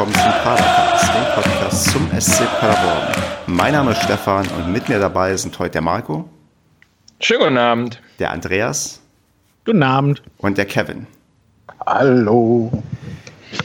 willkommen 0.00 0.14
zum 0.14 0.42
Padercast, 0.42 1.14
dem 1.14 1.34
Podcast 1.34 1.90
zum 1.90 2.20
SC 2.20 2.58
Paderborn. 2.58 3.08
Mein 3.46 3.72
Name 3.74 3.90
ist 3.90 4.02
Stefan 4.02 4.46
und 4.48 4.72
mit 4.72 4.88
mir 4.88 4.98
dabei 4.98 5.36
sind 5.36 5.58
heute 5.58 5.72
der 5.72 5.82
Marco. 5.82 6.26
Schönen 7.20 7.40
guten 7.40 7.58
Abend. 7.58 8.00
Der 8.18 8.30
Andreas. 8.30 9.02
Guten 9.66 9.82
Abend. 9.82 10.22
Und 10.38 10.56
der 10.56 10.64
Kevin. 10.64 11.06
Hallo. 11.84 12.82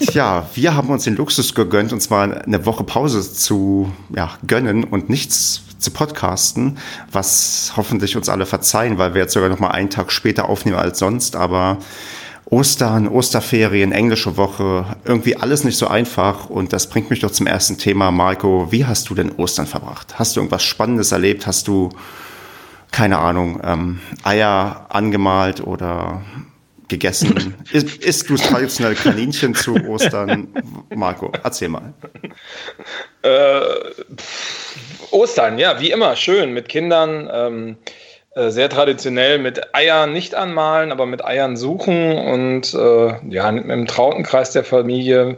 Tja, 0.01 0.45
wir 0.53 0.75
haben 0.75 0.89
uns 0.89 1.05
den 1.05 1.15
Luxus 1.15 1.55
gegönnt, 1.55 1.93
uns 1.93 2.09
mal 2.09 2.41
eine 2.41 2.65
Woche 2.65 2.83
Pause 2.83 3.21
zu 3.31 3.93
ja, 4.13 4.31
gönnen 4.45 4.83
und 4.83 5.09
nichts 5.09 5.61
zu 5.77 5.91
podcasten, 5.91 6.79
was 7.13 7.71
hoffentlich 7.77 8.17
uns 8.17 8.27
alle 8.27 8.45
verzeihen, 8.45 8.97
weil 8.97 9.13
wir 9.13 9.21
jetzt 9.21 9.33
sogar 9.33 9.47
noch 9.47 9.59
mal 9.59 9.71
einen 9.71 9.89
Tag 9.89 10.11
später 10.11 10.49
aufnehmen 10.49 10.77
als 10.77 10.99
sonst. 10.99 11.37
Aber 11.37 11.77
Ostern, 12.45 13.07
Osterferien, 13.07 13.91
englische 13.91 14.37
Woche, 14.37 14.85
irgendwie 15.03 15.35
alles 15.35 15.63
nicht 15.63 15.77
so 15.77 15.87
einfach. 15.87 16.49
Und 16.49 16.73
das 16.73 16.89
bringt 16.89 17.09
mich 17.09 17.19
doch 17.19 17.31
zum 17.31 17.47
ersten 17.47 17.77
Thema. 17.77 18.11
Marco, 18.11 18.71
wie 18.71 18.85
hast 18.85 19.09
du 19.09 19.15
denn 19.15 19.31
Ostern 19.31 19.65
verbracht? 19.65 20.19
Hast 20.19 20.35
du 20.35 20.41
irgendwas 20.41 20.63
Spannendes 20.63 21.11
erlebt? 21.11 21.47
Hast 21.47 21.67
du, 21.67 21.89
keine 22.91 23.17
Ahnung, 23.17 23.59
ähm, 23.63 23.99
Eier 24.23 24.85
angemalt 24.89 25.65
oder 25.65 26.21
gegessen? 26.87 27.55
Ist, 27.71 27.95
isst 28.03 28.29
du 28.29 28.35
traditionell 28.35 28.93
Kaninchen 28.93 29.55
zu 29.55 29.75
Ostern? 29.87 30.49
Marco, 30.93 31.31
erzähl 31.43 31.69
mal. 31.69 31.93
Äh, 33.23 33.59
Ostern, 35.09 35.57
ja, 35.57 35.79
wie 35.79 35.89
immer, 35.89 36.15
schön 36.15 36.53
mit 36.53 36.69
Kindern. 36.69 37.27
Ähm, 37.33 37.69
äh, 37.71 37.91
sehr 38.35 38.69
traditionell 38.69 39.39
mit 39.39 39.73
Eiern 39.73 40.11
nicht 40.11 40.35
anmalen, 40.35 40.91
aber 40.91 41.05
mit 41.05 41.23
Eiern 41.23 41.55
suchen 41.55 42.17
und 42.17 42.73
äh, 42.73 43.13
ja, 43.29 43.49
im 43.49 43.87
Trautenkreis 43.87 44.51
der 44.51 44.63
Familie 44.63 45.37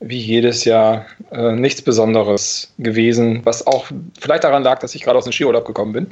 wie 0.00 0.18
jedes 0.18 0.64
Jahr 0.64 1.06
äh, 1.30 1.52
nichts 1.52 1.80
Besonderes 1.82 2.72
gewesen, 2.78 3.40
was 3.44 3.66
auch 3.66 3.86
vielleicht 4.20 4.44
daran 4.44 4.64
lag, 4.64 4.80
dass 4.80 4.94
ich 4.94 5.02
gerade 5.02 5.18
aus 5.18 5.24
dem 5.24 5.32
Skiurlaub 5.32 5.64
gekommen 5.64 5.92
bin 5.92 6.06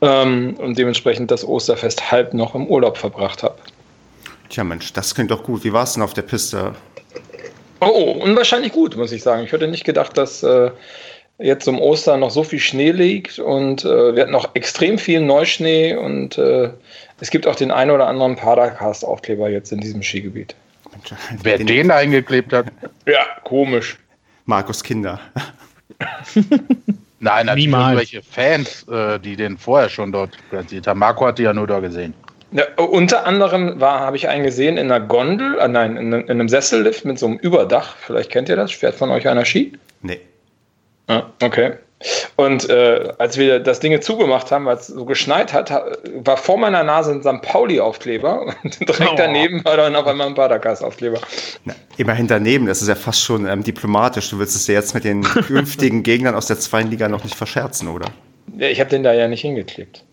ähm, 0.00 0.54
und 0.58 0.76
dementsprechend 0.76 1.30
das 1.30 1.46
Osterfest 1.46 2.10
halb 2.10 2.34
noch 2.34 2.54
im 2.54 2.66
Urlaub 2.66 2.98
verbracht 2.98 3.42
habe. 3.42 3.56
Tja, 4.48 4.64
Mensch, 4.64 4.92
das 4.92 5.14
klingt 5.14 5.30
doch 5.30 5.44
gut. 5.44 5.64
Wie 5.64 5.72
war 5.72 5.84
es 5.84 5.94
denn 5.94 6.02
auf 6.02 6.14
der 6.14 6.22
Piste? 6.22 6.74
Oh, 7.80 8.16
unwahrscheinlich 8.20 8.72
gut, 8.72 8.96
muss 8.96 9.12
ich 9.12 9.22
sagen. 9.22 9.44
Ich 9.44 9.52
hätte 9.52 9.68
nicht 9.68 9.84
gedacht, 9.84 10.16
dass 10.18 10.42
äh, 10.42 10.70
jetzt 11.38 11.66
um 11.68 11.80
Ostern 11.80 12.20
noch 12.20 12.30
so 12.30 12.44
viel 12.44 12.60
Schnee 12.60 12.92
liegt 12.92 13.38
und 13.38 13.84
äh, 13.84 14.14
wir 14.14 14.22
hatten 14.22 14.32
noch 14.32 14.54
extrem 14.54 14.98
viel 14.98 15.20
Neuschnee 15.20 15.94
und 15.94 16.38
äh, 16.38 16.70
es 17.20 17.30
gibt 17.30 17.46
auch 17.46 17.54
den 17.54 17.70
einen 17.70 17.90
oder 17.90 18.06
anderen 18.06 18.36
Padercast-Aufkleber 18.36 19.48
jetzt 19.48 19.72
in 19.72 19.80
diesem 19.80 20.02
Skigebiet. 20.02 20.54
Wer 21.42 21.58
den, 21.58 21.66
den 21.66 21.88
da 21.88 21.96
eingeklebt 21.96 22.52
hat? 22.52 22.66
Ja, 23.06 23.26
komisch. 23.44 23.98
Markus 24.44 24.82
Kinder. 24.82 25.20
Nein, 27.20 27.46
natürlich 27.46 27.72
irgendwelche 27.72 28.22
Fans, 28.22 28.86
äh, 28.88 29.20
die 29.20 29.36
den 29.36 29.56
vorher 29.56 29.88
schon 29.88 30.10
dort 30.10 30.36
platziert 30.50 30.88
haben. 30.88 30.98
Marco 30.98 31.26
hat 31.26 31.38
die 31.38 31.44
ja 31.44 31.54
nur 31.54 31.68
da 31.68 31.78
gesehen. 31.78 32.14
Ja, 32.50 32.64
unter 32.76 33.24
anderem 33.24 33.80
habe 33.80 34.16
ich 34.16 34.28
einen 34.28 34.44
gesehen 34.44 34.76
in 34.76 34.90
einer 34.90 35.06
Gondel, 35.06 35.58
äh, 35.58 35.68
nein, 35.68 35.96
in, 35.96 36.12
in, 36.12 36.28
einem 36.28 36.48
Sessellift 36.48 37.04
mit 37.04 37.18
so 37.18 37.26
einem 37.26 37.38
Überdach. 37.38 37.96
Vielleicht 37.96 38.30
kennt 38.30 38.48
ihr 38.48 38.56
das. 38.56 38.72
Fährt 38.72 38.96
von 38.96 39.10
euch 39.10 39.28
einer 39.28 39.44
Ski? 39.44 39.72
Nee. 40.02 40.20
Ah, 41.08 41.24
okay. 41.42 41.74
Und 42.36 42.68
äh, 42.68 43.12
als 43.18 43.36
wir 43.36 43.60
das 43.60 43.80
Ding 43.80 44.00
zugemacht 44.02 44.50
haben, 44.50 44.64
weil 44.64 44.76
es 44.76 44.88
so 44.88 45.04
geschneit 45.04 45.52
hat, 45.52 45.70
war 45.70 46.36
vor 46.36 46.58
meiner 46.58 46.82
Nase 46.82 47.12
ein 47.12 47.22
St. 47.22 47.42
Pauli-Aufkleber 47.42 48.54
und 48.64 48.80
direkt 48.80 49.12
oh. 49.12 49.14
daneben 49.16 49.64
war 49.64 49.76
dann 49.76 49.94
auf 49.94 50.06
einmal 50.06 50.26
ein 50.26 50.34
Padercast-Aufkleber. 50.34 51.20
Immerhin 51.96 52.26
daneben, 52.26 52.66
das 52.66 52.82
ist 52.82 52.88
ja 52.88 52.94
fast 52.94 53.22
schon 53.22 53.46
ähm, 53.46 53.62
diplomatisch. 53.62 54.30
Du 54.30 54.38
willst 54.38 54.56
es 54.56 54.66
ja 54.66 54.74
jetzt 54.74 54.94
mit 54.94 55.04
den 55.04 55.22
künftigen 55.46 56.02
Gegnern 56.02 56.34
aus 56.34 56.46
der 56.46 56.58
zweiten 56.58 56.90
Liga 56.90 57.08
noch 57.08 57.22
nicht 57.22 57.36
verscherzen, 57.36 57.88
oder? 57.88 58.06
Ja, 58.58 58.68
ich 58.68 58.80
habe 58.80 58.90
den 58.90 59.02
da 59.02 59.12
ja 59.12 59.28
nicht 59.28 59.42
hingeklebt. 59.42 60.04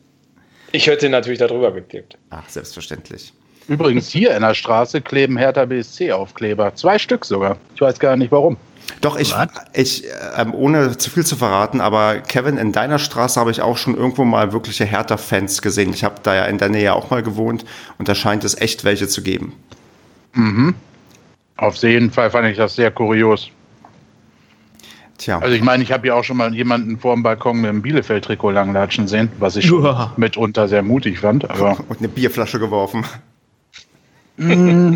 Ich 0.72 0.86
hätte 0.86 1.08
den 1.08 1.12
natürlich 1.12 1.40
darüber 1.40 1.72
geklebt. 1.72 2.18
Ach, 2.30 2.48
selbstverständlich. 2.48 3.34
Übrigens 3.68 4.10
hier 4.10 4.36
in 4.36 4.42
der 4.42 4.54
Straße 4.54 5.02
kleben 5.02 5.38
Hertha 5.38 5.66
BSC-Aufkleber. 5.66 6.76
Zwei 6.76 7.00
Stück 7.00 7.26
sogar. 7.26 7.58
Ich 7.76 7.82
weiß 7.82 8.00
gar 8.00 8.16
nicht 8.16 8.32
warum. 8.32 8.58
Doch, 9.02 9.18
ich, 9.18 9.34
ich 9.74 10.04
ähm, 10.38 10.54
ohne 10.54 10.98
zu 10.98 11.10
viel 11.10 11.26
zu 11.26 11.36
verraten, 11.36 11.82
aber 11.82 12.20
Kevin, 12.20 12.58
in 12.58 12.72
deiner 12.72 13.00
Straße 13.00 13.40
habe 13.40 13.52
ich 13.52 13.62
auch 13.62 13.78
schon 13.78 13.96
irgendwo 13.96 14.26
mal 14.26 14.52
wirkliche 14.52 14.86
Hertha-Fans 14.86 15.62
gesehen. 15.62 15.94
Ich 15.94 16.04
habe 16.04 16.16
da 16.24 16.36
ja 16.36 16.46
in 16.46 16.58
der 16.58 16.70
Nähe 16.70 16.94
auch 16.94 17.10
mal 17.10 17.24
gewohnt 17.24 17.66
und 17.98 18.08
da 18.08 18.16
scheint 18.16 18.44
es 18.44 18.60
echt 18.60 18.84
welche 18.84 19.08
zu 19.08 19.22
geben. 19.22 19.54
Mhm. 20.34 20.76
Auf 21.58 21.76
jeden 21.78 22.12
Fall 22.12 22.32
fand 22.32 22.48
ich 22.48 22.58
das 22.58 22.76
sehr 22.76 22.92
kurios. 22.92 23.52
Tja. 25.18 25.40
Also 25.40 25.54
ich 25.54 25.62
meine, 25.62 25.84
ich 25.84 25.92
habe 25.92 26.08
ja 26.08 26.14
auch 26.14 26.24
schon 26.24 26.38
mal 26.38 26.54
jemanden 26.54 26.98
vor 26.98 27.14
dem 27.14 27.24
Balkon 27.24 27.60
mit 27.60 27.70
einem 27.70 27.82
Bielefeld-Trikot 27.82 28.52
langlatschen 28.52 29.08
sehen, 29.08 29.30
was 29.38 29.58
ich 29.58 29.66
schon 29.66 30.12
mitunter 30.16 30.70
sehr 30.70 30.82
mutig 30.82 31.20
fand. 31.20 31.50
Aber 31.50 31.78
und 31.90 32.00
eine 32.00 32.08
Bierflasche 32.08 32.60
geworfen. 32.60 33.06
Mm. 34.38 34.96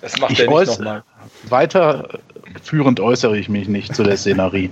das 0.00 0.16
macht 0.20 0.30
ich 0.30 0.40
er 0.40 0.48
nicht 0.48 0.66
nochmal. 0.78 1.02
Weiter 1.48 2.20
führend 2.62 3.00
äußere 3.00 3.38
ich 3.38 3.48
mich 3.48 3.68
nicht 3.68 3.94
zu 3.94 4.02
der 4.02 4.16
Szenerie. 4.16 4.70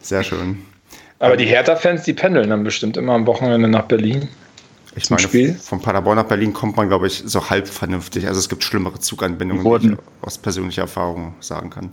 Sehr 0.00 0.22
schön. 0.22 0.62
Aber 1.18 1.36
die 1.36 1.46
Hertha-Fans, 1.46 2.02
die 2.02 2.12
pendeln 2.12 2.50
dann 2.50 2.64
bestimmt 2.64 2.96
immer 2.96 3.12
am 3.12 3.26
Wochenende 3.26 3.68
nach 3.68 3.84
Berlin. 3.84 4.28
Ich 4.94 5.08
meine, 5.08 5.22
Spiel. 5.22 5.54
von 5.54 5.80
Paderborn 5.80 6.16
nach 6.16 6.24
Berlin 6.26 6.52
kommt 6.52 6.76
man, 6.76 6.88
glaube 6.88 7.06
ich, 7.06 7.22
so 7.24 7.48
halb 7.48 7.68
vernünftig. 7.68 8.26
Also 8.26 8.40
es 8.40 8.48
gibt 8.48 8.62
schlimmere 8.62 8.98
Zuganbindungen, 8.98 9.64
wurden, 9.64 9.90
die 9.90 9.94
ich 9.94 10.26
aus 10.26 10.36
persönlicher 10.36 10.82
Erfahrung 10.82 11.34
sagen 11.40 11.70
kann. 11.70 11.92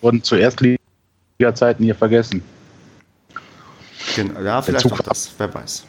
Wurden 0.00 0.22
zuerst 0.22 0.60
Liga-Zeiten 0.60 1.84
hier 1.84 1.94
vergessen. 1.94 2.42
Genau, 4.16 4.40
ja, 4.40 4.60
vielleicht 4.60 4.90
auch 4.90 5.00
das, 5.00 5.32
wer 5.38 5.52
weiß. 5.54 5.84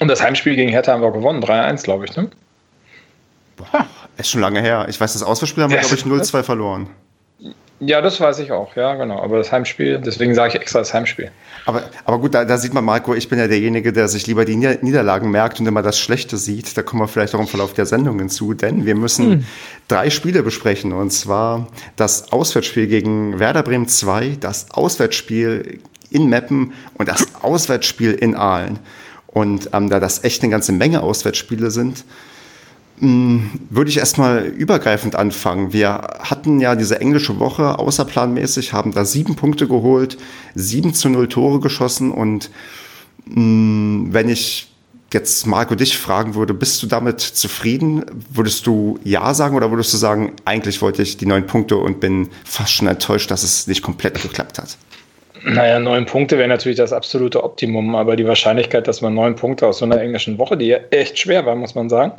Und 0.00 0.08
das 0.08 0.22
Heimspiel 0.22 0.56
gegen 0.56 0.70
Hertha 0.70 0.92
haben 0.92 1.02
wir 1.02 1.10
gewonnen, 1.10 1.42
3-1, 1.42 1.84
glaube 1.84 2.04
ich, 2.04 2.16
ne? 2.16 2.30
Boah, 3.56 3.86
ist 4.16 4.30
schon 4.30 4.40
lange 4.40 4.60
her. 4.60 4.86
Ich 4.88 5.00
weiß, 5.00 5.14
das 5.14 5.22
Auswärtsspiel 5.22 5.64
haben 5.64 5.70
wir, 5.70 5.78
glaube 5.78 5.94
ich, 5.94 6.04
0-2 6.04 6.42
verloren. 6.42 6.88
Ja, 7.80 8.00
das 8.00 8.20
weiß 8.20 8.40
ich 8.40 8.50
auch, 8.50 8.74
ja, 8.74 8.94
genau. 8.96 9.22
Aber 9.22 9.38
das 9.38 9.52
Heimspiel, 9.52 10.00
deswegen 10.04 10.34
sage 10.34 10.54
ich 10.54 10.60
extra 10.60 10.80
das 10.80 10.92
Heimspiel. 10.92 11.30
Aber, 11.64 11.84
aber 12.04 12.18
gut, 12.18 12.34
da, 12.34 12.44
da 12.44 12.58
sieht 12.58 12.74
man, 12.74 12.84
Marco, 12.84 13.14
ich 13.14 13.28
bin 13.28 13.38
ja 13.38 13.46
derjenige, 13.46 13.92
der 13.92 14.08
sich 14.08 14.26
lieber 14.26 14.44
die 14.44 14.56
Niederlagen 14.56 15.30
merkt 15.30 15.60
und 15.60 15.66
immer 15.66 15.82
das 15.82 15.98
Schlechte 15.98 16.38
sieht. 16.38 16.76
Da 16.76 16.82
kommen 16.82 17.02
wir 17.02 17.08
vielleicht 17.08 17.36
auch 17.36 17.40
im 17.40 17.46
Verlauf 17.46 17.74
der 17.74 17.86
Sendung 17.86 18.18
hinzu, 18.18 18.52
denn 18.52 18.84
wir 18.84 18.96
müssen 18.96 19.30
hm. 19.30 19.46
drei 19.86 20.10
Spiele 20.10 20.42
besprechen. 20.42 20.92
Und 20.92 21.12
zwar 21.12 21.68
das 21.94 22.32
Auswärtsspiel 22.32 22.88
gegen 22.88 23.38
Werder 23.38 23.62
Bremen 23.62 23.86
2, 23.86 24.38
das 24.40 24.72
Auswärtsspiel 24.72 25.80
in 26.10 26.28
Meppen 26.28 26.72
und 26.94 27.08
das 27.08 27.28
Auswärtsspiel 27.42 28.12
in 28.12 28.34
Aalen. 28.34 28.80
Und 29.28 29.70
ähm, 29.72 29.88
da 29.88 30.00
das 30.00 30.24
echt 30.24 30.42
eine 30.42 30.50
ganze 30.50 30.72
Menge 30.72 31.02
Auswärtsspiele 31.02 31.70
sind, 31.70 32.04
würde 33.00 33.90
ich 33.90 33.98
erstmal 33.98 34.44
übergreifend 34.46 35.14
anfangen. 35.14 35.72
Wir 35.72 35.90
hatten 36.20 36.60
ja 36.60 36.74
diese 36.74 37.00
englische 37.00 37.38
Woche 37.38 37.78
außerplanmäßig, 37.78 38.72
haben 38.72 38.92
da 38.92 39.04
sieben 39.04 39.36
Punkte 39.36 39.68
geholt, 39.68 40.18
sieben 40.54 40.94
zu 40.94 41.08
null 41.08 41.28
Tore 41.28 41.60
geschossen 41.60 42.10
und 42.10 42.50
mh, 43.26 43.34
hm, 43.34 44.08
wenn 44.10 44.28
ich 44.28 44.68
jetzt 45.12 45.46
Marco 45.46 45.74
dich 45.74 45.96
fragen 45.96 46.34
würde, 46.34 46.54
bist 46.54 46.82
du 46.82 46.86
damit 46.86 47.20
zufrieden? 47.20 48.04
Würdest 48.30 48.66
du 48.66 48.98
ja 49.04 49.32
sagen 49.32 49.56
oder 49.56 49.70
würdest 49.70 49.92
du 49.92 49.96
sagen, 49.96 50.32
eigentlich 50.44 50.82
wollte 50.82 51.02
ich 51.02 51.16
die 51.16 51.26
neun 51.26 51.46
Punkte 51.46 51.76
und 51.76 52.00
bin 52.00 52.28
fast 52.44 52.72
schon 52.72 52.88
enttäuscht, 52.88 53.30
dass 53.30 53.42
es 53.42 53.66
nicht 53.66 53.82
komplett 53.82 54.20
geklappt 54.20 54.58
hat? 54.58 54.76
Naja, 55.48 55.78
neun 55.78 56.04
Punkte 56.04 56.36
wäre 56.36 56.48
natürlich 56.48 56.76
das 56.76 56.92
absolute 56.92 57.42
Optimum, 57.42 57.94
aber 57.94 58.16
die 58.16 58.26
Wahrscheinlichkeit, 58.26 58.86
dass 58.86 59.00
man 59.00 59.14
neun 59.14 59.34
Punkte 59.34 59.66
aus 59.66 59.78
so 59.78 59.86
einer 59.86 60.00
englischen 60.00 60.36
Woche, 60.38 60.56
die 60.56 60.66
ja 60.66 60.78
echt 60.90 61.18
schwer 61.18 61.46
war, 61.46 61.54
muss 61.54 61.74
man 61.74 61.88
sagen, 61.88 62.12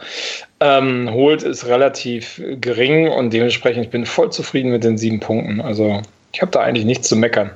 ähm, 0.59 1.11
holt, 1.11 1.43
ist 1.43 1.67
relativ 1.67 2.41
gering 2.59 3.07
und 3.07 3.31
dementsprechend 3.31 3.85
ich 3.85 3.91
bin 3.91 4.05
voll 4.05 4.31
zufrieden 4.31 4.71
mit 4.71 4.83
den 4.83 4.97
sieben 4.97 5.19
Punkten. 5.19 5.61
Also 5.61 6.01
ich 6.31 6.41
habe 6.41 6.51
da 6.51 6.61
eigentlich 6.61 6.85
nichts 6.85 7.07
zu 7.07 7.15
meckern. 7.15 7.51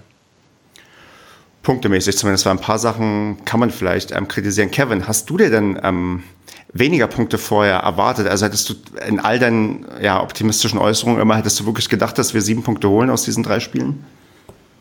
Punktemäßig 1.64 2.18
zumindest, 2.18 2.46
weil 2.46 2.54
ein 2.54 2.60
paar 2.60 2.80
Sachen 2.80 3.38
kann 3.46 3.60
man 3.60 3.72
vielleicht 3.72 4.12
ähm, 4.12 4.28
kritisieren. 4.28 4.70
Kevin, 4.70 5.08
hast 5.08 5.30
du 5.30 5.38
dir 5.38 5.50
denn 5.50 5.80
ähm, 5.82 6.24
weniger 6.74 7.08
Punkte 7.08 7.38
vorher 7.38 7.78
erwartet? 7.78 8.28
Also 8.28 8.46
hättest 8.46 8.70
du 8.70 8.74
in 9.08 9.20
all 9.20 9.40
deinen 9.40 9.86
ja, 10.02 10.22
optimistischen 10.22 10.78
Äußerungen 10.78 11.22
immer, 11.22 11.38
hättest 11.38 11.60
du 11.60 11.66
wirklich 11.66 11.90
gedacht, 11.90 12.18
dass 12.18 12.34
wir 12.34 12.42
sieben 12.42 12.64
Punkte 12.64 12.90
holen 12.90 13.10
aus 13.10 13.24
diesen 13.24 13.44
drei 13.44 13.60
Spielen? 13.60 14.04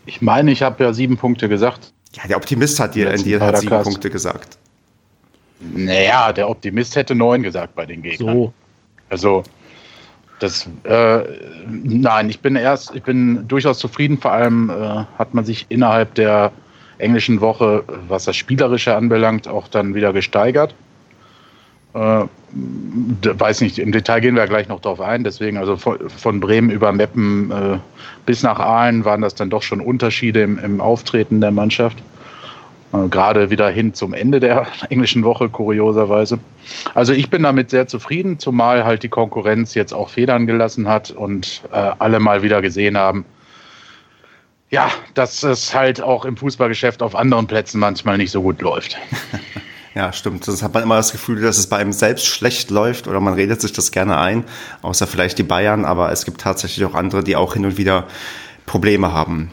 Ich 0.06 0.22
meine, 0.22 0.50
ich 0.50 0.62
habe 0.62 0.82
ja 0.84 0.92
sieben 0.92 1.16
Punkte 1.16 1.48
gesagt. 1.48 1.92
Ja, 2.14 2.26
der 2.28 2.36
Optimist 2.36 2.78
hat 2.80 2.94
dir, 2.94 3.12
in 3.12 3.22
dir 3.22 3.40
hat 3.40 3.58
sieben 3.58 3.82
Punkte 3.82 4.10
gesagt. 4.10 4.58
Naja, 5.60 6.32
der 6.32 6.48
Optimist 6.48 6.96
hätte 6.96 7.14
neun 7.14 7.42
gesagt 7.42 7.74
bei 7.74 7.86
den 7.86 8.02
Gegnern. 8.02 8.36
So. 8.36 8.52
Also, 9.08 9.42
das, 10.40 10.68
äh, 10.84 11.22
nein, 11.68 12.28
ich 12.28 12.40
bin 12.40 12.56
erst, 12.56 12.94
ich 12.94 13.02
bin 13.02 13.46
durchaus 13.46 13.78
zufrieden. 13.78 14.18
Vor 14.18 14.32
allem 14.32 14.70
äh, 14.70 15.04
hat 15.18 15.34
man 15.34 15.44
sich 15.44 15.66
innerhalb 15.68 16.14
der 16.16 16.50
englischen 16.98 17.40
Woche, 17.40 17.84
was 18.08 18.24
das 18.24 18.36
Spielerische 18.36 18.96
anbelangt, 18.96 19.46
auch 19.46 19.68
dann 19.68 19.94
wieder 19.94 20.12
gesteigert. 20.12 20.74
Äh, 21.94 22.24
weiß 22.54 23.60
nicht, 23.60 23.78
im 23.78 23.92
Detail 23.92 24.20
gehen 24.20 24.36
wir 24.36 24.46
gleich 24.46 24.68
noch 24.68 24.80
drauf 24.80 25.00
ein. 25.00 25.24
Deswegen, 25.24 25.56
also 25.56 25.76
von, 25.76 25.98
von 26.10 26.40
Bremen 26.40 26.70
über 26.70 26.92
Meppen 26.92 27.50
äh, 27.50 27.78
bis 28.26 28.42
nach 28.42 28.58
Aalen 28.58 29.04
waren 29.04 29.22
das 29.22 29.34
dann 29.34 29.50
doch 29.50 29.62
schon 29.62 29.80
Unterschiede 29.80 30.42
im, 30.42 30.58
im 30.58 30.80
Auftreten 30.80 31.40
der 31.40 31.50
Mannschaft. 31.50 31.98
Äh, 32.92 33.08
gerade 33.08 33.50
wieder 33.50 33.68
hin 33.70 33.94
zum 33.94 34.14
Ende 34.14 34.40
der 34.40 34.66
englischen 34.90 35.24
Woche, 35.24 35.48
kurioserweise. 35.48 36.38
Also 36.94 37.12
ich 37.12 37.30
bin 37.30 37.42
damit 37.42 37.70
sehr 37.70 37.86
zufrieden, 37.86 38.38
zumal 38.38 38.84
halt 38.84 39.02
die 39.02 39.08
Konkurrenz 39.08 39.74
jetzt 39.74 39.92
auch 39.92 40.10
Federn 40.10 40.46
gelassen 40.46 40.88
hat 40.88 41.10
und 41.10 41.62
äh, 41.72 41.90
alle 41.98 42.20
mal 42.20 42.42
wieder 42.42 42.62
gesehen 42.62 42.96
haben, 42.96 43.24
ja, 44.70 44.90
dass 45.12 45.42
es 45.42 45.74
halt 45.74 46.00
auch 46.00 46.24
im 46.24 46.36
Fußballgeschäft 46.36 47.02
auf 47.02 47.14
anderen 47.14 47.46
Plätzen 47.46 47.78
manchmal 47.78 48.16
nicht 48.16 48.30
so 48.30 48.40
gut 48.40 48.62
läuft. 48.62 48.96
Ja, 49.94 50.12
stimmt. 50.12 50.48
Das 50.48 50.62
hat 50.62 50.72
man 50.72 50.82
immer 50.82 50.96
das 50.96 51.12
Gefühl, 51.12 51.42
dass 51.42 51.58
es 51.58 51.66
bei 51.66 51.76
einem 51.76 51.92
selbst 51.92 52.26
schlecht 52.26 52.70
läuft 52.70 53.08
oder 53.08 53.20
man 53.20 53.34
redet 53.34 53.60
sich 53.60 53.72
das 53.72 53.92
gerne 53.92 54.18
ein, 54.18 54.44
außer 54.80 55.06
vielleicht 55.06 55.38
die 55.38 55.42
Bayern, 55.42 55.84
aber 55.84 56.10
es 56.12 56.24
gibt 56.24 56.40
tatsächlich 56.40 56.84
auch 56.86 56.94
andere, 56.94 57.22
die 57.22 57.36
auch 57.36 57.54
hin 57.54 57.66
und 57.66 57.76
wieder 57.76 58.06
Probleme 58.64 59.12
haben. 59.12 59.50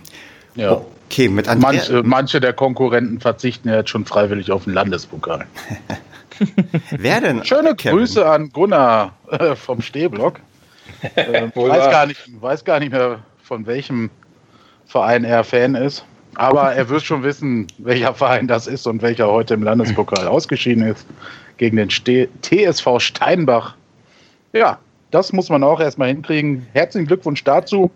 Ja. 0.55 0.81
Okay, 1.07 1.27
mit 1.27 1.47
Andrea 1.47 1.71
manche, 1.71 2.03
manche 2.03 2.39
der 2.39 2.53
Konkurrenten 2.53 3.19
verzichten 3.19 3.67
ja 3.67 3.77
jetzt 3.77 3.89
schon 3.89 4.05
freiwillig 4.05 4.51
auf 4.51 4.65
den 4.65 4.73
Landespokal. 4.73 5.45
Wer 6.91 7.21
denn? 7.21 7.43
Schöne 7.43 7.75
Kevin? 7.75 7.97
Grüße 7.97 8.29
an 8.29 8.49
Gunnar 8.51 9.13
äh, 9.29 9.55
vom 9.55 9.81
Stehblock. 9.81 10.39
Äh, 11.15 11.49
weiß, 11.55 11.91
gar 11.91 12.07
nicht, 12.07 12.41
weiß 12.41 12.65
gar 12.65 12.79
nicht 12.79 12.91
mehr, 12.91 13.19
von 13.41 13.65
welchem 13.67 14.09
Verein 14.85 15.23
er 15.23 15.45
Fan 15.45 15.75
ist. 15.75 16.03
Aber 16.39 16.73
er 16.73 16.87
wird 16.87 17.03
schon 17.03 17.21
wissen, 17.23 17.67
welcher 17.79 18.13
Verein 18.13 18.47
das 18.47 18.65
ist 18.65 18.87
und 18.87 19.01
welcher 19.01 19.27
heute 19.27 19.55
im 19.55 19.63
Landespokal 19.63 20.25
ausgeschieden 20.25 20.83
ist. 20.83 21.05
Gegen 21.57 21.75
den 21.75 21.89
TSV 21.89 22.87
Steinbach. 22.99 23.75
Ja, 24.53 24.79
das 25.11 25.33
muss 25.33 25.49
man 25.49 25.65
auch 25.65 25.81
erstmal 25.81 26.07
hinkriegen. 26.07 26.65
Herzlichen 26.71 27.07
Glückwunsch 27.07 27.43
dazu. 27.43 27.91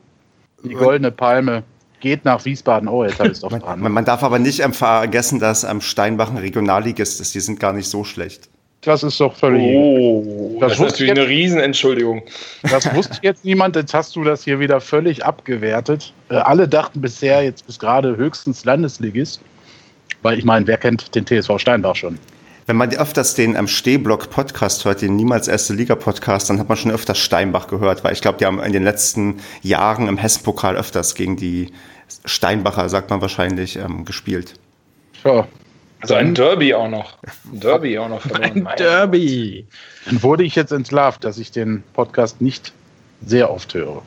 Die 0.62 0.74
Goldene 0.74 1.12
Palme 1.12 1.64
geht 2.02 2.26
nach 2.26 2.44
Wiesbaden. 2.44 2.90
Oh, 2.90 3.06
jetzt 3.06 3.18
habe 3.20 3.30
ich 3.30 3.36
es 3.36 3.40
doch 3.40 3.50
dran. 3.50 3.80
Man, 3.80 3.94
man, 3.94 4.04
darf 4.04 4.24
aber 4.24 4.40
nicht 4.40 4.62
vergessen, 4.62 5.40
dass 5.40 5.64
am 5.64 5.80
Steinbach 5.80 6.30
ein 6.30 6.38
Regionalligist 6.38 7.22
ist. 7.22 7.34
Die 7.36 7.40
sind 7.40 7.62
gar 7.62 7.72
nicht 7.72 7.88
so 7.88 8.04
schlecht. 8.04 8.50
Das 8.86 9.02
ist 9.02 9.20
doch 9.20 9.34
völlig. 9.34 9.76
Oh, 9.76 10.58
das, 10.60 10.72
das 10.72 10.80
ist 10.80 10.86
natürlich 10.86 11.10
jetzt, 11.10 11.20
eine 11.20 11.28
Riesenentschuldigung. 11.28 12.24
Das 12.64 12.94
wusste 12.94 13.18
jetzt 13.22 13.46
niemand. 13.46 13.76
Jetzt 13.76 13.94
hast 13.94 14.16
du 14.16 14.24
das 14.24 14.44
hier 14.44 14.60
wieder 14.60 14.82
völlig 14.82 15.26
abgewertet. 15.26 16.14
Äh, 16.30 16.36
alle 16.36 16.68
dachten 16.68 17.00
bisher, 17.00 17.44
jetzt 17.44 17.66
bis 17.66 17.80
gerade 17.80 18.18
höchstens 18.18 18.66
Landesligist. 18.66 19.42
Weil 20.22 20.38
ich 20.38 20.46
meine, 20.46 20.68
wer 20.68 20.78
kennt 20.78 21.16
den 21.16 21.26
TSV 21.26 21.58
Steinbach 21.58 21.96
schon? 21.96 22.20
Wenn 22.66 22.78
man 22.78 22.94
öfters 22.94 23.36
den 23.36 23.58
am 23.58 23.68
Stehblock 23.68 24.30
Podcast 24.30 24.86
hört, 24.86 25.02
den 25.02 25.18
niemals 25.18 25.50
erste 25.50 25.74
Liga 25.74 25.96
Podcast, 25.96 26.50
dann 26.50 26.60
hat 26.60 26.70
man 26.70 26.78
schon 26.78 26.92
öfters 26.92 27.18
Steinbach 27.18 27.68
gehört, 27.68 28.06
weil 28.06 28.14
ich 28.14 28.22
glaube, 28.22 28.38
die 28.38 28.46
haben 28.46 28.62
in 28.64 28.72
den 28.72 28.84
letzten 28.84 29.42
Jahren 29.62 30.08
im 30.08 30.18
Hessenpokal 30.18 30.78
öfters 30.78 31.16
gegen 31.16 31.36
die 31.36 31.74
Steinbacher, 32.24 32.88
sagt 32.88 33.10
man 33.10 33.20
wahrscheinlich, 33.22 33.76
ähm, 33.76 34.06
gespielt. 34.06 34.54
Ja, 35.26 35.46
also 36.04 36.16
ein 36.16 36.36
Derby 36.36 36.74
auch 36.74 36.90
noch. 36.90 37.18
Ein 37.52 37.62
Derby 37.62 37.98
auch 37.98 38.10
noch 38.10 38.22
verloren. 38.22 38.68
Ein 38.68 38.78
Derby. 38.78 39.66
Dann 40.06 40.22
wurde 40.22 40.44
ich 40.44 40.54
jetzt 40.54 40.74
entlarvt, 40.74 41.24
dass 41.24 41.38
ich 41.38 41.52
den 41.52 41.82
Podcast 41.94 42.42
nicht 42.42 42.74
sehr 43.26 43.50
oft 43.50 43.74
höre. 43.74 44.02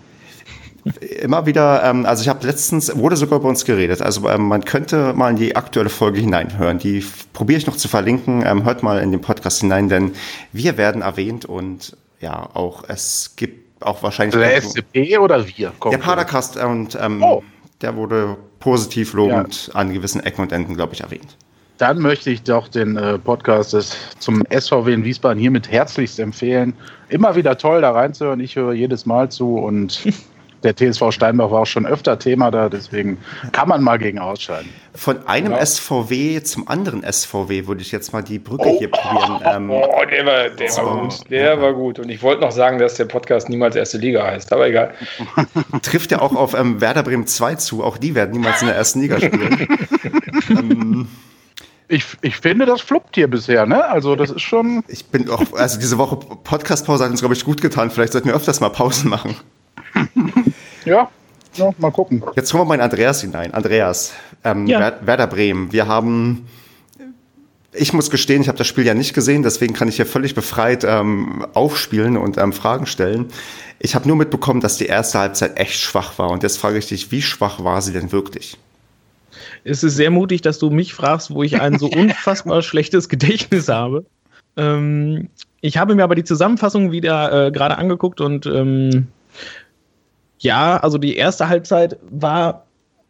Immer 1.23 1.47
wieder, 1.47 1.83
ähm, 1.85 2.05
also 2.05 2.23
ich 2.23 2.29
habe 2.29 2.47
letztens, 2.47 2.95
wurde 2.97 3.17
sogar 3.17 3.41
bei 3.41 3.49
uns 3.49 3.65
geredet, 3.65 4.03
also 4.03 4.29
ähm, 4.29 4.43
man 4.43 4.65
könnte 4.65 5.15
mal 5.15 5.31
in 5.31 5.37
die 5.37 5.57
aktuelle 5.57 5.89
Folge 5.89 6.21
hineinhören. 6.21 6.79
Die 6.79 7.05
probiere 7.33 7.59
ich 7.59 7.67
noch 7.67 7.77
zu 7.77 7.89
verlinken. 7.89 8.45
Ähm, 8.47 8.65
hört 8.65 8.83
mal 8.83 9.01
in 9.01 9.11
den 9.11 9.23
Podcast 9.23 9.63
hinein, 9.63 9.89
denn 9.89 10.13
wir 10.53 10.77
werden 10.77 11.01
erwähnt 11.01 11.47
und 11.47 11.97
ja, 12.21 12.51
auch 12.53 12.85
es 12.89 13.33
gibt 13.37 13.83
auch 13.83 14.03
wahrscheinlich. 14.03 14.39
Der 14.39 14.63
SCP 14.63 15.17
oder 15.17 15.49
wir? 15.49 15.73
Der 15.91 15.99
Padercast 15.99 16.59
und 16.59 16.97
ähm, 17.01 17.23
oh. 17.23 17.43
der 17.81 17.97
wurde 17.97 18.37
positiv 18.61 19.15
lobend 19.15 19.69
ja. 19.69 19.75
an 19.75 19.95
gewissen 19.95 20.21
Ecken 20.23 20.43
und 20.43 20.53
Enden, 20.53 20.75
glaube 20.75 20.93
ich, 20.93 21.01
erwähnt. 21.01 21.37
Dann 21.79 21.99
möchte 21.99 22.31
ich 22.31 22.43
doch 22.43 22.69
den 22.69 22.97
äh, 22.97 23.19
Podcast 23.19 23.75
des, 23.75 23.97
zum 24.19 24.43
SVW 24.51 24.93
in 24.93 25.05
Wiesbaden 25.05 25.39
hiermit 25.39 25.71
herzlichst 25.71 26.19
empfehlen. 26.19 26.73
Immer 27.09 27.37
wieder 27.37 27.59
toll 27.59 27.83
da 27.83 27.91
reinzuhören. 27.91 28.41
Ich 28.41 28.57
höre 28.57 28.73
jedes 28.73 29.05
Mal 29.05 29.31
zu 29.31 29.59
und 29.59 30.03
der 30.63 30.75
TSV 30.75 31.13
Steinbach 31.13 31.51
war 31.51 31.61
auch 31.61 31.67
schon 31.67 31.87
öfter 31.87 32.19
Thema 32.19 32.51
da, 32.51 32.69
deswegen 32.69 33.19
kann 33.53 33.69
man 33.69 33.83
mal 33.83 33.99
gegen 33.99 34.19
ausscheiden. 34.19 34.71
Von 34.95 35.27
einem 35.29 35.53
ja. 35.53 35.65
SVW 35.65 36.43
zum 36.43 36.67
anderen 36.67 37.05
SVW 37.05 37.67
würde 37.67 37.83
ich 37.83 37.93
jetzt 37.93 38.13
mal 38.15 38.23
die 38.23 38.39
Brücke 38.39 38.69
oh, 38.69 38.79
hier 38.79 38.91
probieren. 38.91 39.41
Ähm, 39.45 39.71
oh, 39.71 40.05
der 40.11 40.27
war, 40.27 40.49
der 40.49 40.71
so, 40.71 40.83
war 40.83 41.03
gut. 41.03 41.31
Der 41.31 41.55
ja. 41.55 41.61
war 41.61 41.75
gut. 41.75 41.99
Und 41.99 42.09
ich 42.09 42.23
wollte 42.23 42.41
noch 42.41 42.53
sagen, 42.53 42.79
dass 42.79 42.95
der 42.95 43.05
Podcast 43.05 43.51
niemals 43.51 43.77
erste 43.77 43.99
Liga 43.99 44.25
heißt, 44.25 44.51
aber 44.53 44.67
egal. 44.67 44.95
Trifft 45.83 46.11
ja 46.11 46.21
auch 46.21 46.35
auf 46.35 46.55
ähm, 46.55 46.81
Werder 46.81 47.03
Bremen 47.03 47.27
2 47.27 47.57
zu. 47.57 47.85
Auch 47.85 47.99
die 47.99 48.15
werden 48.15 48.33
niemals 48.33 48.63
in 48.63 48.69
der 48.69 48.77
ersten 48.77 49.01
Liga 49.03 49.21
spielen. 49.21 49.69
ähm, 50.51 51.09
ich, 51.89 52.05
ich 52.23 52.37
finde, 52.37 52.67
das 52.67 52.81
fluppt 52.81 53.15
hier 53.15 53.29
bisher, 53.29 53.67
ne? 53.67 53.85
Also, 53.85 54.17
das 54.17 54.31
ist 54.31 54.43
schon. 54.43 54.83
Ich 54.89 55.07
bin 55.07 55.31
auch, 55.31 55.53
also 55.53 55.79
diese 55.79 55.99
Woche 55.99 56.17
Podcast-Pause 56.17 57.05
hat 57.05 57.11
uns, 57.11 57.21
glaube 57.21 57.35
ich, 57.35 57.45
gut 57.45 57.61
getan. 57.61 57.91
Vielleicht 57.91 58.13
sollten 58.13 58.29
wir 58.29 58.35
öfters 58.35 58.61
mal 58.61 58.71
Pausen 58.71 59.09
machen. 59.09 59.37
ja, 60.85 61.09
ja, 61.55 61.71
mal 61.79 61.93
gucken. 61.93 62.23
Jetzt 62.35 62.51
kommen 62.51 62.63
wir 62.63 62.67
mal 62.67 62.75
in 62.75 62.81
Andreas 62.81 63.21
hinein. 63.21 63.55
Andreas, 63.55 64.13
ähm, 64.45 64.67
ja. 64.67 64.93
Werder 65.01 65.27
Bremen. 65.27 65.73
Wir 65.73 65.87
haben, 65.87 66.47
ich 67.73 67.93
muss 67.93 68.11
gestehen, 68.11 68.43
ich 68.43 68.49
habe 68.49 68.59
das 68.59 68.67
Spiel 68.67 68.85
ja 68.85 68.95
nicht 68.95 69.15
gesehen, 69.15 69.43
deswegen 69.43 69.73
kann 69.73 69.89
ich 69.89 69.97
hier 69.97 70.07
völlig 70.07 70.35
befreit 70.35 70.85
ähm, 70.85 71.47
aufspielen 71.55 72.17
und 72.17 72.37
ähm, 72.37 72.53
Fragen 72.53 72.87
stellen. 72.87 73.27
Ich 73.79 73.95
habe 73.95 74.09
nur 74.09 74.17
mitbekommen, 74.17 74.61
dass 74.61 74.77
die 74.77 74.87
erste 74.87 75.19
Halbzeit 75.19 75.59
echt 75.59 75.79
schwach 75.79 76.19
war. 76.19 76.31
Und 76.31 76.43
jetzt 76.43 76.59
frage 76.59 76.79
ich 76.79 76.89
dich, 76.89 77.13
wie 77.13 77.23
schwach 77.23 77.63
war 77.63 77.81
sie 77.83 77.93
denn 77.93 78.11
wirklich? 78.11 78.59
Es 79.67 79.83
ist 79.83 79.97
sehr 79.97 80.11
mutig, 80.11 80.43
dass 80.43 80.59
du 80.59 80.71
mich 80.71 80.95
fragst, 80.95 81.33
wo 81.33 81.43
ich 81.43 81.61
ein 81.61 81.79
so 81.79 81.87
unfassbar 81.95 82.63
schlechtes 82.63 83.09
Gedächtnis 83.09 83.69
habe. 83.69 84.05
Ähm, 84.57 85.29
ich 85.61 85.77
habe 85.77 85.95
mir 85.95 86.05
aber 86.05 86.15
die 86.15 86.25
Zusammenfassung 86.25 86.93
wieder 86.93 87.47
äh, 87.47 87.51
gerade 87.51 87.77
angeguckt 87.77 88.21
und 88.21 88.47
ähm, 88.47 89.09
ja, 90.39 90.77
also 90.77 90.99
die 90.99 91.17
erste 91.17 91.49
Halbzeit 91.49 91.99
war, 92.11 92.67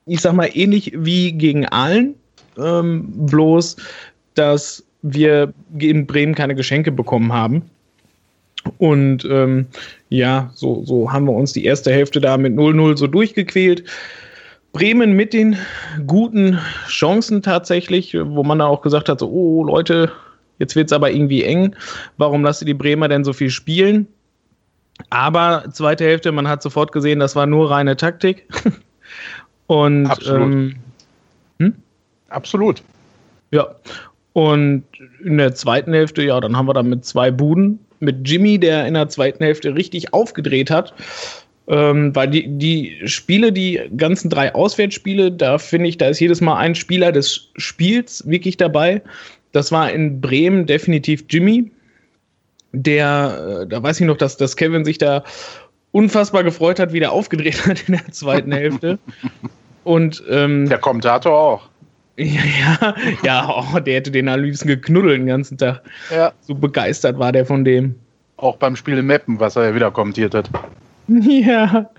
ich 0.06 0.20
sag 0.20 0.32
mal, 0.32 0.48
ähnlich 0.52 0.92
wie 0.94 1.32
gegen 1.32 1.66
Aalen, 1.66 2.14
ähm, 2.56 3.26
bloß, 3.26 3.76
dass 4.34 4.84
wir 5.02 5.52
in 5.78 6.06
Bremen 6.06 6.34
keine 6.34 6.54
Geschenke 6.54 6.92
bekommen 6.92 7.32
haben. 7.32 7.62
Und 8.78 9.24
ähm, 9.24 9.66
ja, 10.08 10.50
so, 10.54 10.84
so 10.84 11.12
haben 11.12 11.26
wir 11.26 11.32
uns 11.32 11.52
die 11.52 11.64
erste 11.64 11.92
Hälfte 11.92 12.20
da 12.20 12.36
mit 12.36 12.54
0-0 12.54 12.96
so 12.96 13.06
durchgequält. 13.06 13.84
Bremen 14.76 15.14
mit 15.14 15.32
den 15.32 15.56
guten 16.06 16.58
Chancen 16.86 17.40
tatsächlich, 17.40 18.12
wo 18.12 18.42
man 18.42 18.58
da 18.58 18.66
auch 18.66 18.82
gesagt 18.82 19.08
hat, 19.08 19.20
so, 19.20 19.30
oh 19.30 19.64
Leute, 19.64 20.12
jetzt 20.58 20.76
wird 20.76 20.88
es 20.88 20.92
aber 20.92 21.10
irgendwie 21.10 21.44
eng. 21.44 21.74
Warum 22.18 22.44
lasst 22.44 22.60
ihr 22.60 22.66
die 22.66 22.74
Bremer 22.74 23.08
denn 23.08 23.24
so 23.24 23.32
viel 23.32 23.48
spielen? 23.48 24.06
Aber 25.08 25.64
zweite 25.72 26.04
Hälfte, 26.04 26.30
man 26.30 26.46
hat 26.46 26.62
sofort 26.62 26.92
gesehen, 26.92 27.20
das 27.20 27.34
war 27.34 27.46
nur 27.46 27.70
reine 27.70 27.96
Taktik. 27.96 28.46
Und 29.66 30.08
absolut. 30.08 30.52
Ähm, 30.52 30.74
hm? 31.58 31.74
absolut. 32.28 32.82
Ja. 33.52 33.76
Und 34.34 34.84
in 35.24 35.38
der 35.38 35.54
zweiten 35.54 35.94
Hälfte, 35.94 36.22
ja, 36.22 36.38
dann 36.38 36.54
haben 36.54 36.68
wir 36.68 36.74
dann 36.74 36.90
mit 36.90 37.06
zwei 37.06 37.30
Buden, 37.30 37.78
mit 38.00 38.28
Jimmy, 38.28 38.58
der 38.58 38.86
in 38.86 38.92
der 38.92 39.08
zweiten 39.08 39.42
Hälfte 39.42 39.74
richtig 39.74 40.12
aufgedreht 40.12 40.70
hat. 40.70 40.92
Ähm, 41.68 42.14
weil 42.14 42.28
die, 42.28 42.46
die 42.46 42.96
Spiele, 43.06 43.52
die 43.52 43.80
ganzen 43.96 44.30
drei 44.30 44.54
Auswärtsspiele, 44.54 45.32
da 45.32 45.58
finde 45.58 45.88
ich, 45.88 45.98
da 45.98 46.08
ist 46.08 46.20
jedes 46.20 46.40
Mal 46.40 46.56
ein 46.58 46.76
Spieler 46.76 47.10
des 47.10 47.50
Spiels 47.56 48.28
wirklich 48.28 48.56
dabei. 48.56 49.02
Das 49.52 49.72
war 49.72 49.90
in 49.90 50.20
Bremen 50.20 50.66
definitiv 50.66 51.24
Jimmy. 51.28 51.70
Der, 52.72 53.62
äh, 53.62 53.66
da 53.66 53.82
weiß 53.82 54.00
ich 54.00 54.06
noch, 54.06 54.16
dass, 54.16 54.36
dass 54.36 54.56
Kevin 54.56 54.84
sich 54.84 54.98
da 54.98 55.24
unfassbar 55.92 56.44
gefreut 56.44 56.78
hat, 56.78 56.92
wie 56.92 57.00
der 57.00 57.10
aufgedreht 57.10 57.66
hat 57.66 57.88
in 57.88 57.94
der 57.94 58.12
zweiten 58.12 58.52
Hälfte. 58.52 58.98
Und 59.82 60.22
ähm, 60.28 60.68
der 60.68 60.78
Kommentator 60.78 61.32
auch. 61.32 61.68
Ja, 62.18 62.40
ja, 62.80 62.94
ja 63.22 63.54
oh, 63.74 63.78
der 63.78 63.96
hätte 63.96 64.10
den 64.10 64.30
am 64.30 64.40
liebsten 64.40 64.68
geknuddelt 64.68 65.18
den 65.18 65.26
ganzen 65.26 65.58
Tag. 65.58 65.82
Ja. 66.10 66.32
So 66.40 66.54
begeistert 66.54 67.18
war 67.18 67.30
der 67.30 67.44
von 67.44 67.62
dem. 67.62 67.94
Auch 68.38 68.56
beim 68.56 68.74
Spiel 68.74 68.96
in 68.96 69.06
Meppen, 69.06 69.38
was 69.38 69.54
er 69.54 69.64
ja 69.64 69.74
wieder 69.74 69.90
kommentiert 69.90 70.34
hat. 70.34 70.48
Ja, 71.08 71.90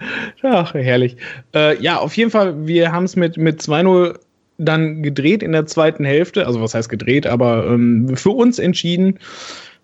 ach, 0.43 0.73
herrlich. 0.73 1.17
Äh, 1.53 1.81
ja, 1.81 1.97
auf 1.97 2.15
jeden 2.17 2.31
Fall, 2.31 2.67
wir 2.67 2.91
haben 2.91 3.05
es 3.05 3.15
mit, 3.15 3.37
mit 3.37 3.61
2-0 3.61 4.19
dann 4.57 5.03
gedreht 5.03 5.43
in 5.43 5.51
der 5.51 5.65
zweiten 5.65 6.03
Hälfte. 6.03 6.45
Also, 6.45 6.61
was 6.61 6.73
heißt 6.73 6.89
gedreht, 6.89 7.27
aber 7.27 7.67
ähm, 7.67 8.17
für 8.17 8.31
uns 8.31 8.59
entschieden. 8.59 9.19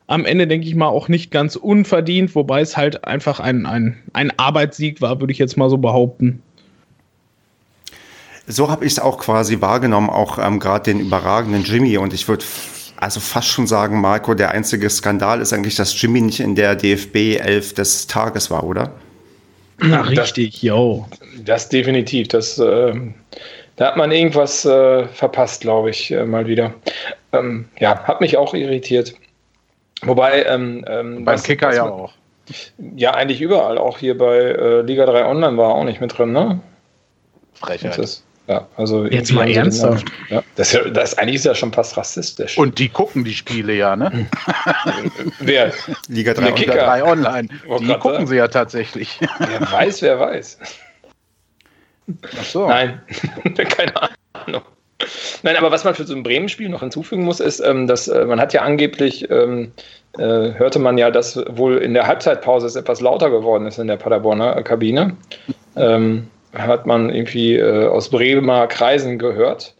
Am 0.08 0.25
Ende, 0.25 0.48
denke 0.48 0.68
ich 0.68 0.75
mal, 0.75 0.88
auch 0.88 1.08
nicht 1.08 1.32
ganz 1.32 1.56
unverdient, 1.56 2.36
wobei 2.36 2.60
es 2.60 2.75
halt 2.75 3.06
einfach 3.06 3.39
ein, 3.39 3.65
ein, 3.65 3.98
ein 4.12 4.38
Arbeitssieg 4.38 5.01
war, 5.01 5.22
würde 5.22 5.32
ich 5.32 5.39
jetzt 5.39 5.56
mal 5.56 5.70
so 5.70 5.77
behaupten. 5.77 6.42
So 8.46 8.70
habe 8.70 8.86
ich 8.86 8.92
es 8.92 9.00
auch 9.00 9.18
quasi 9.18 9.62
wahrgenommen, 9.62 10.10
auch 10.10 10.38
ähm, 10.38 10.60
gerade 10.60 10.92
den 10.92 11.00
überragenden 11.00 11.63
Jimmy. 11.63 11.98
Und 11.98 12.13
ich 12.13 12.27
würde 12.27 12.44
also 12.98 13.22
fast 13.22 13.48
schon 13.48 13.65
sagen, 13.65 14.01
Marco, 14.01 14.34
der 14.34 14.51
einzige 14.51 14.89
Skandal 14.89 15.39
ist 15.39 15.53
eigentlich, 15.53 15.75
dass 15.75 16.00
Jimmy 16.00 16.20
nicht 16.20 16.42
in 16.42 16.56
der 16.56 16.75
DFB 16.75 17.39
11 17.39 17.74
des 17.74 18.08
Tages 18.08 18.51
war, 18.51 18.65
oder? 18.65 18.92
Na, 19.80 20.01
richtig, 20.01 20.62
jo. 20.62 21.08
Das 21.44 21.70
definitiv. 21.70 22.27
Das, 22.30 22.58
äh, 22.60 22.94
da 23.75 23.88
hat 23.88 23.98
man 23.98 24.12
irgendwas 24.12 24.65
äh, 24.65 25.08
verpasst, 25.08 25.62
glaube 25.62 25.89
ich, 25.89 26.12
äh, 26.12 26.25
mal 26.25 26.48
wieder. 26.48 26.74
Ähm, 27.32 27.68
ja, 27.80 28.03
hat 28.03 28.22
mich 28.22 28.38
auch 28.38 28.53
irritiert. 28.53 29.13
Wobei. 30.03 30.44
Ähm, 30.44 30.86
ähm, 30.88 31.25
Beim 31.25 31.36
was, 31.36 31.44
Kicker 31.44 31.70
was 31.70 31.75
ja 31.75 31.89
auch. 31.89 32.13
Ja, 32.96 33.12
eigentlich 33.12 33.42
überall. 33.42 33.77
Auch 33.77 33.98
hier 33.98 34.18
bei 34.18 34.38
äh, 34.38 34.82
Liga 34.82 35.06
3 35.06 35.25
Online 35.25 35.58
war 35.58 35.75
auch 35.75 35.86
nicht 35.86 36.01
mit 36.01 36.18
drin, 36.18 36.34
ne? 36.34 36.60
Frechheit. 37.53 37.98
Das, 37.98 38.24
ja, 38.48 38.68
also 38.76 39.06
Jetzt 39.06 39.32
mal 39.32 39.50
ernsthaft. 39.50 40.06
Ja, 40.30 40.44
das, 40.56 40.78
das 40.92 41.18
eigentlich 41.18 41.36
ist 41.36 41.46
ja 41.46 41.56
schon 41.56 41.72
fast 41.72 41.96
rassistisch. 41.96 42.58
Und 42.58 42.78
die 42.78 42.90
gucken 42.90 43.24
die 43.24 43.34
Spiele 43.34 43.74
ja, 43.74 43.96
ne? 43.96 44.28
wer? 45.40 45.72
Liga 46.10 46.34
3, 46.34 46.50
Liga 46.50 46.74
3 46.74 47.04
Online. 47.06 47.48
Die 47.48 47.88
gucken 47.94 48.12
sagen. 48.12 48.28
sie 48.28 48.36
ja 48.36 48.50
tatsächlich. 48.50 49.20
Wer 49.40 49.72
weiß, 49.72 50.02
wer 50.02 50.20
weiß. 50.20 50.60
Ach 52.38 52.44
so. 52.44 52.68
Nein, 52.68 53.02
keine 53.56 53.94
Ahnung. 54.34 54.64
Nein, 55.44 55.56
aber 55.56 55.72
was 55.72 55.86
man 55.86 55.96
für 55.96 56.06
so 56.06 56.14
ein 56.14 56.24
Bremen-Spiel 56.24 56.70
noch 56.70 56.82
hinzufügen 56.82 57.24
muss, 57.24 57.40
ist, 57.40 57.62
ähm, 57.62 57.88
dass 57.88 58.08
äh, 58.10 58.26
man 58.26 58.40
hat 58.40 58.54
ja 58.54 58.62
angeblich, 58.62 59.30
ähm, 59.30 59.72
äh, 60.18 60.54
hörte 60.54 60.80
man 60.80 60.98
ja, 60.98 61.12
dass 61.12 61.38
wohl 61.50 61.78
in 61.78 61.94
der 61.94 62.08
Halbzeitpause 62.08 62.68
es 62.68 62.76
etwas 62.76 63.00
lauter 63.00 63.30
geworden 63.30 63.66
ist 63.66 63.80
in 63.80 63.88
der 63.88 63.98
Paderborner 63.98 64.62
Kabine. 64.64 65.16
Ähm, 65.76 66.30
hat 66.54 66.86
man 66.86 67.10
irgendwie 67.10 67.56
äh, 67.58 67.88
aus 67.88 68.10
Bremer 68.10 68.68
Kreisen 68.68 69.20
gehört. 69.20 69.76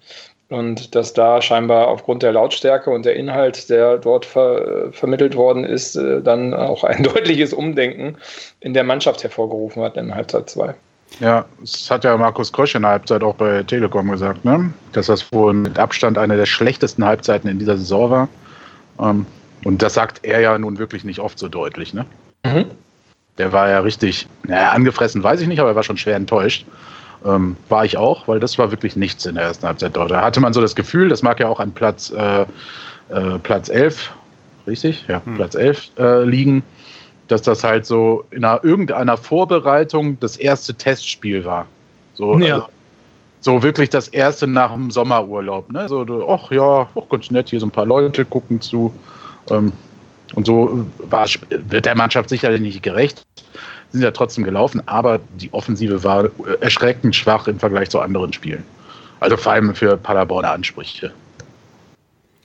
Und 0.50 0.94
dass 0.94 1.14
da 1.14 1.42
scheinbar 1.42 1.88
aufgrund 1.88 2.22
der 2.22 2.32
Lautstärke 2.32 2.92
und 2.92 3.06
der 3.06 3.16
Inhalt, 3.16 3.70
der 3.70 3.98
dort 3.98 4.26
ver 4.26 4.92
vermittelt 4.92 5.36
worden 5.36 5.64
ist, 5.64 5.96
äh, 5.96 6.22
dann 6.22 6.54
auch 6.54 6.84
ein 6.84 7.04
deutliches 7.14 7.54
Umdenken 7.54 8.18
in 8.60 8.74
der 8.74 8.84
Mannschaft 8.84 9.24
hervorgerufen 9.24 9.82
hat 9.82 9.98
in 9.98 10.14
Halbzeit 10.14 10.50
2. 10.50 10.76
Ja, 11.20 11.46
das 11.60 11.90
hat 11.90 12.04
ja 12.04 12.16
Markus 12.18 12.52
Krösch 12.52 12.76
in 12.76 12.82
der 12.84 12.92
Halbzeit 12.92 13.24
auch 13.24 13.36
bei 13.36 13.64
Telekom 13.64 14.10
gesagt, 14.10 14.46
ne? 14.46 14.74
dass 14.94 15.08
das 15.08 15.32
wohl 15.32 15.54
mit 15.54 15.78
Abstand 15.78 16.18
eine 16.18 16.38
der 16.38 16.46
schlechtesten 16.46 17.06
Halbzeiten 17.06 17.50
in 17.50 17.60
dieser 17.60 17.78
Saison 17.78 18.10
war. 18.10 18.30
Ähm, 19.00 19.26
und 19.64 19.82
das 19.82 19.94
sagt 19.94 20.24
er 20.24 20.40
ja 20.42 20.58
nun 20.58 20.78
wirklich 20.78 21.04
nicht 21.04 21.20
oft 21.20 21.40
so 21.40 21.48
deutlich. 21.48 21.94
Ne? 21.94 22.06
Mhm. 22.46 22.66
Der 23.38 23.52
war 23.52 23.70
ja 23.70 23.80
richtig, 23.80 24.28
naja, 24.44 24.72
angefressen 24.72 25.24
weiß 25.24 25.42
ich 25.42 25.48
nicht, 25.48 25.60
aber 25.60 25.70
er 25.70 25.76
war 25.76 25.84
schon 25.84 25.98
schwer 25.98 26.16
enttäuscht. 26.16 26.66
Ähm, 27.26 27.56
war 27.70 27.86
ich 27.86 27.98
auch, 27.98 28.28
weil 28.28 28.40
das 28.40 28.58
war 28.58 28.70
wirklich 28.72 28.96
nichts 28.96 29.26
in 29.26 29.36
der 29.36 29.46
ersten 29.46 29.66
Halbzeit 29.66 29.96
dort. 29.96 30.12
Da 30.12 30.22
hatte 30.22 30.40
man 30.40 30.54
so 30.54 30.62
das 30.62 30.76
Gefühl, 30.76 31.10
das 31.10 31.24
mag 31.24 31.40
ja 31.40 31.48
auch 31.48 31.60
an 31.60 31.72
Platz, 31.72 32.12
äh, 32.12 32.42
äh, 32.42 33.40
Platz 33.42 33.70
11, 33.70 34.12
richtig? 34.68 35.06
Ja, 35.08 35.22
hm. 35.24 35.36
Platz 35.36 35.56
11 35.56 35.92
äh, 35.98 36.24
liegen, 36.24 36.64
dass 37.30 37.42
das 37.42 37.64
halt 37.64 37.86
so 37.86 38.26
in 38.32 38.44
einer, 38.44 38.64
irgendeiner 38.64 39.18
Vorbereitung 39.18 40.20
das 40.20 40.36
erste 40.36 40.76
Testspiel 40.76 41.46
war. 41.46 41.66
So, 42.14 42.38
ja. 42.40 42.56
also, 42.56 42.68
so 43.40 43.64
wirklich 43.64 43.90
das 43.90 44.08
erste 44.10 44.48
nach 44.48 44.72
dem 44.72 44.92
Sommerurlaub. 44.92 45.72
Ne? 45.72 45.88
So, 45.90 46.06
ach 46.30 46.52
ja, 46.52 46.88
ach, 46.96 47.10
ganz 47.10 47.32
nett, 47.32 47.50
hier 47.50 47.60
so 47.60 47.66
ein 47.66 47.72
paar 47.72 47.86
Leute 47.86 48.26
gucken 48.26 48.62
zu. 48.62 48.94
Ähm, 49.50 49.74
und 50.36 50.46
so 50.46 50.86
war, 50.98 51.28
wird 51.50 51.86
der 51.86 51.96
Mannschaft 51.96 52.30
sicherlich 52.30 52.62
nicht 52.62 52.84
gerecht. 52.84 53.26
Sind 53.92 54.02
ja 54.02 54.12
trotzdem 54.12 54.44
gelaufen, 54.44 54.82
aber 54.88 55.20
die 55.36 55.54
Offensive 55.54 56.04
war 56.04 56.30
erschreckend 56.62 57.16
schwach 57.16 57.48
im 57.48 57.60
Vergleich 57.60 57.90
zu 57.90 58.00
anderen 58.00 58.34
Spielen. 58.34 58.64
Also 59.20 59.38
vor 59.38 59.54
allem 59.54 59.74
für 59.76 59.96
Paderborner 59.98 60.52
Ansprüche. 60.52 61.14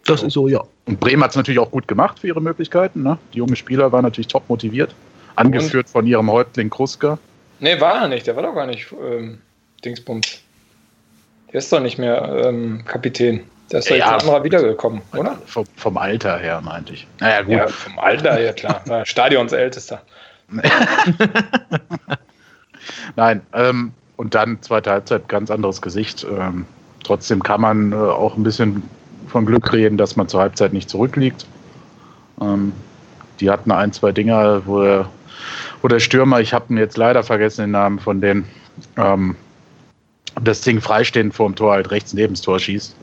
Das 0.04 0.22
ist 0.22 0.32
so, 0.32 0.48
ja. 0.48 0.62
Und 0.86 1.00
Bremen 1.00 1.22
hat 1.22 1.30
es 1.30 1.36
natürlich 1.36 1.58
auch 1.58 1.70
gut 1.70 1.88
gemacht 1.88 2.18
für 2.18 2.28
ihre 2.28 2.40
Möglichkeiten. 2.40 3.02
Ne? 3.02 3.18
Die 3.34 3.38
jungen 3.38 3.56
Spieler 3.56 3.92
waren 3.92 4.04
natürlich 4.04 4.28
top 4.28 4.48
motiviert. 4.48 4.94
Angeführt 5.36 5.86
Und? 5.86 5.92
von 5.92 6.06
ihrem 6.06 6.30
Häuptling 6.30 6.70
Kruska. 6.70 7.18
Nee, 7.60 7.80
war 7.80 8.02
er 8.02 8.08
nicht. 8.08 8.26
Der 8.26 8.36
war 8.36 8.42
doch 8.42 8.54
gar 8.54 8.66
nicht 8.66 8.86
ähm, 8.92 9.38
Dingsbums. 9.84 10.40
Der 11.52 11.58
ist 11.58 11.72
doch 11.72 11.80
nicht 11.80 11.98
mehr 11.98 12.44
ähm, 12.44 12.84
Kapitän. 12.86 13.42
Der 13.70 13.80
ist 13.80 13.88
ja, 13.90 13.96
ja 14.16 14.44
wiedergekommen, 14.44 15.02
oder? 15.14 15.36
Vom, 15.46 15.64
vom, 15.76 15.96
Alter 15.98 16.38
her, 16.38 16.60
meinte 16.62 16.94
ich. 16.94 17.06
Naja, 17.20 17.42
gut. 17.42 17.52
Ja, 17.52 17.66
vom 17.68 17.98
Alter 17.98 18.34
her, 18.34 18.52
klar. 18.54 18.82
Stadions 19.04 19.52
Ältester. 19.52 20.00
Nein, 23.16 23.42
ähm, 23.52 23.92
und 24.16 24.34
dann 24.34 24.62
zweite 24.62 24.90
Halbzeit, 24.90 25.28
ganz 25.28 25.50
anderes 25.50 25.82
Gesicht. 25.82 26.26
Ähm, 26.28 26.64
trotzdem 27.04 27.42
kann 27.42 27.60
man 27.60 27.92
äh, 27.92 27.96
auch 27.96 28.36
ein 28.36 28.42
bisschen 28.42 28.82
von 29.28 29.44
Glück 29.44 29.72
reden, 29.72 29.98
dass 29.98 30.16
man 30.16 30.28
zur 30.28 30.40
Halbzeit 30.40 30.72
nicht 30.72 30.88
zurückliegt. 30.88 31.46
Ähm, 32.40 32.72
die 33.40 33.50
hatten 33.50 33.70
ein, 33.70 33.92
zwei 33.92 34.12
Dinger, 34.12 34.62
wo 34.66 34.82
der, 34.82 35.08
wo 35.82 35.88
der 35.88 36.00
Stürmer, 36.00 36.40
ich 36.40 36.54
habe 36.54 36.74
jetzt 36.74 36.96
leider 36.96 37.22
vergessen 37.22 37.62
den 37.62 37.70
Namen 37.72 37.98
von 37.98 38.22
denen, 38.22 38.48
ähm, 38.96 39.36
das 40.42 40.62
Ding 40.62 40.80
freistehend 40.80 41.34
vor 41.34 41.48
dem 41.48 41.56
Tor 41.56 41.72
halt 41.72 41.90
rechts 41.90 42.14
neben 42.14 42.34
das 42.34 42.42
Tor 42.42 42.58
schießt. 42.58 42.96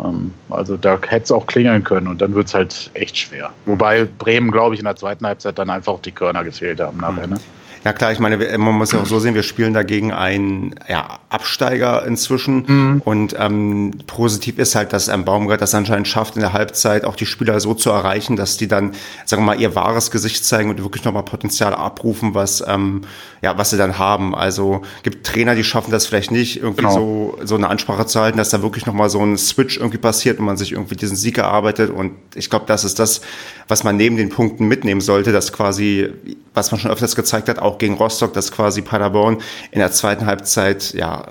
Ähm, 0.00 0.32
also 0.50 0.76
da 0.76 0.98
hätte 1.06 1.24
es 1.24 1.32
auch 1.32 1.46
klingeln 1.46 1.84
können 1.84 2.08
und 2.08 2.20
dann 2.20 2.34
wird 2.34 2.48
es 2.48 2.54
halt 2.54 2.90
echt 2.94 3.16
schwer. 3.18 3.50
Wobei 3.66 4.04
Bremen, 4.04 4.50
glaube 4.50 4.74
ich, 4.74 4.80
in 4.80 4.84
der 4.84 4.96
zweiten 4.96 5.26
Halbzeit 5.26 5.58
dann 5.58 5.70
einfach 5.70 6.00
die 6.00 6.12
Körner 6.12 6.44
gefehlt 6.44 6.80
haben 6.80 6.98
nachher. 6.98 7.26
Ne? 7.26 7.38
Ja 7.84 7.92
klar, 7.92 8.12
ich 8.12 8.20
meine, 8.20 8.36
man 8.58 8.74
muss 8.76 8.92
ja 8.92 9.00
auch 9.00 9.06
so 9.06 9.18
sehen, 9.18 9.34
wir 9.34 9.42
spielen 9.42 9.74
dagegen 9.74 10.12
einen 10.12 10.76
ja, 10.88 11.18
Absteiger 11.30 12.06
inzwischen. 12.06 12.64
Mhm. 12.66 13.02
Und 13.04 13.34
ähm, 13.36 13.92
positiv 14.06 14.58
ist 14.58 14.76
halt, 14.76 14.92
dass 14.92 15.08
ähm, 15.08 15.24
Baumgart 15.24 15.60
das 15.60 15.74
anscheinend 15.74 16.06
schafft, 16.06 16.36
in 16.36 16.42
der 16.42 16.52
Halbzeit 16.52 17.04
auch 17.04 17.16
die 17.16 17.26
Spieler 17.26 17.58
so 17.58 17.74
zu 17.74 17.90
erreichen, 17.90 18.36
dass 18.36 18.56
die 18.56 18.68
dann, 18.68 18.92
sagen 19.24 19.42
wir 19.42 19.46
mal, 19.46 19.60
ihr 19.60 19.74
wahres 19.74 20.12
Gesicht 20.12 20.44
zeigen 20.44 20.70
und 20.70 20.80
wirklich 20.80 21.04
nochmal 21.04 21.24
Potenzial 21.24 21.74
abrufen, 21.74 22.34
was, 22.34 22.62
ähm, 22.66 23.02
ja, 23.42 23.58
was 23.58 23.70
sie 23.70 23.76
dann 23.76 23.98
haben. 23.98 24.36
Also 24.36 24.82
gibt 25.02 25.26
Trainer, 25.26 25.56
die 25.56 25.64
schaffen 25.64 25.90
das 25.90 26.06
vielleicht 26.06 26.30
nicht, 26.30 26.62
irgendwie 26.62 26.82
genau. 26.82 26.94
so, 26.94 27.38
so 27.42 27.56
eine 27.56 27.68
Ansprache 27.68 28.06
zu 28.06 28.20
halten, 28.20 28.38
dass 28.38 28.50
da 28.50 28.62
wirklich 28.62 28.86
nochmal 28.86 29.10
so 29.10 29.20
ein 29.20 29.36
Switch 29.36 29.78
irgendwie 29.78 29.98
passiert 29.98 30.38
und 30.38 30.46
man 30.46 30.56
sich 30.56 30.72
irgendwie 30.72 30.94
diesen 30.94 31.16
Sieg 31.16 31.38
erarbeitet. 31.38 31.90
Und 31.90 32.12
ich 32.36 32.48
glaube, 32.48 32.66
das 32.68 32.84
ist 32.84 33.00
das, 33.00 33.20
was 33.66 33.82
man 33.82 33.96
neben 33.96 34.16
den 34.16 34.28
Punkten 34.28 34.68
mitnehmen 34.68 35.00
sollte, 35.00 35.32
dass 35.32 35.52
quasi, 35.52 36.08
was 36.54 36.70
man 36.70 36.80
schon 36.80 36.92
öfters 36.92 37.16
gezeigt 37.16 37.48
hat, 37.48 37.58
auch 37.58 37.78
gegen 37.78 37.94
Rostock, 37.94 38.32
dass 38.32 38.52
quasi 38.52 38.80
Paderborn 38.80 39.38
in 39.72 39.80
der 39.80 39.90
zweiten 39.90 40.24
Halbzeit 40.24 40.94
ja 40.94 41.26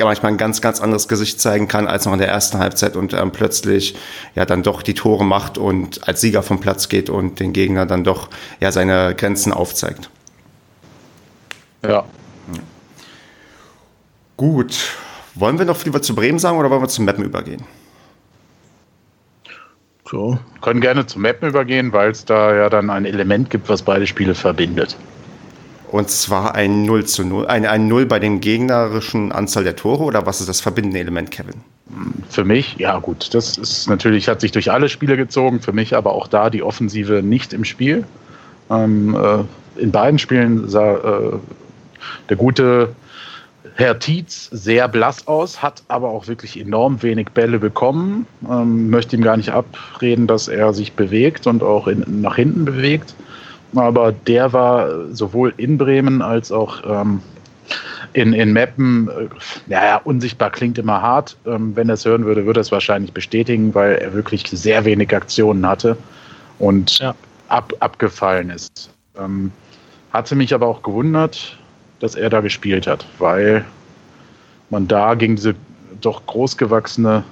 manchmal 0.00 0.32
ein 0.32 0.38
ganz, 0.38 0.60
ganz 0.60 0.80
anderes 0.80 1.06
Gesicht 1.06 1.40
zeigen 1.40 1.68
kann 1.68 1.86
als 1.86 2.04
noch 2.04 2.12
in 2.12 2.18
der 2.18 2.28
ersten 2.28 2.58
Halbzeit 2.58 2.96
und 2.96 3.14
ähm, 3.14 3.30
plötzlich 3.30 3.94
ja 4.34 4.44
dann 4.44 4.64
doch 4.64 4.82
die 4.82 4.94
Tore 4.94 5.24
macht 5.24 5.56
und 5.56 6.06
als 6.06 6.20
Sieger 6.20 6.42
vom 6.42 6.60
Platz 6.60 6.88
geht 6.88 7.10
und 7.10 7.38
den 7.38 7.52
Gegner 7.52 7.86
dann 7.86 8.02
doch 8.02 8.28
ja 8.60 8.72
seine 8.72 9.14
Grenzen 9.14 9.52
aufzeigt. 9.52 10.10
Ja. 11.86 12.04
Gut. 14.36 14.96
Wollen 15.34 15.58
wir 15.58 15.64
noch 15.64 15.84
lieber 15.84 16.00
zu 16.02 16.14
Bremen 16.14 16.38
sagen 16.38 16.58
oder 16.58 16.70
wollen 16.70 16.82
wir 16.82 16.88
zum 16.88 17.04
Mappen 17.04 17.24
übergehen? 17.24 17.62
So. 20.08 20.38
Können 20.60 20.80
gerne 20.80 21.06
zum 21.06 21.22
Mappen 21.22 21.48
übergehen, 21.48 21.92
weil 21.92 22.10
es 22.10 22.24
da 22.24 22.54
ja 22.54 22.68
dann 22.68 22.90
ein 22.90 23.04
Element 23.04 23.50
gibt, 23.50 23.68
was 23.68 23.82
beide 23.82 24.06
Spiele 24.06 24.34
verbindet. 24.34 24.96
Und 25.90 26.10
zwar 26.10 26.54
ein 26.54 26.84
0 26.84 27.04
zu 27.04 27.24
0, 27.24 27.46
ein, 27.46 27.66
ein 27.66 27.86
0 27.86 28.06
bei 28.06 28.18
den 28.18 28.40
gegnerischen 28.40 29.32
Anzahl 29.32 29.64
der 29.64 29.76
Tore 29.76 30.02
oder 30.02 30.26
was 30.26 30.40
ist 30.40 30.48
das 30.48 30.60
verbindende 30.60 30.98
Element, 30.98 31.30
Kevin? 31.30 31.54
Für 32.28 32.44
mich, 32.44 32.76
ja 32.78 32.98
gut, 32.98 33.32
das 33.32 33.56
ist 33.58 33.88
natürlich, 33.88 34.28
hat 34.28 34.40
sich 34.40 34.50
durch 34.50 34.72
alle 34.72 34.88
Spiele 34.88 35.16
gezogen, 35.16 35.60
für 35.60 35.72
mich 35.72 35.94
aber 35.94 36.12
auch 36.12 36.26
da 36.26 36.50
die 36.50 36.62
Offensive 36.62 37.22
nicht 37.22 37.52
im 37.52 37.64
Spiel. 37.64 38.04
Ähm, 38.70 39.14
äh, 39.14 39.80
in 39.80 39.92
beiden 39.92 40.18
Spielen 40.18 40.68
sah 40.68 40.94
äh, 40.94 41.38
der 42.28 42.36
gute 42.36 42.94
Herr 43.76 43.98
Tietz 43.98 44.48
sehr 44.52 44.88
blass 44.88 45.26
aus, 45.26 45.62
hat 45.62 45.82
aber 45.88 46.10
auch 46.10 46.28
wirklich 46.28 46.60
enorm 46.60 47.02
wenig 47.02 47.30
Bälle 47.30 47.58
bekommen. 47.58 48.26
Ähm, 48.48 48.90
möchte 48.90 49.16
ihm 49.16 49.22
gar 49.22 49.36
nicht 49.36 49.50
abreden, 49.50 50.26
dass 50.26 50.48
er 50.48 50.72
sich 50.72 50.92
bewegt 50.92 51.46
und 51.46 51.62
auch 51.62 51.88
in, 51.88 52.04
nach 52.20 52.36
hinten 52.36 52.64
bewegt 52.64 53.14
aber 53.76 54.12
der 54.12 54.52
war 54.52 55.08
sowohl 55.12 55.52
in 55.56 55.78
Bremen 55.78 56.22
als 56.22 56.52
auch 56.52 56.82
ähm, 56.86 57.20
in, 58.12 58.32
in 58.32 58.52
Meppen, 58.52 59.08
äh, 59.08 59.72
ja, 59.72 59.96
unsichtbar 59.96 60.50
klingt 60.50 60.78
immer 60.78 61.00
hart. 61.00 61.36
Ähm, 61.46 61.74
wenn 61.74 61.88
er 61.88 61.94
es 61.94 62.04
hören 62.04 62.24
würde, 62.24 62.46
würde 62.46 62.60
er 62.60 62.62
es 62.62 62.72
wahrscheinlich 62.72 63.12
bestätigen, 63.12 63.74
weil 63.74 63.96
er 63.96 64.12
wirklich 64.14 64.44
sehr 64.46 64.84
wenig 64.84 65.14
Aktionen 65.14 65.66
hatte 65.66 65.96
und 66.58 66.98
ja. 66.98 67.14
ab, 67.48 67.72
abgefallen 67.80 68.50
ist. 68.50 68.90
Ähm, 69.18 69.50
hatte 70.12 70.36
mich 70.36 70.54
aber 70.54 70.66
auch 70.66 70.82
gewundert, 70.82 71.58
dass 72.04 72.16
er 72.16 72.28
da 72.28 72.42
gespielt 72.42 72.86
hat, 72.86 73.06
weil 73.18 73.64
man 74.68 74.86
da 74.86 75.14
gegen 75.14 75.36
diese 75.36 75.54
doch 76.02 76.26
großgewachsene 76.26 77.24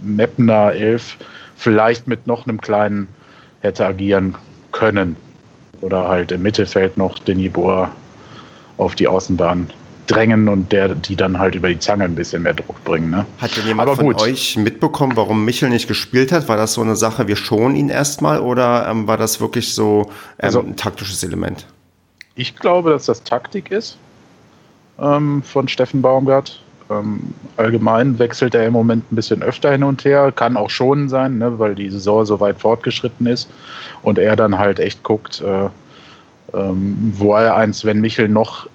Meppener 0.00 0.72
Elf 0.72 1.16
vielleicht 1.54 2.08
mit 2.08 2.26
noch 2.26 2.44
einem 2.44 2.60
kleinen 2.60 3.06
hätte 3.60 3.86
agieren 3.86 4.34
können 4.72 5.14
oder 5.82 6.08
halt 6.08 6.32
im 6.32 6.42
Mittelfeld 6.42 6.96
noch 6.96 7.20
den 7.20 7.52
Boer 7.52 7.92
auf 8.76 8.96
die 8.96 9.06
Außenbahn 9.06 9.70
drängen 10.08 10.48
und 10.48 10.72
der, 10.72 10.96
die 10.96 11.14
dann 11.14 11.38
halt 11.38 11.54
über 11.54 11.68
die 11.68 11.78
Zange 11.78 12.02
ein 12.02 12.16
bisschen 12.16 12.42
mehr 12.42 12.54
Druck 12.54 12.82
bringen. 12.82 13.08
Ne? 13.08 13.24
Hat 13.38 13.56
denn 13.56 13.68
jemand 13.68 13.88
von 13.90 14.16
euch 14.16 14.56
mitbekommen, 14.56 15.12
warum 15.14 15.44
Michel 15.44 15.68
nicht 15.68 15.86
gespielt 15.86 16.32
hat? 16.32 16.48
War 16.48 16.56
das 16.56 16.72
so 16.72 16.80
eine 16.80 16.96
Sache, 16.96 17.28
wir 17.28 17.36
schonen 17.36 17.76
ihn 17.76 17.88
erstmal 17.88 18.40
oder 18.40 18.88
ähm, 18.88 19.06
war 19.06 19.16
das 19.16 19.40
wirklich 19.40 19.72
so 19.72 20.06
ähm, 20.08 20.10
also, 20.38 20.58
ein 20.58 20.74
taktisches 20.74 21.22
Element? 21.22 21.66
Ich 22.34 22.56
glaube, 22.56 22.90
dass 22.90 23.06
das 23.06 23.22
Taktik 23.22 23.70
ist 23.70 23.98
ähm, 24.98 25.42
von 25.42 25.68
Steffen 25.68 26.02
Baumgart. 26.02 26.60
Ähm, 26.90 27.34
allgemein 27.56 28.18
wechselt 28.18 28.54
er 28.54 28.66
im 28.66 28.72
Moment 28.72 29.10
ein 29.10 29.16
bisschen 29.16 29.42
öfter 29.42 29.70
hin 29.70 29.84
und 29.84 30.04
her, 30.04 30.32
kann 30.34 30.56
auch 30.56 30.70
schon 30.70 31.08
sein, 31.08 31.38
ne, 31.38 31.58
weil 31.58 31.74
die 31.74 31.90
Saison 31.90 32.24
so 32.24 32.40
weit 32.40 32.60
fortgeschritten 32.60 33.26
ist 33.26 33.48
und 34.02 34.18
er 34.18 34.36
dann 34.36 34.58
halt 34.58 34.80
echt 34.80 35.02
guckt, 35.02 35.40
äh, 35.40 35.68
ähm, 36.56 37.12
wo 37.16 37.34
er 37.34 37.56
einen 37.56 37.72
Sven 37.72 38.00
Michel 38.00 38.28
noch, 38.28 38.68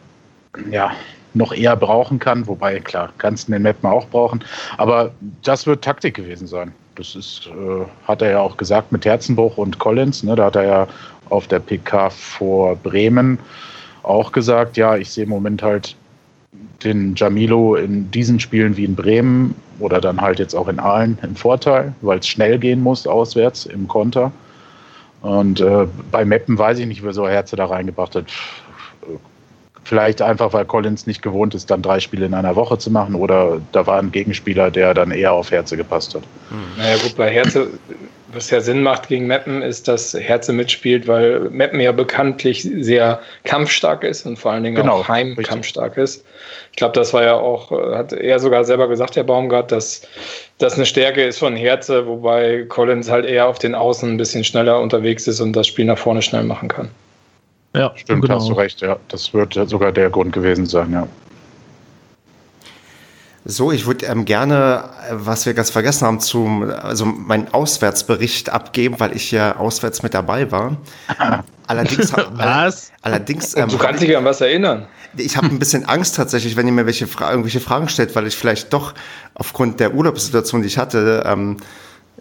ja, 0.72 0.92
noch 1.34 1.54
eher 1.54 1.76
brauchen 1.76 2.18
kann, 2.18 2.48
wobei 2.48 2.80
klar, 2.80 3.10
kannst 3.18 3.48
du 3.48 3.52
den 3.52 3.62
Map 3.62 3.84
mal 3.84 3.92
auch 3.92 4.08
brauchen, 4.08 4.44
aber 4.78 5.12
das 5.44 5.68
wird 5.68 5.84
Taktik 5.84 6.16
gewesen 6.16 6.48
sein. 6.48 6.74
Das 6.96 7.14
ist, 7.14 7.48
äh, 7.48 7.86
hat 8.08 8.24
er 8.24 8.32
ja 8.32 8.40
auch 8.40 8.58
gesagt 8.58 8.92
mit 8.92 9.06
Herzenbruch 9.06 9.58
und 9.58 9.78
Collins, 9.78 10.24
ne, 10.24 10.36
da 10.36 10.46
hat 10.46 10.56
er 10.56 10.64
ja 10.64 10.88
auf 11.30 11.48
der 11.48 11.60
PK 11.60 12.10
vor 12.10 12.76
Bremen 12.76 13.40
auch 14.04 14.32
gesagt, 14.32 14.78
ja, 14.78 14.96
ich 14.96 15.12
sehe 15.12 15.26
im 15.26 15.30
Moment 15.30 15.62
halt 15.62 15.96
den 16.84 17.16
Jamilo 17.16 17.76
in 17.76 18.10
diesen 18.12 18.40
Spielen 18.40 18.78
wie 18.78 18.86
in 18.86 18.96
Bremen 18.96 19.56
oder 19.80 20.00
dann 20.00 20.22
halt 20.22 20.40
jetzt 20.40 20.56
auch 20.56 20.68
in 20.68 20.80
Aalen 20.80 21.18
im 21.22 21.36
Vorteil, 21.36 21.94
weil 22.02 22.20
es 22.20 22.28
schnell 22.28 22.58
gehen 22.58 22.82
muss 22.82 23.06
auswärts 23.06 23.66
im 23.66 23.88
Konter. 23.88 24.32
Und 25.22 25.60
äh, 25.60 25.88
bei 26.12 26.26
Meppen 26.26 26.58
weiß 26.58 26.80
ich 26.80 26.88
nicht, 26.88 27.04
wer 27.04 27.14
so 27.14 27.28
Herze 27.28 27.56
da 27.56 27.66
reingebracht 27.66 28.16
hat. 28.16 28.26
Vielleicht 29.84 30.22
einfach, 30.22 30.52
weil 30.54 30.66
Collins 30.66 31.08
nicht 31.08 31.22
gewohnt 31.22 31.56
ist, 31.56 31.72
dann 31.72 31.82
drei 31.82 32.00
Spiele 32.00 32.26
in 32.26 32.34
einer 32.34 32.56
Woche 32.56 32.78
zu 32.78 32.92
machen 32.92 33.16
oder 33.16 33.62
da 33.72 33.88
war 33.88 34.00
ein 34.00 34.12
Gegenspieler, 34.12 34.70
der 34.70 34.94
dann 34.94 35.12
eher 35.12 35.32
auf 35.32 35.52
Herze 35.52 35.78
gepasst 35.78 36.14
hat. 36.14 36.24
Hm. 36.50 36.58
Naja 36.78 36.98
gut, 36.98 37.16
bei 37.16 37.32
Herze 37.32 37.70
was 38.38 38.50
ja 38.50 38.62
Sinn 38.62 38.82
macht 38.82 39.10
gegen 39.10 39.28
Meppen, 39.28 39.62
ist, 39.62 39.88
dass 39.88 40.14
Herze 40.14 40.54
mitspielt, 40.54 41.08
weil 41.08 41.42
Meppen 41.50 41.80
ja 41.80 41.92
bekanntlich 41.92 42.64
sehr 42.64 43.20
kampfstark 43.44 44.04
ist 44.04 44.26
und 44.26 44.38
vor 44.38 44.52
allen 44.52 44.64
Dingen 44.64 44.76
genau, 44.76 45.00
auch 45.00 45.08
heim 45.08 45.36
kampfstark 45.36 45.98
ist. 45.98 46.24
Ich 46.72 46.78
glaube, 46.78 46.94
das 46.94 47.14
war 47.14 47.24
ja 47.24 47.34
auch, 47.36 47.72
hat 47.72 48.14
er 48.14 48.40
sogar 48.40 48.64
selber 48.64 48.88
gesagt, 48.88 49.16
Herr 49.16 49.24
Baumgart, 49.24 49.72
dass 49.72 50.04
das 50.60 50.76
eine 50.76 50.86
Stärke 50.86 51.24
ist 51.24 51.40
von 51.40 51.56
Herze, 51.56 52.08
wobei 52.08 52.66
Collins 52.70 53.10
halt 53.10 53.26
eher 53.26 53.48
auf 53.48 53.60
den 53.60 53.76
Außen 53.76 54.10
ein 54.10 54.18
bisschen 54.18 54.44
schneller 54.44 54.80
unterwegs 54.80 55.28
ist 55.28 55.42
und 55.42 55.54
das 55.54 55.68
Spiel 55.68 55.86
nach 55.86 55.98
vorne 55.98 56.22
schnell 56.22 56.44
machen 56.44 56.70
kann. 56.70 56.90
Ja, 57.76 57.92
stimmt, 57.96 58.22
genau. 58.22 58.36
hast 58.36 58.50
du 58.50 58.54
recht, 58.54 58.82
ja. 58.82 58.98
Das 59.10 59.34
wird 59.34 59.54
sogar 59.54 59.92
der 59.92 60.10
Grund 60.10 60.34
gewesen 60.34 60.66
sein, 60.66 60.92
ja. 60.94 61.08
So, 63.50 63.72
ich 63.72 63.86
würde 63.86 64.06
ähm, 64.08 64.26
gerne, 64.26 64.84
äh, 65.10 65.14
was 65.14 65.46
wir 65.46 65.54
ganz 65.54 65.70
vergessen 65.70 66.06
haben, 66.06 66.20
zum, 66.20 66.70
also 66.70 67.06
meinen 67.06 67.48
Auswärtsbericht 67.54 68.50
abgeben, 68.50 69.00
weil 69.00 69.16
ich 69.16 69.32
ja 69.32 69.56
auswärts 69.56 70.04
mit 70.04 70.14
dabei 70.14 70.52
war. 70.52 70.76
Allerdings, 71.68 72.14
was? 72.32 72.92
allerdings, 73.02 73.56
ähm, 73.58 73.68
du 73.68 73.78
kannst 73.78 74.02
dich 74.02 74.16
an 74.16 74.24
was 74.24 74.40
erinnern. 74.40 74.88
Ich 75.18 75.36
habe 75.36 75.48
ein 75.48 75.60
bisschen 75.60 75.84
Angst 75.84 76.16
tatsächlich, 76.16 76.56
wenn 76.56 76.66
ihr 76.66 76.72
mir 76.72 76.86
welche 76.86 77.08
Fra 77.08 77.30
irgendwelche 77.30 77.60
Fragen 77.60 77.90
stellt, 77.90 78.16
weil 78.16 78.26
ich 78.26 78.38
vielleicht 78.38 78.72
doch 78.72 78.94
aufgrund 79.34 79.82
der 79.82 79.94
Urlaubssituation, 79.94 80.62
die 80.62 80.68
ich 80.68 80.78
hatte, 80.78 81.24
ähm, 81.26 81.58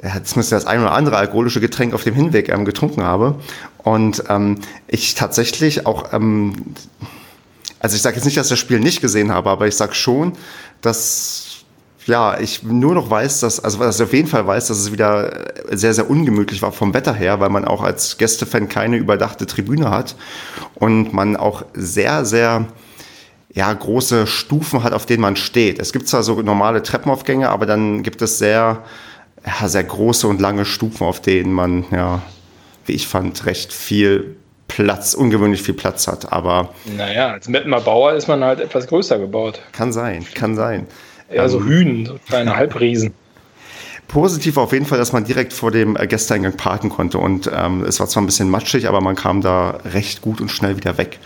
jetzt 0.02 0.36
müsste 0.36 0.56
das 0.56 0.66
ein 0.66 0.80
oder 0.80 0.92
andere 0.92 1.16
alkoholische 1.16 1.60
Getränk 1.60 1.94
auf 1.94 2.02
dem 2.02 2.14
Hinweg 2.14 2.48
ähm, 2.48 2.64
getrunken 2.64 3.04
habe 3.04 3.36
und 3.78 4.24
ähm, 4.28 4.58
ich 4.88 5.14
tatsächlich 5.14 5.86
auch 5.86 6.12
ähm, 6.12 6.74
also 7.80 7.96
ich 7.96 8.02
sage 8.02 8.16
jetzt 8.16 8.24
nicht, 8.24 8.36
dass 8.36 8.46
ich 8.46 8.50
das 8.50 8.58
Spiel 8.58 8.80
nicht 8.80 9.00
gesehen 9.00 9.32
habe, 9.32 9.50
aber 9.50 9.66
ich 9.66 9.76
sage 9.76 9.94
schon, 9.94 10.32
dass 10.80 11.46
ja, 12.06 12.38
ich 12.38 12.62
nur 12.62 12.94
noch 12.94 13.10
weiß, 13.10 13.40
dass, 13.40 13.58
also 13.58 13.80
was 13.80 13.96
ich 13.96 14.02
auf 14.02 14.12
jeden 14.12 14.28
Fall 14.28 14.46
weiß, 14.46 14.68
dass 14.68 14.78
es 14.78 14.92
wieder 14.92 15.52
sehr, 15.72 15.92
sehr 15.92 16.08
ungemütlich 16.08 16.62
war 16.62 16.70
vom 16.70 16.94
Wetter 16.94 17.12
her, 17.12 17.40
weil 17.40 17.48
man 17.48 17.64
auch 17.64 17.82
als 17.82 18.16
Gästefan 18.16 18.68
keine 18.68 18.96
überdachte 18.96 19.46
Tribüne 19.46 19.90
hat 19.90 20.14
und 20.74 21.12
man 21.12 21.36
auch 21.36 21.64
sehr, 21.74 22.24
sehr 22.24 22.68
ja, 23.52 23.72
große 23.72 24.26
Stufen 24.26 24.84
hat, 24.84 24.92
auf 24.92 25.06
denen 25.06 25.22
man 25.22 25.34
steht. 25.34 25.80
Es 25.80 25.92
gibt 25.92 26.06
zwar 26.06 26.22
so 26.22 26.40
normale 26.42 26.82
Treppenaufgänge, 26.82 27.48
aber 27.48 27.66
dann 27.66 28.02
gibt 28.02 28.22
es 28.22 28.38
sehr, 28.38 28.84
ja, 29.44 29.68
sehr 29.68 29.84
große 29.84 30.28
und 30.28 30.40
lange 30.40 30.64
Stufen, 30.64 31.04
auf 31.04 31.20
denen 31.20 31.52
man, 31.52 31.86
ja, 31.90 32.22
wie 32.84 32.92
ich 32.92 33.08
fand, 33.08 33.46
recht 33.46 33.72
viel 33.72 34.36
Platz, 34.68 35.14
ungewöhnlich 35.14 35.62
viel 35.62 35.74
Platz 35.74 36.08
hat. 36.08 36.32
Aber 36.32 36.70
naja, 36.96 37.32
als 37.32 37.48
Mettmer 37.48 37.80
Bauer 37.80 38.12
ist 38.14 38.28
man 38.28 38.42
halt 38.44 38.60
etwas 38.60 38.86
größer 38.86 39.18
gebaut. 39.18 39.60
Kann 39.72 39.92
sein, 39.92 40.26
kann 40.34 40.56
sein. 40.56 40.86
Ja, 41.32 41.48
so 41.48 41.58
ähm, 41.58 41.66
Hühnen, 41.66 42.06
so 42.06 42.18
kleine 42.26 42.56
Halbriesen. 42.56 43.14
Positiv 44.08 44.56
auf 44.56 44.72
jeden 44.72 44.86
Fall, 44.86 44.98
dass 44.98 45.12
man 45.12 45.24
direkt 45.24 45.52
vor 45.52 45.70
dem 45.72 45.96
äh, 45.96 46.06
Gästeeingang 46.06 46.56
parken 46.56 46.90
konnte 46.90 47.18
und 47.18 47.50
ähm, 47.52 47.82
es 47.82 47.98
war 47.98 48.06
zwar 48.06 48.22
ein 48.22 48.26
bisschen 48.26 48.48
matschig, 48.48 48.86
aber 48.86 49.00
man 49.00 49.16
kam 49.16 49.40
da 49.40 49.80
recht 49.84 50.22
gut 50.22 50.40
und 50.40 50.50
schnell 50.50 50.76
wieder 50.76 50.96
weg. 50.96 51.18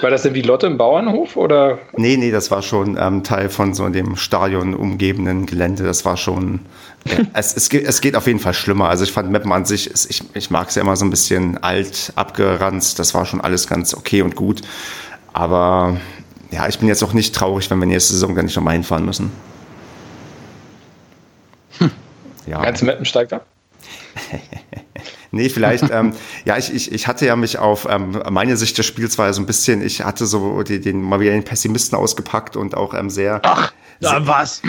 War 0.00 0.10
das 0.10 0.22
denn 0.22 0.34
wie 0.34 0.42
Lotte 0.42 0.66
im 0.66 0.76
Bauernhof 0.76 1.36
oder? 1.36 1.78
Nee, 1.96 2.16
nee, 2.16 2.30
das 2.30 2.50
war 2.50 2.62
schon 2.62 2.96
ähm, 3.00 3.22
Teil 3.22 3.48
von 3.48 3.74
so 3.74 3.88
dem 3.88 4.16
Stadion 4.16 4.74
umgebenden 4.74 5.46
Gelände. 5.46 5.84
Das 5.84 6.04
war 6.04 6.16
schon. 6.16 6.60
Ja, 7.04 7.18
es, 7.34 7.56
es, 7.56 7.68
geht, 7.68 7.86
es 7.86 8.00
geht 8.00 8.16
auf 8.16 8.26
jeden 8.26 8.40
Fall 8.40 8.54
schlimmer. 8.54 8.88
Also 8.88 9.04
ich 9.04 9.12
fand 9.12 9.30
Meppen 9.30 9.52
an 9.52 9.64
sich, 9.64 9.90
ich, 10.10 10.22
ich 10.34 10.50
mag 10.50 10.68
es 10.68 10.74
ja 10.74 10.82
immer 10.82 10.96
so 10.96 11.04
ein 11.04 11.10
bisschen 11.10 11.58
alt, 11.62 12.12
abgeranzt. 12.16 12.98
Das 12.98 13.14
war 13.14 13.24
schon 13.24 13.40
alles 13.40 13.68
ganz 13.68 13.94
okay 13.94 14.22
und 14.22 14.34
gut. 14.34 14.62
Aber 15.32 15.96
ja, 16.50 16.66
ich 16.68 16.78
bin 16.78 16.88
jetzt 16.88 17.02
auch 17.02 17.12
nicht 17.12 17.34
traurig, 17.34 17.70
wenn 17.70 17.78
wir 17.78 17.86
nächste 17.86 18.14
Saison 18.14 18.34
dann 18.34 18.46
nicht 18.46 18.56
nochmal 18.56 18.74
hinfahren 18.74 19.04
müssen. 19.04 19.30
Hm. 21.78 21.90
Ja. 22.46 22.62
Ganz 22.62 22.82
Meppen 22.82 23.04
steigt 23.04 23.32
ab. 23.32 23.46
Nee, 25.30 25.48
vielleicht, 25.48 25.90
ähm, 25.92 26.12
ja, 26.44 26.56
ich, 26.56 26.72
ich, 26.74 26.92
ich 26.92 27.06
hatte 27.06 27.26
ja 27.26 27.36
mich 27.36 27.58
auf 27.58 27.86
ähm, 27.90 28.22
meine 28.30 28.56
Sicht 28.56 28.78
des 28.78 28.86
Spiels 28.86 29.18
war 29.18 29.26
ja 29.26 29.32
so 29.32 29.42
ein 29.42 29.46
bisschen, 29.46 29.82
ich 29.82 30.04
hatte 30.04 30.26
so 30.26 30.62
die, 30.62 30.80
den 30.80 31.02
mal 31.02 31.20
wieder 31.20 31.32
den 31.32 31.44
Pessimisten 31.44 31.96
ausgepackt 31.98 32.56
und 32.56 32.76
auch 32.76 32.94
ähm, 32.94 33.10
sehr, 33.10 33.40
Ach, 33.42 33.72
sehr 34.00 34.26
was? 34.26 34.62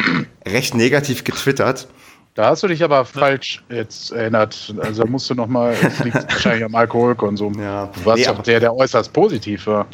recht 0.46 0.76
negativ 0.76 1.24
getwittert. 1.24 1.88
Da 2.36 2.52
hast 2.52 2.64
du 2.64 2.68
dich 2.68 2.84
aber 2.84 3.04
falsch 3.06 3.62
jetzt 3.70 4.12
erinnert. 4.12 4.74
Also 4.80 5.06
musst 5.06 5.30
du 5.30 5.36
noch 5.36 5.48
mal, 5.48 5.74
es 5.74 6.00
liegt 6.00 6.16
wahrscheinlich 6.32 6.64
am 6.64 6.76
Alkoholkonsum. 6.76 7.60
Ja. 7.60 7.88
Du 7.88 8.06
warst 8.06 8.20
nee, 8.20 8.26
doch 8.26 8.44
der, 8.44 8.60
der 8.60 8.74
äußerst 8.74 9.12
positiv 9.12 9.68
war. 9.68 9.88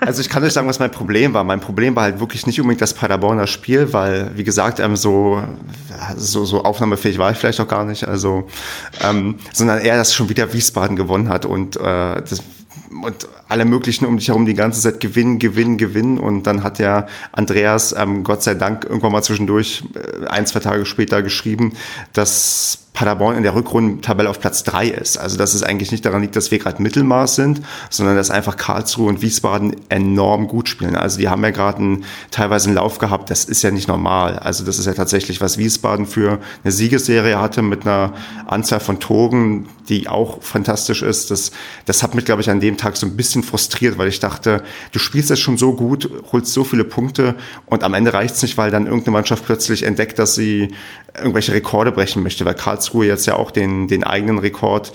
Also 0.00 0.20
ich 0.20 0.28
kann 0.28 0.42
euch 0.42 0.52
sagen, 0.52 0.68
was 0.68 0.78
mein 0.78 0.90
Problem 0.90 1.34
war. 1.34 1.44
Mein 1.44 1.60
Problem 1.60 1.94
war 1.96 2.04
halt 2.04 2.20
wirklich 2.20 2.46
nicht 2.46 2.60
unbedingt 2.60 2.80
das 2.80 2.94
Paderborner 2.94 3.46
Spiel, 3.46 3.92
weil, 3.92 4.30
wie 4.34 4.44
gesagt, 4.44 4.80
ähm, 4.80 4.96
so, 4.96 5.42
so, 6.16 6.44
so 6.44 6.64
aufnahmefähig 6.64 7.18
war 7.18 7.30
ich 7.30 7.38
vielleicht 7.38 7.60
auch 7.60 7.68
gar 7.68 7.84
nicht. 7.84 8.06
Also, 8.06 8.48
ähm, 9.02 9.36
sondern 9.52 9.80
eher, 9.80 9.96
dass 9.96 10.14
schon 10.14 10.28
wieder 10.28 10.52
Wiesbaden 10.52 10.96
gewonnen 10.96 11.28
hat 11.28 11.44
und 11.44 11.76
äh, 11.76 11.80
das 11.80 12.42
und 13.02 13.28
alle 13.48 13.64
möglichen 13.64 14.06
um 14.06 14.16
dich 14.16 14.28
herum 14.28 14.46
die 14.46 14.54
ganze 14.54 14.80
Zeit 14.80 15.00
gewinnen, 15.00 15.38
gewinnen, 15.38 15.78
gewinnen. 15.78 16.18
Und 16.18 16.44
dann 16.44 16.62
hat 16.62 16.78
ja 16.78 17.06
Andreas, 17.32 17.94
ähm, 17.96 18.24
Gott 18.24 18.42
sei 18.42 18.54
Dank, 18.54 18.84
irgendwann 18.84 19.12
mal 19.12 19.22
zwischendurch, 19.22 19.84
äh, 19.94 20.26
ein, 20.26 20.46
zwei 20.46 20.60
Tage 20.60 20.86
später 20.86 21.22
geschrieben, 21.22 21.74
dass 22.12 22.87
Paderborn 22.98 23.36
in 23.36 23.44
der 23.44 23.54
Rückrundentabelle 23.54 24.28
auf 24.28 24.40
Platz 24.40 24.64
drei 24.64 24.88
ist. 24.88 25.18
Also 25.18 25.36
dass 25.36 25.54
es 25.54 25.62
eigentlich 25.62 25.92
nicht 25.92 26.04
daran 26.04 26.20
liegt, 26.20 26.34
dass 26.34 26.50
wir 26.50 26.58
gerade 26.58 26.82
Mittelmaß 26.82 27.36
sind, 27.36 27.60
sondern 27.90 28.16
dass 28.16 28.32
einfach 28.32 28.56
Karlsruhe 28.56 29.08
und 29.08 29.22
Wiesbaden 29.22 29.76
enorm 29.88 30.48
gut 30.48 30.68
spielen. 30.68 30.96
Also 30.96 31.20
die 31.20 31.28
haben 31.28 31.44
ja 31.44 31.50
gerade 31.50 32.00
teilweise 32.32 32.66
einen 32.66 32.74
Lauf 32.74 32.98
gehabt, 32.98 33.30
das 33.30 33.44
ist 33.44 33.62
ja 33.62 33.70
nicht 33.70 33.86
normal. 33.86 34.40
Also 34.40 34.64
das 34.64 34.80
ist 34.80 34.86
ja 34.86 34.94
tatsächlich, 34.94 35.40
was 35.40 35.58
Wiesbaden 35.58 36.06
für 36.06 36.40
eine 36.64 36.72
Siegesserie 36.72 37.38
hatte 37.40 37.62
mit 37.62 37.86
einer 37.86 38.14
Anzahl 38.48 38.80
von 38.80 38.98
Toren, 38.98 39.68
die 39.88 40.08
auch 40.08 40.42
fantastisch 40.42 41.02
ist. 41.02 41.30
Das, 41.30 41.52
das 41.86 42.02
hat 42.02 42.16
mich, 42.16 42.24
glaube 42.24 42.42
ich, 42.42 42.50
an 42.50 42.58
dem 42.58 42.76
Tag 42.78 42.96
so 42.96 43.06
ein 43.06 43.16
bisschen 43.16 43.44
frustriert, 43.44 43.96
weil 43.96 44.08
ich 44.08 44.18
dachte, 44.18 44.64
du 44.90 44.98
spielst 44.98 45.30
das 45.30 45.38
schon 45.38 45.56
so 45.56 45.72
gut, 45.72 46.10
holst 46.32 46.52
so 46.52 46.64
viele 46.64 46.82
Punkte 46.82 47.36
und 47.66 47.84
am 47.84 47.94
Ende 47.94 48.12
reicht 48.12 48.34
es 48.34 48.42
nicht, 48.42 48.58
weil 48.58 48.72
dann 48.72 48.86
irgendeine 48.86 49.12
Mannschaft 49.12 49.46
plötzlich 49.46 49.84
entdeckt, 49.84 50.18
dass 50.18 50.34
sie 50.34 50.70
irgendwelche 51.16 51.52
Rekorde 51.52 51.92
brechen 51.92 52.22
möchte, 52.22 52.44
weil 52.44 52.54
Karlsruhe 52.54 52.87
jetzt 53.02 53.26
ja 53.26 53.36
auch 53.36 53.50
den, 53.50 53.88
den 53.88 54.04
eigenen 54.04 54.38
Rekord 54.38 54.92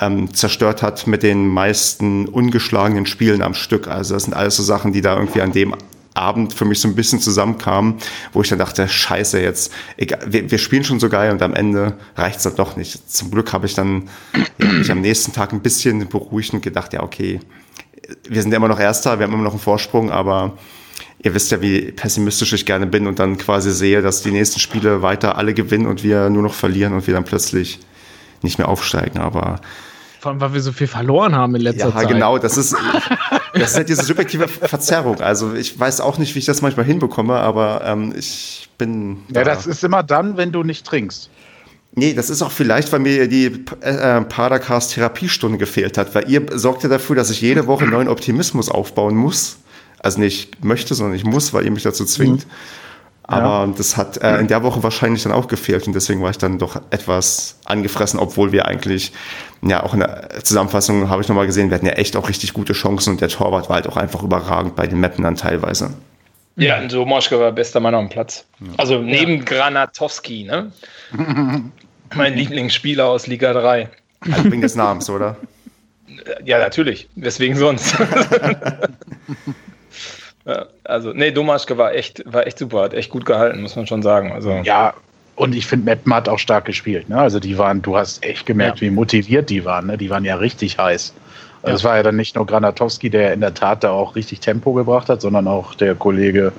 ähm, 0.00 0.32
zerstört 0.34 0.82
hat 0.82 1.06
mit 1.06 1.22
den 1.22 1.46
meisten 1.48 2.26
ungeschlagenen 2.26 3.06
Spielen 3.06 3.42
am 3.42 3.54
Stück. 3.54 3.88
Also 3.88 4.14
das 4.14 4.24
sind 4.24 4.34
alles 4.34 4.56
so 4.56 4.62
Sachen, 4.62 4.92
die 4.92 5.00
da 5.00 5.16
irgendwie 5.16 5.40
an 5.40 5.52
dem 5.52 5.74
Abend 6.14 6.54
für 6.54 6.64
mich 6.64 6.80
so 6.80 6.86
ein 6.86 6.94
bisschen 6.94 7.18
zusammenkamen, 7.18 7.96
wo 8.32 8.42
ich 8.42 8.48
dann 8.48 8.58
dachte, 8.58 8.88
scheiße, 8.88 9.40
jetzt, 9.40 9.72
egal, 9.96 10.20
wir, 10.26 10.48
wir 10.50 10.58
spielen 10.58 10.84
schon 10.84 11.00
so 11.00 11.08
geil 11.08 11.32
und 11.32 11.42
am 11.42 11.54
Ende 11.54 11.94
reicht 12.16 12.36
es 12.36 12.44
dann 12.44 12.54
doch 12.54 12.76
nicht. 12.76 13.10
Zum 13.10 13.32
Glück 13.32 13.52
habe 13.52 13.66
ich 13.66 13.74
dann 13.74 14.08
ja, 14.60 14.72
mich 14.72 14.90
am 14.92 15.00
nächsten 15.00 15.32
Tag 15.32 15.52
ein 15.52 15.60
bisschen 15.60 16.08
beruhigt 16.08 16.54
und 16.54 16.62
gedacht, 16.62 16.92
ja, 16.92 17.02
okay, 17.02 17.40
wir 18.28 18.42
sind 18.42 18.54
immer 18.54 18.68
noch 18.68 18.78
Erster, 18.78 19.18
wir 19.18 19.26
haben 19.26 19.32
immer 19.32 19.42
noch 19.42 19.52
einen 19.52 19.60
Vorsprung, 19.60 20.10
aber 20.10 20.56
ihr 21.24 21.34
wisst 21.34 21.50
ja, 21.50 21.60
wie 21.60 21.90
pessimistisch 21.90 22.52
ich 22.52 22.66
gerne 22.66 22.86
bin 22.86 23.06
und 23.06 23.18
dann 23.18 23.38
quasi 23.38 23.72
sehe, 23.72 24.02
dass 24.02 24.22
die 24.22 24.30
nächsten 24.30 24.60
Spiele 24.60 25.02
weiter 25.02 25.36
alle 25.38 25.54
gewinnen 25.54 25.86
und 25.86 26.04
wir 26.04 26.28
nur 26.28 26.42
noch 26.42 26.54
verlieren 26.54 26.92
und 26.92 27.06
wir 27.06 27.14
dann 27.14 27.24
plötzlich 27.24 27.80
nicht 28.42 28.58
mehr 28.58 28.68
aufsteigen. 28.68 29.18
Aber 29.18 29.58
Vor 30.20 30.32
allem, 30.32 30.40
weil 30.42 30.52
wir 30.52 30.60
so 30.60 30.70
viel 30.70 30.86
verloren 30.86 31.34
haben 31.34 31.54
in 31.54 31.62
letzter 31.62 31.86
ja, 31.86 31.92
Zeit. 31.92 32.02
Ja, 32.02 32.08
genau, 32.08 32.36
das 32.36 32.58
ist, 32.58 32.76
das 33.54 33.70
ist 33.70 33.76
halt 33.76 33.88
diese 33.88 34.04
subjektive 34.04 34.46
Verzerrung. 34.48 35.22
Also 35.22 35.54
ich 35.54 35.80
weiß 35.80 36.02
auch 36.02 36.18
nicht, 36.18 36.34
wie 36.34 36.40
ich 36.40 36.44
das 36.44 36.60
manchmal 36.60 36.84
hinbekomme, 36.84 37.34
aber 37.34 37.80
ähm, 37.84 38.12
ich 38.16 38.68
bin. 38.76 39.22
Da. 39.28 39.40
Ja, 39.40 39.46
das 39.46 39.66
ist 39.66 39.82
immer 39.82 40.02
dann, 40.02 40.36
wenn 40.36 40.52
du 40.52 40.62
nicht 40.62 40.86
trinkst. 40.86 41.30
Nee, 41.96 42.12
das 42.12 42.28
ist 42.28 42.42
auch 42.42 42.50
vielleicht, 42.50 42.92
weil 42.92 42.98
mir 42.98 43.28
die 43.28 43.64
äh, 43.80 44.20
Padercast 44.22 44.92
Therapiestunde 44.94 45.56
gefehlt 45.56 45.96
hat, 45.96 46.14
weil 46.14 46.28
ihr 46.28 46.44
sorgt 46.52 46.82
ja 46.82 46.88
dafür, 46.90 47.16
dass 47.16 47.30
ich 47.30 47.40
jede 47.40 47.66
Woche 47.66 47.86
neuen 47.86 48.08
Optimismus 48.08 48.68
aufbauen 48.68 49.14
muss. 49.14 49.58
Also 50.04 50.20
nicht 50.20 50.62
möchte, 50.62 50.94
sondern 50.94 51.16
ich 51.16 51.24
muss, 51.24 51.54
weil 51.54 51.64
ihr 51.64 51.70
mich 51.70 51.82
dazu 51.82 52.04
zwingt. 52.04 52.46
Mhm. 52.46 52.50
Aber 53.26 53.66
ja. 53.66 53.72
das 53.74 53.96
hat 53.96 54.18
äh, 54.18 54.36
in 54.36 54.48
der 54.48 54.62
Woche 54.62 54.82
wahrscheinlich 54.82 55.22
dann 55.22 55.32
auch 55.32 55.48
gefehlt 55.48 55.86
und 55.86 55.94
deswegen 55.94 56.20
war 56.20 56.28
ich 56.28 56.36
dann 56.36 56.58
doch 56.58 56.76
etwas 56.90 57.58
angefressen, 57.64 58.20
obwohl 58.20 58.52
wir 58.52 58.66
eigentlich, 58.66 59.12
ja, 59.62 59.82
auch 59.82 59.94
in 59.94 60.00
der 60.00 60.28
Zusammenfassung 60.42 61.08
habe 61.08 61.22
ich 61.22 61.28
nochmal 61.28 61.46
gesehen, 61.46 61.70
wir 61.70 61.76
hatten 61.76 61.86
ja 61.86 61.94
echt 61.94 62.16
auch 62.16 62.28
richtig 62.28 62.52
gute 62.52 62.74
Chancen 62.74 63.14
und 63.14 63.22
der 63.22 63.30
Torwart 63.30 63.70
war 63.70 63.76
halt 63.76 63.88
auch 63.88 63.96
einfach 63.96 64.22
überragend 64.22 64.76
bei 64.76 64.86
den 64.86 65.00
Mappen 65.00 65.24
dann 65.24 65.36
teilweise. 65.36 65.94
Ja, 66.56 66.78
und 66.80 66.90
so 66.90 67.06
Moschke 67.06 67.40
war 67.40 67.50
bester 67.50 67.80
Mann 67.80 67.94
am 67.94 68.10
Platz. 68.10 68.44
Also 68.76 69.00
neben 69.00 69.38
ja. 69.38 69.44
Granatowski, 69.44 70.44
ne? 70.44 70.70
mein 72.14 72.34
Lieblingsspieler 72.34 73.06
aus 73.06 73.26
Liga 73.26 73.54
3. 73.54 73.88
Also 74.20 74.44
wegen 74.52 74.60
des 74.60 74.74
Namens, 74.74 75.08
oder? 75.08 75.38
Ja, 76.44 76.58
natürlich. 76.58 77.08
Weswegen 77.16 77.56
sonst? 77.56 77.96
ja, 80.46 80.66
also, 80.84 81.12
nee, 81.12 81.30
Domaschke 81.30 81.78
war 81.78 81.94
echt, 81.94 82.22
war 82.26 82.46
echt 82.46 82.58
super, 82.58 82.82
hat 82.82 82.94
echt 82.94 83.10
gut 83.10 83.24
gehalten, 83.24 83.62
muss 83.62 83.76
man 83.76 83.86
schon 83.86 84.02
sagen. 84.02 84.32
Also. 84.32 84.50
Ja, 84.64 84.94
und 85.36 85.54
ich 85.54 85.66
finde, 85.66 85.86
Meppen 85.86 86.14
hat 86.14 86.28
auch 86.28 86.38
stark 86.38 86.64
gespielt. 86.64 87.08
Ne? 87.08 87.18
Also 87.18 87.40
die 87.40 87.58
waren, 87.58 87.82
du 87.82 87.96
hast 87.96 88.24
echt 88.24 88.46
gemerkt, 88.46 88.80
ja. 88.80 88.86
wie 88.86 88.90
motiviert 88.90 89.50
die 89.50 89.64
waren. 89.64 89.86
Ne? 89.86 89.98
Die 89.98 90.10
waren 90.10 90.24
ja 90.24 90.36
richtig 90.36 90.78
heiß. 90.78 91.12
Also 91.62 91.76
es 91.76 91.84
war 91.84 91.96
ja 91.96 92.02
dann 92.02 92.16
nicht 92.16 92.36
nur 92.36 92.46
Granatowski, 92.46 93.10
der 93.10 93.32
in 93.32 93.40
der 93.40 93.54
Tat 93.54 93.82
da 93.82 93.90
auch 93.90 94.14
richtig 94.16 94.40
Tempo 94.40 94.74
gebracht 94.74 95.08
hat, 95.08 95.22
sondern 95.22 95.48
auch 95.48 95.74
der 95.74 95.94
Kollege, 95.94 96.52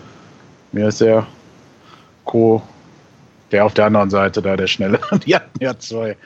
mir 0.71 0.88
ist 0.88 1.00
der 1.00 1.28
Co 2.26 2.62
der 3.52 3.65
auf 3.65 3.74
der 3.74 3.86
anderen 3.86 4.10
Seite 4.10 4.41
da, 4.41 4.58
der 4.58 4.67
Schnelle. 4.67 5.00
Die 5.26 5.36
hatten 5.36 5.63
ja 5.63 5.78
zwei. 5.78 6.17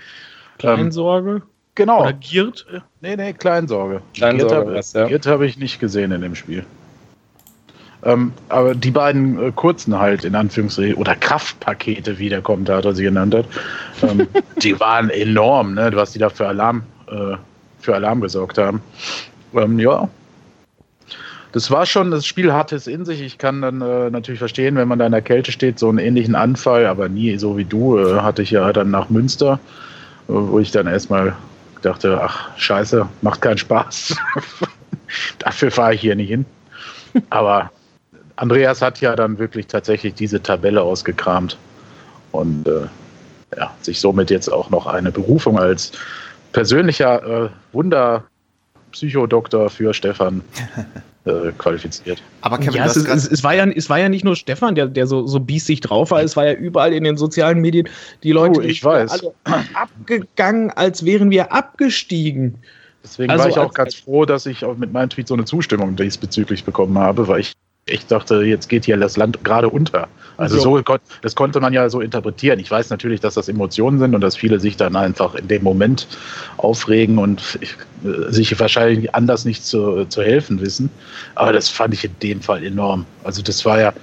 Kleinsorge? 0.58 1.30
Ähm, 1.30 1.42
genau. 1.76 2.02
Oder 2.02 2.14
Giert? 2.14 2.66
Nee, 3.02 3.16
nee, 3.16 3.34
Kleinsorge. 3.34 4.02
Kleinsorge, 4.14 4.72
Giert 4.72 4.94
habe 4.96 5.06
ja. 5.10 5.34
hab 5.34 5.42
ich 5.42 5.58
nicht 5.58 5.80
gesehen 5.80 6.12
in 6.12 6.22
dem 6.22 6.36
Spiel. 6.36 6.66
Ähm, 8.04 8.32
aber 8.48 8.76
die 8.76 8.92
beiden 8.92 9.42
äh, 9.42 9.52
kurzen 9.54 10.00
halt, 10.00 10.24
in 10.24 10.36
Anführungszeichen, 10.36 10.96
oder 10.96 11.16
Kraftpakete, 11.16 12.18
wie 12.18 12.30
der 12.30 12.42
Kommentator 12.42 12.94
sie 12.94 13.04
genannt 13.04 13.36
hat, 13.36 13.46
ähm, 14.04 14.28
die 14.64 14.80
waren 14.80 15.10
enorm, 15.10 15.74
ne, 15.74 15.92
was 15.94 16.14
die 16.14 16.20
da 16.20 16.30
für 16.30 16.48
Alarm, 16.48 16.84
äh, 17.08 17.36
für 17.80 17.96
Alarm 17.96 18.22
gesorgt 18.22 18.58
haben. 18.58 18.82
Ähm, 19.54 19.80
ja, 19.80 20.08
das 21.52 21.72
war 21.72 21.86
schon, 21.86 22.12
das 22.12 22.28
Spiel 22.28 22.54
hatte 22.54 22.76
es 22.76 22.86
in 22.86 23.06
sich. 23.06 23.22
Ich 23.22 23.38
kann 23.38 23.62
dann 23.62 23.82
äh, 23.82 24.10
natürlich 24.12 24.40
verstehen, 24.40 24.76
wenn 24.76 24.88
man 24.88 25.00
da 25.00 25.06
in 25.08 25.12
der 25.12 25.22
Kälte 25.22 25.52
steht, 25.52 25.80
so 25.80 25.90
einen 25.90 25.98
ähnlichen 25.98 26.36
Anfall, 26.36 26.86
aber 26.86 27.10
nie 27.10 27.38
so 27.38 27.58
wie 27.58 27.66
du, 27.66 27.98
äh, 27.98 28.22
hatte 28.22 28.44
ich 28.44 28.52
ja 28.52 28.72
dann 28.72 28.92
nach 28.92 29.10
Münster, 29.10 29.60
äh, 30.28 30.34
wo 30.34 30.60
ich 30.60 30.72
dann 30.72 30.86
erstmal 30.86 31.36
dachte, 31.82 32.22
ach 32.22 32.50
scheiße, 32.58 33.08
macht 33.22 33.42
keinen 33.42 33.58
Spaß. 33.58 34.16
Dafür 35.40 35.72
fahre 35.72 35.96
ich 35.96 36.02
hier 36.02 36.16
nicht 36.16 36.30
hin. 36.30 36.46
Aber 37.32 37.72
Andreas 38.40 38.82
hat 38.82 39.02
ja 39.02 39.18
dann 39.18 39.38
wirklich 39.38 39.68
tatsächlich 39.68 40.14
diese 40.14 40.42
Tabelle 40.42 40.82
ausgekramt 40.82 41.58
und 42.32 42.66
äh, 42.70 42.88
ja, 43.58 43.76
sich 43.82 44.00
somit 44.00 44.30
jetzt 44.30 44.48
auch 44.48 44.70
noch 44.70 44.88
eine 44.88 45.12
Berufung 45.12 45.60
als 45.60 45.92
persönlicher 46.54 47.46
äh, 47.46 47.50
Wunder-Psychodoktor 47.74 49.70
für 49.70 49.94
Stefan 49.94 50.42
äh, 51.26 51.52
qualifiziert. 51.58 52.24
Aber 52.40 52.58
Kevin, 52.60 52.76
ja, 52.76 52.86
es, 52.86 52.96
es, 52.96 53.28
es, 53.28 53.44
war 53.44 53.56
ja, 53.56 53.66
es 53.68 53.90
war 53.90 54.00
ja 54.00 54.08
nicht 54.08 54.24
nur 54.24 54.38
Stefan, 54.38 54.74
der, 54.74 54.88
der 54.88 55.06
so, 55.06 55.28
so 55.28 55.42
biestig 55.42 55.82
drauf 55.82 56.12
war, 56.12 56.24
es 56.24 56.38
war 56.38 56.48
ja 56.48 56.54
überall 56.54 56.94
in 56.94 57.04
den 57.04 57.18
sozialen 57.18 57.60
Medien 57.60 57.90
die 58.24 58.32
Leute, 58.32 58.62
oh, 58.62 58.64
ich 58.64 58.82
weiß. 58.82 59.12
alle 59.12 59.34
abgegangen, 59.74 60.72
als 60.72 61.04
wären 61.04 61.30
wir 61.30 61.52
abgestiegen. 61.52 62.56
Deswegen 63.04 63.32
also 63.32 63.44
war 63.44 63.50
ich 63.50 63.58
auch 63.58 63.74
ganz 63.74 63.96
froh, 63.96 64.24
dass 64.24 64.46
ich 64.46 64.64
auch 64.64 64.78
mit 64.78 64.94
meinem 64.94 65.10
Tweet 65.10 65.28
so 65.28 65.34
eine 65.34 65.44
Zustimmung 65.44 65.98
diesbezüglich 65.98 66.64
bekommen 66.64 66.98
habe, 66.98 67.28
weil 67.28 67.42
ich 67.42 67.54
ich 67.90 68.06
dachte, 68.06 68.44
jetzt 68.44 68.70
geht 68.70 68.86
hier 68.86 68.98
das 68.98 69.18
Land 69.18 69.44
gerade 69.44 69.70
unter. 69.70 70.08
Also 70.38 70.58
so. 70.58 70.78
so, 70.78 70.98
das 71.22 71.36
konnte 71.36 71.60
man 71.60 71.74
ja 71.74 71.90
so 71.90 72.00
interpretieren. 72.00 72.60
Ich 72.60 72.72
weiß 72.72 72.90
natürlich, 72.92 73.20
dass 73.20 73.34
das 73.34 73.50
Emotionen 73.50 74.00
sind 74.00 74.16
und 74.16 74.22
dass 74.22 74.38
viele 74.38 74.60
sich 74.60 74.78
dann 74.78 74.96
einfach 74.96 75.36
in 75.36 75.50
dem 75.50 75.64
Moment 75.64 76.08
aufregen 76.56 77.18
und 77.18 77.60
äh, 78.06 78.32
sich 78.32 78.58
wahrscheinlich 78.58 79.14
anders 79.14 79.44
nicht 79.44 79.66
zu, 79.66 80.06
zu 80.06 80.22
helfen 80.22 80.62
wissen. 80.62 80.90
Aber 81.36 81.52
das 81.52 81.68
fand 81.68 81.94
ich 81.94 82.06
in 82.06 82.16
dem 82.24 82.42
Fall 82.42 82.64
enorm. 82.64 83.06
Also 83.26 83.42
das 83.42 83.66
war 83.66 83.82
ja 83.82 83.94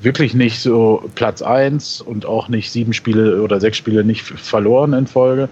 wirklich 0.00 0.34
nicht 0.34 0.60
so 0.60 1.08
Platz 1.14 1.40
1 1.40 2.02
und 2.02 2.26
auch 2.26 2.48
nicht 2.48 2.70
sieben 2.70 2.92
Spiele 2.92 3.40
oder 3.42 3.58
sechs 3.58 3.78
Spiele 3.78 4.04
nicht 4.04 4.22
verloren 4.22 4.92
in 4.92 5.06
Folge. 5.06 5.48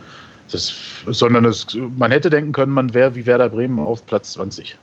Das, 0.50 0.74
sondern 1.06 1.44
es, 1.44 1.66
man 1.96 2.10
hätte 2.10 2.30
denken 2.30 2.52
können, 2.52 2.72
man 2.72 2.94
wäre 2.94 3.14
wie 3.14 3.26
Werder 3.26 3.50
Bremen 3.50 3.78
auf 3.78 4.04
Platz 4.06 4.32
20. 4.32 4.76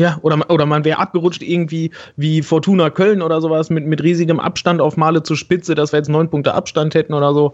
Ja, 0.00 0.18
oder, 0.22 0.48
oder 0.48 0.64
man 0.64 0.86
wäre 0.86 0.98
abgerutscht 0.98 1.42
irgendwie 1.42 1.90
wie 2.16 2.40
Fortuna 2.40 2.88
Köln 2.88 3.20
oder 3.20 3.42
sowas 3.42 3.68
mit, 3.68 3.84
mit 3.84 4.02
riesigem 4.02 4.40
Abstand 4.40 4.80
auf 4.80 4.96
Male 4.96 5.22
zur 5.22 5.36
Spitze, 5.36 5.74
dass 5.74 5.92
wir 5.92 5.98
jetzt 5.98 6.08
neun 6.08 6.30
Punkte 6.30 6.54
Abstand 6.54 6.94
hätten 6.94 7.12
oder 7.12 7.34
so. 7.34 7.52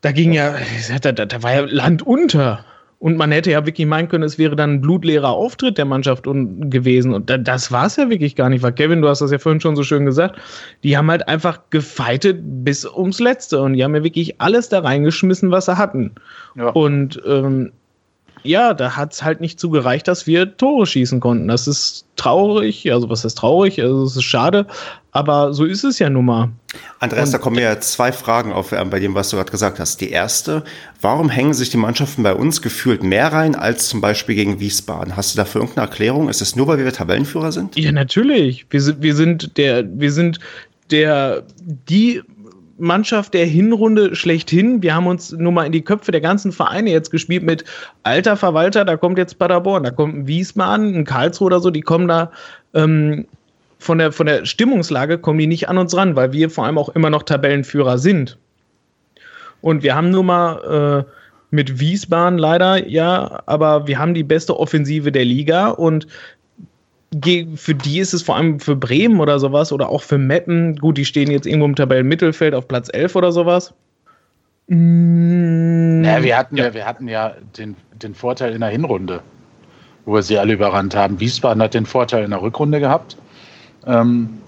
Da 0.00 0.12
ging 0.12 0.32
ja, 0.32 0.54
da, 1.02 1.10
da 1.10 1.42
war 1.42 1.52
ja 1.52 1.60
Land 1.62 2.02
unter. 2.02 2.64
Und 3.00 3.16
man 3.16 3.32
hätte 3.32 3.50
ja 3.50 3.66
wirklich 3.66 3.88
meinen 3.88 4.08
können, 4.08 4.22
es 4.22 4.38
wäre 4.38 4.54
dann 4.54 4.74
ein 4.74 4.80
blutleerer 4.80 5.30
Auftritt 5.30 5.76
der 5.76 5.86
Mannschaft 5.86 6.22
gewesen. 6.22 7.14
Und 7.14 7.30
das 7.30 7.72
war 7.72 7.86
es 7.86 7.96
ja 7.96 8.08
wirklich 8.10 8.36
gar 8.36 8.48
nicht. 8.48 8.62
Weil 8.62 8.74
Kevin, 8.74 9.02
du 9.02 9.08
hast 9.08 9.20
das 9.20 9.32
ja 9.32 9.38
vorhin 9.38 9.60
schon 9.60 9.74
so 9.74 9.82
schön 9.82 10.06
gesagt, 10.06 10.38
die 10.84 10.96
haben 10.96 11.10
halt 11.10 11.26
einfach 11.26 11.58
gefeitet 11.70 12.38
bis 12.44 12.86
ums 12.86 13.18
Letzte. 13.18 13.60
Und 13.60 13.72
die 13.72 13.82
haben 13.82 13.96
ja 13.96 14.04
wirklich 14.04 14.40
alles 14.40 14.68
da 14.68 14.80
reingeschmissen, 14.80 15.50
was 15.50 15.64
sie 15.64 15.76
hatten. 15.76 16.12
Ja. 16.54 16.68
Und 16.68 17.20
ähm, 17.26 17.72
ja, 18.42 18.74
da 18.74 18.96
hat 18.96 19.12
es 19.12 19.22
halt 19.22 19.40
nicht 19.40 19.60
zugereicht, 19.60 20.08
dass 20.08 20.26
wir 20.26 20.56
Tore 20.56 20.86
schießen 20.86 21.20
konnten. 21.20 21.48
Das 21.48 21.66
ist 21.66 22.06
traurig, 22.16 22.90
also 22.92 23.08
was 23.10 23.24
ist 23.24 23.36
traurig, 23.36 23.80
also 23.80 24.04
es 24.04 24.16
ist 24.16 24.24
schade, 24.24 24.66
aber 25.12 25.52
so 25.52 25.64
ist 25.64 25.84
es 25.84 25.98
ja 25.98 26.08
nun 26.08 26.26
mal. 26.26 26.50
Andreas, 27.00 27.28
Und, 27.28 27.32
da 27.32 27.38
kommen 27.38 27.58
ja 27.58 27.80
zwei 27.80 28.12
Fragen 28.12 28.52
auf 28.52 28.72
äh, 28.72 28.84
bei 28.84 29.00
dem, 29.00 29.14
was 29.14 29.30
du 29.30 29.36
gerade 29.36 29.50
gesagt 29.50 29.80
hast. 29.80 30.00
Die 30.00 30.10
erste, 30.10 30.64
warum 31.00 31.28
hängen 31.28 31.54
sich 31.54 31.70
die 31.70 31.76
Mannschaften 31.76 32.22
bei 32.22 32.34
uns 32.34 32.62
gefühlt 32.62 33.02
mehr 33.02 33.32
rein 33.32 33.54
als 33.54 33.88
zum 33.88 34.00
Beispiel 34.00 34.34
gegen 34.34 34.60
Wiesbaden? 34.60 35.16
Hast 35.16 35.34
du 35.34 35.36
dafür 35.36 35.62
irgendeine 35.62 35.88
Erklärung? 35.88 36.28
Ist 36.28 36.40
es 36.40 36.56
nur, 36.56 36.66
weil 36.66 36.78
wir 36.78 36.92
Tabellenführer 36.92 37.52
sind? 37.52 37.76
Ja, 37.76 37.92
natürlich. 37.92 38.66
Wir 38.70 38.80
sind, 38.80 39.02
wir 39.02 39.14
sind 39.14 39.56
der, 39.56 39.84
wir 39.98 40.12
sind 40.12 40.38
der, 40.90 41.44
die 41.62 42.22
Mannschaft 42.80 43.34
der 43.34 43.46
Hinrunde 43.46 44.14
schlechthin. 44.14 44.82
Wir 44.82 44.94
haben 44.94 45.06
uns 45.06 45.32
nur 45.32 45.52
mal 45.52 45.64
in 45.64 45.72
die 45.72 45.82
Köpfe 45.82 46.12
der 46.12 46.20
ganzen 46.20 46.52
Vereine 46.52 46.90
jetzt 46.90 47.10
gespielt 47.10 47.42
mit 47.42 47.64
alter 48.02 48.36
Verwalter, 48.36 48.84
da 48.84 48.96
kommt 48.96 49.18
jetzt 49.18 49.38
Paderborn, 49.38 49.84
da 49.84 49.90
kommt 49.90 50.16
ein 50.16 50.26
Wiesbaden, 50.26 50.94
ein 50.94 51.04
Karlsruhe 51.04 51.46
oder 51.46 51.60
so, 51.60 51.70
die 51.70 51.82
kommen 51.82 52.08
da 52.08 52.30
ähm, 52.74 53.26
von, 53.78 53.98
der, 53.98 54.12
von 54.12 54.26
der 54.26 54.44
Stimmungslage 54.44 55.18
kommen 55.18 55.38
die 55.38 55.46
nicht 55.46 55.68
an 55.68 55.78
uns 55.78 55.96
ran, 55.96 56.16
weil 56.16 56.32
wir 56.32 56.50
vor 56.50 56.66
allem 56.66 56.78
auch 56.78 56.90
immer 56.90 57.10
noch 57.10 57.22
Tabellenführer 57.22 57.98
sind. 57.98 58.38
Und 59.62 59.82
wir 59.82 59.94
haben 59.94 60.10
nur 60.10 60.24
mal 60.24 61.06
äh, 61.06 61.10
mit 61.50 61.80
Wiesbaden 61.80 62.38
leider, 62.38 62.88
ja, 62.88 63.42
aber 63.46 63.86
wir 63.86 63.98
haben 63.98 64.14
die 64.14 64.22
beste 64.22 64.58
Offensive 64.58 65.12
der 65.12 65.24
Liga 65.24 65.68
und 65.68 66.06
für 67.56 67.74
die 67.74 67.98
ist 67.98 68.12
es 68.12 68.22
vor 68.22 68.36
allem 68.36 68.60
für 68.60 68.76
Bremen 68.76 69.20
oder 69.20 69.38
sowas 69.40 69.72
oder 69.72 69.88
auch 69.88 70.02
für 70.02 70.18
Meppen, 70.18 70.76
gut, 70.76 70.96
die 70.96 71.04
stehen 71.04 71.30
jetzt 71.30 71.46
irgendwo 71.46 71.66
im 71.66 71.74
Tabellenmittelfeld 71.74 72.54
auf 72.54 72.68
Platz 72.68 72.88
11 72.92 73.16
oder 73.16 73.32
sowas. 73.32 73.74
Mm, 74.68 76.02
naja, 76.02 76.22
wir 76.22 76.38
hatten 76.38 76.56
ja. 76.56 76.64
ja, 76.66 76.74
wir 76.74 76.86
hatten 76.86 77.08
ja 77.08 77.34
den, 77.58 77.74
den 78.00 78.14
Vorteil 78.14 78.54
in 78.54 78.60
der 78.60 78.70
Hinrunde, 78.70 79.20
wo 80.04 80.14
wir 80.14 80.22
sie 80.22 80.38
alle 80.38 80.52
überrannt 80.52 80.94
haben. 80.94 81.18
Wiesbaden 81.18 81.60
hat 81.60 81.74
den 81.74 81.86
Vorteil 81.86 82.22
in 82.22 82.30
der 82.30 82.40
Rückrunde 82.40 82.78
gehabt, 82.78 83.16
ähm, 83.86 84.38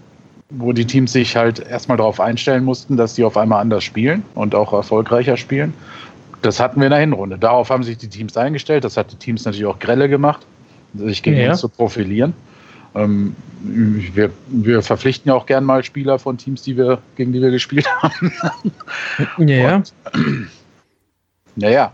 wo 0.50 0.72
die 0.72 0.84
Teams 0.84 1.12
sich 1.12 1.34
halt 1.34 1.58
erstmal 1.58 1.96
darauf 1.96 2.20
einstellen 2.20 2.62
mussten, 2.62 2.96
dass 2.96 3.14
die 3.14 3.24
auf 3.24 3.36
einmal 3.36 3.60
anders 3.60 3.82
spielen 3.82 4.22
und 4.36 4.54
auch 4.54 4.72
erfolgreicher 4.72 5.36
spielen. 5.36 5.74
Das 6.42 6.60
hatten 6.60 6.78
wir 6.80 6.86
in 6.86 6.92
der 6.92 7.00
Hinrunde. 7.00 7.38
Darauf 7.38 7.70
haben 7.70 7.82
sich 7.82 7.98
die 7.98 8.08
Teams 8.08 8.36
eingestellt. 8.36 8.84
Das 8.84 8.96
hat 8.96 9.10
die 9.10 9.16
Teams 9.16 9.44
natürlich 9.44 9.66
auch 9.66 9.78
grelle 9.80 10.08
gemacht, 10.08 10.46
sich 10.94 11.22
gegen 11.24 11.38
ja. 11.38 11.50
uns 11.50 11.60
zu 11.60 11.68
profilieren. 11.68 12.34
Ähm, 12.94 13.34
wir, 13.62 14.30
wir, 14.48 14.82
verpflichten 14.82 15.28
ja 15.28 15.34
auch 15.34 15.46
gern 15.46 15.64
mal 15.64 15.82
Spieler 15.82 16.18
von 16.18 16.36
Teams, 16.36 16.62
die 16.62 16.76
wir, 16.76 16.98
gegen 17.16 17.32
die 17.32 17.40
wir 17.40 17.50
gespielt 17.50 17.86
haben. 18.02 18.32
ja. 19.38 19.76
Und, 19.76 19.92
naja. 21.56 21.92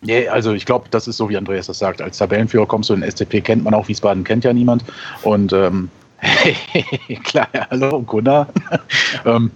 Nee, 0.00 0.28
also 0.28 0.52
ich 0.52 0.66
glaube, 0.66 0.88
das 0.90 1.08
ist 1.08 1.16
so, 1.16 1.28
wie 1.30 1.36
Andreas 1.36 1.66
das 1.66 1.78
sagt. 1.78 2.02
Als 2.02 2.18
Tabellenführer 2.18 2.66
kommst 2.66 2.90
du 2.90 2.94
in 2.94 3.02
STP, 3.02 3.40
kennt 3.42 3.64
man 3.64 3.72
auch, 3.72 3.88
Wiesbaden 3.88 4.24
kennt 4.24 4.44
ja 4.44 4.52
niemand. 4.52 4.84
Und 5.22 5.52
ähm, 5.52 5.90
klar, 7.24 7.48
hallo, 7.70 8.02
Gunnar. 8.02 8.48
ähm, 9.24 9.50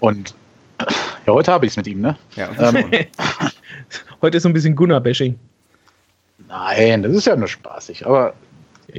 und 0.00 0.34
ja, 1.26 1.32
heute 1.32 1.52
habe 1.52 1.66
ich 1.66 1.72
es 1.72 1.76
mit 1.76 1.86
ihm, 1.86 2.00
ne? 2.00 2.16
Ja. 2.34 2.50
Ähm, 2.58 2.90
heute 4.22 4.36
ist 4.36 4.42
so 4.42 4.48
ein 4.48 4.52
bisschen 4.52 4.74
Gunnar-Bashing. 4.74 5.38
Nein, 6.48 7.02
das 7.02 7.12
ist 7.12 7.26
ja 7.26 7.36
nur 7.36 7.48
spaßig. 7.48 8.06
Aber 8.06 8.34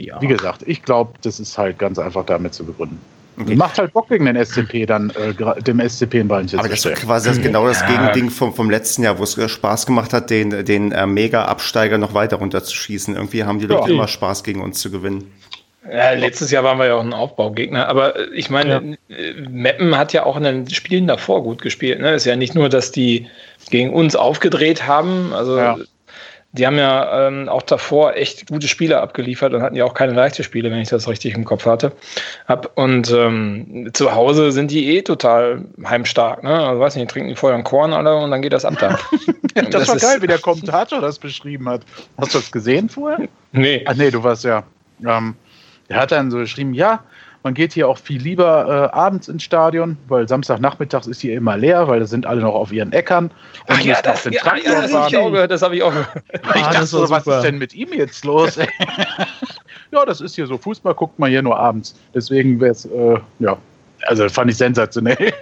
ja. 0.05 0.21
wie 0.21 0.27
gesagt, 0.27 0.63
ich 0.65 0.83
glaube, 0.83 1.13
das 1.21 1.39
ist 1.39 1.57
halt 1.57 1.79
ganz 1.79 1.99
einfach 1.99 2.25
damit 2.25 2.53
zu 2.53 2.65
begründen. 2.65 2.99
Okay. 3.39 3.55
Macht 3.55 3.77
halt 3.77 3.93
Bock 3.93 4.09
gegen 4.09 4.25
den 4.25 4.43
SCP, 4.43 4.87
dann 4.87 5.11
äh, 5.11 5.61
dem 5.61 5.79
SCP 5.79 6.21
in 6.21 6.27
Ballchen 6.27 6.57
Aber 6.57 6.69
das 6.69 6.83
ist 6.83 6.95
quasi 6.95 7.29
das, 7.29 7.39
genau 7.39 7.67
das 7.67 7.81
ja. 7.81 7.87
Gegending 7.87 8.31
vom, 8.31 8.53
vom 8.53 8.69
letzten 8.69 9.03
Jahr, 9.03 9.19
wo 9.19 9.23
es 9.23 9.51
Spaß 9.51 9.85
gemacht 9.85 10.11
hat, 10.11 10.31
den, 10.31 10.65
den 10.65 10.91
äh, 10.91 11.05
Mega-Absteiger 11.05 11.99
noch 11.99 12.15
weiter 12.15 12.37
runterzuschießen. 12.37 13.15
Irgendwie 13.15 13.43
haben 13.43 13.59
die 13.59 13.67
Leute 13.67 13.89
ja. 13.89 13.95
immer 13.95 14.07
Spaß 14.07 14.43
gegen 14.43 14.61
uns 14.61 14.79
zu 14.79 14.89
gewinnen. 14.89 15.31
Ja, 15.89 16.13
letztes 16.13 16.49
Jahr 16.49 16.63
waren 16.63 16.79
wir 16.79 16.87
ja 16.87 16.95
auch 16.95 17.03
ein 17.03 17.13
Aufbaugegner, 17.13 17.87
aber 17.87 18.15
äh, 18.15 18.25
ich 18.33 18.49
meine, 18.49 18.97
ja. 19.07 19.15
Äh, 19.15 19.33
Meppen 19.49 19.95
hat 19.95 20.13
ja 20.13 20.25
auch 20.25 20.35
in 20.35 20.43
den 20.43 20.69
Spielen 20.71 21.05
davor 21.05 21.43
gut 21.43 21.61
gespielt. 21.61 22.01
Ne? 22.01 22.15
Ist 22.15 22.25
ja 22.25 22.35
nicht 22.35 22.55
nur, 22.55 22.69
dass 22.69 22.91
die 22.91 23.27
gegen 23.69 23.93
uns 23.93 24.15
aufgedreht 24.15 24.87
haben, 24.87 25.31
also 25.31 25.57
ja 25.57 25.77
die 26.53 26.65
haben 26.65 26.77
ja 26.77 27.27
ähm, 27.27 27.49
auch 27.49 27.61
davor 27.61 28.15
echt 28.15 28.47
gute 28.47 28.67
Spiele 28.67 29.01
abgeliefert 29.01 29.53
und 29.53 29.61
hatten 29.61 29.75
ja 29.75 29.85
auch 29.85 29.93
keine 29.93 30.13
leichten 30.13 30.43
Spiele, 30.43 30.71
wenn 30.71 30.79
ich 30.79 30.89
das 30.89 31.07
richtig 31.07 31.35
im 31.35 31.45
Kopf 31.45 31.65
hatte. 31.65 31.91
Hab. 32.47 32.77
Und 32.77 33.11
ähm, 33.11 33.89
zu 33.93 34.15
Hause 34.15 34.51
sind 34.51 34.71
die 34.71 34.95
eh 34.95 35.01
total 35.01 35.65
heimstark. 35.85 36.43
Ne? 36.43 36.67
Also 36.67 36.79
weiß 36.79 36.95
nicht, 36.95 37.09
die 37.09 37.13
trinken 37.13 37.29
die 37.29 37.35
vorher 37.35 37.55
einen 37.55 37.63
Korn 37.63 37.93
alle 37.93 38.15
und 38.15 38.31
dann 38.31 38.41
geht 38.41 38.53
das 38.53 38.65
ab 38.65 38.75
da. 38.79 38.97
das, 39.55 39.69
das, 39.69 39.87
war 39.89 39.97
geil, 39.97 40.21
wie 40.21 40.27
der 40.27 40.39
Kommentator 40.39 41.01
das 41.01 41.19
beschrieben 41.19 41.67
hat. 41.67 41.81
Hast 42.17 42.33
du 42.33 42.39
das 42.39 42.51
gesehen 42.51 42.89
vorher? 42.89 43.27
Nee. 43.51 43.83
Ach 43.85 43.95
nee, 43.95 44.09
du 44.09 44.23
warst 44.23 44.43
ja. 44.43 44.63
Ähm, 45.05 45.35
er 45.89 46.01
hat 46.01 46.11
dann 46.11 46.31
so 46.31 46.37
geschrieben, 46.37 46.73
ja, 46.73 47.03
man 47.43 47.53
geht 47.53 47.73
hier 47.73 47.87
auch 47.87 47.97
viel 47.97 48.21
lieber 48.21 48.91
äh, 48.93 48.95
abends 48.95 49.27
ins 49.27 49.43
Stadion, 49.43 49.97
weil 50.07 50.27
Samstagnachmittags 50.27 51.07
ist 51.07 51.21
hier 51.21 51.35
immer 51.35 51.57
leer, 51.57 51.87
weil 51.87 51.99
da 51.99 52.05
sind 52.05 52.25
alle 52.25 52.41
noch 52.41 52.55
auf 52.55 52.71
ihren 52.71 52.91
Äckern. 52.91 53.31
Ach 53.67 53.79
ja, 53.79 54.01
das, 54.01 54.25
ja, 54.25 54.31
ja, 54.31 54.81
das 54.81 54.93
habe 54.93 55.07
ich 55.09 55.17
auch 55.17 55.31
gehört. 55.31 55.51
Das 55.51 55.61
habe 55.61 55.75
ich 55.75 55.83
auch 55.83 55.91
gehört. 55.91 56.23
Ich 56.33 56.63
ah, 56.63 56.71
dachte 56.73 56.87
so, 56.87 57.09
was 57.09 57.25
ist 57.27 57.41
denn 57.41 57.57
mit 57.57 57.73
ihm 57.73 57.93
jetzt 57.93 58.25
los? 58.25 58.57
ja, 59.91 60.05
das 60.05 60.21
ist 60.21 60.35
hier 60.35 60.47
so. 60.47 60.57
Fußball 60.57 60.93
guckt 60.93 61.19
man 61.19 61.29
hier 61.29 61.41
nur 61.41 61.57
abends. 61.57 61.95
Deswegen 62.13 62.59
wäre 62.59 62.71
es, 62.71 62.85
äh, 62.85 63.19
ja, 63.39 63.57
also 64.03 64.27
fand 64.29 64.51
ich 64.51 64.57
sensationell. 64.57 65.33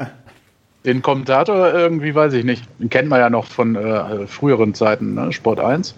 Den 0.84 1.02
Kommentator 1.02 1.74
irgendwie 1.74 2.14
weiß 2.14 2.32
ich 2.32 2.44
nicht. 2.44 2.64
Den 2.78 2.88
kennt 2.88 3.08
man 3.08 3.20
ja 3.20 3.28
noch 3.28 3.44
von 3.44 3.76
äh, 3.76 4.26
früheren 4.26 4.72
Zeiten, 4.72 5.14
ne? 5.14 5.30
Sport 5.30 5.60
1. 5.60 5.94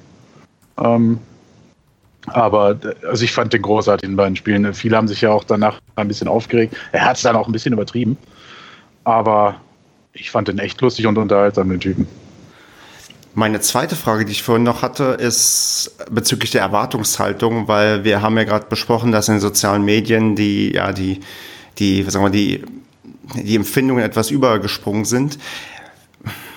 Ähm, 0.83 1.21
aber 2.27 2.79
also 3.09 3.25
ich 3.25 3.33
fand 3.33 3.53
den 3.53 3.63
großartig 3.63 4.09
in 4.09 4.17
beiden 4.17 4.37
Spielen. 4.37 4.73
Viele 4.75 4.97
haben 4.97 5.09
sich 5.09 5.21
ja 5.21 5.31
auch 5.31 5.45
danach 5.45 5.81
ein 5.97 6.09
bisschen 6.09 6.29
aufgeregt. 6.29 6.77
Er 6.93 7.05
hat 7.05 7.17
es 7.17 7.23
dann 7.23 7.37
auch 7.37 7.47
ein 7.47 7.53
bisschen 7.53 7.73
übertrieben. 7.73 8.17
Aber 9.05 9.57
ich 10.13 10.31
fand 10.31 10.49
den 10.49 10.59
echt 10.59 10.81
lustig 10.81 11.07
und 11.07 11.19
unterhaltsam, 11.19 11.69
den 11.69 11.81
Typen. 11.81 12.07
Meine 13.35 13.61
zweite 13.61 13.97
Frage, 13.97 14.27
die 14.27 14.33
ich 14.33 14.43
vorhin 14.43 14.63
noch 14.63 14.83
hatte, 14.83 15.17
ist 15.19 15.97
bezüglich 16.11 16.51
der 16.51 16.61
Erwartungshaltung, 16.61 17.67
weil 17.67 18.05
wir 18.05 18.21
haben 18.21 18.37
ja 18.37 18.45
gerade 18.45 18.67
besprochen, 18.67 19.11
dass 19.11 19.29
in 19.29 19.37
den 19.37 19.41
sozialen 19.41 19.85
Medien 19.85 20.37
die, 20.37 20.75
ja, 20.75 20.93
die, 20.93 21.21
die, 21.79 22.03
sagen 22.03 22.27
wir, 22.27 22.31
die, 22.31 22.63
die 23.35 23.57
Empfindungen 23.57 24.05
etwas 24.05 24.31
übergesprungen 24.31 25.07
sind. 25.07 25.39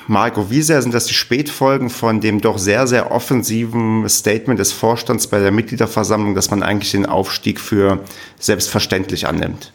Marco, 0.07 0.49
wie 0.51 0.61
sehr 0.61 0.81
sind 0.81 0.93
das 0.93 1.05
die 1.05 1.13
Spätfolgen 1.13 1.89
von 1.89 2.21
dem 2.21 2.41
doch 2.41 2.57
sehr, 2.57 2.87
sehr 2.87 3.11
offensiven 3.11 4.07
Statement 4.07 4.59
des 4.59 4.71
Vorstands 4.71 5.27
bei 5.27 5.39
der 5.39 5.51
Mitgliederversammlung, 5.51 6.35
dass 6.35 6.51
man 6.51 6.63
eigentlich 6.63 6.91
den 6.91 7.05
Aufstieg 7.05 7.59
für 7.59 7.99
selbstverständlich 8.39 9.27
annimmt? 9.27 9.71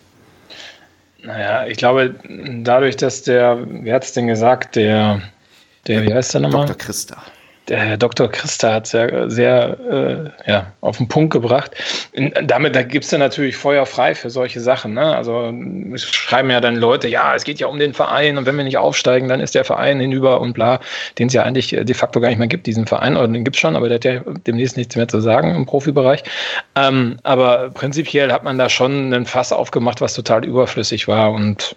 Naja, 1.23 1.67
ich 1.67 1.77
glaube, 1.77 2.15
dadurch, 2.63 2.97
dass 2.97 3.23
der, 3.23 3.67
wie 3.69 3.93
hat 3.93 4.05
es 4.05 4.13
denn 4.13 4.27
gesagt, 4.27 4.77
der, 4.77 5.21
der, 5.87 6.03
wie 6.05 6.15
heißt 6.15 6.35
der 6.35 6.43
nochmal? 6.43 6.67
Dr. 6.67 6.79
Christa 6.79 7.23
der 7.71 7.97
Dr. 7.97 8.29
Christa 8.29 8.75
hat 8.75 8.87
sehr, 8.87 9.31
sehr 9.31 10.33
äh, 10.47 10.51
ja, 10.51 10.73
auf 10.81 10.99
den 10.99 11.09
Punkt 11.09 11.33
gebracht. 11.33 11.71
Damit 12.43 12.75
da 12.75 12.83
gibt 12.83 13.05
es 13.05 13.11
dann 13.11 13.21
natürlich 13.21 13.57
Feuer 13.57 13.87
frei 13.87 14.15
für 14.15 14.29
solche 14.29 14.61
Sachen. 14.61 14.95
Ne? 14.95 15.17
Also 15.17 15.53
schreiben 15.97 16.51
ja 16.51 16.61
dann 16.61 16.77
Leute, 16.77 17.09
ja, 17.09 17.35
es 17.35 17.45
geht 17.45 17.61
ja 17.61 17.69
um 17.69 17.79
den 17.79 17.95
Verein 17.95 18.37
und 18.39 18.47
wenn 18.47 18.57
wir 18.57 18.65
nicht 18.65 18.79
aufsteigen, 18.79 19.29
dann 19.29 19.41
ist 19.41 19.55
der 19.55 19.65
Verein 19.65 20.01
hinüber 20.01 20.41
und 20.41 20.53
bla, 20.53 20.81
den 21.19 21.29
es 21.29 21.33
ja 21.33 21.45
eigentlich 21.45 21.69
de 21.71 21.95
facto 21.95 22.21
gar 22.21 22.29
nicht 22.29 22.39
mehr 22.39 22.49
gibt, 22.49 22.67
diesen 22.67 22.87
Verein, 22.87 23.17
oder 23.17 23.29
den 23.29 23.45
gibt 23.45 23.57
es 23.57 23.61
schon, 23.61 23.77
aber 23.77 23.89
der 23.89 23.97
hat 23.97 24.05
ja 24.05 24.21
demnächst 24.47 24.77
nichts 24.77 24.97
mehr 24.97 25.07
zu 25.07 25.21
sagen 25.21 25.55
im 25.55 25.65
Profibereich. 25.65 26.25
Ähm, 26.75 27.19
aber 27.23 27.71
prinzipiell 27.71 28.33
hat 28.33 28.43
man 28.43 28.59
da 28.59 28.69
schon 28.69 29.13
einen 29.15 29.27
Fass 29.27 29.53
aufgemacht, 29.53 30.01
was 30.01 30.15
total 30.15 30.45
überflüssig 30.45 31.07
war 31.07 31.31
und 31.31 31.77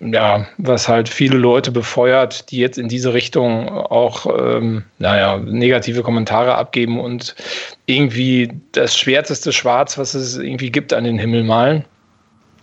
ja, 0.00 0.46
was 0.58 0.88
halt 0.88 1.08
viele 1.08 1.36
Leute 1.36 1.72
befeuert, 1.72 2.50
die 2.50 2.58
jetzt 2.58 2.78
in 2.78 2.88
diese 2.88 3.14
Richtung 3.14 3.68
auch, 3.68 4.26
ähm, 4.26 4.84
naja, 4.98 5.38
negative 5.38 6.02
Kommentare 6.02 6.54
abgeben 6.54 7.00
und 7.00 7.34
irgendwie 7.86 8.52
das 8.72 8.96
schwärzeste 8.96 9.52
Schwarz, 9.52 9.98
was 9.98 10.14
es 10.14 10.36
irgendwie 10.36 10.70
gibt, 10.70 10.92
an 10.92 11.04
den 11.04 11.18
Himmel 11.18 11.44
malen. 11.44 11.84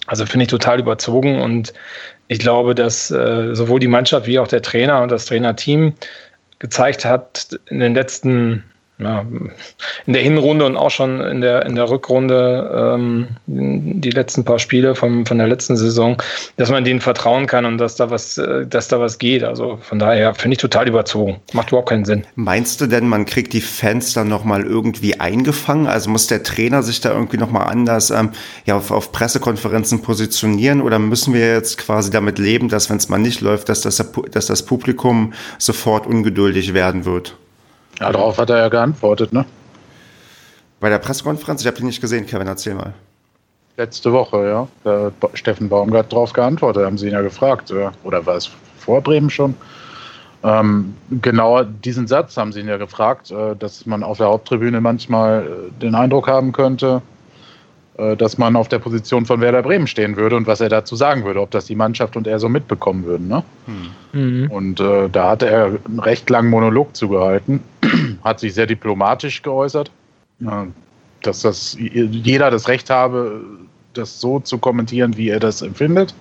Also 0.06 0.26
finde 0.26 0.44
ich 0.44 0.50
total 0.50 0.80
überzogen 0.80 1.42
und 1.42 1.74
ich 2.30 2.40
glaube, 2.40 2.76
dass 2.76 3.12
äh, 3.12 3.54
sowohl 3.56 3.80
die 3.80 3.88
Mannschaft 3.88 4.28
wie 4.28 4.40
auch 4.40 4.48
der 4.48 4.62
Trainer 4.62 5.02
und 5.02 5.12
das 5.12 5.26
Trainerteam 5.26 5.94
gezeigt 6.60 7.06
hat 7.06 7.60
in 7.70 7.80
den 7.80 7.94
letzten 7.94 8.63
ja, 9.00 9.26
in 10.08 10.14
der 10.14 10.24
Hinrunde 10.24 10.66
und 10.66 10.76
auch 10.76 10.90
schon 10.90 11.22
in 11.22 11.42
der, 11.42 11.66
in 11.68 11.76
der 11.76 11.88
Rückrunde 11.88 12.96
ähm, 12.96 13.28
die 13.46 14.10
letzten 14.10 14.44
paar 14.44 14.58
Spiele 14.58 14.96
vom, 14.96 15.26
von 15.28 15.38
der 15.38 15.48
letzten 15.48 15.78
Saison, 15.78 16.22
dass 16.56 16.72
man 16.72 16.84
denen 16.84 17.00
vertrauen 17.00 17.46
kann 17.46 17.66
und 17.66 17.78
dass 17.78 17.96
da 17.96 18.10
was, 18.10 18.40
äh, 18.40 18.66
dass 18.66 18.88
da 18.88 19.00
was 19.00 19.20
geht. 19.20 19.44
Also 19.44 19.78
von 19.82 20.00
daher 20.00 20.34
finde 20.34 20.56
ich 20.56 20.58
total 20.58 20.88
überzogen. 20.88 21.40
Macht 21.54 21.70
überhaupt 21.70 21.90
keinen 21.90 22.06
Sinn. 22.06 22.26
Meinst 22.36 22.82
du 22.82 22.88
denn, 22.88 23.08
man 23.08 23.26
kriegt 23.26 23.54
die 23.54 23.62
Fans 23.62 24.14
dann 24.14 24.30
nochmal 24.30 24.64
irgendwie 24.64 25.20
eingefangen? 25.20 25.86
Also 25.86 26.10
muss 26.10 26.26
der 26.26 26.42
Trainer 26.42 26.82
sich 26.82 27.00
da 27.00 27.12
irgendwie 27.12 27.38
nochmal 27.38 27.68
anders 27.68 28.10
ähm, 28.10 28.32
ja, 28.66 28.78
auf, 28.78 28.90
auf 28.90 29.12
Pressekonferenzen 29.12 30.02
positionieren 30.02 30.82
oder 30.82 30.98
müssen 30.98 31.36
wir 31.36 31.54
jetzt 31.54 31.78
quasi 31.78 32.10
damit 32.10 32.40
leben, 32.40 32.68
dass 32.68 32.90
wenn 32.90 32.98
es 32.98 33.10
mal 33.10 33.20
nicht 33.20 33.42
läuft, 33.42 33.70
dass 33.70 33.82
das, 33.82 34.04
dass 34.32 34.48
das 34.48 34.64
Publikum 34.64 35.34
sofort 35.60 36.08
ungeduldig 36.08 36.74
werden 36.74 37.06
wird? 37.06 37.38
Ja, 38.00 38.12
darauf 38.12 38.38
hat 38.38 38.50
er 38.50 38.58
ja 38.58 38.70
geantwortet, 38.70 39.34
ne? 39.34 39.46
Bei 40.80 40.90
der 40.90 41.00
Pressekonferenz? 41.00 41.62
Ich 41.62 41.68
habe 41.68 41.78
die 41.78 41.84
nicht 41.84 42.02
gesehen, 42.02 42.26
Kevin, 42.26 42.48
erzähl 42.48 42.76
mal. 42.76 42.94
Letzte 43.78 44.12
Woche, 44.12 44.48
ja. 44.48 44.68
Der 44.86 45.12
Steffen 45.34 45.70
Baumgart 45.70 46.12
darauf 46.12 46.34
geantwortet, 46.34 46.86
haben 46.86 46.98
sie 46.98 47.08
ihn 47.08 47.14
ja 47.14 47.22
gefragt. 47.22 47.74
Oder 48.04 48.26
war 48.26 48.36
es 48.36 48.50
vor 48.80 49.02
Bremen 49.02 49.30
schon? 49.30 49.56
Ähm, 50.44 50.94
genau 51.22 51.64
diesen 51.64 52.08
Satz 52.08 52.38
haben 52.38 52.52
sie 52.52 52.60
ihn 52.60 52.68
ja 52.68 52.78
gefragt, 52.78 53.32
äh, 53.32 53.56
dass 53.56 53.86
man 53.86 54.04
auf 54.04 54.18
der 54.18 54.28
Haupttribüne 54.28 54.82
manchmal 54.82 55.42
äh, 55.42 55.82
den 55.82 55.96
Eindruck 55.96 56.28
haben 56.28 56.52
könnte, 56.52 57.02
äh, 57.98 58.16
dass 58.16 58.38
man 58.38 58.56
auf 58.56 58.68
der 58.68 58.80
Position 58.80 59.26
von 59.26 59.42
Werder 59.42 59.64
Bremen 59.64 59.88
stehen 59.88 60.16
würde 60.16 60.36
und 60.36 60.46
was 60.46 60.62
er 60.62 60.70
dazu 60.70 60.96
sagen 60.96 61.26
würde, 61.26 61.42
ob 61.42 61.50
das 61.52 61.66
die 61.66 61.76
Mannschaft 61.76 62.16
und 62.16 62.28
er 62.28 62.38
so 62.38 62.50
mitbekommen 62.50 63.04
würden. 63.06 63.28
Ne? 63.28 63.44
Mhm. 64.14 64.52
Und 64.52 64.80
äh, 64.80 65.10
da 65.10 65.32
hatte 65.32 65.48
er 65.48 65.66
einen 65.86 66.00
recht 66.00 66.30
langen 66.30 66.52
Monolog 66.52 66.96
zugehalten, 66.96 67.64
hat 68.28 68.40
sich 68.40 68.54
sehr 68.54 68.68
diplomatisch 68.68 69.42
geäußert, 69.42 69.92
dass 71.24 71.42
das 71.42 71.76
jeder 71.80 72.52
das 72.52 72.68
Recht 72.68 72.90
habe, 72.90 73.42
das 73.94 74.22
so 74.22 74.40
zu 74.40 74.58
kommentieren, 74.58 75.18
wie 75.18 75.30
er 75.30 75.40
das 75.40 75.62
empfindet. 75.62 76.13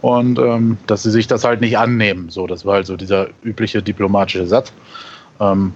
Und 0.00 0.38
ähm, 0.38 0.78
dass 0.88 1.04
sie 1.04 1.12
sich 1.12 1.28
das 1.28 1.44
halt 1.44 1.60
nicht 1.60 1.78
annehmen. 1.78 2.28
So, 2.28 2.48
das 2.48 2.66
war 2.66 2.74
halt 2.74 2.86
so 2.86 2.96
dieser 2.96 3.28
übliche 3.44 3.82
diplomatische 3.82 4.46
Satz. 4.48 4.72
Ähm, 5.38 5.72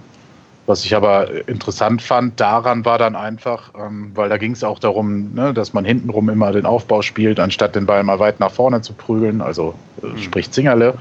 was 0.65 0.83
ich 0.83 0.93
aber 0.93 1.47
interessant 1.47 2.01
fand 2.01 2.37
daran 2.41 2.83
war 2.83 2.97
dann 2.97 3.15
einfach, 3.15 3.71
ähm, 3.79 4.11
weil 4.15 4.27
da 4.27 4.35
ging 4.37 4.51
es 4.51 4.65
auch 4.65 4.79
darum, 4.79 5.33
ne, 5.33 5.53
dass 5.53 5.71
man 5.71 5.85
hintenrum 5.85 6.27
immer 6.27 6.51
den 6.51 6.65
Aufbau 6.65 7.01
spielt, 7.01 7.39
anstatt 7.39 7.73
den 7.73 7.85
Ball 7.85 8.03
mal 8.03 8.19
weit 8.19 8.41
nach 8.41 8.51
vorne 8.51 8.81
zu 8.81 8.91
prügeln, 8.91 9.41
also 9.41 9.73
äh, 10.03 10.07
mhm. 10.07 10.17
sprich 10.17 10.51
Zingerle. 10.51 10.95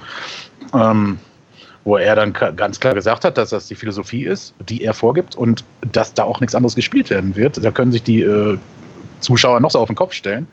Ähm, 0.72 1.18
wo 1.86 1.96
er 1.96 2.16
dann 2.16 2.32
ganz 2.32 2.80
klar 2.80 2.94
gesagt 2.94 3.24
hat, 3.24 3.38
dass 3.38 3.50
das 3.50 3.68
die 3.68 3.76
Philosophie 3.76 4.24
ist, 4.24 4.54
die 4.68 4.82
er 4.82 4.92
vorgibt 4.92 5.36
und 5.36 5.64
dass 5.92 6.12
da 6.12 6.24
auch 6.24 6.40
nichts 6.40 6.56
anderes 6.56 6.74
gespielt 6.74 7.10
werden 7.10 7.36
wird. 7.36 7.64
Da 7.64 7.70
können 7.70 7.92
sich 7.92 8.02
die 8.02 8.22
äh, 8.22 8.58
Zuschauer 9.20 9.60
noch 9.60 9.70
so 9.70 9.78
auf 9.78 9.86
den 9.86 9.94
Kopf 9.94 10.12
stellen. 10.12 10.48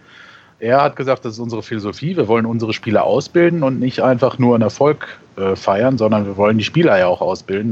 Er 0.60 0.84
hat 0.84 0.96
gesagt, 0.96 1.26
das 1.26 1.34
ist 1.34 1.40
unsere 1.40 1.64
Philosophie. 1.64 2.16
Wir 2.16 2.28
wollen 2.28 2.46
unsere 2.46 2.72
Spieler 2.72 3.04
ausbilden 3.04 3.64
und 3.64 3.80
nicht 3.80 4.02
einfach 4.02 4.38
nur 4.38 4.54
einen 4.54 4.62
Erfolg 4.62 5.08
äh, 5.38 5.56
feiern, 5.56 5.98
sondern 5.98 6.26
wir 6.26 6.38
wollen 6.38 6.58
die 6.58 6.64
Spieler 6.64 6.98
ja 6.98 7.08
auch 7.08 7.22
ausbilden, 7.22 7.72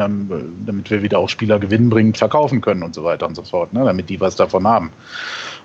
damit 0.66 0.90
wir 0.90 1.04
wieder 1.04 1.20
auch 1.20 1.30
Spieler 1.30 1.60
gewinnbringend 1.60 2.18
verkaufen 2.18 2.62
können 2.62 2.84
und 2.84 2.96
so 2.96 3.04
weiter 3.04 3.28
und 3.28 3.36
so 3.36 3.44
fort, 3.44 3.74
ne, 3.74 3.84
damit 3.86 4.10
die 4.10 4.20
was 4.20 4.36
davon 4.36 4.68
haben. 4.68 4.92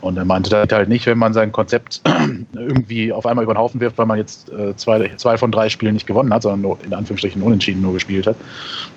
Und 0.01 0.17
er 0.17 0.25
meinte 0.25 0.51
das 0.51 0.69
halt 0.71 0.89
nicht, 0.89 1.07
wenn 1.07 1.19
man 1.19 1.33
sein 1.33 1.53
Konzept 1.53 2.03
irgendwie 2.55 3.13
auf 3.13 3.27
einmal 3.27 3.45
über 3.45 3.55
den 3.55 3.59
Haufen 3.59 3.81
wirft, 3.81 3.99
weil 3.99 4.07
man 4.07 4.19
jetzt 4.19 4.53
äh, 4.53 4.77
zwei, 4.77 5.11
zwei 5.17 5.39
von 5.39 5.51
drei 5.51 5.69
Spielen 5.69 5.95
nicht 5.95 6.07
gewonnen 6.07 6.33
hat, 6.33 6.43
sondern 6.43 6.61
nur 6.61 6.79
in 6.85 6.93
Anführungsstrichen 6.93 7.43
unentschieden 7.43 7.83
nur 7.83 7.95
gespielt 7.95 8.27
hat. 8.27 8.37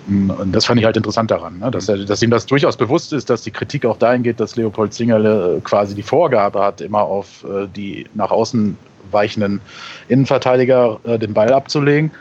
Mm, 0.08 0.30
und 0.32 0.52
das 0.52 0.66
fand 0.66 0.80
ich 0.80 0.86
halt 0.86 0.98
interessant 0.98 1.32
daran, 1.32 1.60
ne, 1.60 1.72
dass, 1.72 1.88
er, 1.88 1.98
dass 1.98 2.22
ihm 2.22 2.32
das 2.32 2.46
durchaus 2.46 2.76
bewusst 2.78 3.14
ist, 3.14 3.30
dass 3.30 3.44
die 3.44 3.52
Kritik 3.52 3.86
auch 3.86 3.98
dahin 3.98 4.24
geht, 4.24 4.40
dass 4.40 4.56
Leopold 4.56 4.94
Zingerle 4.94 5.58
äh, 5.58 5.62
quasi 5.62 5.96
die 5.96 6.04
Vorgabe 6.04 6.62
hat, 6.62 6.82
immer 6.82 7.02
auf 7.02 7.46
äh, 7.46 7.68
die 7.74 8.08
nach 8.14 8.32
außen 8.32 8.78
weichenden 9.12 9.62
Innenverteidiger 10.08 11.00
äh, 11.04 11.18
den 11.18 11.34
Ball 11.34 11.52
abzulegen, 11.54 12.12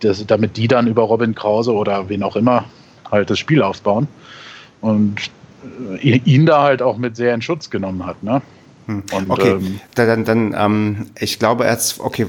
das, 0.00 0.24
damit 0.26 0.56
die 0.56 0.68
dann 0.68 0.86
über 0.86 1.02
Robin 1.02 1.34
Krause 1.34 1.72
oder 1.72 2.08
wen 2.08 2.22
auch 2.22 2.36
immer 2.36 2.64
halt 3.10 3.30
das 3.30 3.38
Spiel 3.38 3.62
aufbauen. 3.62 4.08
Und 4.80 5.16
äh, 6.02 6.16
ihn 6.24 6.46
da 6.46 6.62
halt 6.62 6.82
auch 6.82 6.96
mit 6.96 7.16
sehr 7.16 7.34
in 7.34 7.42
Schutz 7.42 7.70
genommen 7.70 8.06
hat. 8.06 8.22
Ne? 8.22 8.42
Hm. 8.86 9.02
Und, 9.12 9.30
okay, 9.30 9.50
ähm, 9.50 9.80
dann, 9.94 10.24
dann 10.24 10.54
ähm, 10.58 11.06
ich 11.18 11.38
glaube, 11.38 11.64
er 11.64 11.72
hat, 11.72 11.96
okay, 11.98 12.26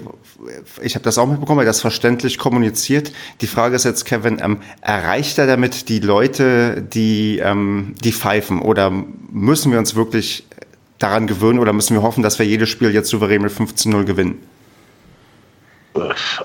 ich 0.81 0.95
habe 0.95 1.03
das 1.03 1.17
auch 1.17 1.27
mitbekommen, 1.27 1.59
er 1.59 1.63
hat 1.63 1.69
das 1.69 1.81
verständlich 1.81 2.37
kommuniziert. 2.37 3.11
Die 3.41 3.47
Frage 3.47 3.75
ist 3.75 3.85
jetzt, 3.85 4.05
Kevin, 4.05 4.39
ähm, 4.41 4.57
erreicht 4.81 5.37
er 5.37 5.47
damit 5.47 5.89
die 5.89 5.99
Leute, 5.99 6.81
die, 6.81 7.39
ähm, 7.39 7.95
die 8.03 8.11
pfeifen? 8.11 8.61
Oder 8.61 8.91
müssen 9.31 9.71
wir 9.71 9.79
uns 9.79 9.95
wirklich 9.95 10.45
daran 10.99 11.25
gewöhnen 11.25 11.59
oder 11.59 11.73
müssen 11.73 11.95
wir 11.95 12.03
hoffen, 12.03 12.21
dass 12.21 12.37
wir 12.37 12.45
jedes 12.45 12.69
Spiel 12.69 12.91
jetzt 12.91 13.09
souverän 13.09 13.41
mit 13.41 13.51
15-0 13.51 14.03
gewinnen? 14.03 14.39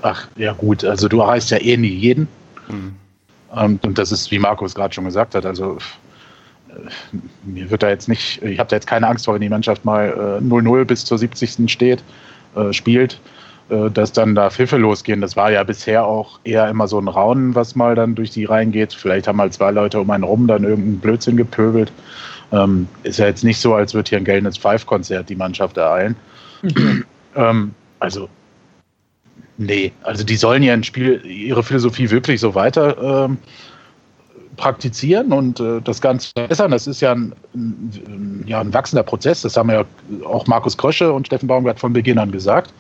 Ach, 0.03 0.27
ja 0.37 0.53
gut, 0.53 0.85
also 0.85 1.09
du 1.09 1.21
erreichst 1.21 1.51
ja 1.51 1.59
eh 1.59 1.77
nie 1.77 1.89
jeden. 1.89 2.29
Mhm. 2.69 2.97
Und 3.83 3.99
das 3.99 4.13
ist, 4.13 4.31
wie 4.31 4.39
Markus 4.39 4.75
gerade 4.75 4.93
schon 4.93 5.05
gesagt 5.05 5.35
hat, 5.35 5.47
also 5.47 5.79
mir 7.45 7.71
wird 7.71 7.83
da 7.83 7.89
jetzt 7.89 8.09
nicht, 8.09 8.43
ich 8.43 8.59
habe 8.59 8.69
da 8.69 8.77
jetzt 8.77 8.87
keine 8.87 9.09
Angst 9.09 9.25
vor, 9.25 9.35
wenn 9.35 9.41
die 9.41 9.49
Mannschaft 9.49 9.85
mal 9.85 10.41
0-0 10.43 10.81
äh, 10.81 10.85
bis 10.85 11.05
zur 11.05 11.19
70. 11.19 11.71
steht, 11.71 12.03
äh, 12.55 12.73
spielt, 12.73 13.21
äh, 13.69 13.91
dass 13.91 14.13
dann 14.13 14.35
da 14.35 14.51
Pfiffe 14.51 14.77
losgehen. 14.77 15.21
Das 15.21 15.37
war 15.37 15.51
ja 15.51 15.63
bisher 15.63 16.07
auch 16.07 16.41
eher 16.45 16.69
immer 16.69 16.89
so 16.89 16.99
ein 16.99 17.09
Raunen, 17.09 17.55
was 17.55 17.77
mal 17.77 17.95
dann 17.95 18.15
durch 18.15 18.31
die 18.31 18.45
Reihen 18.45 18.73
geht. 18.73 18.93
Vielleicht 18.93 19.29
haben 19.29 19.37
mal 19.37 19.51
zwei 19.51 19.71
Leute 19.71 20.01
um 20.01 20.11
einen 20.11 20.25
rum 20.25 20.47
dann 20.47 20.65
irgendeinen 20.65 21.01
Blödsinn 21.01 21.37
gepöbelt. 21.37 21.93
Ähm, 22.53 22.89
ist 23.03 23.19
ja 23.19 23.27
jetzt 23.27 23.43
nicht 23.43 23.59
so, 23.59 23.75
als 23.75 23.95
würde 23.95 24.09
hier 24.09 24.19
ein 24.19 24.25
geltendes 24.25 24.57
Five-Konzert 24.57 25.29
die 25.29 25.37
Mannschaft 25.37 25.77
ereilen. 25.77 26.17
Mhm. 26.63 27.05
ähm, 27.35 27.75
also, 27.99 28.29
nee, 29.59 29.93
also 30.03 30.25
die 30.25 30.37
sollen 30.37 30.63
ja 30.63 30.73
ein 30.73 30.85
Spiel, 30.85 31.25
ihre 31.25 31.63
Philosophie 31.63 32.11
wirklich 32.11 32.41
so 32.41 32.55
weiter 32.55 33.25
ähm, 33.27 33.39
praktizieren 34.57 35.33
und 35.33 35.61
äh, 35.61 35.81
das 35.83 36.01
Ganze 36.01 36.31
verbessern. 36.37 36.71
Das 36.71 36.87
ist 36.87 37.01
ja 37.01 37.13
ein, 37.13 37.35
ein, 37.55 38.45
ja 38.47 38.61
ein 38.61 38.73
wachsender 38.73 39.03
Prozess. 39.03 39.43
Das 39.43 39.57
haben 39.57 39.71
ja 39.71 39.85
auch 40.25 40.47
Markus 40.47 40.77
Krösche 40.77 41.13
und 41.13 41.27
Steffen 41.27 41.47
Baumgart 41.47 41.79
von 41.79 41.93
Beginn 41.93 42.19
an 42.19 42.33
gesagt. 42.33 42.73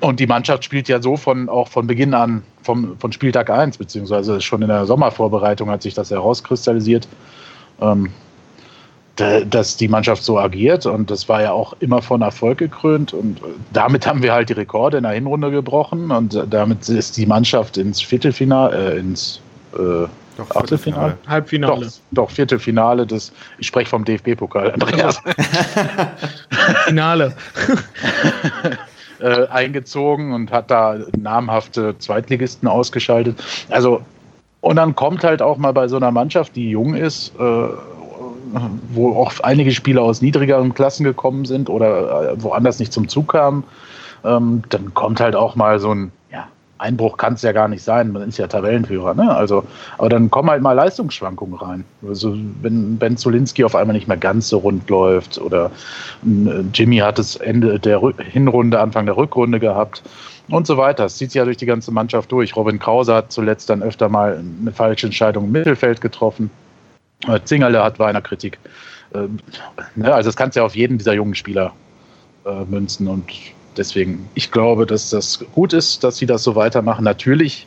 Und 0.00 0.18
die 0.18 0.26
Mannschaft 0.26 0.64
spielt 0.64 0.88
ja 0.88 1.00
so 1.00 1.16
von, 1.16 1.48
auch 1.48 1.68
von 1.68 1.86
Beginn 1.86 2.12
an, 2.12 2.42
vom, 2.62 2.98
von 2.98 3.12
Spieltag 3.12 3.50
1, 3.50 3.78
beziehungsweise 3.78 4.40
schon 4.40 4.62
in 4.62 4.68
der 4.68 4.84
Sommervorbereitung 4.86 5.70
hat 5.70 5.82
sich 5.82 5.94
das 5.94 6.10
herauskristallisiert, 6.10 7.06
ähm, 7.80 8.10
dass 9.16 9.76
die 9.76 9.88
Mannschaft 9.88 10.22
so 10.22 10.38
agiert. 10.38 10.86
Und 10.86 11.10
das 11.10 11.28
war 11.28 11.42
ja 11.42 11.52
auch 11.52 11.74
immer 11.80 12.00
von 12.00 12.22
Erfolg 12.22 12.58
gekrönt. 12.58 13.12
Und 13.12 13.38
äh, 13.38 13.46
damit 13.72 14.06
haben 14.06 14.22
wir 14.22 14.32
halt 14.32 14.48
die 14.48 14.54
Rekorde 14.54 14.98
in 14.98 15.02
der 15.02 15.12
Hinrunde 15.12 15.50
gebrochen. 15.50 16.10
Und 16.10 16.46
damit 16.48 16.88
ist 16.88 17.16
die 17.16 17.26
Mannschaft 17.26 17.76
ins 17.76 18.00
Viertelfinale, 18.00 18.94
äh, 18.94 18.98
ins 18.98 19.40
äh, 19.74 20.06
doch, 20.36 20.56
Achtelfinale? 20.56 21.18
Halbfinale. 21.26 21.86
Doch, 21.86 21.92
doch, 22.12 22.30
Viertelfinale 22.30 23.06
des, 23.06 23.32
ich 23.58 23.66
spreche 23.66 23.90
vom 23.90 24.04
DFB-Pokal, 24.04 24.70
Andreas. 24.72 25.20
Finale. 26.86 27.34
äh, 29.20 29.46
eingezogen 29.48 30.32
und 30.32 30.50
hat 30.50 30.70
da 30.70 30.96
namhafte 31.18 31.96
Zweitligisten 31.98 32.68
ausgeschaltet. 32.68 33.42
Also, 33.68 34.02
und 34.60 34.76
dann 34.76 34.94
kommt 34.94 35.24
halt 35.24 35.42
auch 35.42 35.56
mal 35.56 35.72
bei 35.72 35.88
so 35.88 35.96
einer 35.96 36.10
Mannschaft, 36.10 36.56
die 36.56 36.70
jung 36.70 36.94
ist, 36.94 37.32
äh, 37.38 37.68
wo 38.92 39.14
auch 39.16 39.32
einige 39.42 39.72
Spieler 39.72 40.02
aus 40.02 40.22
niedrigeren 40.22 40.74
Klassen 40.74 41.04
gekommen 41.04 41.44
sind 41.44 41.68
oder 41.68 42.32
äh, 42.32 42.42
woanders 42.42 42.78
nicht 42.78 42.92
zum 42.92 43.08
Zug 43.08 43.32
kamen, 43.32 43.64
ähm, 44.24 44.62
dann 44.68 44.94
kommt 44.94 45.20
halt 45.20 45.36
auch 45.36 45.56
mal 45.56 45.78
so 45.78 45.94
ein 45.94 46.12
Einbruch 46.80 47.18
kann 47.18 47.34
es 47.34 47.42
ja 47.42 47.52
gar 47.52 47.68
nicht 47.68 47.82
sein, 47.82 48.10
man 48.10 48.28
ist 48.28 48.38
ja 48.38 48.46
Tabellenführer, 48.46 49.14
ne? 49.14 49.34
Also, 49.34 49.64
aber 49.98 50.08
dann 50.08 50.30
kommen 50.30 50.50
halt 50.50 50.62
mal 50.62 50.72
Leistungsschwankungen 50.72 51.58
rein. 51.58 51.84
Also 52.06 52.34
wenn 52.62 52.96
Ben 52.96 53.16
Zulinski 53.16 53.64
auf 53.64 53.76
einmal 53.76 53.94
nicht 53.94 54.08
mehr 54.08 54.16
ganz 54.16 54.48
so 54.48 54.58
rund 54.58 54.88
läuft 54.88 55.38
oder 55.38 55.70
äh, 56.24 56.60
Jimmy 56.72 56.98
hat 56.98 57.18
es 57.18 57.36
Ende 57.36 57.78
der 57.78 58.00
Hinrunde, 58.18 58.80
Anfang 58.80 59.04
der 59.04 59.16
Rückrunde 59.16 59.60
gehabt 59.60 60.02
und 60.48 60.66
so 60.66 60.78
weiter. 60.78 61.04
Das 61.04 61.16
zieht 61.16 61.30
sich 61.30 61.38
ja 61.38 61.44
durch 61.44 61.58
die 61.58 61.66
ganze 61.66 61.92
Mannschaft 61.92 62.32
durch. 62.32 62.56
Robin 62.56 62.78
Krause 62.78 63.14
hat 63.14 63.30
zuletzt 63.30 63.68
dann 63.68 63.82
öfter 63.82 64.08
mal 64.08 64.42
eine 64.60 64.72
falsche 64.72 65.06
Entscheidung 65.06 65.44
im 65.44 65.52
Mittelfeld 65.52 66.00
getroffen. 66.00 66.50
Äh, 67.26 67.40
Zingerle 67.44 67.82
hat 67.82 67.98
weiter 67.98 68.20
Kritik. 68.20 68.58
Ähm, 69.14 69.38
ne? 69.94 70.12
Also 70.12 70.28
das 70.28 70.36
kannst 70.36 70.56
du 70.56 70.60
ja 70.60 70.66
auf 70.66 70.76
jeden 70.76 70.98
dieser 70.98 71.14
jungen 71.14 71.34
Spieler 71.34 71.72
äh, 72.44 72.64
münzen 72.64 73.08
und 73.08 73.30
deswegen, 73.76 74.28
ich 74.34 74.50
glaube, 74.50 74.86
dass 74.86 75.10
das 75.10 75.44
gut 75.52 75.72
ist, 75.72 76.04
dass 76.04 76.16
sie 76.16 76.26
das 76.26 76.42
so 76.42 76.54
weitermachen. 76.54 77.04
Natürlich 77.04 77.66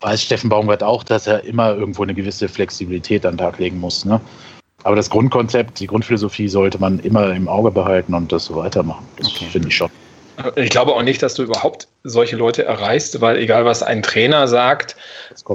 weiß 0.00 0.22
Steffen 0.22 0.48
Baumgart 0.48 0.82
auch, 0.82 1.04
dass 1.04 1.26
er 1.26 1.44
immer 1.44 1.74
irgendwo 1.74 2.02
eine 2.02 2.14
gewisse 2.14 2.48
Flexibilität 2.48 3.26
an 3.26 3.34
den 3.34 3.38
Tag 3.38 3.58
legen 3.58 3.78
muss. 3.78 4.04
Ne? 4.04 4.20
Aber 4.82 4.96
das 4.96 5.10
Grundkonzept, 5.10 5.78
die 5.78 5.86
Grundphilosophie 5.86 6.48
sollte 6.48 6.78
man 6.78 7.00
immer 7.00 7.34
im 7.34 7.48
Auge 7.48 7.70
behalten 7.70 8.14
und 8.14 8.32
das 8.32 8.46
so 8.46 8.56
weitermachen. 8.56 9.06
Das 9.16 9.28
okay. 9.28 9.46
finde 9.50 9.68
ich 9.68 9.76
schon. 9.76 9.90
Ich 10.56 10.70
glaube 10.70 10.92
auch 10.92 11.02
nicht, 11.02 11.22
dass 11.22 11.34
du 11.34 11.42
überhaupt 11.42 11.88
solche 12.04 12.36
Leute 12.36 12.64
erreichst, 12.64 13.20
weil 13.20 13.38
egal 13.38 13.64
was 13.64 13.82
ein 13.82 14.02
Trainer 14.02 14.48
sagt, 14.48 14.96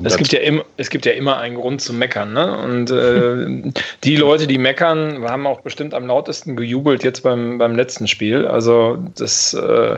es 0.04 0.18
gibt, 0.18 0.32
ja 0.32 0.40
im, 0.40 0.64
es 0.78 0.90
gibt 0.90 1.06
ja 1.06 1.14
immer 1.14 1.38
einen 1.38 1.56
Grund 1.56 1.82
zu 1.82 1.94
meckern. 1.94 2.34
Ne? 2.34 2.58
Und 2.58 2.92
äh, 2.92 3.72
die 4.04 4.16
Leute, 4.16 4.48
die 4.48 4.58
meckern, 4.58 5.24
haben 5.28 5.48
auch 5.48 5.62
bestimmt 5.62 5.94
am 5.94 6.08
lautesten 6.08 6.56
gejubelt 6.56 7.04
jetzt 7.04 7.24
beim, 7.24 7.58
beim 7.58 7.76
letzten 7.76 8.08
Spiel. 8.08 8.46
Also 8.48 8.98
das, 9.16 9.54
äh, 9.54 9.98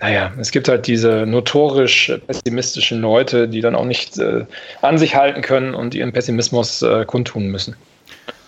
naja, 0.00 0.32
es 0.38 0.50
gibt 0.50 0.68
halt 0.68 0.86
diese 0.86 1.26
notorisch 1.26 2.12
pessimistischen 2.26 3.00
Leute, 3.00 3.48
die 3.48 3.60
dann 3.60 3.74
auch 3.74 3.84
nicht 3.84 4.18
äh, 4.18 4.46
an 4.80 4.98
sich 4.98 5.14
halten 5.14 5.42
können 5.42 5.74
und 5.74 5.94
ihren 5.94 6.12
Pessimismus 6.12 6.82
äh, 6.82 7.04
kundtun 7.04 7.48
müssen. 7.48 7.76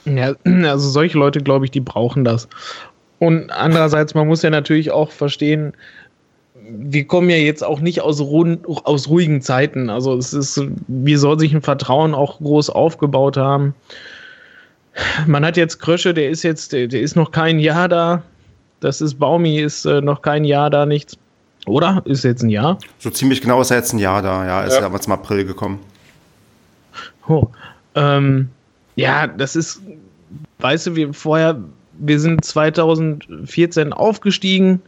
Ja, 0.05 0.35
also 0.45 0.89
solche 0.89 1.19
Leute, 1.19 1.41
glaube 1.41 1.65
ich, 1.67 1.71
die 1.71 1.81
brauchen 1.81 2.25
das. 2.25 2.49
Und 3.23 3.53
andererseits, 3.53 4.15
man 4.15 4.27
muss 4.27 4.43
ja 4.43 4.51
natürlich 4.51 4.91
auch 4.91 5.13
verstehen, 5.13 5.75
wir 6.69 7.07
kommen 7.07 7.31
ja 7.31 7.37
jetzt 7.37 7.63
auch 7.63 7.79
nicht 7.79 8.01
aus, 8.01 8.21
aus 8.21 9.09
ruhigen 9.09 9.41
Zeiten. 9.43 9.91
Also 9.91 10.17
es 10.17 10.33
ist, 10.33 10.61
wie 10.89 11.15
soll 11.15 11.39
sich 11.39 11.55
ein 11.55 11.63
Vertrauen 11.63 12.17
auch 12.17 12.39
groß 12.41 12.71
aufgebaut 12.71 13.37
haben? 13.37 13.77
Man 15.29 15.47
hat 15.47 15.57
jetzt 15.57 15.79
Krösche, 15.79 16.15
der 16.15 16.31
ist 16.31 16.43
jetzt, 16.43 16.73
der, 16.73 16.93
ist 16.93 17.15
noch 17.15 17.31
kein 17.31 17.61
Jahr 17.61 17.89
da. 17.89 18.25
Das 18.81 19.01
ist 19.01 19.21
Baumi, 19.21 19.61
ist 19.61 19.85
äh, 19.85 20.01
noch 20.01 20.23
kein 20.23 20.43
Jahr 20.43 20.69
da, 20.69 20.85
nichts. 20.85 21.17
Oder? 21.67 22.03
Ist 22.05 22.25
jetzt 22.25 22.43
ein 22.43 22.51
Jahr? 22.51 22.77
So 22.99 23.09
ziemlich 23.11 23.41
genau 23.41 23.61
ist 23.61 23.71
er 23.71 23.77
jetzt 23.77 23.93
ein 23.93 24.01
Jahr 24.01 24.21
da, 24.21 24.45
ja. 24.45 24.65
Ist 24.65 24.75
ja, 24.75 24.81
ja 24.81 24.89
im 24.89 25.13
April 25.13 25.45
gekommen. 25.45 25.79
Oh. 27.29 27.47
Ähm, 27.95 28.49
ja, 28.97 29.29
das 29.29 29.55
ist, 29.55 29.81
weißt 30.59 30.89
du, 30.89 30.97
wir 30.97 31.15
vorher 31.15 31.63
wir 31.99 32.19
sind 32.21 32.45
2014 32.45 33.93
aufgestiegen 33.93 34.83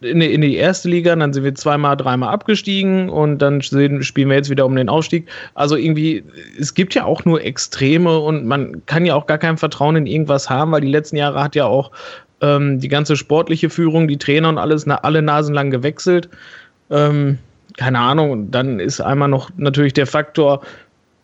in 0.00 0.20
die, 0.20 0.32
in 0.32 0.40
die 0.40 0.56
erste 0.56 0.88
Liga, 0.88 1.14
dann 1.16 1.32
sind 1.32 1.44
wir 1.44 1.54
zweimal, 1.54 1.96
dreimal 1.96 2.32
abgestiegen 2.32 3.08
und 3.08 3.38
dann 3.38 3.62
spielen 3.62 4.00
wir 4.00 4.36
jetzt 4.36 4.50
wieder 4.50 4.64
um 4.64 4.76
den 4.76 4.88
Aufstieg. 4.88 5.28
Also 5.54 5.76
irgendwie, 5.76 6.22
es 6.58 6.74
gibt 6.74 6.94
ja 6.94 7.04
auch 7.04 7.24
nur 7.24 7.42
Extreme 7.42 8.18
und 8.18 8.46
man 8.46 8.86
kann 8.86 9.04
ja 9.04 9.14
auch 9.14 9.26
gar 9.26 9.38
kein 9.38 9.58
Vertrauen 9.58 9.96
in 9.96 10.06
irgendwas 10.06 10.48
haben, 10.48 10.70
weil 10.70 10.82
die 10.82 10.90
letzten 10.90 11.16
Jahre 11.16 11.42
hat 11.42 11.56
ja 11.56 11.66
auch 11.66 11.90
ähm, 12.40 12.78
die 12.78 12.88
ganze 12.88 13.16
sportliche 13.16 13.70
Führung, 13.70 14.06
die 14.06 14.18
Trainer 14.18 14.48
und 14.48 14.58
alles, 14.58 14.86
na, 14.86 14.96
alle 14.96 15.22
Nasen 15.22 15.54
lang 15.54 15.70
gewechselt. 15.70 16.28
Ähm, 16.90 17.38
keine 17.76 17.98
Ahnung, 17.98 18.50
dann 18.50 18.80
ist 18.80 19.00
einmal 19.00 19.28
noch 19.28 19.50
natürlich 19.56 19.92
der 19.92 20.06
Faktor, 20.06 20.62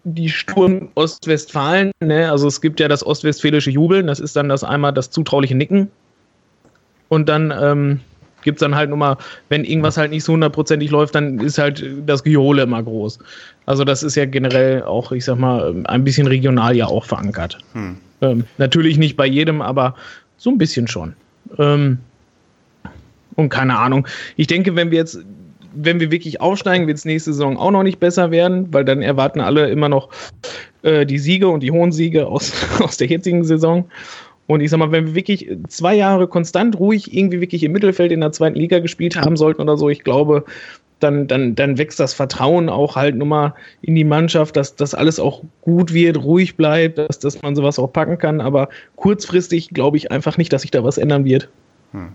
die 0.05 0.29
Sturm 0.29 0.89
Ostwestfalen, 0.95 1.91
ne? 2.01 2.31
also 2.31 2.47
es 2.47 2.61
gibt 2.61 2.79
ja 2.79 2.89
das 2.89 3.05
ostwestfälische 3.05 3.71
Jubeln, 3.71 4.07
das 4.07 4.21
ist 4.21 4.37
dann 4.37 4.49
das 4.49 4.63
einmal 4.63 4.93
das 4.93 5.11
zutrauliche 5.11 5.55
Nicken. 5.55 5.91
Und 7.09 7.29
dann 7.29 7.53
ähm, 7.59 8.01
gibt 8.43 8.59
es 8.59 8.61
dann 8.61 8.75
halt 8.75 8.91
nochmal, 8.91 9.17
wenn 9.49 9.65
irgendwas 9.65 9.97
halt 9.97 10.11
nicht 10.11 10.25
so 10.25 10.35
hundertprozentig 10.35 10.91
läuft, 10.91 11.15
dann 11.15 11.41
ist 11.41 11.59
halt 11.59 11.85
das 12.07 12.23
Gejohle 12.23 12.63
immer 12.63 12.83
groß. 12.83 13.19
Also 13.67 13.85
das 13.85 14.03
ist 14.03 14.15
ja 14.15 14.27
generell 14.27 14.83
auch, 14.83 15.11
ich 15.13 15.25
sag 15.25 15.39
mal, 15.39 15.75
ein 15.87 16.05
bisschen 16.05 16.27
regional 16.27 16.77
ja 16.77 16.87
auch 16.87 17.05
verankert. 17.05 17.59
Hm. 17.73 17.97
Ähm, 18.21 18.45
natürlich 18.59 18.99
nicht 18.99 19.17
bei 19.17 19.27
jedem, 19.27 19.63
aber 19.63 19.95
so 20.37 20.51
ein 20.51 20.59
bisschen 20.59 20.87
schon. 20.87 21.15
Ähm, 21.59 21.99
und 23.37 23.49
keine 23.49 23.79
Ahnung. 23.79 24.07
Ich 24.37 24.47
denke, 24.47 24.77
wenn 24.77 24.91
wir 24.91 24.99
jetzt 24.99 25.19
wenn 25.75 26.01
wir 26.01 26.11
wirklich 26.11 26.41
aufsteigen, 26.41 26.87
wird 26.87 26.99
es 26.99 27.05
nächste 27.05 27.33
Saison 27.33 27.57
auch 27.57 27.71
noch 27.71 27.83
nicht 27.83 28.01
besser 28.01 28.31
werden, 28.31 28.73
weil 28.73 28.85
dann 28.85 29.03
erwarten 29.03 29.41
alle 29.41 29.69
immer 29.69 29.89
noch 29.89 30.09
äh, 30.83 31.07
die 31.07 31.19
Siege 31.19 31.49
und 31.49 31.63
die 31.63 31.71
hohen 31.71 31.93
Siege 31.93 32.27
aus, 32.27 32.53
aus 32.81 32.97
der 32.97 33.09
jetzigen 33.09 33.45
Saison. 33.45 33.87
Und 34.47 34.61
ich 34.61 34.71
sag 34.71 34.79
mal, 34.79 34.93
wenn 34.93 35.07
wir 35.07 35.15
wirklich 35.15 35.51
zwei 35.69 35.95
Jahre 35.95 36.29
konstant 36.29 36.79
ruhig 36.79 37.17
irgendwie 37.17 37.41
wirklich 37.41 37.63
im 37.63 37.73
Mittelfeld 37.73 38.13
in 38.13 38.21
der 38.21 38.33
zweiten 38.33 38.59
Liga 38.59 38.79
gespielt 38.79 39.17
haben 39.17 39.37
sollten 39.37 39.63
oder 39.63 39.79
so, 39.79 39.89
ich 39.89 40.05
glaube, 40.05 40.45
dann, 41.01 41.27
dann, 41.27 41.55
dann 41.55 41.79
wächst 41.79 41.99
das 41.99 42.15
Vertrauen 42.15 42.69
auch 42.69 42.97
halt 42.97 43.17
nur 43.17 43.27
mal 43.27 43.55
in 43.83 43.95
die 43.95 44.05
Mannschaft, 44.05 44.57
dass 44.57 44.77
das 44.77 44.95
alles 44.95 45.19
auch 45.19 45.43
gut 45.63 45.93
wird, 45.93 46.23
ruhig 46.23 46.57
bleibt, 46.57 46.99
dass, 46.99 47.19
dass 47.19 47.43
man 47.43 47.57
sowas 47.57 47.79
auch 47.79 47.93
packen 47.93 48.19
kann. 48.19 48.41
Aber 48.41 48.69
kurzfristig 48.97 49.71
glaube 49.71 49.97
ich 49.97 50.11
einfach 50.11 50.39
nicht, 50.39 50.53
dass 50.53 50.63
sich 50.63 50.71
da 50.71 50.85
was 50.85 50.99
ändern 50.99 51.25
wird. 51.25 51.49
Hm. 51.93 52.09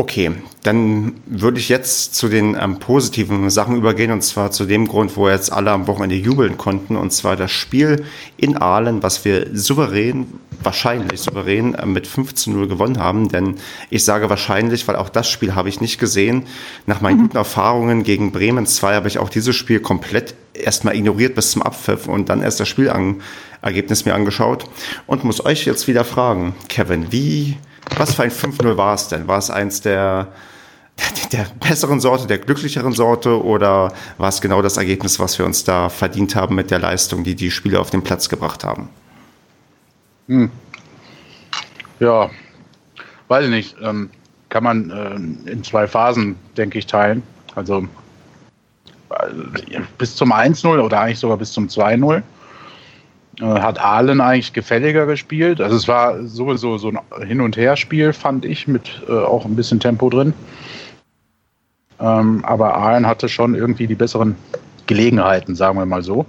Okay, 0.00 0.30
dann 0.62 1.14
würde 1.26 1.58
ich 1.58 1.68
jetzt 1.68 2.14
zu 2.14 2.28
den 2.28 2.56
ähm, 2.56 2.78
positiven 2.78 3.50
Sachen 3.50 3.74
übergehen 3.74 4.12
und 4.12 4.22
zwar 4.22 4.52
zu 4.52 4.64
dem 4.64 4.86
Grund, 4.86 5.16
wo 5.16 5.28
jetzt 5.28 5.50
alle 5.52 5.72
am 5.72 5.88
Wochenende 5.88 6.14
jubeln 6.14 6.56
konnten 6.56 6.94
und 6.94 7.12
zwar 7.12 7.34
das 7.34 7.50
Spiel 7.50 8.04
in 8.36 8.56
Aalen, 8.56 9.02
was 9.02 9.24
wir 9.24 9.48
souverän, 9.52 10.28
wahrscheinlich 10.62 11.20
souverän 11.22 11.74
äh, 11.74 11.84
mit 11.84 12.06
15-0 12.06 12.68
gewonnen 12.68 13.00
haben, 13.00 13.28
denn 13.28 13.56
ich 13.90 14.04
sage 14.04 14.30
wahrscheinlich, 14.30 14.86
weil 14.86 14.94
auch 14.94 15.08
das 15.08 15.28
Spiel 15.28 15.56
habe 15.56 15.68
ich 15.68 15.80
nicht 15.80 15.98
gesehen. 15.98 16.44
Nach 16.86 17.00
meinen 17.00 17.18
mhm. 17.18 17.22
guten 17.22 17.36
Erfahrungen 17.36 18.04
gegen 18.04 18.30
Bremen 18.30 18.66
2 18.66 18.94
habe 18.94 19.08
ich 19.08 19.18
auch 19.18 19.30
dieses 19.30 19.56
Spiel 19.56 19.80
komplett 19.80 20.36
erstmal 20.54 20.94
ignoriert 20.94 21.34
bis 21.34 21.50
zum 21.50 21.62
Abpfiff 21.62 22.06
und 22.06 22.28
dann 22.28 22.40
erst 22.40 22.60
das 22.60 22.68
Spielergebnis 22.68 24.04
mir 24.04 24.14
angeschaut 24.14 24.64
und 25.08 25.24
muss 25.24 25.44
euch 25.44 25.64
jetzt 25.64 25.88
wieder 25.88 26.04
fragen, 26.04 26.54
Kevin, 26.68 27.10
wie 27.10 27.56
was 27.96 28.14
für 28.14 28.24
ein 28.24 28.30
5-0 28.30 28.76
war 28.76 28.94
es 28.94 29.08
denn? 29.08 29.28
War 29.28 29.38
es 29.38 29.50
eins 29.50 29.80
der, 29.80 30.28
der 31.32 31.46
besseren 31.60 32.00
Sorte, 32.00 32.26
der 32.26 32.38
glücklicheren 32.38 32.92
Sorte 32.92 33.42
oder 33.42 33.92
war 34.18 34.28
es 34.28 34.40
genau 34.40 34.62
das 34.62 34.76
Ergebnis, 34.76 35.18
was 35.18 35.38
wir 35.38 35.46
uns 35.46 35.64
da 35.64 35.88
verdient 35.88 36.34
haben 36.34 36.54
mit 36.54 36.70
der 36.70 36.78
Leistung, 36.78 37.24
die 37.24 37.34
die 37.34 37.50
Spieler 37.50 37.80
auf 37.80 37.90
den 37.90 38.02
Platz 38.02 38.28
gebracht 38.28 38.64
haben? 38.64 38.88
Hm. 40.28 40.50
Ja, 42.00 42.30
weiß 43.28 43.44
ich 43.44 43.50
nicht. 43.50 43.76
Ähm, 43.82 44.10
kann 44.48 44.64
man 44.64 44.90
äh, 44.90 45.50
in 45.50 45.64
zwei 45.64 45.86
Phasen, 45.86 46.36
denke 46.56 46.78
ich, 46.78 46.86
teilen. 46.86 47.22
Also 47.54 47.86
äh, 49.10 49.80
bis 49.98 50.14
zum 50.14 50.32
1-0 50.32 50.80
oder 50.80 51.00
eigentlich 51.00 51.18
sogar 51.18 51.36
bis 51.36 51.52
zum 51.52 51.66
2-0 51.66 52.16
äh, 52.16 52.22
hat 53.40 53.78
Ahlen 53.78 54.20
eigentlich 54.20 54.52
gefälliger 54.52 55.06
gespielt. 55.06 55.60
Also 55.60 55.76
es 55.76 55.86
war 55.86 56.24
sowieso 56.26 56.78
so 56.78 56.88
ein 56.90 57.26
Hin- 57.26 57.40
und 57.40 57.56
Her-Spiel, 57.56 58.12
fand 58.12 58.44
ich, 58.44 58.66
mit 58.66 59.02
äh, 59.08 59.12
auch 59.12 59.44
ein 59.44 59.54
bisschen 59.54 59.80
Tempo 59.80 60.10
drin. 60.10 60.32
Ähm, 62.00 62.44
aber 62.44 62.76
Ahlen 62.76 63.06
hatte 63.06 63.28
schon 63.28 63.54
irgendwie 63.54 63.86
die 63.86 63.94
besseren 63.94 64.36
Gelegenheiten, 64.86 65.54
sagen 65.54 65.78
wir 65.78 65.86
mal 65.86 66.02
so. 66.02 66.26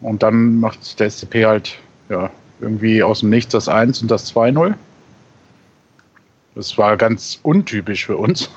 Und 0.00 0.22
dann 0.22 0.58
macht 0.58 0.98
der 0.98 1.10
SCP 1.10 1.46
halt 1.46 1.78
ja, 2.08 2.30
irgendwie 2.60 3.02
aus 3.02 3.20
dem 3.20 3.30
Nichts 3.30 3.52
das 3.52 3.68
1 3.68 4.02
und 4.02 4.10
das 4.10 4.34
2-0. 4.34 4.74
Das 6.54 6.76
war 6.78 6.96
ganz 6.96 7.38
untypisch 7.42 8.06
für 8.06 8.16
uns. 8.16 8.50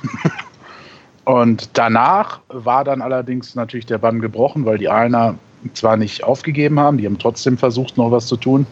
und 1.25 1.69
danach 1.73 2.41
war 2.49 2.83
dann 2.83 3.01
allerdings 3.01 3.55
natürlich 3.55 3.85
der 3.85 3.97
Bann 3.97 4.21
gebrochen, 4.21 4.65
weil 4.65 4.77
die 4.77 4.89
Ahlener 4.89 5.35
zwar 5.73 5.97
nicht 5.97 6.23
aufgegeben 6.23 6.79
haben, 6.79 6.97
die 6.97 7.05
haben 7.05 7.19
trotzdem 7.19 7.57
versucht, 7.57 7.97
noch 7.97 8.11
was 8.11 8.27
zu 8.27 8.37
tun. 8.37 8.65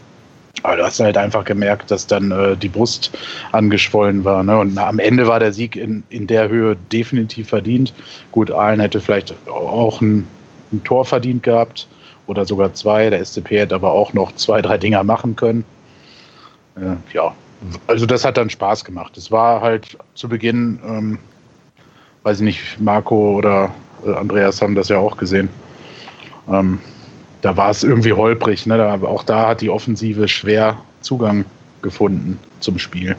Aber 0.64 0.78
du 0.78 0.84
hast 0.84 1.00
halt 1.00 1.18
einfach 1.18 1.43
gemerkt, 1.43 1.91
dass 1.91 2.08
dann 2.08 2.32
äh, 2.32 2.56
die 2.56 2.70
Brust 2.70 3.12
angeschwollen 3.52 4.24
war. 4.24 4.43
Ne? 4.43 4.58
Und 4.58 4.78
am 4.78 5.00
Ende 5.00 5.28
war 5.28 5.39
der 5.39 5.54
Sieg 5.54 5.76
in, 5.76 6.04
in 6.10 6.28
der 6.28 6.50
Höhe 6.50 6.76
definitiv 6.91 7.50
verdient. 7.50 7.93
Gut, 8.32 8.52
Aalen 8.52 8.80
hätte 8.80 9.02
vielleicht 9.02 9.36
auch 9.48 10.02
ein, 10.02 10.28
ein 10.72 10.84
Tor 10.84 11.06
verdient 11.06 11.43
gehabt 11.43 11.88
oder 12.28 12.46
sogar 12.46 12.74
zwei. 12.74 13.10
Der 13.10 13.24
SCP 13.24 13.60
hätte 13.60 13.76
aber 13.76 13.91
auch 13.91 14.14
noch 14.14 14.34
zwei, 14.36 14.62
drei 14.62 14.78
Dinger 14.78 15.04
machen 15.04 15.36
können. 15.36 15.66
Äh, 16.78 16.96
ja, 17.14 17.34
also 17.88 18.06
das 18.06 18.26
hat 18.26 18.38
dann 18.38 18.50
Spaß 18.50 18.86
gemacht. 18.86 19.18
Es 19.18 19.32
war 19.32 19.62
halt 19.62 19.98
zu 20.16 20.30
Beginn, 20.30 20.80
ähm, 20.88 21.20
weiß 22.24 22.39
ich 22.39 22.43
nicht, 22.43 22.80
Marco 22.80 23.36
oder 23.36 23.72
äh, 24.06 24.14
Andreas 24.14 24.62
haben 24.62 24.76
das 24.76 24.89
ja 24.89 24.98
auch 24.98 25.18
gesehen 25.18 25.50
ähm, 26.50 26.80
da 27.41 27.56
war 27.58 27.70
es 27.70 27.84
irgendwie 27.84 28.14
holprig. 28.14 28.66
Ne? 28.66 28.78
Da, 28.78 28.93
auch 29.04 29.24
da 29.24 29.50
hat 29.50 29.62
die 29.62 29.70
Offensive 29.70 30.28
schwer 30.28 30.78
Zugang 31.02 31.46
gefunden 31.82 32.39
zum 32.60 32.80
Spiel. 32.80 33.16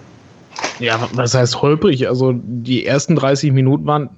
Ja, 0.81 1.09
was 1.13 1.35
heißt 1.35 1.63
holprig? 1.63 2.09
Also 2.09 2.35
die 2.35 2.87
ersten 2.87 3.17
30 3.17 3.53
Minuten 3.53 3.87
waren 3.87 4.11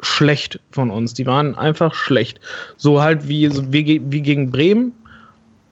schlecht 0.00 0.60
von 0.70 0.90
uns. 0.90 1.14
Die 1.14 1.26
waren 1.26 1.54
einfach 1.56 1.94
schlecht. 1.94 2.40
So 2.76 3.00
halt 3.00 3.28
wie, 3.28 3.50
wie, 3.72 4.02
wie 4.04 4.22
gegen 4.22 4.50
Bremen. 4.50 4.92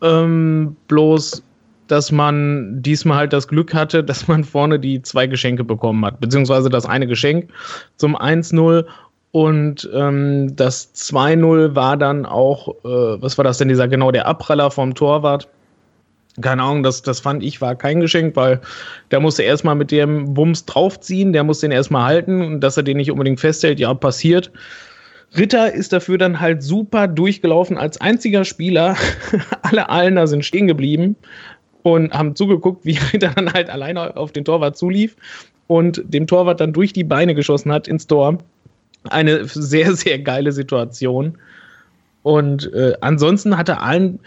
Ähm, 0.02 0.76
bloß, 0.88 1.42
dass 1.88 2.10
man 2.10 2.82
diesmal 2.82 3.18
halt 3.18 3.32
das 3.32 3.48
Glück 3.48 3.74
hatte, 3.74 4.02
dass 4.04 4.28
man 4.28 4.44
vorne 4.44 4.78
die 4.78 5.02
zwei 5.02 5.26
Geschenke 5.26 5.64
bekommen 5.64 6.04
hat. 6.04 6.20
Beziehungsweise 6.20 6.70
das 6.70 6.86
eine 6.86 7.06
Geschenk 7.06 7.50
zum 7.96 8.16
1-0 8.16 8.84
und 9.34 9.90
ähm, 9.92 10.54
das 10.54 10.94
2-0 10.94 11.74
war 11.74 11.96
dann 11.96 12.24
auch, 12.24 12.68
äh, 12.84 13.20
was 13.20 13.36
war 13.36 13.42
das 13.42 13.58
denn, 13.58 13.66
dieser 13.66 13.88
genau 13.88 14.12
der 14.12 14.26
Abpraller 14.26 14.70
vom 14.70 14.94
Torwart? 14.94 15.48
Keine 16.40 16.62
Ahnung, 16.62 16.84
das, 16.84 17.02
das 17.02 17.18
fand 17.18 17.42
ich 17.42 17.60
war 17.60 17.74
kein 17.74 17.98
Geschenk, 17.98 18.36
weil 18.36 18.60
der 19.10 19.18
musste 19.18 19.42
erstmal 19.42 19.74
mit 19.74 19.90
dem 19.90 20.34
Bums 20.34 20.66
draufziehen, 20.66 21.32
der 21.32 21.42
muss 21.42 21.58
den 21.58 21.72
erstmal 21.72 22.04
halten 22.04 22.42
und 22.42 22.60
dass 22.60 22.76
er 22.76 22.84
den 22.84 22.96
nicht 22.96 23.10
unbedingt 23.10 23.40
festhält, 23.40 23.80
ja, 23.80 23.92
passiert. 23.92 24.52
Ritter 25.36 25.72
ist 25.72 25.92
dafür 25.92 26.16
dann 26.16 26.38
halt 26.38 26.62
super 26.62 27.08
durchgelaufen 27.08 27.76
als 27.76 28.00
einziger 28.00 28.44
Spieler. 28.44 28.94
Alle 29.62 29.88
Allner 29.88 30.28
sind 30.28 30.44
stehen 30.44 30.68
geblieben 30.68 31.16
und 31.82 32.12
haben 32.12 32.36
zugeguckt, 32.36 32.86
wie 32.86 32.98
Ritter 33.12 33.32
dann 33.34 33.52
halt 33.52 33.68
alleine 33.68 34.16
auf 34.16 34.30
den 34.30 34.44
Torwart 34.44 34.76
zulief 34.76 35.16
und 35.66 36.04
dem 36.06 36.28
Torwart 36.28 36.60
dann 36.60 36.72
durch 36.72 36.92
die 36.92 37.02
Beine 37.02 37.34
geschossen 37.34 37.72
hat 37.72 37.88
ins 37.88 38.06
Tor 38.06 38.38
eine 39.10 39.44
sehr, 39.46 39.94
sehr 39.94 40.18
geile 40.18 40.52
Situation. 40.52 41.38
Und 42.22 42.72
äh, 42.72 42.94
ansonsten 43.00 43.56
hatte 43.56 43.80
allen 43.80 44.20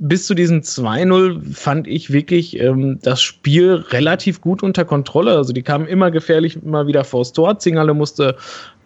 bis 0.00 0.26
zu 0.26 0.34
diesem 0.34 0.62
2-0 0.62 1.54
fand 1.54 1.86
ich 1.86 2.10
wirklich 2.10 2.58
ähm, 2.58 2.98
das 3.02 3.20
Spiel 3.20 3.74
relativ 3.90 4.40
gut 4.40 4.62
unter 4.62 4.86
Kontrolle. 4.86 5.36
Also 5.36 5.52
die 5.52 5.62
kamen 5.62 5.86
immer 5.86 6.10
gefährlich 6.10 6.56
immer 6.62 6.86
wieder 6.86 7.04
vors 7.04 7.34
Tor. 7.34 7.58
Zingerle 7.58 7.92
musste 7.92 8.36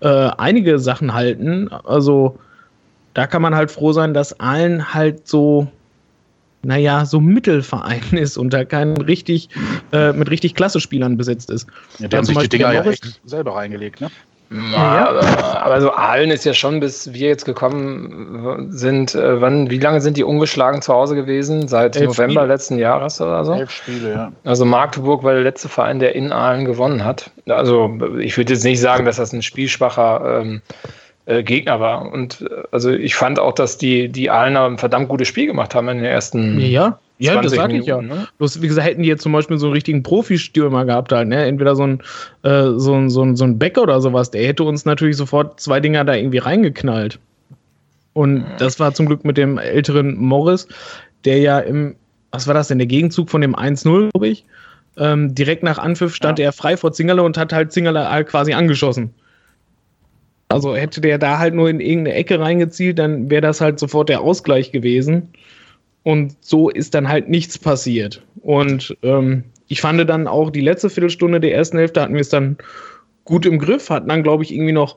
äh, 0.01 0.09
einige 0.09 0.81
Sachen 0.81 1.15
halten. 1.15 1.69
Also 1.69 2.37
da 3.15 3.29
kann 3.29 3.43
man 3.43 3.55
halt 3.55 3.71
froh 3.71 3.93
sein, 3.93 4.13
dass 4.13 4.41
allen 4.41 4.93
halt 4.93 5.29
so, 5.29 5.69
naja, 6.63 7.07
so 7.07 7.21
Mittelverein 7.21 8.03
ist 8.13 8.37
und 8.37 8.53
da 8.53 8.65
kein 8.65 8.97
richtig, 8.97 9.51
äh, 9.93 10.13
mit 10.13 10.31
richtig 10.31 10.57
klasse 10.57 10.81
Spielern 10.81 11.17
besetzt 11.17 11.49
ist. 11.49 11.69
Ja, 12.01 12.09
die 12.09 12.17
haben 12.17 12.25
sich 12.25 12.37
die 12.39 12.49
Dinger 12.49 12.73
ja 12.73 12.83
echt 12.83 13.21
selber 13.25 13.55
reingelegt, 13.55 14.01
ne? 14.01 14.11
Ja, 14.73 15.09
aber, 15.09 15.63
aber 15.63 15.81
so 15.81 15.93
Aalen 15.93 16.31
ist 16.31 16.45
ja 16.45 16.55
schon, 16.55 16.81
bis 16.81 17.13
wir 17.13 17.29
jetzt 17.29 17.45
gekommen 17.45 18.69
sind, 18.71 19.15
äh, 19.15 19.41
wann, 19.41 19.71
wie 19.71 19.79
lange 19.79 20.01
sind 20.01 20.17
die 20.17 20.25
ungeschlagen 20.25 20.81
zu 20.83 20.93
Hause 20.93 21.15
gewesen? 21.15 21.67
Seit 21.67 21.97
Elf 21.97 22.07
November 22.07 22.41
Spiele. 22.41 22.47
letzten 22.47 22.79
Jahres 22.79 23.21
oder 23.21 23.45
so? 23.45 23.55
Elf 23.55 23.71
Spiele, 23.71 24.11
ja. 24.11 24.33
Also 24.45 24.65
Magdeburg 24.65 25.25
war 25.25 25.33
der 25.33 25.43
letzte 25.43 25.69
Verein, 25.69 25.99
der 25.99 26.15
in 26.15 26.33
Aalen 26.33 26.65
gewonnen 26.65 27.05
hat. 27.05 27.31
Also 27.49 27.99
ich 28.19 28.37
würde 28.37 28.53
jetzt 28.53 28.65
nicht 28.65 28.81
sagen, 28.81 29.05
dass 29.05 29.17
das 29.17 29.33
ein 29.33 29.43
spielschwacher 29.43 30.41
ähm, 30.41 30.63
äh, 31.27 31.43
Gegner 31.43 31.81
war. 31.81 32.13
Und 32.13 32.43
äh, 32.43 32.63
also 32.71 32.91
ich 32.91 33.15
fand 33.15 33.39
auch, 33.39 33.53
dass 33.53 33.79
die, 33.79 34.09
die 34.09 34.31
Aalener 34.31 34.67
ein 34.67 34.79
verdammt 34.79 35.09
gutes 35.09 35.29
Spiel 35.29 35.47
gemacht 35.47 35.75
haben 35.75 35.89
in 35.89 35.99
den 35.99 36.07
ersten 36.07 36.61
ja. 36.61 36.99
Ja, 37.19 37.41
das 37.41 37.53
sag 37.53 37.73
ich 37.73 37.87
ja. 37.87 38.03
Ne? 38.03 38.27
Bloß, 38.39 38.61
wie 38.61 38.67
gesagt, 38.67 38.87
hätten 38.87 39.03
die 39.03 39.09
jetzt 39.09 39.23
zum 39.23 39.33
Beispiel 39.33 39.57
so 39.59 39.67
einen 39.67 39.75
richtigen 39.75 40.03
Profi-Stürmer 40.03 40.85
gehabt, 40.85 41.13
halt, 41.13 41.29
ne? 41.29 41.45
Entweder 41.45 41.77
so 41.77 41.85
ein, 41.85 42.01
äh, 42.43 42.71
so, 42.77 42.95
ein, 42.95 43.09
so, 43.09 43.23
ein, 43.23 43.37
so 43.37 43.45
ein 43.45 43.59
Becker 43.59 43.83
oder 43.83 44.01
sowas, 44.01 44.31
der 44.31 44.47
hätte 44.47 44.65
uns 44.65 44.85
natürlich 44.85 45.17
sofort 45.17 45.61
zwei 45.61 45.79
Dinger 45.79 46.05
da 46.05 46.15
irgendwie 46.15 46.39
reingeknallt. 46.39 47.21
Und 48.15 48.45
das 48.59 48.81
war 48.81 48.95
zum 48.95 49.07
Glück 49.07 49.25
mit 49.25 49.37
dem 49.37 49.59
älteren 49.59 50.17
Morris, 50.17 50.69
der 51.25 51.39
ja 51.39 51.59
im, 51.59 51.97
was 52.31 52.47
war 52.47 52.55
das 52.55 52.69
denn, 52.69 52.79
der 52.79 52.87
Gegenzug 52.87 53.31
von 53.31 53.41
dem 53.41 53.55
1-0, 53.55 54.11
glaube 54.11 54.29
ich. 54.29 54.45
Ähm, 54.97 55.35
direkt 55.35 55.65
nach 55.65 55.79
Anpfiff 55.79 56.15
stand 56.15 56.39
ja. 56.39 56.47
er 56.47 56.53
frei 56.53 56.77
vor 56.77 56.93
Zingerle 56.93 57.23
und 57.23 57.37
hat 57.37 57.53
halt 57.53 57.73
Zingerle 57.73 58.09
halt 58.09 58.29
quasi 58.29 58.53
angeschossen. 58.53 59.13
Also 60.49 60.77
hätte 60.77 61.01
der 61.01 61.19
da 61.19 61.39
halt 61.39 61.55
nur 61.55 61.69
in 61.69 61.81
irgendeine 61.81 62.17
Ecke 62.17 62.39
reingezielt, 62.39 62.99
dann 62.99 63.31
wäre 63.31 63.43
das 63.43 63.61
halt 63.61 63.79
sofort 63.81 64.09
der 64.09 64.21
Ausgleich 64.21 64.71
gewesen. 64.71 65.31
Und 66.05 66.37
so 66.41 66.69
ist 66.69 66.95
dann 66.95 67.09
halt 67.09 67.29
nichts 67.29 67.59
passiert. 67.59 68.23
Und 68.43 68.97
ähm, 69.03 69.45
ich 69.69 69.81
fand 69.81 70.09
dann 70.09 70.29
auch 70.29 70.51
die 70.51 70.61
letzte 70.61 70.91
Viertelstunde 70.91 71.41
der 71.41 71.55
ersten 71.55 71.79
Hälfte 71.79 72.03
hatten 72.03 72.15
wir 72.15 72.21
es 72.21 72.29
dann 72.29 72.59
gut 73.25 73.47
im 73.47 73.59
Griff, 73.59 73.89
hatten 73.91 74.09
dann, 74.09 74.23
glaube 74.23 74.45
ich, 74.45 74.53
irgendwie 74.53 74.73
noch, 74.73 74.97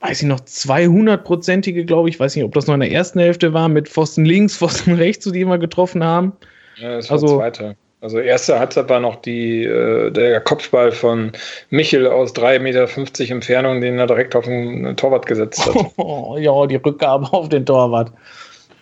weiß 0.00 0.22
ich 0.22 0.28
noch, 0.28 0.40
200-prozentige, 0.40 1.84
glaube 1.84 2.08
ich, 2.08 2.20
weiß 2.20 2.36
nicht, 2.36 2.44
ob 2.44 2.54
das 2.54 2.68
noch 2.68 2.74
in 2.74 2.80
der 2.80 2.92
ersten 2.92 3.18
Hälfte 3.18 3.52
war, 3.52 3.68
mit 3.68 3.88
Pfosten 3.88 4.24
links, 4.24 4.56
Pfosten 4.58 4.94
rechts, 4.94 5.24
die 5.30 5.44
wir 5.44 5.58
getroffen 5.58 6.04
haben. 6.04 6.32
Ja, 6.76 6.96
das 6.96 7.10
war 7.10 7.14
also, 7.14 7.38
zweite. 7.38 7.76
Also 8.00 8.20
erste 8.20 8.60
hat 8.60 8.78
aber 8.78 9.00
noch 9.00 9.16
die, 9.16 9.64
äh, 9.64 10.12
der 10.12 10.40
Kopfball 10.40 10.92
von 10.92 11.32
Michel 11.70 12.06
aus 12.06 12.34
3,50 12.34 12.58
Meter 12.60 13.34
Entfernung, 13.34 13.80
den 13.80 13.98
er 13.98 14.06
direkt 14.06 14.36
auf 14.36 14.44
den 14.44 14.96
Torwart 14.96 15.26
gesetzt 15.26 15.66
hat. 15.66 15.74
Oh, 15.96 16.36
ja, 16.40 16.66
die 16.66 16.76
Rückgabe 16.76 17.32
auf 17.32 17.48
den 17.48 17.66
Torwart 17.66 18.12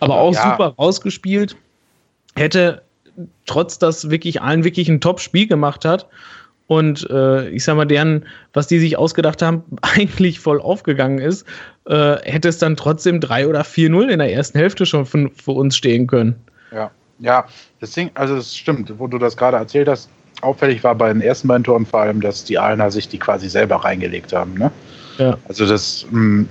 aber 0.05 0.21
auch 0.21 0.33
ja. 0.33 0.51
super 0.51 0.73
rausgespielt. 0.77 1.55
Hätte 2.35 2.81
trotz 3.45 3.79
dass 3.79 4.09
wirklich 4.09 4.41
allen 4.41 4.63
wirklich 4.63 4.89
ein 4.89 4.99
Top-Spiel 4.99 5.47
gemacht 5.47 5.85
hat 5.85 6.07
und 6.67 7.07
äh, 7.09 7.49
ich 7.49 7.63
sag 7.63 7.75
mal, 7.75 7.85
deren, 7.85 8.25
was 8.53 8.67
die 8.67 8.79
sich 8.79 8.97
ausgedacht 8.97 9.41
haben, 9.41 9.63
eigentlich 9.81 10.39
voll 10.39 10.59
aufgegangen 10.59 11.19
ist, 11.19 11.45
äh, 11.85 12.17
hätte 12.23 12.49
es 12.49 12.57
dann 12.57 12.75
trotzdem 12.75 13.19
3 13.19 13.47
oder 13.47 13.61
4-0 13.61 14.07
in 14.07 14.19
der 14.19 14.33
ersten 14.33 14.57
Hälfte 14.57 14.85
schon 14.85 15.05
für, 15.05 15.29
für 15.35 15.51
uns 15.51 15.75
stehen 15.77 16.07
können. 16.07 16.35
Ja, 16.71 16.91
ja, 17.19 17.45
das 17.79 17.91
Ding, 17.91 18.09
also 18.15 18.35
es 18.35 18.55
stimmt, 18.55 18.91
wo 18.97 19.07
du 19.07 19.17
das 19.17 19.37
gerade 19.37 19.57
erzählt 19.57 19.87
hast, 19.87 20.09
auffällig 20.41 20.83
war 20.83 20.95
bei 20.95 21.13
den 21.13 21.21
ersten 21.21 21.47
beiden 21.47 21.63
Toren 21.63 21.85
vor 21.85 22.01
allem, 22.01 22.19
dass 22.19 22.43
die 22.43 22.57
Aalener 22.57 22.91
sich 22.91 23.07
die 23.07 23.19
quasi 23.19 23.47
selber 23.47 23.77
reingelegt 23.77 24.33
haben. 24.33 24.55
Ne? 24.55 24.71
Ja. 25.17 25.37
Also 25.47 25.65
das, 25.65 26.05
mh, 26.09 26.11
hm, 26.11 26.49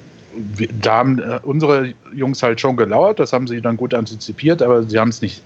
da 0.81 0.95
haben 0.95 1.19
äh, 1.19 1.41
unsere 1.43 1.95
Jungs 2.13 2.43
halt 2.43 2.61
schon 2.61 2.77
gelauert, 2.77 3.19
das 3.19 3.33
haben 3.33 3.47
sie 3.47 3.61
dann 3.61 3.77
gut 3.77 3.95
antizipiert, 3.95 4.63
aber 4.63 4.83
sie 4.83 4.99
haben 4.99 5.11
es 5.11 5.23
nicht, 5.23 5.43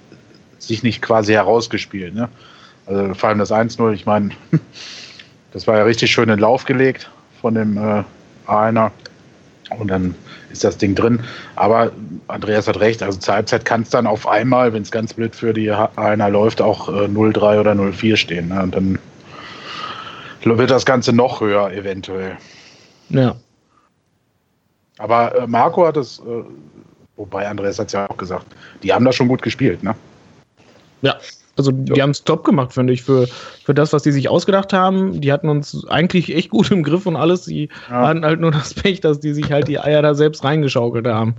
sich 0.58 0.82
nicht 0.82 1.02
quasi 1.02 1.32
herausgespielt. 1.32 2.14
Ne? 2.14 2.28
Also 2.86 3.14
vor 3.14 3.28
allem 3.28 3.38
das 3.38 3.52
1-0, 3.52 3.92
ich 3.92 4.06
meine, 4.06 4.30
das 5.52 5.66
war 5.66 5.76
ja 5.76 5.84
richtig 5.84 6.10
schön 6.10 6.28
in 6.28 6.38
Lauf 6.38 6.64
gelegt 6.64 7.10
von 7.40 7.54
dem 7.54 7.76
äh, 7.76 8.02
Aalener. 8.46 8.92
Und 9.78 9.88
dann 9.88 10.14
ist 10.50 10.64
das 10.64 10.78
Ding 10.78 10.94
drin. 10.94 11.20
Aber 11.56 11.92
Andreas 12.26 12.66
hat 12.68 12.80
recht, 12.80 13.02
also 13.02 13.18
zur 13.18 13.34
Halbzeit 13.34 13.66
kann 13.66 13.82
es 13.82 13.90
dann 13.90 14.06
auf 14.06 14.26
einmal, 14.26 14.72
wenn 14.72 14.82
es 14.82 14.90
ganz 14.90 15.12
blöd 15.12 15.36
für 15.36 15.52
die 15.52 15.70
einer 15.70 16.30
läuft, 16.30 16.62
auch 16.62 16.88
äh, 16.88 17.04
0-3 17.04 17.60
oder 17.60 17.72
0-4 17.72 18.16
stehen. 18.16 18.48
Ne? 18.48 18.62
Und 18.62 18.74
dann 18.74 18.98
wird 20.44 20.70
das 20.70 20.86
Ganze 20.86 21.12
noch 21.12 21.42
höher 21.42 21.70
eventuell. 21.72 22.38
Ja. 23.10 23.36
Aber 24.98 25.34
äh, 25.34 25.46
Marco 25.46 25.86
hat 25.86 25.96
es, 25.96 26.18
äh, 26.20 26.44
wobei 27.16 27.48
Andreas 27.48 27.78
hat 27.78 27.86
es 27.88 27.92
ja 27.92 28.08
auch 28.08 28.16
gesagt, 28.16 28.46
die 28.82 28.92
haben 28.92 29.04
da 29.04 29.12
schon 29.12 29.28
gut 29.28 29.42
gespielt, 29.42 29.82
ne? 29.82 29.94
Ja, 31.02 31.16
also 31.58 31.72
die 31.72 31.94
ja. 31.94 32.02
haben 32.02 32.10
es 32.10 32.24
top 32.24 32.44
gemacht, 32.44 32.72
finde 32.72 32.92
ich, 32.92 33.02
für, 33.02 33.26
für 33.64 33.74
das, 33.74 33.92
was 33.92 34.02
die 34.02 34.12
sich 34.12 34.28
ausgedacht 34.28 34.72
haben. 34.72 35.20
Die 35.20 35.32
hatten 35.32 35.48
uns 35.48 35.86
eigentlich 35.88 36.34
echt 36.34 36.50
gut 36.50 36.70
im 36.70 36.82
Griff 36.82 37.06
und 37.06 37.16
alles. 37.16 37.44
Die 37.44 37.68
ja. 37.90 38.06
hatten 38.08 38.24
halt 38.24 38.40
nur 38.40 38.50
das 38.52 38.74
Pech, 38.74 39.00
dass 39.00 39.20
die 39.20 39.34
sich 39.34 39.50
halt 39.50 39.68
die 39.68 39.78
Eier 39.78 40.02
da 40.02 40.14
selbst 40.14 40.44
reingeschaukelt 40.44 41.06
haben. 41.06 41.34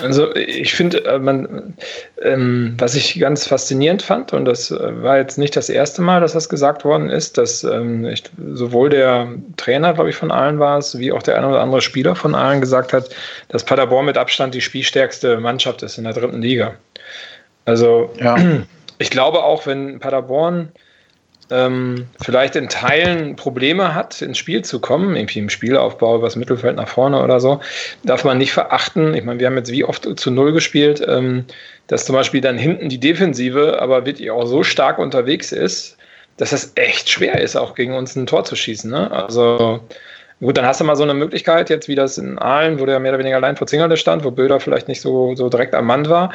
Also 0.00 0.34
ich 0.34 0.74
finde, 0.74 1.04
äh, 1.04 1.18
man, 1.18 1.74
ähm, 2.22 2.74
was 2.78 2.94
ich 2.94 3.18
ganz 3.18 3.46
faszinierend 3.46 4.02
fand, 4.02 4.32
und 4.32 4.44
das 4.44 4.70
äh, 4.70 5.02
war 5.02 5.18
jetzt 5.18 5.38
nicht 5.38 5.56
das 5.56 5.68
erste 5.68 6.02
Mal, 6.02 6.20
dass 6.20 6.32
das 6.32 6.48
gesagt 6.48 6.84
worden 6.84 7.10
ist, 7.10 7.36
dass 7.38 7.64
ähm, 7.64 8.06
ich, 8.06 8.24
sowohl 8.54 8.90
der 8.90 9.28
Trainer, 9.56 9.92
glaube 9.94 10.10
ich, 10.10 10.16
von 10.16 10.30
allen 10.30 10.58
war 10.58 10.78
es, 10.78 10.98
wie 10.98 11.12
auch 11.12 11.22
der 11.22 11.36
eine 11.36 11.48
oder 11.48 11.60
andere 11.60 11.82
Spieler 11.82 12.14
von 12.14 12.34
allen 12.34 12.60
gesagt 12.60 12.92
hat, 12.92 13.10
dass 13.48 13.64
Paderborn 13.64 14.06
mit 14.06 14.16
Abstand 14.16 14.54
die 14.54 14.60
spielstärkste 14.60 15.40
Mannschaft 15.40 15.82
ist 15.82 15.98
in 15.98 16.04
der 16.04 16.12
dritten 16.12 16.40
Liga. 16.40 16.74
Also 17.64 18.10
ja. 18.18 18.36
ich 18.98 19.10
glaube 19.10 19.42
auch, 19.44 19.66
wenn 19.66 19.98
Paderborn 19.98 20.72
ähm, 21.50 22.06
vielleicht 22.22 22.56
in 22.56 22.68
Teilen 22.68 23.36
Probleme 23.36 23.94
hat, 23.94 24.22
ins 24.22 24.38
Spiel 24.38 24.62
zu 24.62 24.80
kommen, 24.80 25.16
irgendwie 25.16 25.38
im 25.38 25.50
Spielaufbau 25.50 26.16
übers 26.16 26.36
Mittelfeld 26.36 26.76
nach 26.76 26.88
vorne 26.88 27.22
oder 27.22 27.40
so, 27.40 27.60
darf 28.04 28.24
man 28.24 28.38
nicht 28.38 28.52
verachten. 28.52 29.14
Ich 29.14 29.24
meine, 29.24 29.38
wir 29.38 29.46
haben 29.46 29.56
jetzt 29.56 29.70
wie 29.70 29.84
oft 29.84 30.08
zu 30.18 30.30
Null 30.30 30.52
gespielt, 30.52 31.04
ähm, 31.06 31.44
dass 31.88 32.06
zum 32.06 32.14
Beispiel 32.14 32.40
dann 32.40 32.56
hinten 32.56 32.88
die 32.88 33.00
Defensive 33.00 33.80
aber 33.80 34.06
wirklich 34.06 34.30
auch 34.30 34.46
so 34.46 34.62
stark 34.62 34.98
unterwegs 34.98 35.52
ist, 35.52 35.98
dass 36.38 36.50
das 36.50 36.72
echt 36.76 37.10
schwer 37.10 37.40
ist, 37.40 37.56
auch 37.56 37.74
gegen 37.74 37.94
uns 37.94 38.16
ein 38.16 38.26
Tor 38.26 38.44
zu 38.44 38.56
schießen. 38.56 38.90
Ne? 38.90 39.10
Also 39.10 39.80
Gut, 40.42 40.56
dann 40.56 40.66
hast 40.66 40.80
du 40.80 40.84
mal 40.84 40.96
so 40.96 41.04
eine 41.04 41.14
Möglichkeit, 41.14 41.70
jetzt 41.70 41.86
wie 41.86 41.94
das 41.94 42.18
in 42.18 42.36
Aalen, 42.36 42.80
wo 42.80 42.86
der 42.86 42.98
mehr 42.98 43.12
oder 43.12 43.20
weniger 43.20 43.36
allein 43.36 43.56
vor 43.56 43.68
Zingerle 43.68 43.96
stand, 43.96 44.24
wo 44.24 44.32
Böder 44.32 44.58
vielleicht 44.58 44.88
nicht 44.88 45.00
so, 45.00 45.36
so 45.36 45.48
direkt 45.48 45.72
am 45.72 45.86
Mann 45.86 46.08
war. 46.08 46.32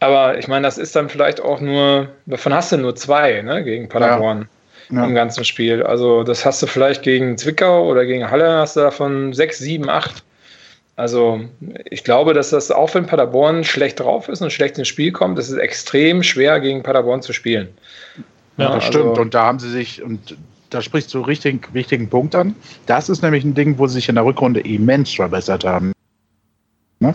Aber 0.00 0.38
ich 0.38 0.48
meine, 0.48 0.66
das 0.66 0.78
ist 0.78 0.96
dann 0.96 1.10
vielleicht 1.10 1.40
auch 1.40 1.60
nur, 1.60 2.08
davon 2.26 2.54
hast 2.54 2.72
du 2.72 2.78
nur 2.78 2.96
zwei 2.96 3.42
ne, 3.42 3.62
gegen 3.62 3.88
Paderborn 3.88 4.48
ja. 4.88 4.96
Ja. 4.96 5.04
im 5.06 5.14
ganzen 5.14 5.44
Spiel. 5.44 5.82
Also 5.82 6.24
das 6.24 6.44
hast 6.44 6.62
du 6.62 6.66
vielleicht 6.66 7.02
gegen 7.02 7.36
Zwickau 7.36 7.86
oder 7.86 8.06
gegen 8.06 8.30
Halle, 8.30 8.48
hast 8.58 8.76
du 8.76 8.80
davon 8.80 9.34
sechs, 9.34 9.58
sieben, 9.58 9.90
acht. 9.90 10.24
Also 10.96 11.40
ich 11.84 12.02
glaube, 12.02 12.34
dass 12.34 12.50
das 12.50 12.70
auch 12.70 12.94
wenn 12.94 13.06
Paderborn 13.06 13.62
schlecht 13.62 14.00
drauf 14.00 14.28
ist 14.28 14.40
und 14.40 14.52
schlecht 14.52 14.78
ins 14.78 14.88
Spiel 14.88 15.12
kommt, 15.12 15.38
ist 15.38 15.50
es 15.50 15.56
extrem 15.56 16.22
schwer 16.22 16.60
gegen 16.60 16.82
Paderborn 16.82 17.22
zu 17.22 17.32
spielen. 17.34 17.68
Ja, 18.56 18.66
das 18.66 18.86
also, 18.86 18.86
stimmt. 18.86 19.18
Und 19.18 19.34
da 19.34 19.44
haben 19.44 19.58
sie 19.58 19.70
sich, 19.70 20.02
und 20.02 20.36
da 20.70 20.80
sprichst 20.80 21.12
du 21.12 21.20
richtig 21.20 21.72
wichtigen 21.74 22.08
Punkt 22.08 22.34
an. 22.34 22.54
Das 22.86 23.08
ist 23.08 23.22
nämlich 23.22 23.44
ein 23.44 23.54
Ding, 23.54 23.78
wo 23.78 23.86
sie 23.86 23.94
sich 23.94 24.08
in 24.08 24.14
der 24.14 24.24
Rückrunde 24.24 24.60
immens 24.60 25.12
verbessert 25.14 25.64
haben. 25.64 25.92
Ne? 27.00 27.14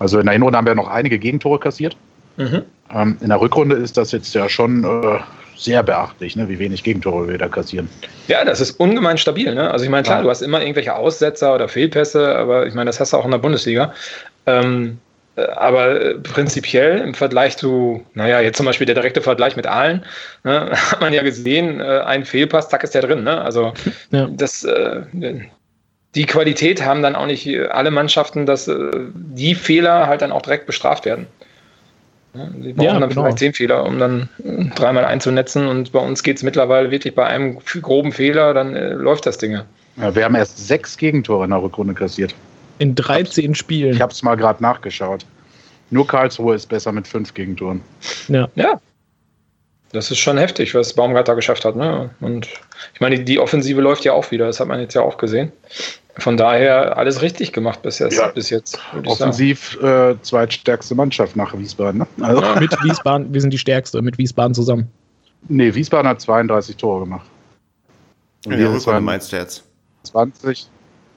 Also 0.00 0.18
in 0.18 0.26
der 0.26 0.32
Hinrunde 0.32 0.58
haben 0.58 0.66
wir 0.66 0.74
noch 0.74 0.88
einige 0.88 1.18
Gegentore 1.18 1.60
kassiert. 1.60 1.96
Mhm. 2.36 2.62
Ähm, 2.92 3.16
in 3.20 3.28
der 3.28 3.40
Rückrunde 3.40 3.76
ist 3.76 3.96
das 3.96 4.10
jetzt 4.12 4.34
ja 4.34 4.48
schon 4.48 4.82
äh, 4.82 5.18
sehr 5.56 5.82
beachtlich, 5.82 6.36
ne, 6.36 6.48
wie 6.48 6.58
wenig 6.58 6.82
Gegentore 6.82 7.28
wir 7.28 7.38
da 7.38 7.48
kassieren. 7.48 7.88
Ja, 8.26 8.44
das 8.44 8.60
ist 8.60 8.72
ungemein 8.72 9.18
stabil. 9.18 9.54
Ne? 9.54 9.70
Also 9.70 9.84
ich 9.84 9.90
meine, 9.90 10.02
klar, 10.02 10.18
ja. 10.18 10.22
du 10.22 10.30
hast 10.30 10.40
immer 10.40 10.60
irgendwelche 10.60 10.96
Aussetzer 10.96 11.54
oder 11.54 11.68
Fehlpässe, 11.68 12.34
aber 12.34 12.66
ich 12.66 12.74
meine, 12.74 12.88
das 12.88 12.98
hast 12.98 13.12
du 13.12 13.18
auch 13.18 13.26
in 13.26 13.30
der 13.30 13.38
Bundesliga. 13.38 13.92
Ähm, 14.46 14.98
äh, 15.36 15.42
aber 15.42 16.14
prinzipiell 16.22 16.98
im 17.00 17.12
Vergleich 17.12 17.58
zu, 17.58 18.02
naja, 18.14 18.40
jetzt 18.40 18.56
zum 18.56 18.64
Beispiel 18.64 18.86
der 18.86 18.94
direkte 18.94 19.20
Vergleich 19.20 19.54
mit 19.54 19.66
Aalen, 19.66 20.02
ne, 20.44 20.70
hat 20.90 21.02
man 21.02 21.12
ja 21.12 21.22
gesehen, 21.22 21.80
äh, 21.80 22.00
ein 22.06 22.24
Fehlpass, 22.24 22.70
zack, 22.70 22.84
ist 22.84 22.94
der 22.94 23.02
drin. 23.02 23.22
Ne? 23.22 23.38
Also 23.38 23.74
ja. 24.12 24.28
das, 24.32 24.64
äh, 24.64 25.02
die 26.14 26.26
Qualität 26.26 26.84
haben 26.84 27.02
dann 27.02 27.14
auch 27.14 27.26
nicht 27.26 27.48
alle 27.70 27.90
Mannschaften, 27.90 28.46
dass 28.46 28.66
äh, 28.68 28.90
die 29.14 29.54
Fehler 29.54 30.06
halt 30.06 30.22
dann 30.22 30.32
auch 30.32 30.42
direkt 30.42 30.66
bestraft 30.66 31.04
werden. 31.04 31.26
Die 32.32 32.72
brauchen 32.72 32.84
ja, 32.84 32.98
dann 32.98 33.08
genau. 33.08 33.22
vielleicht 33.22 33.38
zehn 33.40 33.52
Fehler, 33.54 33.84
um 33.84 33.98
dann 33.98 34.28
dreimal 34.76 35.04
einzunetzen. 35.04 35.66
Und 35.66 35.92
bei 35.92 35.98
uns 35.98 36.22
geht 36.22 36.36
es 36.36 36.42
mittlerweile 36.42 36.90
wirklich 36.90 37.14
bei 37.14 37.26
einem 37.26 37.58
groben 37.82 38.12
Fehler, 38.12 38.54
dann 38.54 38.74
äh, 38.74 38.90
läuft 38.90 39.26
das 39.26 39.38
Ding. 39.38 39.60
Ja, 39.96 40.14
wir 40.14 40.24
haben 40.24 40.36
erst 40.36 40.66
sechs 40.66 40.96
Gegentore 40.96 41.44
in 41.44 41.50
der 41.50 41.62
Rückrunde 41.62 41.94
kassiert. 41.94 42.34
In 42.78 42.94
13 42.94 43.54
Spielen. 43.54 43.94
Ich 43.94 44.00
habe 44.00 44.12
es 44.12 44.22
mal 44.22 44.36
gerade 44.36 44.62
nachgeschaut. 44.62 45.26
Nur 45.90 46.06
Karlsruhe 46.06 46.54
ist 46.54 46.68
besser 46.68 46.92
mit 46.92 47.08
fünf 47.08 47.34
Gegentoren. 47.34 47.80
Ja. 48.28 48.48
Ja, 48.54 48.80
das 49.92 50.10
ist 50.10 50.18
schon 50.18 50.38
heftig, 50.38 50.74
was 50.74 50.94
Baumgart 50.94 51.26
da 51.26 51.34
geschafft 51.34 51.64
hat. 51.64 51.74
Ne? 51.74 52.10
Und 52.20 52.48
ich 52.94 53.00
meine, 53.00 53.18
die 53.18 53.38
Offensive 53.40 53.80
läuft 53.80 54.04
ja 54.04 54.12
auch 54.12 54.30
wieder, 54.30 54.46
das 54.46 54.60
hat 54.60 54.68
man 54.68 54.80
jetzt 54.80 54.94
ja 54.94 55.02
auch 55.02 55.18
gesehen. 55.18 55.52
Von 56.20 56.36
daher 56.36 56.96
alles 56.96 57.22
richtig 57.22 57.52
gemacht 57.52 57.82
bis 57.82 57.98
jetzt. 57.98 58.16
Ja. 58.16 58.28
Bis 58.28 58.50
jetzt 58.50 58.78
Offensiv 59.06 59.78
äh, 59.82 60.14
zweitstärkste 60.22 60.94
Mannschaft 60.94 61.36
nach 61.36 61.56
Wiesbaden. 61.56 62.00
Ne? 62.00 62.06
Also. 62.24 62.42
Ja, 62.42 62.60
mit 62.60 62.72
Wiesbaden, 62.84 63.32
wir 63.32 63.40
sind 63.40 63.52
die 63.52 63.58
stärkste, 63.58 64.02
mit 64.02 64.18
Wiesbaden 64.18 64.54
zusammen. 64.54 64.88
Nee, 65.48 65.74
Wiesbaden 65.74 66.08
hat 66.08 66.20
32 66.20 66.76
Tore 66.76 67.00
gemacht. 67.00 67.26
Und 68.46 68.52
in 68.52 68.58
der 68.58 68.72
Rückrunde 68.72 69.00
meinst 69.00 69.32
du 69.32 69.36
jetzt? 69.36 69.64
20. 70.04 70.68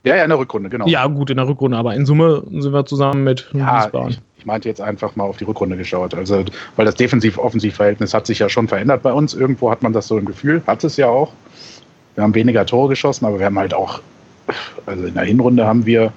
Ja, 0.03 0.17
ja, 0.17 0.23
in 0.23 0.29
der 0.29 0.39
Rückrunde, 0.39 0.69
genau. 0.69 0.85
Ja, 0.87 1.07
gut, 1.07 1.29
in 1.29 1.37
der 1.37 1.47
Rückrunde, 1.47 1.77
aber 1.77 1.95
in 1.95 2.05
Summe 2.05 2.43
sind 2.49 2.73
wir 2.73 2.85
zusammen 2.85 3.23
mit 3.23 3.49
ja, 3.53 3.85
Wiesbaden. 3.85 4.09
Ich, 4.09 4.21
ich 4.39 4.45
meinte 4.45 4.67
jetzt 4.67 4.81
einfach 4.81 5.15
mal 5.15 5.23
auf 5.23 5.37
die 5.37 5.45
Rückrunde 5.45 5.77
geschaut. 5.77 6.13
Also, 6.13 6.43
weil 6.75 6.85
das 6.85 6.95
Defensiv-Offensiv-Verhältnis 6.95 8.13
hat 8.13 8.27
sich 8.27 8.39
ja 8.39 8.49
schon 8.49 8.67
verändert 8.67 9.01
bei 9.01 9.13
uns. 9.13 9.33
Irgendwo 9.33 9.71
hat 9.71 9.81
man 9.81 9.93
das 9.93 10.07
so 10.07 10.17
ein 10.17 10.25
Gefühl, 10.25 10.61
hat 10.67 10.83
es 10.83 10.97
ja 10.97 11.07
auch. 11.07 11.31
Wir 12.15 12.23
haben 12.23 12.35
weniger 12.35 12.65
Tore 12.65 12.89
geschossen, 12.89 13.25
aber 13.25 13.39
wir 13.39 13.45
haben 13.45 13.57
halt 13.57 13.73
auch, 13.73 14.01
also 14.85 15.05
in 15.05 15.13
der 15.13 15.23
Hinrunde 15.23 15.65
haben 15.65 15.85
wir 15.85 16.11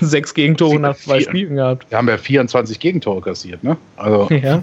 sechs 0.00 0.34
Gegentore 0.34 0.80
nach 0.80 0.96
zwei 0.96 1.20
Spielen 1.20 1.56
gehabt. 1.56 1.90
Wir 1.90 1.98
haben 1.98 2.08
ja 2.08 2.18
24 2.18 2.80
Gegentore 2.80 3.20
kassiert, 3.20 3.62
ne? 3.62 3.76
Also 3.96 4.28
ja. 4.30 4.62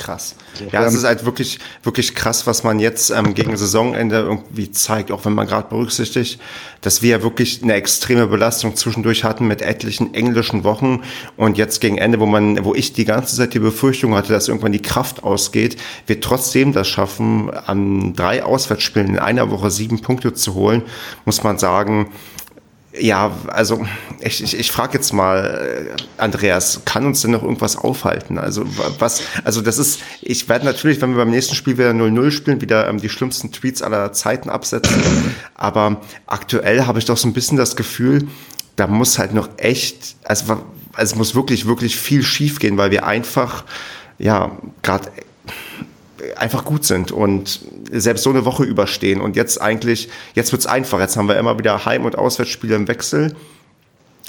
Krass. 0.00 0.34
Ja, 0.72 0.82
es 0.86 0.94
ist 0.94 1.04
halt 1.04 1.26
wirklich, 1.26 1.58
wirklich 1.82 2.14
krass, 2.14 2.46
was 2.46 2.64
man 2.64 2.80
jetzt 2.80 3.10
ähm, 3.10 3.34
gegen 3.34 3.54
Saisonende 3.54 4.20
irgendwie 4.20 4.70
zeigt, 4.70 5.12
auch 5.12 5.26
wenn 5.26 5.34
man 5.34 5.46
gerade 5.46 5.68
berücksichtigt, 5.68 6.40
dass 6.80 7.02
wir 7.02 7.10
ja 7.10 7.22
wirklich 7.22 7.62
eine 7.62 7.74
extreme 7.74 8.26
Belastung 8.26 8.74
zwischendurch 8.76 9.24
hatten 9.24 9.46
mit 9.46 9.60
etlichen 9.60 10.14
englischen 10.14 10.64
Wochen 10.64 11.02
und 11.36 11.58
jetzt 11.58 11.82
gegen 11.82 11.98
Ende, 11.98 12.18
wo 12.18 12.24
man, 12.24 12.64
wo 12.64 12.74
ich 12.74 12.94
die 12.94 13.04
ganze 13.04 13.36
Zeit 13.36 13.52
die 13.52 13.58
Befürchtung 13.58 14.14
hatte, 14.14 14.32
dass 14.32 14.48
irgendwann 14.48 14.72
die 14.72 14.80
Kraft 14.80 15.22
ausgeht, 15.22 15.76
wir 16.06 16.18
trotzdem 16.22 16.72
das 16.72 16.88
schaffen, 16.88 17.50
an 17.50 18.14
drei 18.14 18.42
Auswärtsspielen 18.42 19.08
in 19.10 19.18
einer 19.18 19.50
Woche 19.50 19.70
sieben 19.70 20.00
Punkte 20.00 20.32
zu 20.32 20.54
holen, 20.54 20.82
muss 21.26 21.44
man 21.44 21.58
sagen, 21.58 22.10
ja, 22.98 23.30
also 23.46 23.86
ich, 24.20 24.42
ich, 24.42 24.58
ich 24.58 24.72
frage 24.72 24.94
jetzt 24.94 25.12
mal, 25.12 25.88
äh, 25.96 26.20
Andreas, 26.20 26.82
kann 26.84 27.06
uns 27.06 27.22
denn 27.22 27.30
noch 27.30 27.42
irgendwas 27.42 27.76
aufhalten? 27.76 28.36
Also 28.36 28.64
was, 28.98 29.22
also 29.44 29.60
das 29.60 29.78
ist, 29.78 30.00
ich 30.22 30.48
werde 30.48 30.64
natürlich, 30.64 31.00
wenn 31.00 31.10
wir 31.10 31.18
beim 31.18 31.30
nächsten 31.30 31.54
Spiel 31.54 31.78
wieder 31.78 31.90
0-0 31.90 32.30
spielen, 32.32 32.60
wieder 32.60 32.88
ähm, 32.88 33.00
die 33.00 33.08
schlimmsten 33.08 33.52
Tweets 33.52 33.82
aller 33.82 34.12
Zeiten 34.12 34.50
absetzen. 34.50 35.02
Aber 35.54 36.00
aktuell 36.26 36.86
habe 36.86 36.98
ich 36.98 37.04
doch 37.04 37.16
so 37.16 37.28
ein 37.28 37.32
bisschen 37.32 37.56
das 37.56 37.76
Gefühl, 37.76 38.26
da 38.74 38.88
muss 38.88 39.18
halt 39.18 39.34
noch 39.34 39.48
echt, 39.56 40.16
also, 40.24 40.64
also 40.92 41.12
es 41.12 41.14
muss 41.14 41.34
wirklich, 41.36 41.66
wirklich 41.66 41.96
viel 41.96 42.24
schief 42.24 42.58
gehen, 42.58 42.76
weil 42.76 42.90
wir 42.90 43.06
einfach, 43.06 43.64
ja, 44.18 44.50
gerade 44.82 45.10
einfach 46.36 46.64
gut 46.64 46.84
sind 46.84 47.12
und 47.12 47.60
selbst 47.90 48.24
so 48.24 48.30
eine 48.30 48.44
Woche 48.44 48.64
überstehen. 48.64 49.20
Und 49.20 49.36
jetzt 49.36 49.60
eigentlich, 49.60 50.08
jetzt 50.34 50.52
wird's 50.52 50.66
einfach. 50.66 51.00
Jetzt 51.00 51.16
haben 51.16 51.28
wir 51.28 51.38
immer 51.38 51.58
wieder 51.58 51.84
Heim- 51.84 52.04
und 52.04 52.16
Auswärtsspiele 52.16 52.76
im 52.76 52.88
Wechsel. 52.88 53.34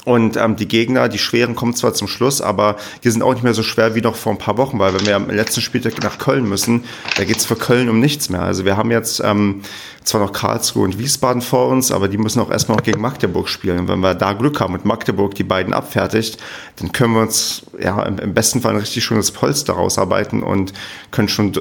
Und 0.04 0.36
ähm, 0.36 0.56
die 0.56 0.66
Gegner, 0.66 1.08
die 1.08 1.18
schweren, 1.18 1.54
kommen 1.54 1.74
zwar 1.74 1.94
zum 1.94 2.08
Schluss, 2.08 2.40
aber 2.40 2.76
die 3.04 3.10
sind 3.10 3.22
auch 3.22 3.34
nicht 3.34 3.44
mehr 3.44 3.54
so 3.54 3.62
schwer 3.62 3.94
wie 3.94 4.00
noch 4.00 4.16
vor 4.16 4.32
ein 4.32 4.38
paar 4.38 4.58
Wochen, 4.58 4.80
weil 4.80 4.94
wenn 4.94 5.06
wir 5.06 5.14
am 5.14 5.30
letzten 5.30 5.60
Spieltag 5.60 6.02
nach 6.02 6.18
Köln 6.18 6.48
müssen, 6.48 6.84
da 7.16 7.24
geht's 7.24 7.44
für 7.44 7.54
Köln 7.54 7.88
um 7.88 8.00
nichts 8.00 8.28
mehr. 8.28 8.42
Also 8.42 8.64
wir 8.64 8.76
haben 8.76 8.90
jetzt 8.90 9.22
ähm, 9.24 9.62
zwar 10.02 10.20
noch 10.20 10.32
Karlsruhe 10.32 10.84
und 10.84 10.98
Wiesbaden 10.98 11.40
vor 11.40 11.68
uns, 11.68 11.92
aber 11.92 12.08
die 12.08 12.18
müssen 12.18 12.40
auch 12.40 12.50
erstmal 12.50 12.78
noch 12.78 12.84
gegen 12.84 13.00
Magdeburg 13.00 13.48
spielen. 13.48 13.78
Und 13.78 13.88
wenn 13.88 14.00
wir 14.00 14.14
da 14.14 14.32
Glück 14.32 14.58
haben 14.58 14.74
und 14.74 14.84
Magdeburg 14.84 15.36
die 15.36 15.44
beiden 15.44 15.72
abfertigt, 15.72 16.36
dann 16.76 16.90
können 16.90 17.14
wir 17.14 17.22
uns 17.22 17.62
ja 17.80 18.02
im, 18.02 18.18
im 18.18 18.34
besten 18.34 18.60
Fall 18.60 18.72
ein 18.72 18.80
richtig 18.80 19.04
schönes 19.04 19.30
Polster 19.30 19.74
rausarbeiten 19.74 20.42
und 20.42 20.72
können 21.12 21.28
schon 21.28 21.52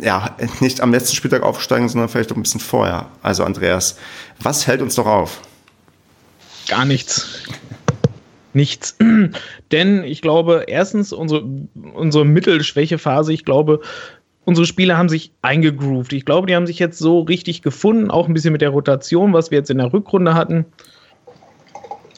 ja, 0.00 0.36
nicht 0.60 0.80
am 0.80 0.92
letzten 0.92 1.16
Spieltag 1.16 1.42
aufsteigen, 1.42 1.88
sondern 1.88 2.08
vielleicht 2.08 2.32
auch 2.32 2.36
ein 2.36 2.42
bisschen 2.42 2.60
vorher. 2.60 3.06
Also 3.22 3.44
Andreas, 3.44 3.98
was 4.40 4.66
hält 4.66 4.82
uns 4.82 4.94
doch 4.94 5.06
auf? 5.06 5.40
Gar 6.68 6.84
nichts. 6.84 7.44
Nichts. 8.52 8.96
Denn 9.72 10.04
ich 10.04 10.22
glaube, 10.22 10.64
erstens, 10.66 11.12
unsere, 11.12 11.44
unsere 11.94 12.24
Mittelschwächephase, 12.24 13.32
ich 13.32 13.44
glaube, 13.44 13.80
unsere 14.44 14.66
Spieler 14.66 14.96
haben 14.96 15.08
sich 15.08 15.32
eingegroovt. 15.42 16.12
Ich 16.12 16.24
glaube, 16.24 16.46
die 16.46 16.56
haben 16.56 16.66
sich 16.66 16.78
jetzt 16.78 16.98
so 16.98 17.20
richtig 17.20 17.62
gefunden, 17.62 18.10
auch 18.10 18.26
ein 18.26 18.34
bisschen 18.34 18.52
mit 18.52 18.62
der 18.62 18.70
Rotation, 18.70 19.32
was 19.32 19.50
wir 19.50 19.58
jetzt 19.58 19.70
in 19.70 19.78
der 19.78 19.92
Rückrunde 19.92 20.34
hatten. 20.34 20.66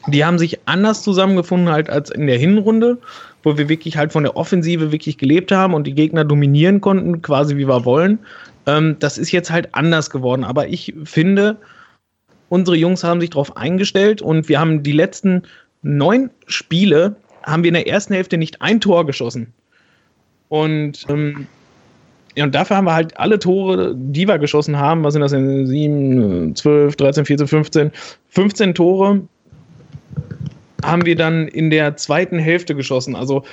Die 0.08 0.24
haben 0.24 0.38
sich 0.38 0.60
anders 0.66 1.02
zusammengefunden 1.02 1.70
halt 1.70 1.88
als 1.88 2.10
in 2.10 2.26
der 2.26 2.38
Hinrunde, 2.38 2.98
wo 3.42 3.58
wir 3.58 3.68
wirklich 3.68 3.96
halt 3.96 4.12
von 4.12 4.22
der 4.22 4.36
Offensive 4.36 4.92
wirklich 4.92 5.18
gelebt 5.18 5.52
haben 5.52 5.74
und 5.74 5.86
die 5.86 5.94
Gegner 5.94 6.24
dominieren 6.24 6.80
konnten, 6.80 7.22
quasi 7.22 7.56
wie 7.56 7.66
wir 7.66 7.84
wollen. 7.84 8.18
Ähm, 8.66 8.96
das 8.98 9.18
ist 9.18 9.32
jetzt 9.32 9.50
halt 9.50 9.74
anders 9.74 10.10
geworden. 10.10 10.44
Aber 10.44 10.68
ich 10.68 10.94
finde, 11.04 11.56
unsere 12.48 12.76
Jungs 12.76 13.04
haben 13.04 13.20
sich 13.20 13.30
darauf 13.30 13.56
eingestellt 13.56 14.22
und 14.22 14.48
wir 14.48 14.60
haben 14.60 14.82
die 14.82 14.92
letzten 14.92 15.42
neun 15.82 16.30
Spiele 16.46 17.16
haben 17.44 17.64
wir 17.64 17.68
in 17.68 17.74
der 17.74 17.88
ersten 17.88 18.14
Hälfte 18.14 18.38
nicht 18.38 18.62
ein 18.62 18.80
Tor 18.80 19.04
geschossen. 19.04 19.52
Und, 20.48 21.06
ähm, 21.08 21.46
ja, 22.36 22.44
und 22.44 22.54
dafür 22.54 22.76
haben 22.76 22.84
wir 22.84 22.94
halt 22.94 23.18
alle 23.18 23.38
Tore, 23.38 23.94
die 23.96 24.28
wir 24.28 24.38
geschossen 24.38 24.78
haben, 24.78 25.02
was 25.02 25.14
sind 25.14 25.22
das 25.22 25.32
denn? 25.32 25.66
7, 25.66 26.54
12, 26.54 26.96
13, 26.96 27.24
14, 27.24 27.48
15, 27.48 27.90
15 28.28 28.74
Tore 28.74 29.22
haben 30.84 31.06
wir 31.06 31.16
dann 31.16 31.48
in 31.48 31.70
der 31.70 31.96
zweiten 31.96 32.38
Hälfte 32.38 32.74
geschossen. 32.74 33.16
Also 33.16 33.44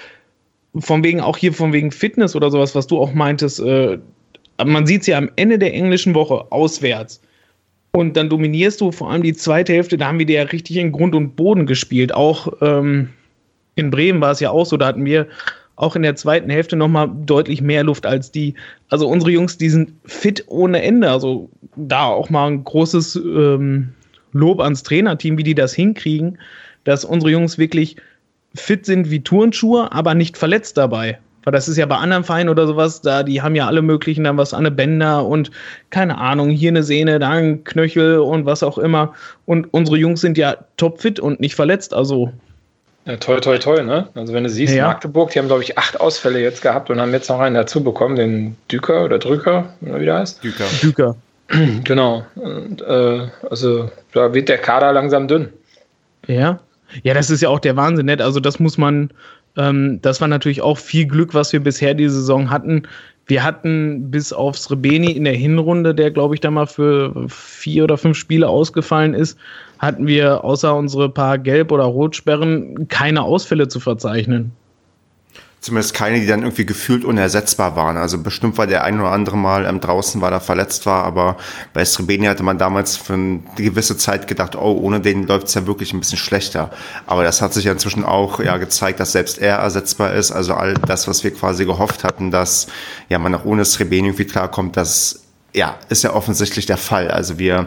von 0.77 1.03
wegen, 1.03 1.21
auch 1.21 1.37
hier 1.37 1.53
von 1.53 1.73
wegen 1.73 1.91
Fitness 1.91 2.35
oder 2.35 2.51
sowas, 2.51 2.75
was 2.75 2.87
du 2.87 2.99
auch 2.99 3.13
meintest, 3.13 3.59
äh, 3.59 3.97
man 4.63 4.85
sieht 4.85 5.01
es 5.01 5.07
ja 5.07 5.17
am 5.17 5.29
Ende 5.35 5.57
der 5.57 5.73
englischen 5.73 6.13
Woche 6.15 6.51
auswärts. 6.51 7.21
Und 7.91 8.15
dann 8.15 8.29
dominierst 8.29 8.81
du 8.81 8.91
vor 8.91 9.09
allem 9.09 9.23
die 9.23 9.33
zweite 9.33 9.73
Hälfte, 9.73 9.97
da 9.97 10.07
haben 10.07 10.19
wir 10.19 10.25
dir 10.25 10.41
ja 10.41 10.43
richtig 10.43 10.77
in 10.77 10.91
Grund 10.91 11.15
und 11.15 11.35
Boden 11.35 11.65
gespielt. 11.65 12.13
Auch 12.13 12.53
ähm, 12.61 13.09
in 13.75 13.89
Bremen 13.89 14.21
war 14.21 14.31
es 14.31 14.39
ja 14.39 14.51
auch 14.51 14.65
so, 14.65 14.77
da 14.77 14.87
hatten 14.87 15.05
wir 15.05 15.27
auch 15.75 15.95
in 15.95 16.03
der 16.03 16.15
zweiten 16.15 16.49
Hälfte 16.49 16.75
nochmal 16.75 17.09
deutlich 17.25 17.61
mehr 17.61 17.83
Luft 17.83 18.05
als 18.05 18.31
die. 18.31 18.53
Also 18.89 19.07
unsere 19.07 19.31
Jungs, 19.31 19.57
die 19.57 19.69
sind 19.69 19.93
fit 20.05 20.43
ohne 20.47 20.81
Ende. 20.83 21.09
Also 21.09 21.49
da 21.77 22.05
auch 22.05 22.29
mal 22.29 22.47
ein 22.47 22.63
großes 22.63 23.15
ähm, 23.15 23.93
Lob 24.33 24.59
ans 24.59 24.83
Trainerteam, 24.83 25.37
wie 25.37 25.43
die 25.43 25.55
das 25.55 25.73
hinkriegen, 25.73 26.37
dass 26.83 27.05
unsere 27.05 27.31
Jungs 27.31 27.57
wirklich 27.57 27.97
fit 28.55 28.85
sind 28.85 29.11
wie 29.11 29.21
Turnschuhe, 29.21 29.91
aber 29.91 30.15
nicht 30.15 30.37
verletzt 30.37 30.77
dabei. 30.77 31.19
Weil 31.43 31.53
das 31.53 31.67
ist 31.67 31.77
ja 31.77 31.85
bei 31.85 31.95
anderen 31.95 32.23
Vereinen 32.23 32.49
oder 32.49 32.67
sowas, 32.67 33.01
da, 33.01 33.23
die 33.23 33.41
haben 33.41 33.55
ja 33.55 33.65
alle 33.65 33.81
möglichen 33.81 34.25
dann 34.25 34.37
was 34.37 34.53
an 34.53 34.59
eine 34.59 34.71
Bänder 34.71 35.25
und 35.25 35.51
keine 35.89 36.17
Ahnung, 36.17 36.49
hier 36.49 36.69
eine 36.69 36.83
Sehne, 36.83 37.19
da 37.19 37.29
ein 37.29 37.63
Knöchel 37.63 38.19
und 38.19 38.45
was 38.45 38.61
auch 38.61 38.77
immer. 38.77 39.13
Und 39.45 39.73
unsere 39.73 39.97
Jungs 39.97 40.21
sind 40.21 40.37
ja 40.37 40.57
topfit 40.77 41.19
und 41.19 41.39
nicht 41.39 41.55
verletzt, 41.55 41.93
also. 41.93 42.31
Ja, 43.05 43.15
toll, 43.17 43.39
toll, 43.39 43.59
toll, 43.59 43.85
ne? 43.85 44.09
Also 44.15 44.33
wenn 44.33 44.43
du 44.43 44.49
siehst, 44.49 44.75
ja. 44.75 44.87
Magdeburg, 44.87 45.31
die 45.31 45.39
haben, 45.39 45.47
glaube 45.47 45.63
ich, 45.63 45.77
acht 45.77 45.99
Ausfälle 45.99 46.41
jetzt 46.41 46.61
gehabt 46.61 46.89
und 46.89 46.99
haben 46.99 47.13
jetzt 47.13 47.29
noch 47.29 47.39
einen 47.39 47.55
dazu 47.55 47.83
bekommen, 47.83 48.15
den 48.15 48.57
Düker 48.69 49.05
oder 49.05 49.17
Drücker, 49.17 49.73
oder 49.81 50.01
wie 50.01 50.05
der 50.05 50.19
heißt? 50.19 50.43
Düker. 50.43 50.65
Düker. 50.81 51.15
Genau. 51.83 52.23
Und, 52.35 52.83
äh, 52.83 53.27
also 53.49 53.89
da 54.13 54.35
wird 54.35 54.49
der 54.49 54.59
Kader 54.59 54.93
langsam 54.93 55.27
dünn. 55.27 55.49
Ja. 56.27 56.59
Ja, 57.03 57.13
das 57.13 57.29
ist 57.29 57.41
ja 57.41 57.49
auch 57.49 57.59
der 57.59 57.75
Wahnsinn, 57.75 58.07
nicht? 58.07 58.21
Also 58.21 58.39
das 58.39 58.59
muss 58.59 58.77
man, 58.77 59.11
ähm, 59.57 59.99
das 60.01 60.21
war 60.21 60.27
natürlich 60.27 60.61
auch 60.61 60.77
viel 60.77 61.05
Glück, 61.05 61.33
was 61.33 61.53
wir 61.53 61.59
bisher 61.59 61.93
die 61.93 62.09
Saison 62.09 62.49
hatten. 62.49 62.83
Wir 63.27 63.43
hatten 63.43 64.09
bis 64.09 64.33
auf 64.33 64.57
Srebeni 64.57 65.11
in 65.11 65.23
der 65.23 65.35
Hinrunde, 65.35 65.93
der 65.93 66.09
glaube 66.11 66.33
ich 66.33 66.41
da 66.41 66.49
mal 66.49 66.65
für 66.65 67.27
vier 67.27 67.83
oder 67.83 67.97
fünf 67.97 68.17
Spiele 68.17 68.47
ausgefallen 68.47 69.13
ist, 69.13 69.37
hatten 69.77 70.07
wir 70.07 70.43
außer 70.43 70.75
unsere 70.75 71.09
paar 71.09 71.37
Gelb- 71.37 71.71
oder 71.71 71.83
Rotsperren 71.83 72.87
keine 72.87 73.21
Ausfälle 73.21 73.67
zu 73.67 73.79
verzeichnen 73.79 74.51
zumindest 75.61 75.93
keine, 75.93 76.19
die 76.19 76.27
dann 76.27 76.41
irgendwie 76.41 76.65
gefühlt 76.65 77.03
unersetzbar 77.03 77.75
waren. 77.75 77.97
Also 77.97 78.17
bestimmt 78.17 78.57
war 78.57 78.67
der 78.67 78.83
ein 78.83 78.99
oder 78.99 79.11
andere 79.11 79.37
Mal 79.37 79.65
ähm, 79.65 79.81
draußen, 79.81 80.21
weil 80.21 80.31
er 80.31 80.39
verletzt 80.39 80.85
war, 80.85 81.03
aber 81.03 81.37
bei 81.73 81.83
Srebeni 81.83 82.25
hatte 82.25 82.43
man 82.43 82.57
damals 82.57 82.95
für 82.95 83.13
eine 83.13 83.41
gewisse 83.55 83.97
Zeit 83.97 84.27
gedacht, 84.27 84.55
oh, 84.55 84.79
ohne 84.81 85.01
den 85.01 85.27
läuft's 85.27 85.53
ja 85.53 85.67
wirklich 85.67 85.93
ein 85.93 85.99
bisschen 85.99 86.17
schlechter. 86.17 86.71
Aber 87.07 87.23
das 87.23 87.41
hat 87.41 87.53
sich 87.53 87.65
ja 87.65 87.73
inzwischen 87.73 88.05
auch 88.05 88.39
ja 88.39 88.57
gezeigt, 88.57 88.99
dass 88.99 89.11
selbst 89.11 89.39
er 89.39 89.57
ersetzbar 89.57 90.13
ist. 90.13 90.31
Also 90.31 90.53
all 90.53 90.75
das, 90.75 91.07
was 91.07 91.23
wir 91.23 91.33
quasi 91.33 91.65
gehofft 91.65 92.03
hatten, 92.03 92.31
dass 92.31 92.67
ja 93.09 93.19
man 93.19 93.35
auch 93.35 93.45
ohne 93.45 93.65
Srebeni 93.65 94.09
irgendwie 94.09 94.25
klarkommt, 94.25 94.77
das 94.77 95.21
ja, 95.53 95.77
ist 95.89 96.03
ja 96.03 96.13
offensichtlich 96.13 96.65
der 96.65 96.77
Fall. 96.77 97.09
Also 97.09 97.39
wir, 97.39 97.65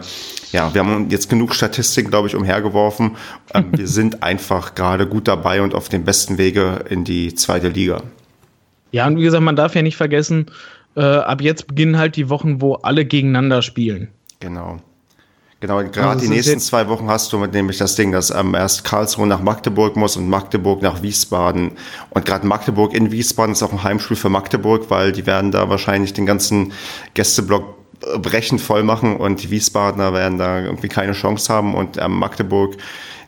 ja, 0.51 0.73
wir 0.73 0.81
haben 0.81 1.09
jetzt 1.09 1.29
genug 1.29 1.53
Statistiken, 1.53 2.09
glaube 2.09 2.27
ich, 2.27 2.35
umhergeworfen. 2.35 3.17
Ähm, 3.53 3.65
wir 3.71 3.87
sind 3.99 4.23
einfach 4.23 4.75
gerade 4.75 5.07
gut 5.07 5.27
dabei 5.27 5.61
und 5.61 5.73
auf 5.73 5.89
dem 5.89 6.03
besten 6.03 6.37
Wege 6.37 6.85
in 6.89 7.03
die 7.03 7.35
zweite 7.35 7.69
Liga. 7.69 8.03
Ja, 8.91 9.07
und 9.07 9.17
wie 9.17 9.23
gesagt, 9.23 9.43
man 9.43 9.55
darf 9.55 9.75
ja 9.75 9.81
nicht 9.81 9.97
vergessen, 9.97 10.45
äh, 10.95 11.01
ab 11.01 11.41
jetzt 11.41 11.67
beginnen 11.67 11.97
halt 11.97 12.15
die 12.15 12.29
Wochen, 12.29 12.61
wo 12.61 12.75
alle 12.75 13.05
gegeneinander 13.05 13.61
spielen. 13.61 14.09
Genau. 14.39 14.79
Genau, 15.63 15.77
gerade 15.77 16.09
also 16.09 16.19
die 16.19 16.27
nächsten 16.27 16.59
zwei 16.59 16.89
Wochen 16.89 17.07
hast 17.07 17.31
du 17.31 17.37
nämlich 17.45 17.77
das 17.77 17.95
Ding, 17.95 18.11
dass 18.11 18.31
ähm, 18.31 18.53
erst 18.53 18.83
Karlsruhe 18.83 19.25
nach 19.25 19.41
Magdeburg 19.41 19.95
muss 19.95 20.17
und 20.17 20.27
Magdeburg 20.27 20.81
nach 20.81 21.01
Wiesbaden. 21.01 21.71
Und 22.09 22.25
gerade 22.25 22.45
Magdeburg 22.45 22.93
in 22.93 23.13
Wiesbaden 23.13 23.53
ist 23.53 23.63
auch 23.63 23.71
ein 23.71 23.81
Heimspiel 23.81 24.17
für 24.17 24.27
Magdeburg, 24.27 24.89
weil 24.89 25.13
die 25.13 25.25
werden 25.25 25.51
da 25.51 25.69
wahrscheinlich 25.69 26.11
den 26.11 26.25
ganzen 26.25 26.73
Gästeblock 27.13 27.77
brechend 28.21 28.59
voll 28.59 28.83
machen 28.83 29.15
und 29.15 29.41
die 29.41 29.51
Wiesbadener 29.51 30.11
werden 30.11 30.37
da 30.37 30.59
irgendwie 30.59 30.89
keine 30.89 31.13
Chance 31.13 31.53
haben 31.53 31.75
und 31.75 31.95
ähm, 31.95 32.19
Magdeburg, 32.19 32.75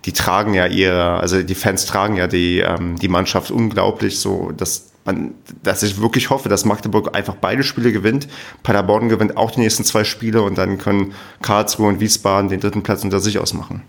die 0.04 0.12
tragen 0.12 0.54
ja 0.54 0.66
ihre, 0.66 1.22
also 1.22 1.42
die 1.42 1.56
Fans 1.56 1.86
tragen 1.86 2.18
ja 2.18 2.28
die, 2.28 2.60
ähm, 2.60 3.00
die 3.00 3.08
Mannschaft 3.08 3.50
unglaublich 3.50 4.20
so, 4.20 4.52
dass 4.52 4.92
man, 5.06 5.36
dass 5.64 5.84
ich 5.84 6.02
wirklich 6.02 6.30
hoffe, 6.30 6.50
dass 6.50 6.66
Magdeburg 6.66 7.16
einfach 7.16 7.36
beide 7.36 7.64
Spiele 7.64 7.92
gewinnt. 7.92 8.28
Paderborn 8.64 9.08
gewinnt 9.08 9.38
auch 9.38 9.52
die 9.52 9.62
nächsten 9.62 9.84
zwei 9.84 10.04
Spiele 10.04 10.42
und 10.42 10.58
dann 10.58 10.78
können 10.78 11.14
Karlsruhe 11.42 11.88
und 11.88 12.00
Wiesbaden 12.00 12.50
den 12.50 12.60
dritten 12.60 12.84
Platz 12.84 13.04
unter 13.04 13.20
sich 13.20 13.40
ausmachen. 13.40 13.84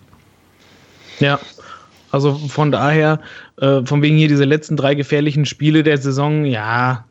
Ja, 1.18 1.40
also 2.10 2.34
von 2.34 2.70
daher, 2.70 3.20
äh, 3.58 3.84
von 3.84 4.02
wegen 4.02 4.16
hier 4.16 4.28
diese 4.28 4.44
letzten 4.44 4.76
drei 4.76 4.94
gefährlichen 4.94 5.46
Spiele 5.46 5.82
der 5.82 5.98
Saison, 5.98 6.44
ja. 6.44 7.06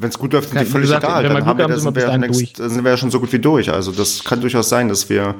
Wenn 0.00 0.08
es 0.08 0.18
gut 0.18 0.32
läuft, 0.32 0.50
sind 0.50 0.60
die 0.60 0.66
völlig 0.66 0.88
gesagt, 0.88 1.04
egal. 1.04 1.22
Dann, 1.24 1.46
haben 1.46 1.58
wir, 1.58 1.68
das, 1.68 1.82
sind, 1.82 1.94
wir 1.94 2.18
längst, 2.18 2.56
sind 2.56 2.82
wir 2.82 2.90
ja 2.90 2.96
schon 2.96 3.12
so 3.12 3.20
gut 3.20 3.32
wie 3.32 3.38
durch. 3.38 3.70
Also 3.70 3.92
das 3.92 4.24
kann 4.24 4.40
durchaus 4.40 4.68
sein, 4.68 4.88
dass 4.88 5.08
wir, 5.08 5.36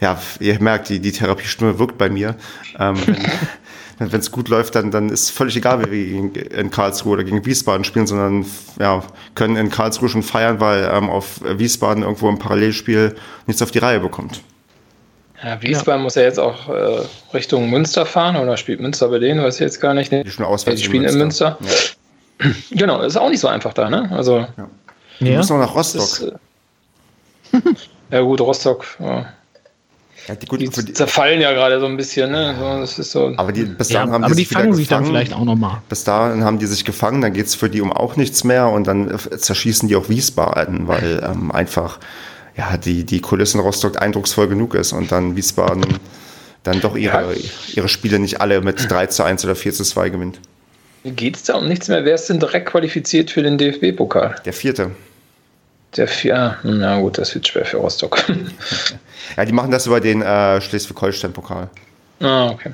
ja, 0.00 0.20
ihr 0.40 0.60
merkt, 0.60 0.90
die, 0.90 1.00
die 1.00 1.12
Therapiestimme 1.12 1.78
wirkt 1.78 1.96
bei 1.96 2.10
mir. 2.10 2.36
Ähm, 2.78 2.96
wenn 3.98 4.20
es 4.20 4.30
gut 4.30 4.48
läuft, 4.48 4.74
dann, 4.74 4.90
dann 4.90 5.08
ist 5.08 5.30
völlig 5.30 5.56
egal, 5.56 5.84
wie 5.84 5.90
wir 5.90 6.52
in 6.52 6.70
Karlsruhe 6.70 7.14
oder 7.14 7.24
gegen 7.24 7.44
Wiesbaden 7.44 7.84
spielen, 7.84 8.06
sondern 8.06 8.46
ja, 8.78 9.02
können 9.34 9.56
in 9.56 9.70
Karlsruhe 9.70 10.08
schon 10.08 10.22
feiern, 10.22 10.60
weil 10.60 10.88
ähm, 10.92 11.10
auf 11.10 11.40
Wiesbaden 11.42 12.02
irgendwo 12.02 12.28
im 12.28 12.38
Parallelspiel 12.38 13.16
nichts 13.46 13.60
auf 13.62 13.70
die 13.70 13.78
Reihe 13.78 14.00
bekommt. 14.00 14.40
Ja, 15.42 15.60
Wiesbaden 15.62 16.00
ja. 16.00 16.04
muss 16.04 16.14
ja 16.14 16.22
jetzt 16.22 16.38
auch 16.38 16.68
äh, 16.68 17.00
Richtung 17.34 17.70
Münster 17.70 18.06
fahren 18.06 18.36
oder 18.36 18.56
spielt 18.56 18.80
Münster 18.80 19.08
bei 19.08 19.18
denen, 19.18 19.42
weiß 19.42 19.54
ich 19.54 19.60
jetzt 19.60 19.80
gar 19.80 19.94
nicht. 19.94 20.10
Die, 20.12 20.28
schon 20.30 20.44
auswärts 20.44 20.80
die 20.80 20.86
spielen 20.86 21.04
in 21.04 21.18
Münster. 21.18 21.58
In 21.60 21.66
Münster. 21.66 21.94
Ja. 21.94 21.94
Genau, 22.70 23.00
ist 23.02 23.16
auch 23.16 23.30
nicht 23.30 23.40
so 23.40 23.48
einfach 23.48 23.72
da, 23.72 23.90
ne? 23.90 24.10
Also. 24.12 24.38
Ja. 24.38 24.70
Die 25.18 25.30
ja. 25.30 25.38
müssen 25.38 25.58
noch 25.58 25.66
nach 25.66 25.74
Rostock. 25.74 26.02
Ist, 26.02 26.32
äh, 27.52 27.60
ja, 28.12 28.20
gut, 28.20 28.40
Rostock. 28.40 28.86
Ja. 29.00 29.26
Ja, 30.28 30.34
die, 30.34 30.46
gut, 30.46 30.60
die, 30.60 30.68
die 30.68 30.92
zerfallen 30.92 31.40
ja 31.40 31.52
gerade 31.52 31.80
so 31.80 31.86
ein 31.86 31.96
bisschen, 31.96 32.30
ne? 32.30 32.54
So, 32.58 32.80
das 32.80 32.98
ist 32.98 33.12
so. 33.12 33.32
Aber 33.38 33.50
die, 33.50 33.64
bis 33.64 33.88
dahin 33.88 34.08
ja, 34.08 34.14
haben 34.14 34.24
aber 34.24 34.34
die, 34.34 34.44
die 34.44 34.54
fangen 34.54 34.74
sich 34.74 34.86
dann 34.86 35.06
vielleicht 35.06 35.32
auch 35.32 35.44
nochmal. 35.44 35.80
Bis 35.88 36.04
dahin 36.04 36.44
haben 36.44 36.58
die 36.58 36.66
sich 36.66 36.84
gefangen, 36.84 37.22
dann 37.22 37.32
geht 37.32 37.46
es 37.46 37.54
für 37.54 37.70
die 37.70 37.80
um 37.80 37.92
auch 37.92 38.16
nichts 38.16 38.44
mehr 38.44 38.68
und 38.68 38.86
dann 38.86 39.18
zerschießen 39.18 39.88
die 39.88 39.96
auch 39.96 40.10
Wiesbaden, 40.10 40.86
weil 40.86 41.22
ähm, 41.24 41.50
einfach 41.50 41.98
ja, 42.58 42.76
die, 42.76 43.04
die 43.04 43.20
Kulissen 43.20 43.58
Rostock 43.60 44.02
eindrucksvoll 44.02 44.48
genug 44.48 44.74
ist 44.74 44.92
und 44.92 45.10
dann 45.10 45.34
Wiesbaden 45.34 45.86
dann 46.62 46.80
doch 46.80 46.94
ihre, 46.94 47.34
ja. 47.34 47.40
ihre 47.74 47.88
Spiele 47.88 48.18
nicht 48.18 48.42
alle 48.42 48.60
mit 48.60 48.90
3 48.90 49.06
zu 49.06 49.22
1 49.22 49.44
oder 49.46 49.56
4 49.56 49.72
zu 49.72 49.84
2 49.84 50.10
gewinnt. 50.10 50.40
Geht 51.04 51.36
es 51.36 51.44
da 51.44 51.54
um 51.54 51.68
nichts 51.68 51.88
mehr? 51.88 52.04
Wer 52.04 52.16
ist 52.16 52.28
denn 52.28 52.40
direkt 52.40 52.68
qualifiziert 52.68 53.30
für 53.30 53.42
den 53.42 53.56
DFB-Pokal? 53.56 54.36
Der 54.44 54.52
vierte. 54.52 54.90
Der 55.98 56.06
vier, 56.06 56.56
na 56.62 57.00
gut, 57.00 57.18
das 57.18 57.34
wird 57.34 57.48
schwer 57.48 57.64
für 57.64 57.78
Rostock. 57.78 58.24
ja, 59.36 59.44
die 59.44 59.52
machen 59.52 59.72
das 59.72 59.88
über 59.88 60.00
den 60.00 60.22
äh, 60.22 60.60
Schleswig-Holstein-Pokal. 60.60 61.68
Ah, 62.20 62.50
okay. 62.50 62.72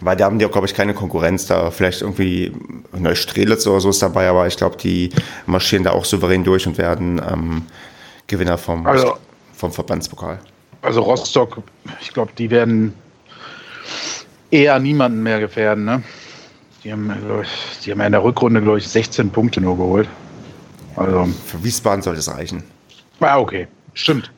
Weil 0.00 0.16
da 0.16 0.24
haben 0.24 0.38
die 0.38 0.46
auch, 0.46 0.50
glaube 0.50 0.66
ich, 0.66 0.74
keine 0.74 0.94
Konkurrenz 0.94 1.46
da. 1.46 1.70
Vielleicht 1.70 2.00
irgendwie 2.00 2.50
Neustrelitz 2.98 3.66
oder 3.66 3.80
so 3.80 3.90
ist 3.90 4.00
dabei, 4.00 4.26
aber 4.26 4.46
ich 4.46 4.56
glaube, 4.56 4.78
die 4.78 5.10
marschieren 5.44 5.84
da 5.84 5.90
auch 5.90 6.06
souverän 6.06 6.44
durch 6.44 6.66
und 6.66 6.78
werden 6.78 7.20
ähm, 7.30 7.66
Gewinner 8.26 8.56
vom, 8.56 8.86
also, 8.86 9.18
vom 9.54 9.70
Verbandspokal. 9.70 10.38
Also 10.80 11.02
Rostock, 11.02 11.62
ich 12.00 12.14
glaube, 12.14 12.32
die 12.38 12.50
werden 12.50 12.94
eher 14.50 14.78
niemanden 14.78 15.22
mehr 15.22 15.40
gefährden. 15.40 15.84
Ne? 15.84 16.02
Die, 16.84 16.90
haben, 16.90 17.12
die 17.84 17.90
haben 17.90 18.00
ja 18.00 18.06
in 18.06 18.12
der 18.12 18.24
Rückrunde, 18.24 18.62
glaube 18.62 18.78
ich, 18.78 18.88
16 18.88 19.30
Punkte 19.30 19.60
nur 19.60 19.76
geholt. 19.76 20.08
Also. 20.96 21.28
Für 21.46 21.64
Wiesbaden 21.64 22.02
soll 22.02 22.16
es 22.16 22.28
reichen. 22.28 22.62
Ja, 23.20 23.38
okay. 23.38 23.68
Stimmt. 23.94 24.30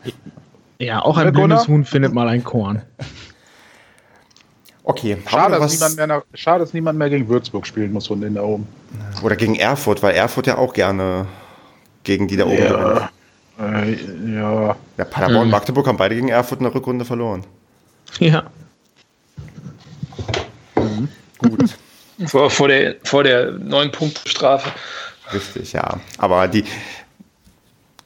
Ja, 0.78 1.00
auch 1.02 1.16
ein 1.16 1.32
blindes 1.32 1.68
Huhn 1.68 1.84
findet 1.84 2.12
mal 2.12 2.28
ein 2.28 2.44
Korn. 2.44 2.82
Okay. 4.82 5.16
Schade 5.26 5.58
dass, 5.58 5.72
niemand 5.72 5.96
mehr 5.96 6.06
nach, 6.06 6.22
schade, 6.34 6.60
dass 6.60 6.74
niemand 6.74 6.98
mehr 6.98 7.08
gegen 7.08 7.28
Würzburg 7.28 7.66
spielen 7.66 7.92
muss 7.92 8.06
von 8.06 8.20
denen 8.20 8.34
da 8.34 8.42
oben. 8.42 8.66
Oder 9.22 9.36
gegen 9.36 9.54
Erfurt, 9.54 10.02
weil 10.02 10.14
Erfurt 10.14 10.46
ja 10.46 10.58
auch 10.58 10.74
gerne 10.74 11.26
gegen 12.02 12.28
die 12.28 12.36
da 12.36 12.44
oben 12.44 12.56
ja. 12.56 13.10
Äh, 13.58 13.96
ja. 14.34 14.76
ja. 14.98 15.04
Paderborn 15.04 15.42
und 15.42 15.46
mhm. 15.46 15.52
Magdeburg 15.52 15.86
haben 15.86 15.96
beide 15.96 16.14
gegen 16.14 16.28
Erfurt 16.28 16.60
eine 16.60 16.74
Rückrunde 16.74 17.04
verloren. 17.04 17.44
Ja. 18.18 18.44
Mhm. 20.76 21.08
Gut. 21.38 21.78
Vor, 22.26 22.50
vor 22.50 22.68
der, 22.68 22.96
vor 23.04 23.24
der 23.24 23.52
neun 23.52 23.90
Punkt 23.90 24.20
Strafe. 24.28 24.70
Richtig, 25.32 25.72
ja. 25.72 26.00
Aber 26.18 26.48
die 26.48 26.64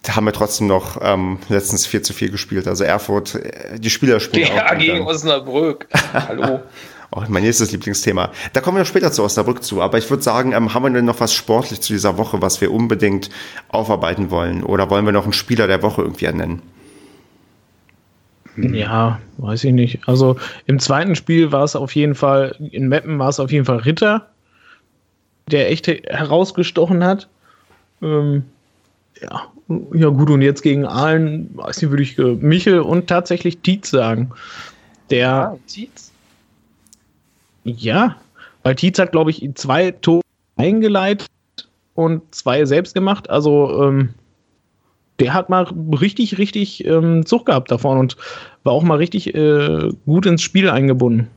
haben 0.08 0.24
wir 0.24 0.32
trotzdem 0.32 0.66
noch 0.66 0.98
ähm, 1.02 1.38
letztens 1.48 1.86
4 1.86 2.02
zu 2.02 2.12
4 2.12 2.30
gespielt. 2.30 2.68
Also 2.68 2.84
Erfurt, 2.84 3.34
äh, 3.34 3.78
die 3.78 3.90
Spieler 3.90 4.20
spielen. 4.20 4.48
Ja, 4.54 4.74
gegen 4.78 5.06
Osnabrück. 5.06 5.86
Hallo. 6.12 6.60
Oh, 7.10 7.22
mein 7.26 7.42
nächstes 7.42 7.72
Lieblingsthema. 7.72 8.30
Da 8.52 8.60
kommen 8.60 8.76
wir 8.76 8.80
noch 8.80 8.86
später 8.86 9.10
zu 9.10 9.24
Osnabrück 9.24 9.62
zu. 9.62 9.80
Aber 9.80 9.96
ich 9.96 10.10
würde 10.10 10.22
sagen, 10.22 10.52
ähm, 10.52 10.74
haben 10.74 10.82
wir 10.82 10.90
denn 10.90 11.06
noch 11.06 11.20
was 11.20 11.32
sportlich 11.32 11.80
zu 11.80 11.94
dieser 11.94 12.18
Woche, 12.18 12.42
was 12.42 12.60
wir 12.60 12.70
unbedingt 12.70 13.30
aufarbeiten 13.68 14.30
wollen? 14.30 14.62
Oder 14.62 14.90
wollen 14.90 15.06
wir 15.06 15.12
noch 15.12 15.24
einen 15.24 15.32
Spieler 15.32 15.66
der 15.66 15.82
Woche 15.82 16.02
irgendwie 16.02 16.26
ernennen? 16.26 16.60
Ja, 18.56 19.20
weiß 19.38 19.64
ich 19.64 19.72
nicht. 19.72 20.00
Also 20.06 20.36
im 20.66 20.78
zweiten 20.80 21.14
Spiel 21.14 21.50
war 21.50 21.64
es 21.64 21.76
auf 21.76 21.94
jeden 21.94 22.14
Fall, 22.14 22.56
in 22.72 22.88
Meppen 22.88 23.18
war 23.18 23.30
es 23.30 23.40
auf 23.40 23.50
jeden 23.52 23.64
Fall 23.64 23.78
Ritter, 23.78 24.28
der 25.48 25.70
echt 25.70 25.86
herausgestochen 25.86 27.04
hat. 27.04 27.28
Ähm, 28.02 28.44
ja, 29.20 29.46
ja 29.92 30.08
gut, 30.08 30.30
und 30.30 30.42
jetzt 30.42 30.62
gegen 30.62 30.86
Aalen, 30.86 31.50
weiß 31.54 31.82
nicht, 31.82 31.90
würde 31.90 32.02
ich 32.02 32.18
äh, 32.18 32.34
Michel 32.34 32.80
und 32.80 33.06
tatsächlich 33.06 33.58
Tietz 33.58 33.90
sagen. 33.90 34.30
Der. 35.10 35.18
Ja, 35.18 35.56
Tietz? 35.66 36.12
Ja, 37.64 38.16
weil 38.62 38.76
Tietz 38.76 38.98
hat, 38.98 39.12
glaube 39.12 39.30
ich, 39.30 39.46
zwei 39.54 39.90
Tore 39.90 40.22
eingeleitet 40.56 41.28
und 41.94 42.34
zwei 42.34 42.64
selbst 42.64 42.94
gemacht. 42.94 43.28
Also, 43.28 43.84
ähm, 43.84 44.14
der 45.18 45.34
hat 45.34 45.48
mal 45.48 45.64
richtig, 46.00 46.38
richtig 46.38 46.84
ähm, 46.86 47.26
Zug 47.26 47.46
gehabt 47.46 47.70
davon 47.70 47.98
und 47.98 48.16
war 48.62 48.72
auch 48.72 48.84
mal 48.84 48.98
richtig 48.98 49.34
äh, 49.34 49.90
gut 50.06 50.26
ins 50.26 50.42
Spiel 50.42 50.70
eingebunden. 50.70 51.28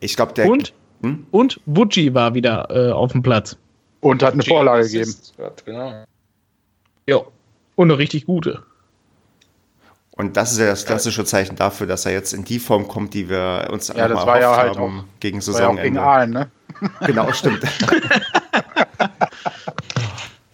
Ich 0.00 0.16
glaube, 0.16 0.32
der. 0.34 0.48
Und, 0.48 0.72
hm? 1.02 1.26
und 1.30 1.60
Wucci 1.66 2.14
war 2.14 2.34
wieder 2.34 2.68
äh, 2.70 2.92
auf 2.92 3.12
dem 3.12 3.22
Platz. 3.22 3.56
Und 4.00 4.22
hat 4.22 4.34
eine 4.34 4.42
Vorlage 4.42 4.84
gegeben. 4.84 5.14
Genau. 5.64 6.04
Ja, 7.06 7.16
und 7.76 7.90
eine 7.90 7.98
richtig 7.98 8.26
gute. 8.26 8.62
Und 10.12 10.36
das 10.36 10.52
ist 10.52 10.58
ja 10.58 10.66
das 10.66 10.84
klassische 10.84 11.24
Zeichen 11.24 11.56
dafür, 11.56 11.86
dass 11.86 12.04
er 12.04 12.12
jetzt 12.12 12.34
in 12.34 12.44
die 12.44 12.58
Form 12.58 12.88
kommt, 12.88 13.14
die 13.14 13.30
wir 13.30 13.68
uns 13.70 13.88
ja, 13.88 14.06
das 14.06 14.26
war 14.26 14.38
ja 14.38 14.54
halt 14.54 14.76
haben 14.76 15.04
gegen 15.18 15.40
Saisonende. 15.40 15.82
gegen 15.82 15.98
Aalen, 15.98 16.30
ne? 16.30 16.50
Genau, 17.06 17.32
stimmt. 17.32 17.62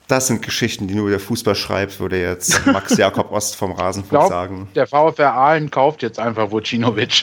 Das 0.08 0.28
sind 0.28 0.42
Geschichten, 0.42 0.86
die 0.86 0.94
nur 0.94 1.10
der 1.10 1.18
Fußball 1.18 1.56
schreibt, 1.56 1.98
würde 1.98 2.20
jetzt 2.20 2.64
Max 2.66 2.96
Jakob 2.98 3.32
Ost 3.32 3.56
vom 3.56 3.72
Rasenfunk 3.72 4.10
glaub, 4.10 4.28
sagen. 4.28 4.68
Der 4.76 4.86
VfR 4.86 5.34
Aalen 5.34 5.68
kauft 5.68 6.02
jetzt 6.02 6.20
einfach 6.20 6.52
Vucinovic. 6.52 7.22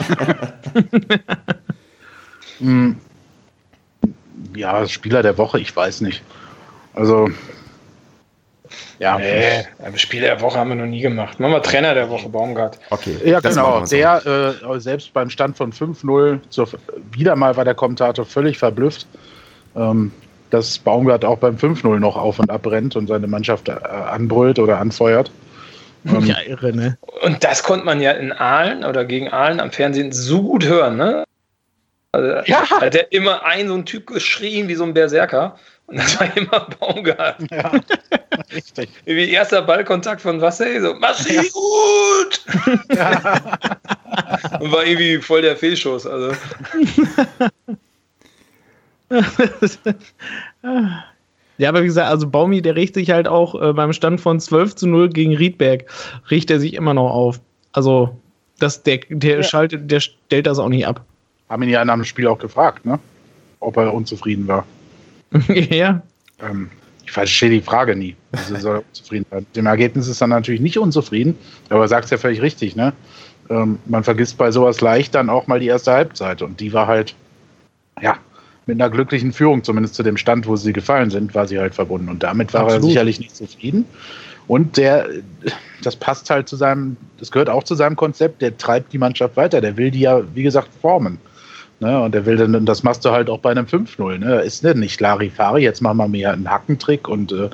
hm. 2.58 3.00
Ja, 4.54 4.86
Spieler 4.86 5.22
der 5.22 5.36
Woche, 5.38 5.60
ich 5.60 5.74
weiß 5.74 6.00
nicht. 6.00 6.22
Also, 6.94 7.28
ja. 8.98 9.18
Nee, 9.18 9.66
Spieler 9.96 10.28
der 10.28 10.40
Woche 10.40 10.58
haben 10.58 10.70
wir 10.70 10.76
noch 10.76 10.86
nie 10.86 11.00
gemacht. 11.00 11.40
Machen 11.40 11.52
wir 11.52 11.62
Trainer 11.62 11.94
der 11.94 12.08
Woche, 12.08 12.28
Baumgart. 12.28 12.78
Okay. 12.90 13.16
Ja, 13.24 13.40
genau. 13.40 13.84
Der, 13.84 14.24
äh, 14.26 14.80
selbst 14.80 15.12
beim 15.12 15.30
Stand 15.30 15.56
von 15.56 15.72
5-0, 15.72 16.40
wieder 17.12 17.36
mal 17.36 17.56
war 17.56 17.64
der 17.64 17.74
Kommentator 17.74 18.24
völlig 18.24 18.58
verblüfft, 18.58 19.06
ähm, 19.76 20.12
dass 20.50 20.78
Baumgart 20.78 21.24
auch 21.24 21.38
beim 21.38 21.56
5-0 21.56 21.98
noch 21.98 22.16
auf 22.16 22.38
und 22.38 22.50
ab 22.50 22.66
rennt 22.66 22.96
und 22.96 23.08
seine 23.08 23.26
Mannschaft 23.26 23.68
äh, 23.68 23.72
anbrüllt 23.72 24.58
oder 24.58 24.78
anfeuert. 24.78 25.30
Ähm, 26.06 26.26
ja, 26.26 26.36
irre, 26.46 26.72
ne? 26.72 26.98
Und 27.22 27.42
das 27.42 27.62
konnte 27.62 27.84
man 27.84 28.00
ja 28.00 28.12
in 28.12 28.30
Aalen 28.32 28.84
oder 28.84 29.04
gegen 29.04 29.28
Aalen 29.28 29.60
am 29.60 29.70
Fernsehen 29.70 30.12
so 30.12 30.42
gut 30.42 30.64
hören, 30.64 30.96
ne? 30.96 31.24
Also, 32.14 32.50
ja. 32.50 32.70
hat 32.70 32.94
er 32.94 33.12
immer 33.12 33.44
ein 33.44 33.68
so 33.68 33.74
ein 33.74 33.84
Typ 33.84 34.06
geschrien 34.06 34.68
wie 34.68 34.74
so 34.74 34.84
ein 34.84 34.94
Berserker. 34.94 35.58
Und 35.86 35.98
das 35.98 36.18
war 36.18 36.34
immer 36.36 36.66
Baumgart. 36.80 37.36
Ja, 37.50 37.72
richtig. 38.54 38.88
Wie 39.04 39.30
erster 39.30 39.60
Ballkontakt 39.62 40.22
von 40.22 40.40
Wasser, 40.40 40.80
so, 40.80 40.94
mach 40.94 41.14
sie 41.14 41.36
ja. 41.36 41.42
gut! 41.42 42.40
Ja. 42.94 43.58
Und 44.60 44.72
war 44.72 44.86
irgendwie 44.86 45.18
voll 45.18 45.42
der 45.42 45.56
Fehlschuss. 45.56 46.06
Also. 46.06 46.32
Ja, 51.56 51.68
aber 51.68 51.82
wie 51.82 51.86
gesagt, 51.86 52.10
also 52.10 52.28
Baumi, 52.28 52.62
der 52.62 52.74
riecht 52.74 52.94
sich 52.94 53.10
halt 53.10 53.28
auch 53.28 53.60
äh, 53.60 53.72
beim 53.72 53.92
Stand 53.92 54.20
von 54.20 54.40
12 54.40 54.74
zu 54.74 54.88
0 54.88 55.10
gegen 55.10 55.36
Riedberg, 55.36 55.84
riecht 56.28 56.50
er 56.50 56.58
sich 56.58 56.74
immer 56.74 56.94
noch 56.94 57.10
auf. 57.10 57.40
Also, 57.70 58.16
das, 58.58 58.82
der, 58.82 58.98
der, 59.08 59.36
ja. 59.36 59.42
schaltet, 59.44 59.88
der 59.88 60.00
stellt 60.00 60.48
das 60.48 60.58
auch 60.58 60.68
nicht 60.68 60.86
ab. 60.86 61.04
Haben 61.48 61.62
ihn 61.62 61.68
ja 61.70 61.84
nach 61.84 61.94
dem 61.94 62.04
Spiel 62.04 62.26
auch 62.26 62.38
gefragt, 62.38 62.86
ne? 62.86 62.98
Ob 63.60 63.76
er 63.76 63.92
unzufrieden 63.92 64.48
war. 64.48 64.66
ja. 65.48 66.02
Ähm, 66.40 66.70
ich 67.04 67.12
verstehe 67.12 67.50
die 67.50 67.60
Frage 67.60 67.96
nie. 67.96 68.16
Wieso 68.32 68.56
soll 68.56 68.76
er 68.76 68.78
unzufrieden 68.88 69.26
sein? 69.30 69.40
Mit 69.40 69.56
dem 69.56 69.66
Ergebnis 69.66 70.08
ist 70.08 70.20
er 70.20 70.26
natürlich 70.26 70.60
nicht 70.60 70.78
unzufrieden, 70.78 71.36
aber 71.68 71.82
er 71.82 71.88
sagt 71.88 72.06
es 72.06 72.10
ja 72.10 72.18
völlig 72.18 72.40
richtig, 72.42 72.76
ne? 72.76 72.92
Ähm, 73.50 73.78
man 73.86 74.04
vergisst 74.04 74.38
bei 74.38 74.50
sowas 74.50 74.80
leicht 74.80 75.14
dann 75.14 75.28
auch 75.28 75.46
mal 75.46 75.60
die 75.60 75.66
erste 75.66 75.92
Halbzeit 75.92 76.40
und 76.40 76.60
die 76.60 76.72
war 76.72 76.86
halt, 76.86 77.14
ja, 78.00 78.16
mit 78.66 78.80
einer 78.80 78.90
glücklichen 78.90 79.32
Führung, 79.32 79.62
zumindest 79.62 79.94
zu 79.94 80.02
dem 80.02 80.16
Stand, 80.16 80.46
wo 80.46 80.56
sie 80.56 80.72
gefallen 80.72 81.10
sind, 81.10 81.34
war 81.34 81.46
sie 81.46 81.58
halt 81.58 81.74
verbunden. 81.74 82.08
Und 82.08 82.22
damit 82.22 82.54
war 82.54 82.62
Absolut. 82.62 82.84
er 82.84 82.88
sicherlich 82.88 83.20
nicht 83.20 83.36
zufrieden. 83.36 83.84
Und 84.46 84.76
der, 84.76 85.06
das 85.82 85.96
passt 85.96 86.30
halt 86.30 86.48
zu 86.48 86.56
seinem, 86.56 86.96
das 87.18 87.30
gehört 87.30 87.48
auch 87.48 87.64
zu 87.64 87.74
seinem 87.74 87.96
Konzept, 87.96 88.42
der 88.42 88.56
treibt 88.56 88.92
die 88.92 88.98
Mannschaft 88.98 89.36
weiter. 89.36 89.60
Der 89.60 89.76
will 89.76 89.90
die 89.90 90.00
ja, 90.00 90.22
wie 90.34 90.42
gesagt, 90.42 90.68
formen. 90.80 91.18
Ne? 91.84 92.00
Und 92.00 92.14
der 92.14 92.24
will 92.24 92.36
dann, 92.36 92.64
das 92.64 92.82
machst 92.82 93.04
du 93.04 93.10
halt 93.10 93.28
auch 93.28 93.40
bei 93.40 93.50
einem 93.50 93.66
5-0. 93.66 94.18
Ne? 94.18 94.40
Ist 94.40 94.64
denn 94.64 94.80
nicht 94.80 95.00
Larifari, 95.00 95.62
jetzt 95.62 95.82
machen 95.82 95.98
wir 95.98 96.08
mehr 96.08 96.32
einen 96.32 96.50
Hackentrick 96.50 97.08
und 97.08 97.30
äh, 97.32 97.50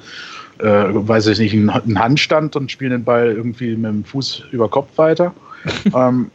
äh, 0.64 0.88
weiß 0.92 1.26
ich 1.26 1.38
nicht, 1.38 1.52
einen 1.52 1.98
Handstand 1.98 2.54
und 2.54 2.70
spielen 2.70 2.92
den 2.92 3.04
Ball 3.04 3.32
irgendwie 3.32 3.74
mit 3.76 3.90
dem 3.90 4.04
Fuß 4.04 4.44
über 4.52 4.68
Kopf 4.68 4.96
weiter. 4.96 5.34
ähm, 5.94 6.30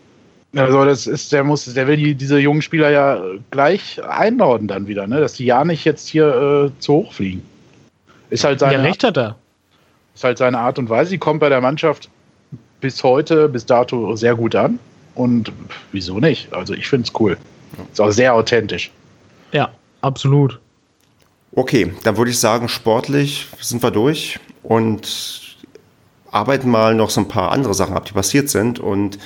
also 0.55 0.83
das 0.83 1.07
ist, 1.07 1.31
der 1.31 1.43
muss, 1.43 1.65
der 1.65 1.87
will 1.87 1.97
die, 1.97 2.15
diese 2.15 2.39
jungen 2.39 2.61
Spieler 2.61 2.89
ja 2.89 3.21
gleich 3.51 4.01
einladen 4.03 4.67
dann 4.67 4.87
wieder, 4.87 5.07
ne? 5.07 5.19
Dass 5.19 5.33
die 5.33 5.45
ja 5.45 5.65
nicht 5.65 5.83
jetzt 5.83 6.07
hier 6.07 6.71
äh, 6.75 6.79
zu 6.79 6.93
hoch 6.93 7.13
fliegen. 7.13 7.43
Ist 8.29 8.43
halt 8.43 8.59
seine, 8.59 8.75
ja, 8.75 8.81
recht 8.81 9.03
hat 9.03 9.17
er. 9.17 9.35
Ist 10.13 10.23
halt 10.23 10.37
seine 10.37 10.59
Art 10.59 10.79
und 10.79 10.89
Weise. 10.89 11.11
Die 11.11 11.17
kommt 11.17 11.41
bei 11.41 11.49
der 11.49 11.61
Mannschaft 11.61 12.09
bis 12.79 13.03
heute, 13.03 13.49
bis 13.49 13.65
dato 13.65 14.15
sehr 14.15 14.35
gut 14.35 14.55
an. 14.55 14.79
Und 15.13 15.51
wieso 15.91 16.19
nicht? 16.19 16.53
Also 16.53 16.73
ich 16.73 16.87
finde 16.87 17.07
es 17.07 17.19
cool. 17.19 17.37
Ist 17.91 18.01
auch 18.01 18.11
sehr 18.11 18.33
authentisch. 18.33 18.91
Ja, 19.51 19.71
absolut. 20.01 20.59
Okay, 21.53 21.93
dann 22.03 22.17
würde 22.17 22.31
ich 22.31 22.39
sagen, 22.39 22.67
sportlich 22.67 23.47
sind 23.61 23.81
wir 23.81 23.91
durch 23.91 24.39
und 24.63 25.55
arbeiten 26.29 26.69
mal 26.69 26.93
noch 26.93 27.09
so 27.09 27.21
ein 27.21 27.27
paar 27.27 27.51
andere 27.51 27.73
Sachen 27.73 27.95
ab, 27.95 28.05
die 28.05 28.13
passiert 28.13 28.49
sind. 28.49 28.79
Und 28.79 29.17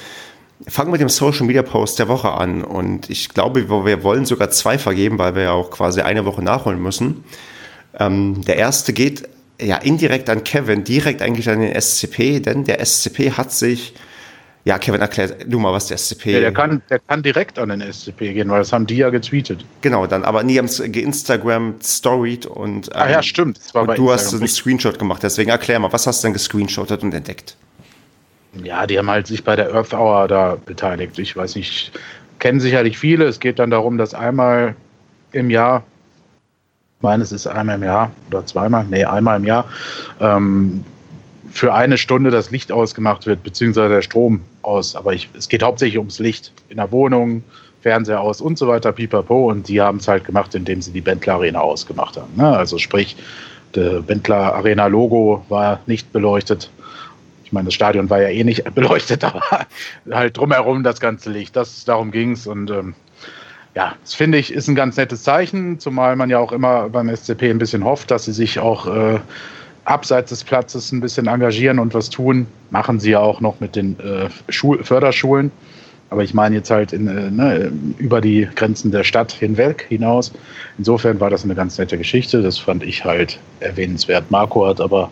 fangen 0.67 0.91
mit 0.91 1.01
dem 1.01 1.09
Social 1.09 1.45
Media 1.45 1.63
Post 1.63 1.99
der 1.99 2.07
Woche 2.07 2.31
an. 2.31 2.63
Und 2.63 3.09
ich 3.09 3.29
glaube, 3.29 3.67
wir 3.85 4.03
wollen 4.03 4.25
sogar 4.25 4.49
zwei 4.51 4.77
vergeben, 4.77 5.17
weil 5.17 5.35
wir 5.35 5.43
ja 5.43 5.51
auch 5.51 5.71
quasi 5.71 6.01
eine 6.01 6.25
Woche 6.25 6.43
nachholen 6.43 6.81
müssen. 6.81 7.23
Ähm, 7.97 8.43
der 8.45 8.57
erste 8.57 8.93
geht 8.93 9.27
ja 9.59 9.77
indirekt 9.77 10.29
an 10.29 10.43
Kevin, 10.43 10.83
direkt 10.83 11.21
eigentlich 11.21 11.49
an 11.49 11.61
den 11.61 11.79
SCP, 11.79 12.39
denn 12.39 12.63
der 12.63 12.85
SCP 12.85 13.31
hat 13.31 13.51
sich 13.51 13.93
ja, 14.69 14.77
Kevin, 14.77 15.01
erklärt 15.01 15.47
du 15.47 15.57
mal, 15.57 15.73
was 15.73 15.87
der 15.87 15.97
SCP 15.97 16.31
ja, 16.31 16.39
der 16.41 16.53
kann, 16.53 16.83
der 16.91 16.99
kann 16.99 17.23
direkt 17.23 17.57
an 17.57 17.69
den 17.69 17.81
SCP 17.81 18.33
gehen, 18.33 18.51
weil 18.51 18.59
das 18.59 18.71
haben 18.71 18.85
die 18.85 18.97
ja 18.97 19.09
getweetet. 19.09 19.65
Genau, 19.81 20.05
dann 20.05 20.23
aber 20.23 20.43
nie 20.43 20.59
haben 20.59 20.65
es 20.65 20.79
geinstagram 20.91 21.73
storied 21.81 22.45
und. 22.45 22.85
Ähm, 22.89 22.93
ah 22.93 23.09
ja, 23.09 23.23
stimmt. 23.23 23.59
und 23.73 23.87
du 23.97 24.11
Instagram 24.11 24.13
hast 24.13 24.33
einen 24.35 24.47
Screenshot 24.47 24.99
gemacht, 24.99 25.23
deswegen 25.23 25.49
erklär 25.49 25.79
mal, 25.79 25.91
was 25.91 26.05
hast 26.05 26.23
du 26.23 26.27
denn 26.27 26.33
gescreenshottet 26.33 27.01
und 27.01 27.15
entdeckt? 27.15 27.57
Ja, 28.63 28.85
die 28.85 28.99
haben 28.99 29.09
halt 29.09 29.25
sich 29.25 29.43
bei 29.43 29.55
der 29.55 29.73
Earth 29.73 29.91
Hour 29.91 30.27
da 30.27 30.55
beteiligt. 30.63 31.17
Ich 31.17 31.35
weiß 31.35 31.55
nicht, 31.55 31.91
kennen 32.37 32.59
sicherlich 32.59 32.99
viele. 32.99 33.25
Es 33.25 33.39
geht 33.39 33.57
dann 33.57 33.71
darum, 33.71 33.97
dass 33.97 34.13
einmal 34.13 34.75
im 35.31 35.49
Jahr, 35.49 35.83
ich 36.97 37.03
meine, 37.03 37.23
es 37.23 37.31
ist 37.31 37.47
einmal 37.47 37.77
im 37.77 37.83
Jahr 37.83 38.11
oder 38.29 38.45
zweimal, 38.45 38.85
nee, 38.87 39.03
einmal 39.03 39.37
im 39.39 39.45
Jahr, 39.45 39.65
ähm, 40.19 40.83
für 41.51 41.73
eine 41.73 41.97
Stunde 41.97 42.31
das 42.31 42.51
Licht 42.51 42.71
ausgemacht 42.71 43.25
wird, 43.25 43.43
beziehungsweise 43.43 43.89
der 43.89 44.01
Strom 44.01 44.41
aus. 44.61 44.95
Aber 44.95 45.13
ich, 45.13 45.29
es 45.37 45.49
geht 45.49 45.63
hauptsächlich 45.63 45.97
ums 45.97 46.19
Licht 46.19 46.51
in 46.69 46.77
der 46.77 46.91
Wohnung, 46.91 47.43
Fernseher 47.81 48.21
aus 48.21 48.41
und 48.41 48.57
so 48.57 48.67
weiter, 48.67 48.91
pipapo. 48.91 49.49
Und 49.49 49.67
die 49.67 49.81
haben 49.81 49.97
es 49.97 50.07
halt 50.07 50.25
gemacht, 50.25 50.53
indem 50.55 50.81
sie 50.81 50.91
die 50.91 51.01
Bentler 51.01 51.35
Arena 51.35 51.59
ausgemacht 51.61 52.17
haben. 52.17 52.35
Ne? 52.35 52.47
Also 52.47 52.77
sprich, 52.77 53.15
Der 53.75 54.07
Wendler 54.07 54.55
Arena 54.55 54.87
Logo 54.87 55.45
war 55.49 55.79
nicht 55.85 56.11
beleuchtet. 56.11 56.69
Ich 57.43 57.53
meine, 57.53 57.65
das 57.65 57.73
Stadion 57.73 58.09
war 58.09 58.21
ja 58.21 58.29
eh 58.29 58.43
nicht 58.43 58.63
beleuchtet, 58.75 59.23
aber 59.23 59.41
halt 60.11 60.37
drumherum 60.37 60.83
das 60.83 60.99
ganze 60.99 61.31
Licht. 61.31 61.55
Das, 61.55 61.85
darum 61.85 62.11
ging 62.11 62.33
es. 62.33 62.47
Und 62.47 62.69
ähm, 62.69 62.95
ja, 63.75 63.95
das 64.01 64.13
finde 64.13 64.37
ich, 64.37 64.51
ist 64.51 64.67
ein 64.67 64.75
ganz 64.75 64.97
nettes 64.97 65.23
Zeichen, 65.23 65.79
zumal 65.79 66.15
man 66.15 66.29
ja 66.29 66.39
auch 66.39 66.51
immer 66.51 66.89
beim 66.89 67.15
SCP 67.15 67.49
ein 67.49 67.59
bisschen 67.59 67.83
hofft, 67.83 68.11
dass 68.11 68.25
sie 68.25 68.33
sich 68.33 68.59
auch 68.59 68.87
äh, 68.87 69.19
abseits 69.85 70.29
des 70.29 70.43
Platzes 70.43 70.91
ein 70.91 71.01
bisschen 71.01 71.27
engagieren 71.27 71.79
und 71.79 71.93
was 71.93 72.09
tun. 72.09 72.47
Machen 72.69 72.99
sie 72.99 73.11
ja 73.11 73.19
auch 73.19 73.41
noch 73.41 73.59
mit 73.59 73.75
den 73.75 73.99
äh, 73.99 74.29
Schul 74.49 74.83
Förderschulen. 74.83 75.51
Aber 76.11 76.23
ich 76.23 76.33
meine 76.33 76.55
jetzt 76.55 76.71
halt 76.71 76.91
in, 76.91 77.07
äh, 77.07 77.29
ne, 77.29 77.71
über 77.97 78.21
die 78.21 78.47
Grenzen 78.55 78.91
der 78.91 79.03
Stadt 79.03 79.31
hinweg 79.31 79.85
hinaus. 79.89 80.31
Insofern 80.77 81.19
war 81.19 81.29
das 81.29 81.43
eine 81.43 81.55
ganz 81.55 81.77
nette 81.77 81.97
Geschichte. 81.97 82.41
Das 82.41 82.57
fand 82.57 82.83
ich 82.83 83.05
halt 83.05 83.39
erwähnenswert. 83.59 84.31
Marco 84.31 84.65
hat 84.67 84.81
aber 84.81 85.11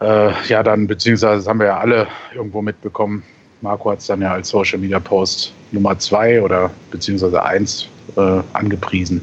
äh, 0.00 0.30
ja 0.48 0.62
dann, 0.62 0.86
beziehungsweise 0.86 1.38
das 1.38 1.48
haben 1.48 1.60
wir 1.60 1.66
ja 1.66 1.78
alle 1.78 2.06
irgendwo 2.34 2.62
mitbekommen. 2.62 3.22
Marco 3.60 3.90
hat 3.90 3.98
es 3.98 4.06
dann 4.06 4.22
ja 4.22 4.32
als 4.32 4.48
Social 4.48 4.78
Media 4.78 5.00
Post 5.00 5.52
Nummer 5.72 5.98
zwei 5.98 6.40
oder 6.40 6.70
beziehungsweise 6.90 7.42
eins 7.42 7.88
äh, 8.16 8.40
angepriesen. 8.52 9.20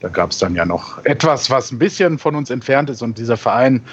Da 0.00 0.08
gab 0.08 0.30
es 0.30 0.38
dann 0.38 0.54
ja 0.54 0.64
noch 0.64 1.04
etwas, 1.04 1.50
was 1.50 1.70
ein 1.70 1.78
bisschen 1.78 2.18
von 2.18 2.34
uns 2.34 2.50
entfernt 2.50 2.88
ist. 2.88 3.02
Und 3.02 3.18
dieser 3.18 3.36
Verein, 3.36 3.84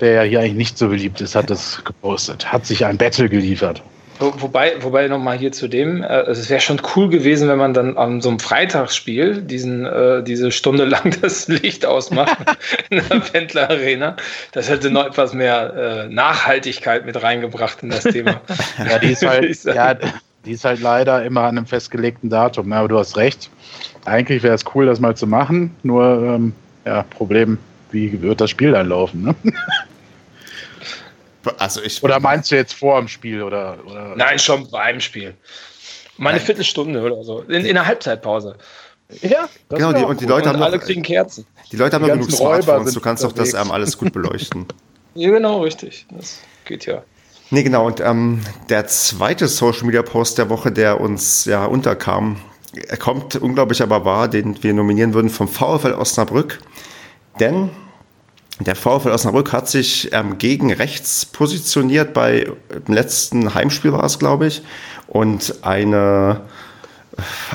der 0.00 0.12
ja 0.12 0.22
hier 0.22 0.40
eigentlich 0.40 0.54
nicht 0.54 0.78
so 0.78 0.88
beliebt 0.88 1.20
ist, 1.20 1.34
hat 1.34 1.48
das 1.48 1.82
gepostet, 1.84 2.52
hat 2.52 2.66
sich 2.66 2.84
ein 2.84 2.98
Battle 2.98 3.28
geliefert. 3.28 3.82
Wobei, 4.20 4.74
wobei 4.80 5.08
nochmal 5.08 5.36
hier 5.36 5.50
zu 5.50 5.66
dem, 5.66 6.02
äh, 6.02 6.20
es 6.22 6.48
wäre 6.48 6.60
schon 6.60 6.80
cool 6.94 7.08
gewesen, 7.08 7.48
wenn 7.48 7.58
man 7.58 7.74
dann 7.74 7.96
an 7.96 8.20
so 8.20 8.28
einem 8.28 8.38
Freitagsspiel 8.38 9.42
diesen, 9.42 9.84
äh, 9.84 10.22
diese 10.22 10.52
Stunde 10.52 10.84
lang 10.84 11.16
das 11.22 11.48
Licht 11.48 11.84
ausmacht 11.84 12.36
in 12.90 13.02
der 13.08 13.18
Pendler 13.20 13.70
Arena. 13.70 14.16
Das 14.52 14.68
hätte 14.68 14.90
noch 14.90 15.06
etwas 15.06 15.34
mehr 15.34 16.06
äh, 16.08 16.08
Nachhaltigkeit 16.08 17.06
mit 17.06 17.20
reingebracht 17.20 17.82
in 17.82 17.90
das 17.90 18.04
Thema. 18.04 18.40
ja, 18.78 18.98
die 19.00 19.12
ist 19.12 19.26
halt, 19.26 19.64
ja, 19.64 19.94
die 20.44 20.52
ist 20.52 20.64
halt 20.64 20.80
leider 20.80 21.24
immer 21.24 21.42
an 21.42 21.58
einem 21.58 21.66
festgelegten 21.66 22.30
Datum. 22.30 22.72
Aber 22.72 22.88
du 22.88 22.98
hast 22.98 23.16
recht. 23.16 23.50
Eigentlich 24.04 24.42
wäre 24.42 24.54
es 24.54 24.64
cool, 24.74 24.86
das 24.86 25.00
mal 25.00 25.16
zu 25.16 25.26
machen. 25.26 25.74
Nur, 25.82 26.04
ähm, 26.04 26.52
ja, 26.84 27.02
Problem, 27.04 27.58
wie 27.90 28.20
wird 28.20 28.40
das 28.40 28.50
Spiel 28.50 28.72
dann 28.72 28.88
laufen? 28.88 29.22
Ne? 29.22 29.34
Also 31.58 31.82
ich 31.82 32.02
oder 32.02 32.20
meinst 32.20 32.50
du 32.50 32.56
jetzt 32.56 32.72
vor 32.72 32.98
dem 32.98 33.06
Spiel? 33.06 33.42
Oder, 33.42 33.76
oder? 33.84 34.14
Nein, 34.16 34.38
schon 34.38 34.70
beim 34.70 34.98
Spiel. 35.00 35.34
Mal 36.16 36.30
eine 36.30 36.40
Viertelstunde 36.40 37.02
oder 37.02 37.22
so. 37.22 37.40
In, 37.42 37.66
in 37.66 37.74
der 37.74 37.86
Halbzeitpause. 37.86 38.56
Ja, 39.20 39.48
genau. 39.68 39.92
Die, 39.92 40.04
und 40.04 40.20
die 40.20 40.26
Leute 40.26 40.48
und 40.48 40.56
haben 40.56 40.62
alle 40.62 40.78
noch, 40.78 40.84
kriegen 40.84 41.02
Kerzen. 41.02 41.46
Die 41.70 41.76
Leute 41.76 41.96
haben 41.96 42.06
ja 42.06 42.14
genug 42.14 42.30
Smartphones. 42.30 42.94
Du 42.94 43.00
kannst 43.00 43.24
doch 43.24 43.32
das 43.32 43.52
ähm, 43.52 43.70
alles 43.70 43.98
gut 43.98 44.12
beleuchten. 44.12 44.66
ja, 45.14 45.30
genau, 45.30 45.62
richtig. 45.62 46.06
Das 46.10 46.40
geht 46.64 46.86
ja. 46.86 47.02
Nee, 47.50 47.62
genau. 47.62 47.86
Und 47.86 48.00
ähm, 48.00 48.40
der 48.68 48.86
zweite 48.86 49.48
Social 49.48 49.84
Media 49.84 50.02
Post 50.02 50.38
der 50.38 50.48
Woche, 50.48 50.72
der 50.72 51.00
uns 51.00 51.44
ja 51.44 51.66
unterkam, 51.66 52.40
er 52.76 52.96
kommt 52.96 53.36
unglaublich 53.36 53.82
aber 53.82 54.04
wahr, 54.04 54.28
den 54.28 54.62
wir 54.62 54.72
nominieren 54.74 55.14
würden 55.14 55.30
vom 55.30 55.48
VfL 55.48 55.92
Osnabrück. 55.92 56.60
Denn 57.40 57.70
der 58.60 58.76
VfL 58.76 59.10
Osnabrück 59.10 59.52
hat 59.52 59.68
sich 59.68 60.12
ähm, 60.12 60.38
gegen 60.38 60.72
rechts 60.72 61.26
positioniert 61.26 62.14
bei 62.14 62.52
dem 62.86 62.94
letzten 62.94 63.54
Heimspiel 63.54 63.92
war 63.92 64.04
es, 64.04 64.18
glaube 64.18 64.46
ich. 64.46 64.62
Und 65.08 65.56
eine, 65.62 66.42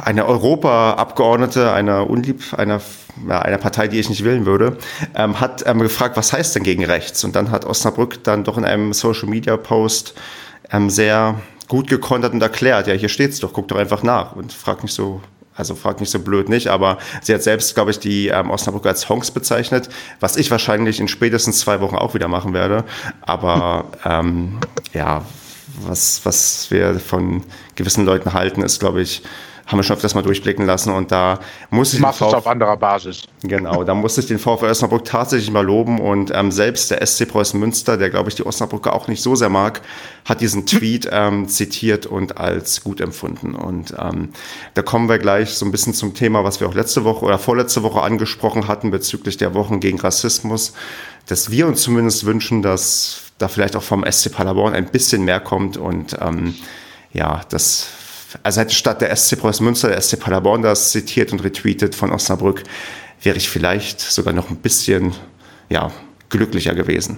eine 0.04 0.26
Europa-Abgeordnete 0.26 1.72
einer 1.72 2.10
Unlieb, 2.10 2.54
einer, 2.54 2.82
einer 3.30 3.58
Partei, 3.58 3.88
die 3.88 4.00
ich 4.00 4.10
nicht 4.10 4.26
wählen 4.26 4.46
würde, 4.46 4.78
ähm, 5.16 5.40
hat 5.40 5.64
ähm, 5.66 5.80
gefragt, 5.80 6.18
was 6.18 6.34
heißt 6.34 6.56
denn 6.56 6.64
gegen 6.64 6.84
rechts? 6.84 7.24
Und 7.24 7.36
dann 7.36 7.50
hat 7.50 7.64
Osnabrück 7.66 8.24
dann 8.26 8.44
doch 8.44 8.58
in 8.58 8.66
einem 8.66 8.92
Social-Media-Post 8.92 10.16
ähm, 10.72 10.90
sehr 10.90 11.36
gut 11.70 11.88
gekontert 11.88 12.34
und 12.34 12.42
erklärt, 12.42 12.88
ja, 12.88 12.94
hier 12.94 13.08
steht's 13.08 13.40
doch, 13.40 13.54
guck 13.54 13.70
doch 13.70 13.78
einfach 13.78 14.04
nach 14.04 14.36
und 14.36 14.52
frag 14.52 14.84
nicht 14.84 14.94
so, 14.94 15.22
also 15.56 15.76
frag 15.76 16.02
nicht 16.02 16.10
so 16.10 16.20
blöd 16.20 16.50
nicht, 16.50 16.68
aber 16.68 16.98
sie 17.22 17.34
hat 17.34 17.44
selbst, 17.44 17.76
glaube 17.76 17.92
ich, 17.92 18.00
die 18.00 18.28
ähm, 18.28 18.50
Osnabrück 18.50 18.86
als 18.86 19.08
Honks 19.08 19.32
bezeichnet, 19.32 19.88
was 20.20 20.36
ich 20.36 20.52
wahrscheinlich 20.52 21.00
in 21.00 21.08
spätestens 21.08 21.60
zwei 21.60 21.80
Wochen 21.80 21.96
auch 21.96 22.16
wieder 22.16 22.28
machen 22.28 22.54
werde. 22.54 22.84
Aber 23.22 23.86
ähm, 24.06 24.58
ja, 24.94 25.24
was, 25.82 26.22
was 26.26 26.72
wir 26.72 27.00
von 27.00 27.44
gewissen 27.76 28.04
Leuten 28.04 28.34
halten, 28.34 28.64
ist, 28.64 28.80
glaube 28.80 29.02
ich, 29.02 29.22
haben 29.70 29.78
wir 29.78 29.84
schon 29.84 29.96
öfters 29.96 30.16
mal 30.16 30.24
durchblicken 30.24 30.66
lassen 30.66 30.92
und 30.92 31.12
da 31.12 31.40
muss 31.70 31.94
ich. 31.94 32.00
Machst 32.00 32.22
es 32.22 32.34
auf 32.34 32.48
anderer 32.48 32.76
Basis. 32.76 33.28
Genau, 33.44 33.84
da 33.84 33.94
muss 33.94 34.18
ich 34.18 34.26
den 34.26 34.40
VfL 34.40 34.66
Osnabrück 34.66 35.06
tatsächlich 35.06 35.52
mal 35.52 35.64
loben 35.64 36.00
und 36.00 36.32
ähm, 36.34 36.52
selbst 36.52 36.90
der 36.90 37.06
SC 37.06 37.28
Preußen 37.28 37.60
Münster, 37.60 37.96
der 37.96 38.10
glaube 38.10 38.30
ich 38.30 38.36
die 38.36 38.46
Osnabrücker 38.46 38.94
auch 38.94 39.08
nicht 39.08 39.22
so 39.22 39.36
sehr 39.36 39.50
mag, 39.50 39.82
hat 40.26 40.42
diesen 40.42 40.66
Tweet 40.66 41.08
ähm, 41.12 41.48
zitiert 41.48 42.08
und 42.08 42.40
als 42.40 42.84
gut 42.84 43.00
empfunden. 43.00 43.54
Und 43.54 43.94
ähm, 44.00 44.30
da 44.74 44.82
kommen 44.82 45.08
wir 45.08 45.20
gleich 45.20 45.52
so 45.52 45.66
ein 45.66 45.72
bisschen 45.72 45.94
zum 45.94 46.16
Thema, 46.16 46.44
was 46.44 46.60
wir 46.60 46.68
auch 46.68 46.74
letzte 46.74 47.04
Woche 47.04 47.24
oder 47.24 47.38
vorletzte 47.38 47.84
Woche 47.84 48.02
angesprochen 48.02 48.68
hatten 48.68 48.90
bezüglich 48.90 49.38
der 49.38 49.54
Wochen 49.54 49.80
gegen 49.80 50.00
Rassismus, 50.00 50.74
dass 51.28 51.52
wir 51.52 51.68
uns 51.68 51.84
zumindest 51.84 52.26
wünschen, 52.26 52.64
dass 52.64 53.22
da 53.38 53.48
vielleicht 53.48 53.76
auch 53.76 53.84
vom 53.84 54.04
SC 54.10 54.32
Paderborn 54.32 54.74
ein 54.74 54.88
bisschen 54.88 55.26
mehr 55.26 55.40
kommt 55.40 55.78
und 55.78 56.18
ähm, 56.20 56.56
ja, 57.14 57.42
das 57.50 57.88
also 58.44 58.62
hätte 58.62 58.74
statt 58.74 59.02
der 59.02 59.16
SC 59.16 59.40
Preußen 59.40 59.66
Münster 59.66 59.90
der 59.90 60.02
SC 60.02 60.20
Paderborn 60.20 60.62
das 60.62 60.92
zitiert 60.92 61.32
und 61.32 61.44
retweetet 61.44 61.96
von 61.96 62.12
Osnabrück, 62.12 62.64
wäre 63.22 63.38
ich 63.38 63.50
vielleicht 63.50 64.00
sogar 64.00 64.34
noch 64.34 64.50
ein 64.50 64.58
bisschen 64.58 65.14
ja, 65.70 65.92
glücklicher 66.30 66.76
gewesen. 66.76 67.18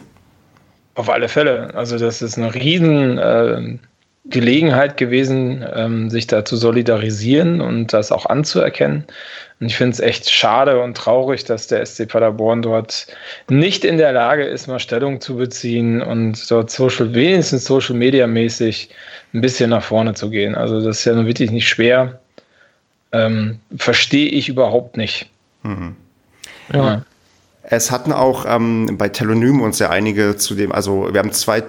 Auf 0.95 1.09
alle 1.09 1.29
Fälle. 1.29 1.73
Also 1.73 1.97
das 1.97 2.21
ist 2.21 2.37
eine 2.37 2.53
riesen 2.53 3.17
äh, 3.17 3.77
Gelegenheit 4.25 4.97
gewesen, 4.97 5.65
ähm, 5.73 6.09
sich 6.09 6.27
da 6.27 6.45
zu 6.45 6.55
solidarisieren 6.55 7.59
und 7.59 7.91
das 7.91 8.11
auch 8.11 8.27
anzuerkennen. 8.27 9.05
Und 9.59 9.67
ich 9.67 9.75
finde 9.75 9.93
es 9.93 9.99
echt 9.99 10.29
schade 10.29 10.81
und 10.81 10.95
traurig, 10.95 11.43
dass 11.43 11.67
der 11.67 11.85
SC 11.85 12.07
Paderborn 12.07 12.61
dort 12.61 13.07
nicht 13.49 13.83
in 13.83 13.97
der 13.97 14.11
Lage 14.11 14.43
ist, 14.43 14.67
mal 14.67 14.79
Stellung 14.79 15.21
zu 15.21 15.37
beziehen 15.37 16.01
und 16.01 16.49
dort 16.49 16.69
social, 16.69 17.13
wenigstens 17.13 17.65
Social 17.65 17.95
Media 17.95 18.27
mäßig 18.27 18.89
ein 19.33 19.41
bisschen 19.41 19.71
nach 19.71 19.83
vorne 19.83 20.13
zu 20.13 20.29
gehen. 20.29 20.55
Also 20.55 20.81
das 20.81 20.99
ist 20.99 21.05
ja 21.05 21.13
nun 21.13 21.25
wirklich 21.25 21.51
nicht 21.51 21.67
schwer. 21.67 22.19
Ähm, 23.11 23.59
Verstehe 23.77 24.29
ich 24.29 24.49
überhaupt 24.49 24.97
nicht. 24.97 25.29
Mhm. 25.63 25.95
Ja. 26.73 27.03
Es 27.63 27.91
hatten 27.91 28.13
auch 28.13 28.45
ähm, 28.47 28.97
bei 28.97 29.09
Telonym 29.09 29.61
uns 29.61 29.79
ja 29.79 29.89
einige 29.89 30.35
zu 30.37 30.55
dem, 30.55 30.71
also 30.71 31.11
wir 31.11 31.19
haben 31.19 31.31
zwei 31.31 31.63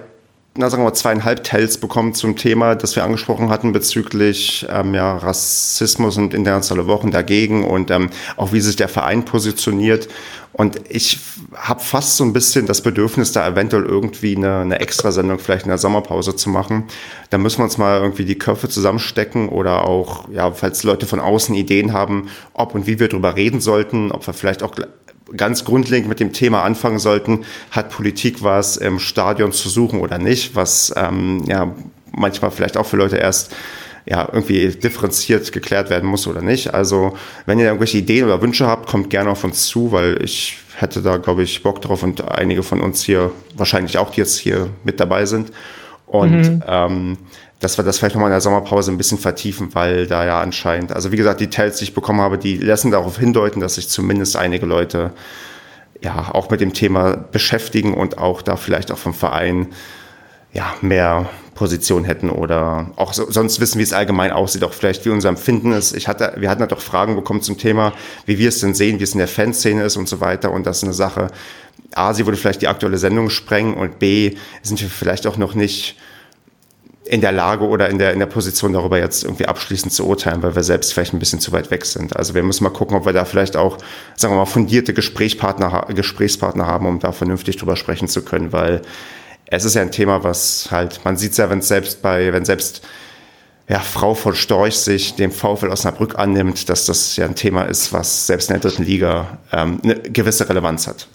na, 0.55 0.69
sagen 0.69 0.83
wir 0.83 0.89
mal, 0.89 0.93
zweieinhalb 0.95 1.43
Tells 1.43 1.79
bekommen 1.79 2.13
zum 2.13 2.35
Thema, 2.35 2.75
das 2.75 2.95
wir 2.95 3.03
angesprochen 3.03 3.49
hatten 3.49 3.71
bezüglich 3.71 4.65
ähm, 4.69 4.93
ja, 4.93 5.17
Rassismus 5.17 6.17
und 6.17 6.33
internationale 6.35 6.87
Wochen 6.87 7.09
dagegen 7.09 7.63
und 7.63 7.89
ähm, 7.89 8.11
auch 8.37 8.53
wie 8.53 8.61
sich 8.61 8.75
der 8.75 8.87
Verein 8.87 9.25
positioniert. 9.25 10.09
Und 10.51 10.81
ich 10.87 11.19
habe 11.55 11.79
fast 11.79 12.17
so 12.17 12.23
ein 12.23 12.33
bisschen 12.33 12.67
das 12.67 12.81
Bedürfnis, 12.81 13.31
da 13.31 13.47
eventuell 13.47 13.83
irgendwie 13.85 14.35
eine, 14.35 14.59
eine 14.59 14.79
Extrasendung 14.79 15.39
vielleicht 15.39 15.65
in 15.65 15.69
der 15.69 15.79
Sommerpause 15.79 16.35
zu 16.35 16.51
machen. 16.51 16.83
Da 17.31 17.39
müssen 17.39 17.57
wir 17.57 17.63
uns 17.63 17.79
mal 17.79 17.99
irgendwie 17.99 18.25
die 18.25 18.37
Köpfe 18.37 18.69
zusammenstecken 18.69 19.49
oder 19.49 19.87
auch, 19.87 20.29
ja, 20.29 20.51
falls 20.51 20.83
Leute 20.83 21.07
von 21.07 21.19
außen 21.19 21.55
Ideen 21.55 21.93
haben, 21.93 22.29
ob 22.53 22.75
und 22.75 22.85
wie 22.85 22.99
wir 22.99 23.07
drüber 23.07 23.35
reden 23.35 23.61
sollten, 23.61 24.11
ob 24.11 24.27
wir 24.27 24.35
vielleicht 24.35 24.61
auch 24.61 24.75
ganz 25.35 25.65
grundlegend 25.65 26.09
mit 26.09 26.19
dem 26.19 26.33
Thema 26.33 26.63
anfangen 26.63 26.99
sollten, 26.99 27.45
hat 27.71 27.89
Politik 27.89 28.43
was 28.43 28.77
im 28.77 28.99
Stadion 28.99 29.51
zu 29.51 29.69
suchen 29.69 29.99
oder 29.99 30.17
nicht, 30.17 30.55
was 30.55 30.93
ähm, 30.95 31.43
ja 31.47 31.73
manchmal 32.11 32.51
vielleicht 32.51 32.77
auch 32.77 32.85
für 32.85 32.97
Leute 32.97 33.17
erst 33.17 33.53
ja, 34.05 34.27
irgendwie 34.31 34.67
differenziert 34.67 35.51
geklärt 35.51 35.89
werden 35.89 36.09
muss 36.09 36.27
oder 36.27 36.41
nicht. 36.41 36.73
Also, 36.73 37.15
wenn 37.45 37.59
ihr 37.59 37.65
irgendwelche 37.65 37.99
Ideen 37.99 38.25
oder 38.25 38.41
Wünsche 38.41 38.67
habt, 38.67 38.89
kommt 38.89 39.09
gerne 39.09 39.29
auf 39.29 39.43
uns 39.43 39.67
zu, 39.67 39.91
weil 39.91 40.21
ich 40.21 40.57
hätte 40.75 41.01
da, 41.01 41.17
glaube 41.17 41.43
ich, 41.43 41.63
Bock 41.63 41.81
drauf 41.81 42.03
und 42.03 42.29
einige 42.29 42.63
von 42.63 42.81
uns 42.81 43.03
hier 43.03 43.31
wahrscheinlich 43.55 43.97
auch, 43.97 44.11
die 44.11 44.19
jetzt 44.19 44.37
hier 44.37 44.69
mit 44.83 44.99
dabei 44.99 45.25
sind. 45.25 45.51
Und 46.05 46.41
mhm. 46.41 46.63
ähm, 46.67 47.17
dass 47.63 47.77
wir 47.77 47.85
das 47.85 47.97
vielleicht 47.97 48.15
nochmal 48.15 48.29
in 48.29 48.33
der 48.33 48.41
Sommerpause 48.41 48.91
ein 48.91 48.97
bisschen 48.97 49.17
vertiefen, 49.17 49.73
weil 49.73 50.05
da 50.05 50.25
ja 50.25 50.41
anscheinend, 50.41 50.91
also 50.91 51.11
wie 51.11 51.15
gesagt, 51.15 51.39
die 51.39 51.49
Tells, 51.49 51.77
die 51.77 51.85
ich 51.85 51.93
bekommen 51.93 52.19
habe, 52.19 52.37
die 52.37 52.57
lassen 52.57 52.91
darauf 52.91 53.17
hindeuten, 53.17 53.61
dass 53.61 53.75
sich 53.75 53.87
zumindest 53.87 54.35
einige 54.35 54.65
Leute 54.65 55.11
ja 56.01 56.31
auch 56.33 56.49
mit 56.49 56.59
dem 56.59 56.73
Thema 56.73 57.15
beschäftigen 57.15 57.93
und 57.93 58.17
auch 58.17 58.41
da 58.41 58.57
vielleicht 58.57 58.91
auch 58.91 58.97
vom 58.97 59.13
Verein 59.13 59.67
ja 60.51 60.73
mehr 60.81 61.29
Position 61.55 62.03
hätten 62.03 62.29
oder 62.29 62.91
auch 62.97 63.13
so, 63.13 63.31
sonst 63.31 63.61
wissen, 63.61 63.79
wie 63.79 63.83
es 63.83 63.93
allgemein 63.93 64.31
aussieht, 64.31 64.63
auch 64.63 64.73
vielleicht 64.73 65.05
wie 65.05 65.09
unser 65.09 65.29
Empfinden 65.29 65.71
ist. 65.71 65.95
Ich 65.95 66.09
hatte, 66.09 66.33
wir 66.37 66.49
hatten 66.49 66.61
ja 66.61 66.67
doch 66.67 66.81
Fragen 66.81 67.15
bekommen 67.15 67.41
zum 67.41 67.57
Thema, 67.57 67.93
wie 68.25 68.37
wir 68.39 68.49
es 68.49 68.59
denn 68.59 68.73
sehen, 68.73 68.99
wie 68.99 69.03
es 69.03 69.13
in 69.13 69.19
der 69.19 69.27
Fanszene 69.29 69.83
ist 69.83 69.95
und 69.95 70.09
so 70.09 70.19
weiter. 70.19 70.51
Und 70.51 70.67
das 70.67 70.77
ist 70.77 70.83
eine 70.83 70.93
Sache. 70.93 71.27
A, 71.95 72.13
sie 72.13 72.25
würde 72.25 72.37
vielleicht 72.37 72.61
die 72.61 72.67
aktuelle 72.67 72.97
Sendung 72.97 73.29
sprengen 73.29 73.75
und 73.75 73.99
B, 73.99 74.35
sind 74.63 74.81
wir 74.81 74.89
vielleicht 74.89 75.27
auch 75.27 75.37
noch 75.37 75.53
nicht 75.53 75.95
in 77.13 77.21
der 77.21 77.31
Lage 77.31 77.67
oder 77.67 77.89
in 77.89 77.99
der, 77.99 78.11
in 78.11 78.17
der 78.17 78.25
Position 78.25 78.73
darüber 78.73 78.97
jetzt 78.97 79.23
irgendwie 79.23 79.45
abschließend 79.45 79.93
zu 79.93 80.07
urteilen, 80.07 80.41
weil 80.41 80.55
wir 80.55 80.63
selbst 80.63 80.91
vielleicht 80.91 81.13
ein 81.13 81.19
bisschen 81.19 81.39
zu 81.39 81.51
weit 81.51 81.69
weg 81.69 81.85
sind. 81.85 82.17
Also 82.17 82.33
wir 82.33 82.41
müssen 82.41 82.63
mal 82.63 82.71
gucken, 82.71 82.97
ob 82.97 83.05
wir 83.05 83.13
da 83.13 83.23
vielleicht 83.23 83.55
auch, 83.55 83.77
sagen 84.15 84.33
wir 84.33 84.39
mal, 84.39 84.47
fundierte 84.47 84.95
Gesprächspartner, 84.95 85.89
Gesprächspartner 85.93 86.65
haben, 86.65 86.87
um 86.87 86.97
da 86.97 87.11
vernünftig 87.11 87.57
drüber 87.57 87.75
sprechen 87.75 88.07
zu 88.07 88.23
können, 88.23 88.51
weil 88.51 88.81
es 89.45 89.63
ist 89.63 89.75
ja 89.75 89.83
ein 89.83 89.91
Thema, 89.91 90.23
was 90.23 90.69
halt, 90.71 91.05
man 91.05 91.15
sieht 91.15 91.37
ja, 91.37 91.51
wenn 91.51 91.61
selbst 91.61 92.01
bei, 92.01 92.33
wenn 92.33 92.45
selbst 92.45 92.81
ja, 93.69 93.79
Frau 93.79 94.15
von 94.15 94.33
Storch 94.33 94.79
sich 94.79 95.13
dem 95.13 95.31
VfL 95.31 95.69
Osnabrück 95.69 96.17
annimmt, 96.17 96.67
dass 96.67 96.87
das 96.87 97.15
ja 97.15 97.25
ein 97.25 97.35
Thema 97.35 97.65
ist, 97.65 97.93
was 97.93 98.25
selbst 98.25 98.49
in 98.49 98.59
der 98.59 98.61
dritten 98.71 98.85
Liga 98.85 99.37
ähm, 99.51 99.79
eine 99.83 99.97
gewisse 99.97 100.49
Relevanz 100.49 100.87
hat. 100.87 101.07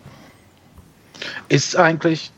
Ist 1.48 1.74
eigentlich 1.74 2.30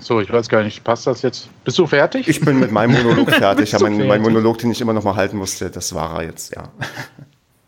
so, 0.00 0.20
ich 0.20 0.32
weiß 0.32 0.48
gar 0.48 0.62
nicht, 0.62 0.84
passt 0.84 1.06
das 1.06 1.22
jetzt? 1.22 1.48
Bist 1.64 1.78
du 1.78 1.86
fertig? 1.86 2.26
Ich 2.28 2.40
bin 2.40 2.58
mit 2.58 2.72
meinem 2.72 2.92
Monolog 2.92 3.30
fertig. 3.34 3.74
aber 3.74 3.90
mein, 3.90 4.06
mein, 4.06 4.22
Monolog, 4.22 4.58
den 4.58 4.70
ich 4.70 4.80
immer 4.80 4.92
noch 4.92 5.04
mal 5.04 5.16
halten 5.16 5.36
musste, 5.36 5.70
das 5.70 5.94
war 5.94 6.18
er 6.18 6.24
jetzt, 6.24 6.54
ja. 6.54 6.64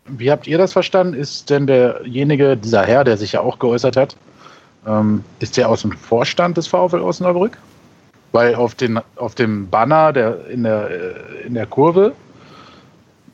Wie 0.07 0.31
habt 0.31 0.47
ihr 0.47 0.57
das 0.57 0.73
verstanden? 0.73 1.13
Ist 1.13 1.49
denn 1.49 1.67
derjenige, 1.67 2.57
dieser 2.57 2.83
Herr, 2.83 3.03
der 3.03 3.17
sich 3.17 3.33
ja 3.33 3.41
auch 3.41 3.59
geäußert 3.59 3.95
hat, 3.97 4.15
ähm, 4.87 5.23
ist 5.39 5.57
der 5.57 5.69
aus 5.69 5.81
dem 5.81 5.91
Vorstand 5.91 6.57
des 6.57 6.67
VfL 6.67 7.01
Osnabrück? 7.01 7.57
Weil 8.31 8.55
auf, 8.55 8.75
den, 8.75 8.99
auf 9.15 9.35
dem 9.35 9.69
Banner 9.69 10.11
der, 10.11 10.47
in, 10.47 10.63
der, 10.63 10.89
äh, 10.89 11.47
in 11.47 11.53
der 11.53 11.65
Kurve, 11.65 12.13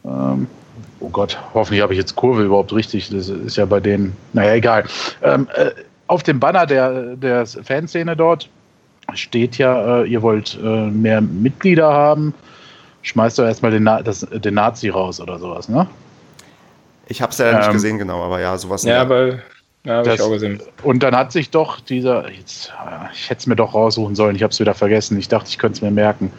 ähm, 0.05 0.47
oh 0.99 1.09
Gott, 1.09 1.39
hoffentlich 1.53 1.81
habe 1.81 1.93
ich 1.93 1.99
jetzt 1.99 2.15
Kurve 2.15 2.43
überhaupt 2.43 2.73
richtig, 2.73 3.09
das 3.09 3.29
ist 3.29 3.57
ja 3.57 3.65
bei 3.65 3.79
denen, 3.79 4.15
naja, 4.33 4.53
egal. 4.53 4.83
Ähm, 5.23 5.47
äh, 5.55 5.71
auf 6.07 6.23
dem 6.23 6.39
Banner 6.39 6.65
der, 6.65 7.15
der 7.15 7.45
Fanszene 7.45 8.15
dort 8.15 8.49
steht 9.15 9.57
ja, 9.57 10.01
äh, 10.01 10.07
ihr 10.07 10.21
wollt 10.21 10.57
äh, 10.63 10.87
mehr 10.87 11.21
Mitglieder 11.21 11.91
haben, 11.91 12.33
schmeißt 13.03 13.39
doch 13.39 13.45
erstmal 13.45 13.71
den, 13.71 13.83
Na 13.83 14.01
das, 14.01 14.21
den 14.21 14.53
Nazi 14.53 14.89
raus 14.89 15.19
oder 15.19 15.39
sowas, 15.39 15.69
ne? 15.69 15.87
Ich 17.07 17.21
habe 17.21 17.31
es 17.31 17.37
ja 17.39 17.49
ähm, 17.49 17.57
nicht 17.57 17.71
gesehen, 17.71 17.97
genau, 17.97 18.23
aber 18.23 18.39
ja, 18.39 18.57
sowas. 18.57 18.83
Ja, 18.83 19.01
aber 19.01 19.39
ja, 19.83 19.97
habe 19.97 20.13
ich 20.13 20.21
auch 20.21 20.29
gesehen. 20.29 20.61
Und 20.83 21.03
dann 21.03 21.15
hat 21.15 21.31
sich 21.31 21.49
doch 21.49 21.79
dieser, 21.79 22.29
jetzt, 22.31 22.69
äh, 22.69 23.13
ich 23.13 23.29
hätte 23.29 23.39
es 23.39 23.47
mir 23.47 23.55
doch 23.55 23.73
raussuchen 23.73 24.15
sollen, 24.15 24.35
ich 24.35 24.43
habe 24.43 24.51
es 24.51 24.59
wieder 24.59 24.73
vergessen, 24.73 25.17
ich 25.17 25.27
dachte, 25.27 25.49
ich 25.49 25.57
könnte 25.57 25.77
es 25.77 25.81
mir 25.81 25.91
merken. 25.91 26.31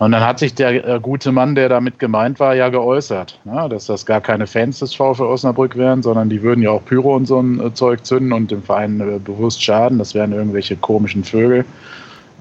Und 0.00 0.12
dann 0.12 0.24
hat 0.24 0.38
sich 0.38 0.54
der 0.54 0.88
äh, 0.88 0.98
gute 0.98 1.30
Mann, 1.30 1.54
der 1.54 1.68
damit 1.68 1.98
gemeint 1.98 2.40
war, 2.40 2.54
ja 2.54 2.70
geäußert, 2.70 3.38
ja, 3.44 3.68
dass 3.68 3.84
das 3.84 4.06
gar 4.06 4.22
keine 4.22 4.46
Fans 4.46 4.78
des 4.78 4.94
VfL 4.94 5.24
Osnabrück 5.24 5.76
wären, 5.76 6.02
sondern 6.02 6.30
die 6.30 6.42
würden 6.42 6.62
ja 6.62 6.70
auch 6.70 6.82
Pyro 6.82 7.16
und 7.16 7.26
so 7.26 7.38
ein 7.38 7.60
äh, 7.60 7.74
Zeug 7.74 8.06
zünden 8.06 8.32
und 8.32 8.50
dem 8.50 8.62
Verein 8.62 8.98
äh, 9.00 9.18
bewusst 9.18 9.62
schaden. 9.62 9.98
Das 9.98 10.14
wären 10.14 10.32
irgendwelche 10.32 10.74
komischen 10.76 11.22
Vögel. 11.22 11.66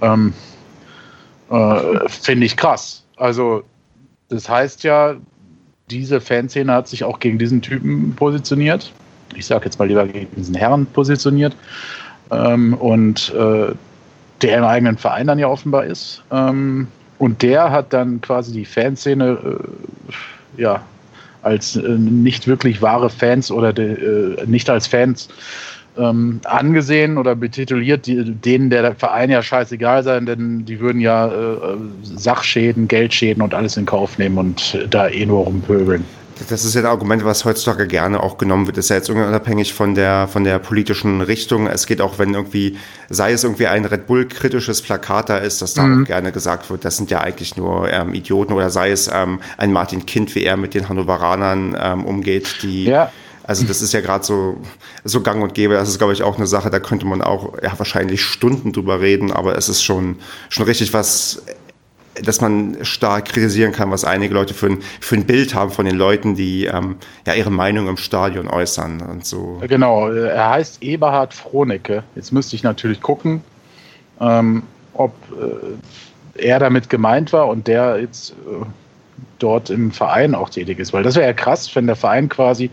Ähm, 0.01 0.33
äh, 1.49 2.09
Finde 2.09 2.45
ich 2.45 2.55
krass. 2.57 3.03
Also, 3.17 3.63
das 4.29 4.47
heißt 4.47 4.83
ja, 4.83 5.15
diese 5.89 6.21
Fanszene 6.21 6.71
hat 6.71 6.87
sich 6.87 7.03
auch 7.03 7.19
gegen 7.19 7.39
diesen 7.39 7.61
Typen 7.61 8.15
positioniert. 8.15 8.91
Ich 9.35 9.45
sage 9.45 9.65
jetzt 9.65 9.79
mal 9.79 9.87
lieber 9.87 10.07
gegen 10.07 10.33
diesen 10.35 10.55
Herrn 10.55 10.85
positioniert. 10.85 11.55
Ähm, 12.31 12.73
und 12.75 13.33
äh, 13.33 13.73
der 14.41 14.57
im 14.57 14.63
eigenen 14.63 14.97
Verein 14.97 15.27
dann 15.27 15.39
ja 15.39 15.47
offenbar 15.47 15.85
ist. 15.85 16.23
Ähm, 16.31 16.87
und 17.17 17.41
der 17.41 17.71
hat 17.71 17.91
dann 17.91 18.21
quasi 18.21 18.53
die 18.53 18.65
Fanszene 18.65 19.37
äh, 20.57 20.61
ja, 20.61 20.81
als 21.41 21.75
äh, 21.75 21.81
nicht 21.81 22.47
wirklich 22.47 22.81
wahre 22.81 23.09
Fans 23.09 23.51
oder 23.51 23.73
de, 23.73 23.93
äh, 23.93 24.45
nicht 24.45 24.69
als 24.69 24.87
Fans 24.87 25.29
ähm, 25.97 26.39
angesehen 26.45 27.17
oder 27.17 27.35
betituliert, 27.35 28.05
die, 28.05 28.23
denen 28.23 28.69
der 28.69 28.95
Verein 28.95 29.29
ja 29.29 29.41
scheißegal 29.41 30.03
sein, 30.03 30.25
denn 30.25 30.65
die 30.65 30.79
würden 30.79 31.01
ja 31.01 31.27
äh, 31.27 31.77
Sachschäden, 32.03 32.87
Geldschäden 32.87 33.41
und 33.41 33.53
alles 33.53 33.77
in 33.77 33.85
Kauf 33.85 34.17
nehmen 34.17 34.37
und 34.37 34.77
da 34.89 35.07
eh 35.07 35.25
nur 35.25 35.45
rumpöbeln. 35.45 36.05
Das 36.47 36.63
ist 36.63 36.73
ja 36.73 36.81
ein 36.81 36.87
Argument, 36.87 37.25
was 37.25 37.43
heutzutage 37.43 37.85
gerne 37.85 38.23
auch 38.23 38.37
genommen 38.37 38.65
wird. 38.65 38.77
Das 38.77 38.85
ist 38.85 38.89
ja 38.89 38.95
jetzt 38.95 39.09
unabhängig 39.09 39.73
von 39.73 39.93
der, 39.93 40.27
von 40.27 40.45
der 40.45 40.59
politischen 40.59 41.19
Richtung. 41.19 41.67
Es 41.67 41.85
geht 41.85 41.99
auch, 41.99 42.17
wenn 42.17 42.33
irgendwie, 42.33 42.77
sei 43.09 43.33
es 43.33 43.43
irgendwie 43.43 43.67
ein 43.67 43.83
Red 43.83 44.07
Bull-kritisches 44.07 44.81
Plakat 44.81 45.29
da 45.29 45.37
ist, 45.37 45.61
dass 45.61 45.73
da 45.73 45.83
mhm. 45.83 46.03
auch 46.03 46.07
gerne 46.07 46.31
gesagt 46.31 46.69
wird, 46.69 46.85
das 46.85 46.95
sind 46.95 47.11
ja 47.11 47.19
eigentlich 47.19 47.57
nur 47.57 47.91
ähm, 47.91 48.13
Idioten 48.13 48.53
oder 48.53 48.69
sei 48.69 48.91
es 48.91 49.09
ähm, 49.13 49.41
ein 49.57 49.73
Martin 49.73 50.05
Kind, 50.05 50.33
wie 50.33 50.43
er 50.43 50.55
mit 50.55 50.73
den 50.73 50.87
Hannoveranern 50.87 51.75
ähm, 51.77 52.05
umgeht, 52.05 52.59
die 52.61 52.85
ja 52.85 53.11
also 53.49 53.65
das 53.65 53.81
ist 53.81 53.93
ja 53.93 54.01
gerade 54.01 54.23
so, 54.23 54.57
so 55.03 55.21
gang 55.21 55.41
und 55.41 55.55
gäbe. 55.55 55.73
Das 55.73 55.89
ist, 55.89 55.97
glaube 55.97 56.13
ich, 56.13 56.21
auch 56.21 56.37
eine 56.37 56.45
Sache, 56.45 56.69
da 56.69 56.79
könnte 56.79 57.07
man 57.07 57.23
auch 57.23 57.55
ja, 57.63 57.73
wahrscheinlich 57.79 58.23
Stunden 58.23 58.73
drüber 58.73 59.01
reden, 59.01 59.31
aber 59.31 59.57
es 59.57 59.69
ist 59.69 59.81
schon, 59.81 60.17
schon 60.49 60.67
richtig 60.67 60.93
was, 60.93 61.41
dass 62.21 62.41
man 62.41 62.77
stark 62.83 63.25
kritisieren 63.25 63.71
kann, 63.71 63.89
was 63.89 64.05
einige 64.05 64.35
Leute 64.35 64.53
für 64.53 64.67
ein, 64.67 64.83
für 65.01 65.15
ein 65.15 65.25
Bild 65.25 65.55
haben 65.55 65.71
von 65.71 65.85
den 65.85 65.95
Leuten, 65.95 66.35
die 66.35 66.65
ähm, 66.65 66.97
ja 67.25 67.33
ihre 67.33 67.49
Meinung 67.49 67.87
im 67.87 67.97
Stadion 67.97 68.47
äußern 68.47 69.01
und 69.01 69.25
so. 69.25 69.59
Genau, 69.67 70.09
er 70.11 70.51
heißt 70.51 70.83
Eberhard 70.83 71.33
Frohnecke. 71.33 72.03
Jetzt 72.15 72.31
müsste 72.31 72.55
ich 72.55 72.61
natürlich 72.61 73.01
gucken, 73.01 73.41
ähm, 74.21 74.61
ob 74.93 75.15
äh, 76.35 76.45
er 76.45 76.59
damit 76.59 76.87
gemeint 76.87 77.33
war 77.33 77.47
und 77.47 77.65
der 77.65 77.99
jetzt 77.99 78.29
äh, 78.29 78.63
dort 79.39 79.71
im 79.71 79.91
Verein 79.91 80.35
auch 80.35 80.51
tätig 80.51 80.77
ist. 80.77 80.93
Weil 80.93 81.01
das 81.01 81.15
wäre 81.15 81.25
ja 81.25 81.33
krass, 81.33 81.73
wenn 81.75 81.87
der 81.87 81.95
Verein 81.95 82.29
quasi 82.29 82.69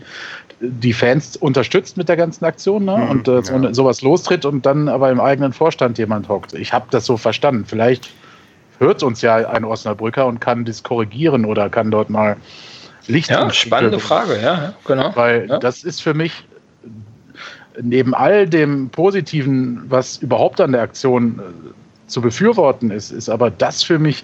die 0.59 0.93
Fans 0.93 1.37
unterstützt 1.37 1.97
mit 1.97 2.09
der 2.09 2.17
ganzen 2.17 2.45
Aktion 2.45 2.85
ne? 2.85 2.97
Mhm, 2.97 3.09
und 3.09 3.27
äh, 3.27 3.41
ja. 3.41 3.73
sowas 3.73 4.01
lostritt 4.01 4.45
und 4.45 4.65
dann 4.65 4.89
aber 4.89 5.11
im 5.11 5.19
eigenen 5.19 5.53
Vorstand 5.53 5.97
jemand 5.97 6.29
hockt. 6.29 6.53
Ich 6.53 6.73
habe 6.73 6.87
das 6.89 7.05
so 7.05 7.17
verstanden. 7.17 7.65
Vielleicht 7.65 8.09
hört 8.79 9.03
uns 9.03 9.21
ja 9.21 9.35
ein 9.35 9.63
Osnabrücker 9.63 10.25
und 10.25 10.39
kann 10.39 10.65
das 10.65 10.83
korrigieren 10.83 11.45
oder 11.45 11.69
kann 11.69 11.91
dort 11.91 12.09
mal 12.09 12.37
Licht. 13.07 13.29
Ja, 13.29 13.49
spannende 13.51 13.99
Frage, 13.99 14.41
ja, 14.41 14.73
genau. 14.85 15.15
Weil 15.15 15.47
ja. 15.47 15.59
das 15.59 15.83
ist 15.83 16.01
für 16.01 16.13
mich 16.13 16.43
neben 17.81 18.13
all 18.13 18.47
dem 18.47 18.89
Positiven, 18.89 19.83
was 19.87 20.17
überhaupt 20.17 20.59
an 20.59 20.71
der 20.71 20.81
Aktion 20.81 21.39
äh, 21.39 22.09
zu 22.09 22.21
befürworten 22.21 22.91
ist, 22.91 23.11
ist 23.11 23.29
aber 23.29 23.51
das 23.51 23.83
für 23.83 23.99
mich 23.99 24.23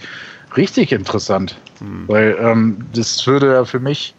richtig 0.57 0.91
interessant. 0.91 1.57
Mhm. 1.79 2.07
Weil 2.07 2.37
ähm, 2.41 2.77
das 2.93 3.25
würde 3.27 3.53
ja 3.53 3.65
für 3.65 3.79
mich 3.79 4.13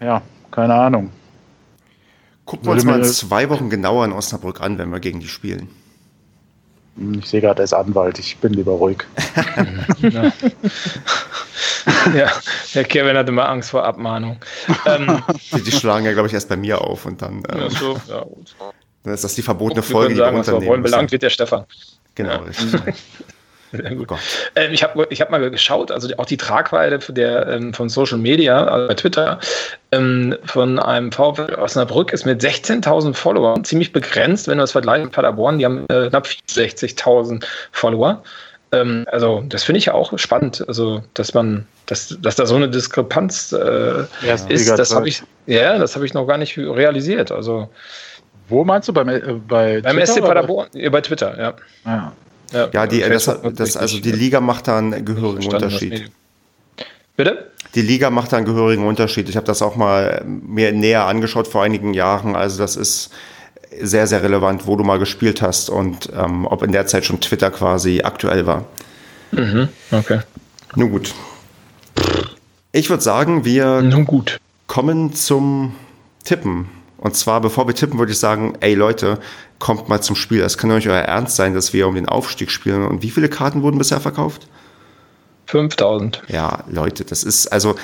ja 0.00 0.22
keine 0.52 0.74
Ahnung. 0.74 1.10
Gucken 2.44 2.66
wir 2.66 2.72
uns 2.72 2.84
mal 2.84 2.98
in 2.98 3.04
zwei 3.04 3.48
Wochen 3.50 3.70
genauer 3.70 4.04
in 4.04 4.12
Osnabrück 4.12 4.60
an, 4.60 4.78
wenn 4.78 4.90
wir 4.90 5.00
gegen 5.00 5.20
die 5.20 5.28
spielen. 5.28 5.68
Ich 7.18 7.28
sehe 7.28 7.40
gerade, 7.40 7.62
er 7.62 7.64
ist 7.64 7.72
Anwalt. 7.72 8.18
Ich 8.18 8.36
bin 8.36 8.52
lieber 8.52 8.72
ruhig. 8.72 8.98
ja. 10.02 10.32
ja, 12.14 12.30
der 12.74 12.84
Kevin 12.84 13.16
hatte 13.16 13.30
immer 13.30 13.48
Angst 13.48 13.70
vor 13.70 13.84
Abmahnung. 13.84 14.38
Ähm, 14.84 15.22
die, 15.54 15.62
die, 15.62 15.72
schlagen 15.72 16.04
ja, 16.04 16.12
glaube 16.12 16.28
ich, 16.28 16.34
erst 16.34 16.50
bei 16.50 16.56
mir 16.56 16.82
auf 16.82 17.06
und 17.06 17.22
dann. 17.22 17.42
Ähm, 17.50 17.60
ja, 17.60 17.70
so, 17.70 17.98
ja, 18.08 18.20
gut. 18.20 18.54
Dann 19.04 19.14
ist 19.14 19.24
das 19.24 19.34
die 19.34 19.42
verbotene 19.42 19.82
Folge, 19.82 20.14
die 20.14 20.20
wir 20.20 20.32
unternehmen. 20.32 20.66
Wollen 20.66 20.82
belangt 20.82 21.12
wird 21.12 21.22
der 21.22 21.30
Stefan. 21.30 21.64
Genau, 22.14 22.44
ja. 22.44 22.92
Richtig. 23.72 23.88
Sehr 23.88 23.96
gut. 23.96 24.08
Ähm, 24.56 24.72
ich 24.72 24.82
habe 24.82 25.06
ich 25.10 25.20
hab 25.20 25.30
mal 25.30 25.50
geschaut, 25.50 25.90
also 25.90 26.08
auch 26.16 26.26
die 26.26 26.36
Tragweite 26.36 27.12
der, 27.12 27.46
ähm, 27.48 27.74
von 27.74 27.88
Social 27.88 28.18
Media, 28.18 28.64
also 28.64 28.88
bei 28.88 28.94
Twitter, 28.94 29.40
ähm, 29.90 30.36
von 30.44 30.78
einem 30.78 31.12
VfL 31.12 31.54
Osnabrück 31.54 32.12
ist 32.12 32.24
mit 32.24 32.42
16.000 32.42 33.14
Followern 33.14 33.64
ziemlich 33.64 33.92
begrenzt, 33.92 34.48
wenn 34.48 34.58
du 34.58 34.62
das 34.62 34.72
vergleichst 34.72 35.04
mit 35.04 35.12
Paderborn, 35.12 35.58
die 35.58 35.64
haben 35.64 35.84
äh, 35.88 36.08
knapp 36.08 36.26
64.000 36.26 37.44
Follower. 37.72 38.22
Ähm, 38.72 39.04
also 39.12 39.44
das 39.48 39.64
finde 39.64 39.78
ich 39.78 39.86
ja 39.86 39.94
auch 39.94 40.18
spannend, 40.18 40.64
also 40.66 41.02
dass 41.14 41.34
man, 41.34 41.66
dass, 41.86 42.16
dass 42.20 42.36
da 42.36 42.46
so 42.46 42.56
eine 42.56 42.70
Diskrepanz 42.70 43.52
äh, 43.52 44.04
ja, 44.26 44.34
ist, 44.48 44.70
das 44.70 44.94
habe 44.94 45.08
ich, 45.08 45.22
ja, 45.46 45.78
das 45.78 45.94
habe 45.94 46.06
ich 46.06 46.14
noch 46.14 46.26
gar 46.26 46.38
nicht 46.38 46.56
realisiert. 46.56 47.30
Also 47.30 47.68
wo 48.48 48.64
meinst 48.64 48.88
du? 48.88 48.92
Beim, 48.92 49.08
äh, 49.08 49.20
bei 49.46 49.80
beim 49.80 49.96
Twitter, 49.96 50.12
SC 50.12 50.20
Paderborn, 50.20 50.68
oder? 50.74 50.90
bei 50.90 51.00
Twitter, 51.00 51.38
ja. 51.38 51.54
ja. 51.84 52.12
Ja, 52.52 52.68
ja 52.72 52.86
die, 52.86 53.00
das, 53.00 53.30
das, 53.54 53.76
also 53.76 53.98
die 54.00 54.12
Liga 54.12 54.40
macht 54.40 54.68
da 54.68 54.78
einen 54.78 55.04
gehörigen 55.04 55.52
Unterschied. 55.52 56.10
Bitte? 57.16 57.50
Die 57.74 57.82
Liga 57.82 58.10
macht 58.10 58.32
da 58.32 58.36
einen 58.36 58.46
gehörigen 58.46 58.86
Unterschied. 58.86 59.28
Ich 59.28 59.36
habe 59.36 59.46
das 59.46 59.62
auch 59.62 59.76
mal 59.76 60.22
mir 60.26 60.72
näher 60.72 61.06
angeschaut 61.06 61.48
vor 61.48 61.62
einigen 61.62 61.94
Jahren. 61.94 62.36
Also 62.36 62.58
das 62.58 62.76
ist 62.76 63.10
sehr, 63.80 64.06
sehr 64.06 64.22
relevant, 64.22 64.66
wo 64.66 64.76
du 64.76 64.84
mal 64.84 64.98
gespielt 64.98 65.40
hast 65.40 65.70
und 65.70 66.10
ähm, 66.14 66.46
ob 66.46 66.62
in 66.62 66.72
der 66.72 66.86
Zeit 66.86 67.04
schon 67.04 67.20
Twitter 67.20 67.50
quasi 67.50 68.02
aktuell 68.02 68.46
war. 68.46 68.66
Mhm, 69.30 69.68
okay. 69.90 70.20
Nun 70.76 70.90
gut. 70.90 71.14
Ich 72.72 72.90
würde 72.90 73.02
sagen, 73.02 73.44
wir 73.44 73.82
Nun 73.82 74.04
gut. 74.04 74.38
kommen 74.66 75.14
zum 75.14 75.74
Tippen. 76.24 76.68
Und 77.02 77.16
zwar, 77.16 77.40
bevor 77.40 77.66
wir 77.66 77.74
tippen, 77.74 77.98
würde 77.98 78.12
ich 78.12 78.18
sagen, 78.20 78.54
ey 78.60 78.74
Leute, 78.74 79.18
kommt 79.58 79.88
mal 79.88 80.00
zum 80.00 80.14
Spiel. 80.14 80.40
Es 80.40 80.56
kann 80.56 80.70
doch 80.70 80.76
nicht 80.76 80.88
euer 80.88 81.00
Ernst 81.00 81.34
sein, 81.34 81.52
dass 81.52 81.72
wir 81.72 81.88
um 81.88 81.96
den 81.96 82.08
Aufstieg 82.08 82.48
spielen. 82.52 82.86
Und 82.86 83.02
wie 83.02 83.10
viele 83.10 83.28
Karten 83.28 83.62
wurden 83.62 83.76
bisher 83.76 84.00
verkauft? 84.00 84.46
5000. 85.46 86.22
Ja, 86.28 86.62
Leute, 86.70 87.04
das 87.04 87.24
ist 87.24 87.48
also 87.48 87.74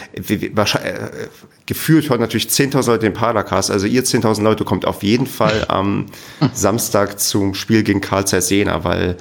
wahrscheinlich 0.52 0.92
äh, 0.92 1.28
gefühlt 1.66 2.08
heute 2.10 2.20
natürlich 2.20 2.46
10.000 2.46 2.86
Leute 2.86 3.06
den 3.06 3.12
Padercast. 3.12 3.72
Also 3.72 3.88
ihr 3.88 4.04
10.000 4.04 4.40
Leute 4.40 4.64
kommt 4.64 4.86
auf 4.86 5.02
jeden 5.02 5.26
Fall 5.26 5.64
am 5.68 6.06
Samstag 6.52 7.18
zum 7.18 7.54
Spiel 7.54 7.82
gegen 7.82 8.00
Karl 8.00 8.24
Zeiss 8.24 8.50
Jena, 8.50 8.84
weil 8.84 9.16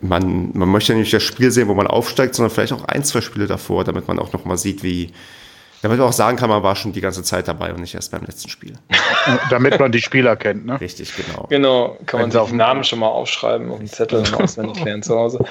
man, 0.00 0.50
man 0.52 0.68
möchte 0.68 0.94
ja 0.94 0.98
nicht 0.98 1.12
das 1.12 1.22
Spiel 1.22 1.52
sehen, 1.52 1.68
wo 1.68 1.74
man 1.74 1.86
aufsteigt, 1.86 2.34
sondern 2.34 2.52
vielleicht 2.52 2.72
auch 2.72 2.84
ein, 2.86 3.04
zwei 3.04 3.20
Spiele 3.20 3.46
davor, 3.46 3.84
damit 3.84 4.08
man 4.08 4.18
auch 4.18 4.32
noch 4.32 4.44
mal 4.44 4.58
sieht, 4.58 4.82
wie, 4.82 5.12
damit 5.82 5.98
man 5.98 6.08
auch 6.08 6.12
sagen 6.12 6.36
kann, 6.36 6.48
man 6.48 6.62
war 6.62 6.76
schon 6.76 6.92
die 6.92 7.00
ganze 7.00 7.22
Zeit 7.22 7.48
dabei 7.48 7.72
und 7.72 7.80
nicht 7.80 7.94
erst 7.94 8.10
beim 8.10 8.22
letzten 8.22 8.48
Spiel. 8.48 8.74
damit 9.50 9.78
man 9.78 9.92
die 9.92 10.00
Spieler 10.00 10.36
kennt, 10.36 10.66
ne? 10.66 10.80
Richtig, 10.80 11.12
genau. 11.14 11.46
Genau, 11.48 11.96
kann 12.06 12.20
man 12.20 12.30
sich 12.30 12.40
auf 12.40 12.48
den 12.48 12.58
Namen 12.58 12.84
schon 12.84 12.98
mal 12.98 13.08
aufschreiben, 13.08 13.70
auf 13.70 13.78
den 13.78 13.88
Zettel 13.88 14.18
und 14.20 14.34
auswendig 14.34 14.82
lernen 14.84 15.02
zu 15.02 15.14
Hause. 15.14 15.44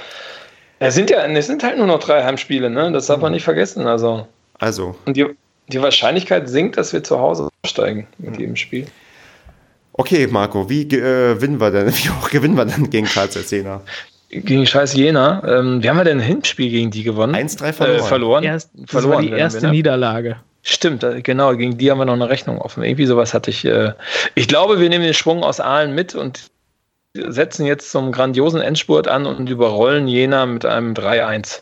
Es 0.80 0.96
sind 0.96 1.10
ja, 1.10 1.26
es 1.26 1.48
sind 1.48 1.64
halt 1.64 1.78
nur 1.78 1.88
noch 1.88 2.00
drei 2.00 2.24
Heimspiele, 2.24 2.70
ne? 2.70 2.92
Das 2.92 3.08
darf 3.08 3.22
man 3.22 3.32
nicht 3.32 3.44
vergessen. 3.44 3.88
Also. 3.88 4.28
Also. 4.60 4.96
Und 5.06 5.18
die, 5.18 5.26
die 5.68 5.82
Wahrscheinlichkeit 5.82 6.50
sinkt, 6.50 6.78
dass 6.78 6.94
wir 6.94 7.04
zu 7.04 7.20
Hause 7.20 7.50
aufsteigen 7.64 8.08
mit 8.18 8.34
mhm. 8.34 8.40
jedem 8.40 8.56
Spiel. 8.56 8.88
Okay, 9.94 10.28
Marco, 10.28 10.70
wie 10.70 10.84
äh, 10.84 11.34
gewinnen 11.34 11.60
wir 11.60 11.72
denn? 11.72 11.88
Wie 11.94 12.10
hoch 12.10 12.30
gewinnen 12.30 12.56
wir 12.56 12.66
denn 12.66 12.90
gegen 12.90 13.08
Karls 13.08 13.50
Jena? 13.50 13.82
Gegen 14.30 14.66
Scheiß 14.66 14.94
Jena. 14.94 15.42
Ähm, 15.48 15.82
wie 15.82 15.90
haben 15.90 15.98
wir 15.98 16.04
denn 16.04 16.20
ein 16.20 16.24
Hinspiel 16.24 16.70
gegen 16.70 16.92
die 16.92 17.04
gewonnen? 17.04 17.34
1-3 17.36 17.74
verloren. 17.74 18.00
Äh, 18.00 18.04
verloren. 18.04 18.44
Erst, 18.44 18.72
das 18.74 18.92
verloren, 18.92 19.14
war 19.14 19.22
die 19.22 19.30
erste 19.30 19.62
wir, 19.62 19.68
ne? 19.70 19.76
Niederlage. 19.76 20.38
Stimmt, 20.64 21.06
genau, 21.24 21.56
gegen 21.56 21.78
die 21.78 21.90
haben 21.90 21.98
wir 21.98 22.04
noch 22.04 22.14
eine 22.14 22.28
Rechnung 22.28 22.60
offen. 22.60 22.84
Irgendwie 22.84 23.06
sowas 23.06 23.34
hatte 23.34 23.50
ich. 23.50 23.64
Äh, 23.64 23.94
ich 24.36 24.50
glaube, 24.50 24.82
wir 24.82 24.90
nehmen 24.90 25.06
den 25.06 25.14
Schwung 25.14 25.44
aus 25.44 25.62
Aalen 25.62 25.96
mit 25.96 26.14
und 26.14 26.52
setzen 27.14 27.66
jetzt 27.66 27.90
zum 27.90 28.12
grandiosen 28.12 28.60
Endspurt 28.60 29.08
an 29.08 29.26
und 29.26 29.50
überrollen 29.50 30.10
Jena 30.10 30.46
mit 30.46 30.66
einem 30.66 30.94
3-1. 30.94 31.62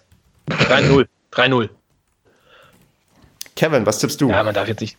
3-0. 0.49 1.05
3-0. 1.31 1.69
Kevin, 3.55 3.85
was 3.85 3.99
tippst 3.99 4.19
du? 4.19 4.29
Ja, 4.29 4.43
man 4.43 4.55
darf 4.55 4.67
jetzt 4.67 4.81
nicht 4.81 4.97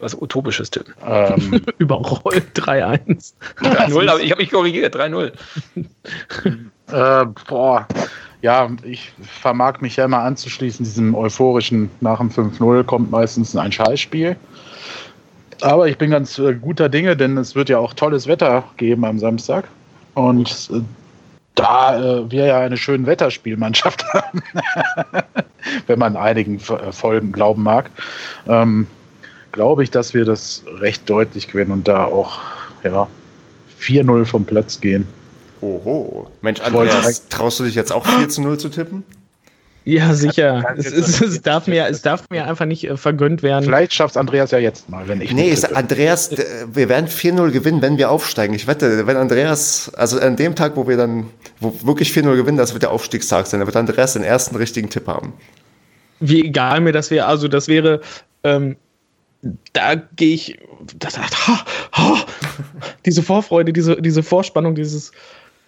was 0.00 0.14
Utopisches 0.14 0.70
tippen. 0.70 0.94
Ähm. 1.06 1.62
Überrollt 1.78 2.46
3-1. 2.54 3.32
3-0, 3.60 4.08
aber 4.08 4.20
ich 4.20 4.30
habe 4.30 4.42
mich 4.42 4.50
korrigiert, 4.50 4.96
3-0. 4.96 5.32
äh, 6.92 7.26
boah, 7.48 7.86
ja, 8.42 8.70
ich 8.82 9.12
vermag 9.20 9.80
mich 9.80 9.96
ja 9.96 10.06
immer 10.06 10.20
anzuschließen, 10.20 10.84
diesem 10.84 11.14
euphorischen 11.14 11.90
nach 12.00 12.18
dem 12.18 12.30
5-0 12.30 12.84
kommt 12.84 13.10
meistens 13.10 13.54
ein 13.56 13.72
Scheißspiel. 13.72 14.36
Aber 15.62 15.88
ich 15.88 15.98
bin 15.98 16.10
ganz 16.10 16.38
äh, 16.38 16.54
guter 16.54 16.88
Dinge, 16.88 17.16
denn 17.16 17.36
es 17.36 17.54
wird 17.54 17.68
ja 17.68 17.78
auch 17.78 17.92
tolles 17.92 18.26
Wetter 18.26 18.64
geben 18.78 19.04
am 19.04 19.18
Samstag. 19.18 19.68
Und 20.14 20.70
äh, 20.72 20.80
da 21.54 21.98
äh, 22.00 22.30
wir 22.30 22.46
ja 22.46 22.60
eine 22.60 22.78
schöne 22.78 23.06
Wetterspielmannschaft 23.06 24.04
haben, 24.14 24.42
wenn 25.86 25.98
man 25.98 26.16
einigen 26.16 26.56
äh, 26.56 26.92
Folgen 26.92 27.32
glauben 27.32 27.62
mag, 27.62 27.90
ähm, 28.48 28.86
glaube 29.52 29.82
ich, 29.82 29.90
dass 29.90 30.14
wir 30.14 30.24
das 30.24 30.64
recht 30.80 31.08
deutlich 31.08 31.48
gewinnen 31.48 31.72
und 31.72 31.88
da 31.88 32.04
auch 32.04 32.38
ja, 32.84 33.08
4-0 33.80 34.24
vom 34.24 34.44
Platz 34.44 34.80
gehen. 34.80 35.06
Oho. 35.60 36.30
Mensch, 36.40 36.60
Andreas, 36.60 37.28
traust 37.28 37.60
du 37.60 37.64
dich 37.64 37.74
jetzt 37.74 37.92
auch 37.92 38.06
4 38.06 38.28
zu 38.28 38.40
0 38.42 38.58
zu 38.58 38.68
tippen? 38.70 39.04
Ja, 39.84 40.12
sicher. 40.14 40.62
Es, 40.76 40.92
es, 40.92 41.20
es, 41.20 41.42
darf 41.42 41.66
mir, 41.66 41.86
es 41.86 42.02
darf 42.02 42.28
mir 42.30 42.46
einfach 42.46 42.66
nicht 42.66 42.84
äh, 42.84 42.96
vergönnt 42.96 43.42
werden. 43.42 43.64
Vielleicht 43.64 43.94
schafft 43.94 44.16
Andreas 44.16 44.50
ja 44.50 44.58
jetzt 44.58 44.90
mal, 44.90 45.08
wenn 45.08 45.20
ich. 45.22 45.32
Nee, 45.32 45.48
ist 45.48 45.74
Andreas, 45.74 46.30
wir 46.72 46.88
werden 46.88 47.06
4-0 47.06 47.50
gewinnen, 47.50 47.80
wenn 47.80 47.96
wir 47.96 48.10
aufsteigen. 48.10 48.54
Ich 48.54 48.66
wette, 48.66 49.06
wenn 49.06 49.16
Andreas, 49.16 49.90
also 49.94 50.20
an 50.20 50.36
dem 50.36 50.54
Tag, 50.54 50.76
wo 50.76 50.86
wir 50.86 50.96
dann 50.96 51.30
wo 51.60 51.74
wirklich 51.82 52.10
4-0 52.10 52.36
gewinnen, 52.36 52.58
das 52.58 52.74
wird 52.74 52.82
der 52.82 52.90
Aufstiegstag 52.90 53.46
sein. 53.46 53.60
Da 53.60 53.66
wird 53.66 53.76
Andreas 53.76 54.12
den 54.12 54.22
ersten 54.22 54.56
richtigen 54.56 54.90
Tipp 54.90 55.06
haben. 55.06 55.32
Wie 56.20 56.44
egal 56.44 56.80
mir 56.82 56.92
das 56.92 57.10
wäre, 57.10 57.26
also 57.26 57.48
das 57.48 57.66
wäre, 57.66 58.02
ähm, 58.44 58.76
da 59.72 59.94
gehe 59.94 60.34
ich, 60.34 60.58
das, 60.96 61.18
ha, 61.18 61.64
ha, 61.92 62.24
diese 63.06 63.22
Vorfreude, 63.22 63.72
diese, 63.72 64.00
diese 64.00 64.22
Vorspannung, 64.22 64.74
dieses, 64.74 65.12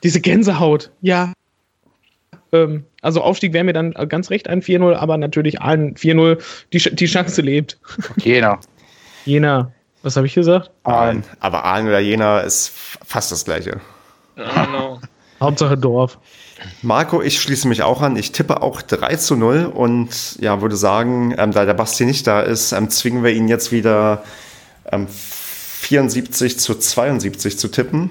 diese 0.02 0.20
Gänsehaut. 0.20 0.90
Ja, 1.00 1.32
ähm, 2.52 2.84
also 3.00 3.22
Aufstieg 3.22 3.52
wäre 3.52 3.64
mir 3.64 3.72
dann 3.72 3.92
ganz 4.08 4.30
recht 4.30 4.48
ein 4.48 4.62
4-0, 4.62 4.94
aber 4.94 5.16
natürlich 5.16 5.60
ein 5.60 5.94
4-0, 5.94 6.42
die, 6.72 6.94
die 6.94 7.06
Chance 7.06 7.42
lebt. 7.42 7.78
Jena. 8.16 8.60
Jena. 9.24 9.72
Was 10.02 10.16
habe 10.16 10.26
ich 10.26 10.34
gesagt? 10.34 10.70
Aalen. 10.82 11.24
Aber 11.40 11.64
Aalen 11.64 11.86
oder 11.86 12.00
Jena 12.00 12.40
ist 12.40 12.72
fast 13.04 13.30
das 13.32 13.44
gleiche. 13.44 13.80
Know. 14.34 15.00
Hauptsache 15.40 15.78
Dorf. 15.78 16.18
Marco, 16.82 17.22
ich 17.22 17.40
schließe 17.40 17.68
mich 17.68 17.82
auch 17.82 18.02
an. 18.02 18.16
Ich 18.16 18.32
tippe 18.32 18.62
auch 18.62 18.82
3 18.82 19.16
zu 19.16 19.36
0 19.36 19.66
und 19.66 20.36
ja, 20.40 20.60
würde 20.60 20.76
sagen, 20.76 21.34
ähm, 21.38 21.52
da 21.52 21.64
der 21.64 21.74
Basti 21.74 22.04
nicht 22.04 22.26
da 22.26 22.40
ist, 22.40 22.72
ähm, 22.72 22.90
zwingen 22.90 23.24
wir 23.24 23.32
ihn 23.32 23.48
jetzt 23.48 23.72
wieder 23.72 24.24
ähm, 24.90 25.06
74 25.08 26.58
zu 26.58 26.74
72 26.74 27.58
zu 27.58 27.68
tippen. 27.68 28.10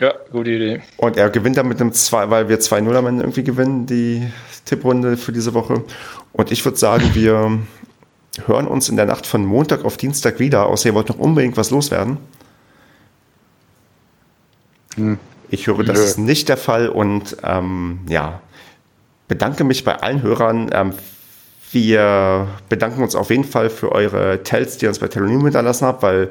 Ja, 0.00 0.12
gute 0.32 0.50
Idee. 0.50 0.82
Und 0.96 1.16
er 1.16 1.30
gewinnt 1.30 1.56
dann 1.56 1.68
mit 1.68 1.80
einem 1.80 1.92
2, 1.92 2.30
weil 2.30 2.48
wir 2.48 2.58
2-0 2.58 2.94
am 2.94 3.06
Ende 3.06 3.22
irgendwie 3.22 3.44
gewinnen, 3.44 3.86
die 3.86 4.26
Tipprunde 4.64 5.16
für 5.16 5.32
diese 5.32 5.54
Woche. 5.54 5.84
Und 6.32 6.50
ich 6.50 6.64
würde 6.64 6.76
sagen, 6.78 7.14
wir 7.14 7.60
hören 8.46 8.66
uns 8.66 8.88
in 8.88 8.96
der 8.96 9.06
Nacht 9.06 9.26
von 9.26 9.44
Montag 9.44 9.84
auf 9.84 9.96
Dienstag 9.96 10.40
wieder, 10.40 10.66
außer 10.66 10.88
ihr 10.88 10.94
wollt 10.94 11.08
noch 11.08 11.18
unbedingt 11.18 11.56
was 11.56 11.70
loswerden. 11.70 12.18
Hm. 14.96 15.18
Ich 15.54 15.68
höre, 15.68 15.84
das 15.84 15.98
Nö. 15.98 16.04
ist 16.04 16.18
nicht 16.18 16.48
der 16.48 16.56
Fall 16.56 16.88
und 16.88 17.36
ähm, 17.44 18.00
ja, 18.08 18.40
bedanke 19.28 19.62
mich 19.62 19.84
bei 19.84 19.94
allen 19.94 20.20
Hörern. 20.20 20.68
Ähm, 20.72 20.92
wir 21.70 22.48
bedanken 22.68 23.02
uns 23.02 23.14
auf 23.14 23.30
jeden 23.30 23.44
Fall 23.44 23.70
für 23.70 23.92
eure 23.92 24.42
Tells, 24.42 24.78
die 24.78 24.86
ihr 24.86 24.88
uns 24.88 24.98
bei 24.98 25.06
Telonym 25.06 25.42
hinterlassen 25.44 25.86
habt, 25.86 26.02
weil 26.02 26.30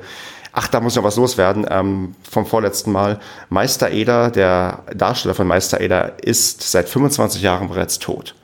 Ach, 0.56 0.68
da 0.68 0.82
muss 0.82 0.96
noch 0.96 1.04
was 1.04 1.16
loswerden 1.16 1.66
ähm, 1.68 2.14
vom 2.30 2.46
vorletzten 2.46 2.92
Mal. 2.92 3.20
Meister 3.50 3.90
Eder, 3.90 4.30
der 4.30 4.84
Darsteller 4.94 5.34
von 5.34 5.48
Meister 5.48 5.82
Eder, 5.82 6.24
ist 6.24 6.62
seit 6.62 6.88
25 6.88 7.42
Jahren 7.42 7.70
bereits 7.70 7.98
tot. 7.98 8.36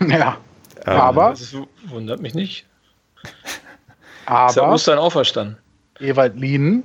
Ja, 0.00 0.38
ähm, 0.86 0.96
aber. 0.98 1.30
Das 1.30 1.54
wundert 1.88 2.22
mich 2.22 2.34
nicht. 2.34 2.64
Aber. 4.24 4.48
Ist 4.48 4.56
ja 4.56 4.70
Ostern 4.70 4.98
auferstanden. 4.98 5.58
Ewald 6.00 6.36
Lienen 6.36 6.84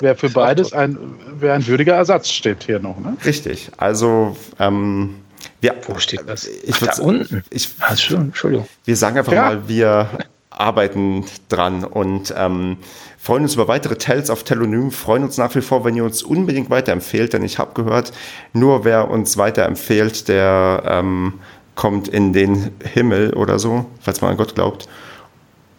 wäre 0.00 0.16
für 0.16 0.30
beides 0.30 0.72
ein, 0.72 0.98
wär 1.38 1.54
ein 1.54 1.66
würdiger 1.66 1.94
Ersatz, 1.94 2.30
steht 2.30 2.64
hier 2.64 2.78
noch. 2.78 2.98
Ne? 2.98 3.16
Richtig. 3.24 3.70
Also, 3.76 4.36
ähm, 4.58 5.16
ja, 5.62 5.74
Wo 5.86 5.98
steht 5.98 6.22
das? 6.26 6.46
Ich 6.46 6.76
Ach, 6.82 6.96
da 6.96 7.02
unten. 7.02 7.44
Ich, 7.50 7.68
Ach, 7.80 7.96
schon, 7.96 8.20
Entschuldigung. 8.20 8.66
Wir 8.84 8.96
sagen 8.96 9.18
einfach 9.18 9.32
ja. 9.32 9.42
mal, 9.42 9.68
wir 9.68 10.08
arbeiten 10.50 11.24
dran 11.48 11.84
und 11.84 12.34
ähm, 12.36 12.78
freuen 13.18 13.44
uns 13.44 13.54
über 13.54 13.68
weitere 13.68 13.96
Tells 13.96 14.30
auf 14.30 14.44
Telonym, 14.44 14.90
freuen 14.90 15.24
uns 15.24 15.38
nach 15.38 15.54
wie 15.54 15.60
vor, 15.60 15.84
wenn 15.84 15.94
ihr 15.96 16.04
uns 16.04 16.22
unbedingt 16.22 16.70
weiterempfehlt, 16.70 17.32
denn 17.32 17.44
ich 17.44 17.58
habe 17.58 17.72
gehört, 17.74 18.12
nur 18.52 18.84
wer 18.84 19.10
uns 19.10 19.36
weiterempfehlt, 19.36 20.28
der 20.28 20.82
ähm, 20.86 21.34
kommt 21.74 22.08
in 22.08 22.32
den 22.32 22.72
Himmel 22.82 23.32
oder 23.34 23.58
so, 23.58 23.86
falls 24.00 24.20
man 24.20 24.32
an 24.32 24.36
Gott 24.36 24.54
glaubt. 24.54 24.88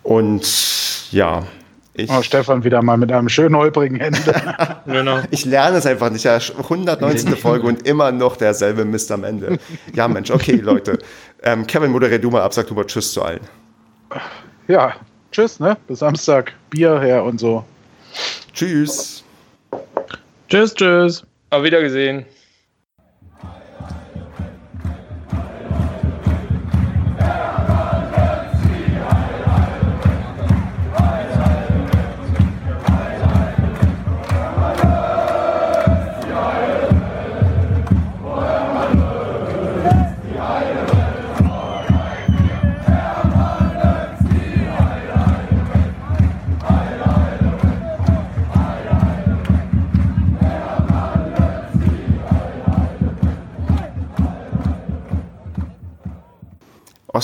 Und 0.03 1.11
ja, 1.11 1.43
ich, 2.03 2.11
oh, 2.11 2.21
Stefan 2.21 2.63
wieder 2.63 2.81
mal 2.81 2.97
mit 2.97 3.11
einem 3.11 3.29
schönen 3.29 3.55
holprigen 3.55 3.99
Ende. 3.99 4.19
genau. 4.85 5.19
Ich 5.31 5.45
lerne 5.45 5.77
es 5.77 5.85
einfach 5.85 6.09
nicht. 6.09 6.23
Ja, 6.23 6.35
119. 6.35 7.35
Folge 7.35 7.67
und 7.67 7.87
immer 7.87 8.11
noch 8.11 8.37
derselbe 8.37 8.85
Mist 8.85 9.11
am 9.11 9.23
Ende. 9.23 9.57
Ja, 9.93 10.07
Mensch, 10.07 10.31
okay, 10.31 10.55
Leute. 10.55 10.99
Ähm, 11.43 11.65
Kevin, 11.67 11.91
moderier 11.91 12.19
du 12.19 12.29
mal 12.29 12.41
ab, 12.41 12.53
sag 12.53 12.67
du 12.67 12.73
mal 12.73 12.85
Tschüss 12.85 13.11
zu 13.13 13.23
allen. 13.23 13.41
Ja, 14.67 14.93
tschüss, 15.31 15.59
ne? 15.59 15.77
Bis 15.87 15.99
Samstag. 15.99 16.53
Bier 16.69 16.99
her 16.99 17.23
und 17.23 17.39
so. 17.39 17.63
Tschüss. 18.53 19.23
Tschüss, 20.49 20.73
tschüss. 20.73 21.25
Auf 21.49 21.63
Wiedergesehen. 21.63 22.25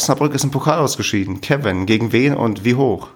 Osnabrück 0.08 0.34
ist 0.34 0.46
im 0.46 0.52
Pokal 0.52 0.80
ausgeschieden. 0.80 1.42
Kevin, 1.42 1.86
gegen 1.86 2.14
wen 2.14 2.34
und 2.34 2.64
wie 2.64 2.76
hoch? 2.76 3.10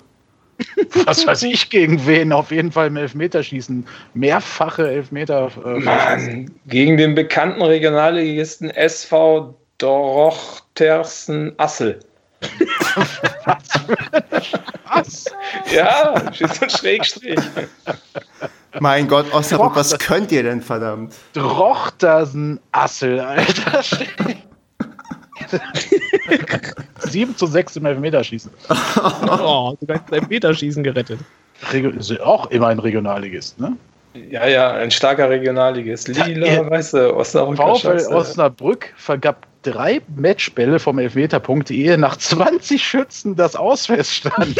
Was 1.06 1.26
weiß 1.26 1.44
ich, 1.44 1.70
gegen 1.70 2.06
wen? 2.06 2.34
Auf 2.34 2.52
jeden 2.52 2.70
Fall 2.70 2.88
im 2.88 2.98
Elfmeterschießen. 2.98 3.88
Mehrfache 4.14 4.90
Elfmeter. 4.90 5.50
Äh, 5.64 5.80
Mann, 5.80 6.52
gegen 6.66 6.98
den 6.98 7.16
bekannten 7.16 7.62
Regionalligisten 7.62 8.70
SV 8.72 9.58
Dorochtersen 9.78 11.54
Assel. 11.56 12.02
Was? 14.90 15.26
Ja, 15.74 16.34
steht 16.34 16.56
so 16.56 16.66
ein 16.66 16.70
Schrägstrich. 16.70 17.40
Mein 18.82 19.08
Gott, 19.08 19.34
Osnabrück, 19.34 19.78
was 19.78 19.98
könnt 19.98 20.34
ihr 20.34 20.44
denn, 20.44 20.62
verdammt? 20.62 21.16
Drochtersen 21.32 22.60
Assel, 22.74 23.22
Alter. 23.22 23.82
7 27.00 27.36
zu 27.36 27.46
6 27.46 27.78
im 27.78 27.86
Elfmeterschießen. 27.86 28.52
oh, 28.70 29.76
sogar 29.80 30.04
im 30.08 30.14
Elfmeterschießen 30.14 30.84
gerettet. 30.84 31.20
Regio 31.72 31.92
auch 32.24 32.50
immer 32.52 32.68
ein 32.68 32.80
Regionalligist, 32.80 33.60
ne? 33.60 33.78
Ja, 34.14 34.46
ja, 34.46 34.72
ein 34.72 34.92
starker 34.92 35.30
Regionalligist. 35.30 36.10
Lila, 36.10 36.48
ja, 36.48 36.70
weiße 36.70 37.16
Osnabrück. 37.16 37.58
VfL 37.58 38.14
Osnabrück 38.14 38.94
vergab 38.98 39.48
drei 39.62 40.02
Matchbälle 40.16 40.80
vom 40.80 41.00
Elfmeterpunkt, 41.00 41.72
ehe 41.72 41.98
nach 41.98 42.18
20 42.18 42.84
Schützen 42.84 43.38
das 43.38 43.56
Ausfeststand. 43.56 44.60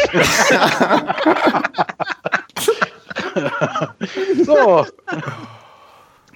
so. 4.44 4.86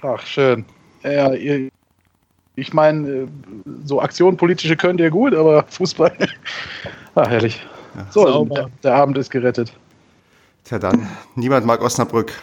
Ach, 0.01 0.21
schön. 0.25 0.65
Ja, 1.03 1.33
ihr, 1.33 1.69
ich 2.57 2.73
meine, 2.73 3.27
so 3.85 4.01
Aktion 4.01 4.35
politische 4.35 4.75
könnt 4.75 4.99
ihr 4.99 5.11
gut, 5.11 5.33
aber 5.33 5.63
Fußball. 5.69 6.11
Ach, 7.15 7.29
herrlich. 7.29 7.65
So, 8.09 8.45
der, 8.45 8.69
der 8.83 8.95
Abend 8.95 9.17
ist 9.17 9.29
gerettet. 9.29 9.71
Tja 10.65 10.79
dann, 10.79 11.07
niemand 11.35 11.65
mag 11.65 11.81
Osnabrück 11.81 12.33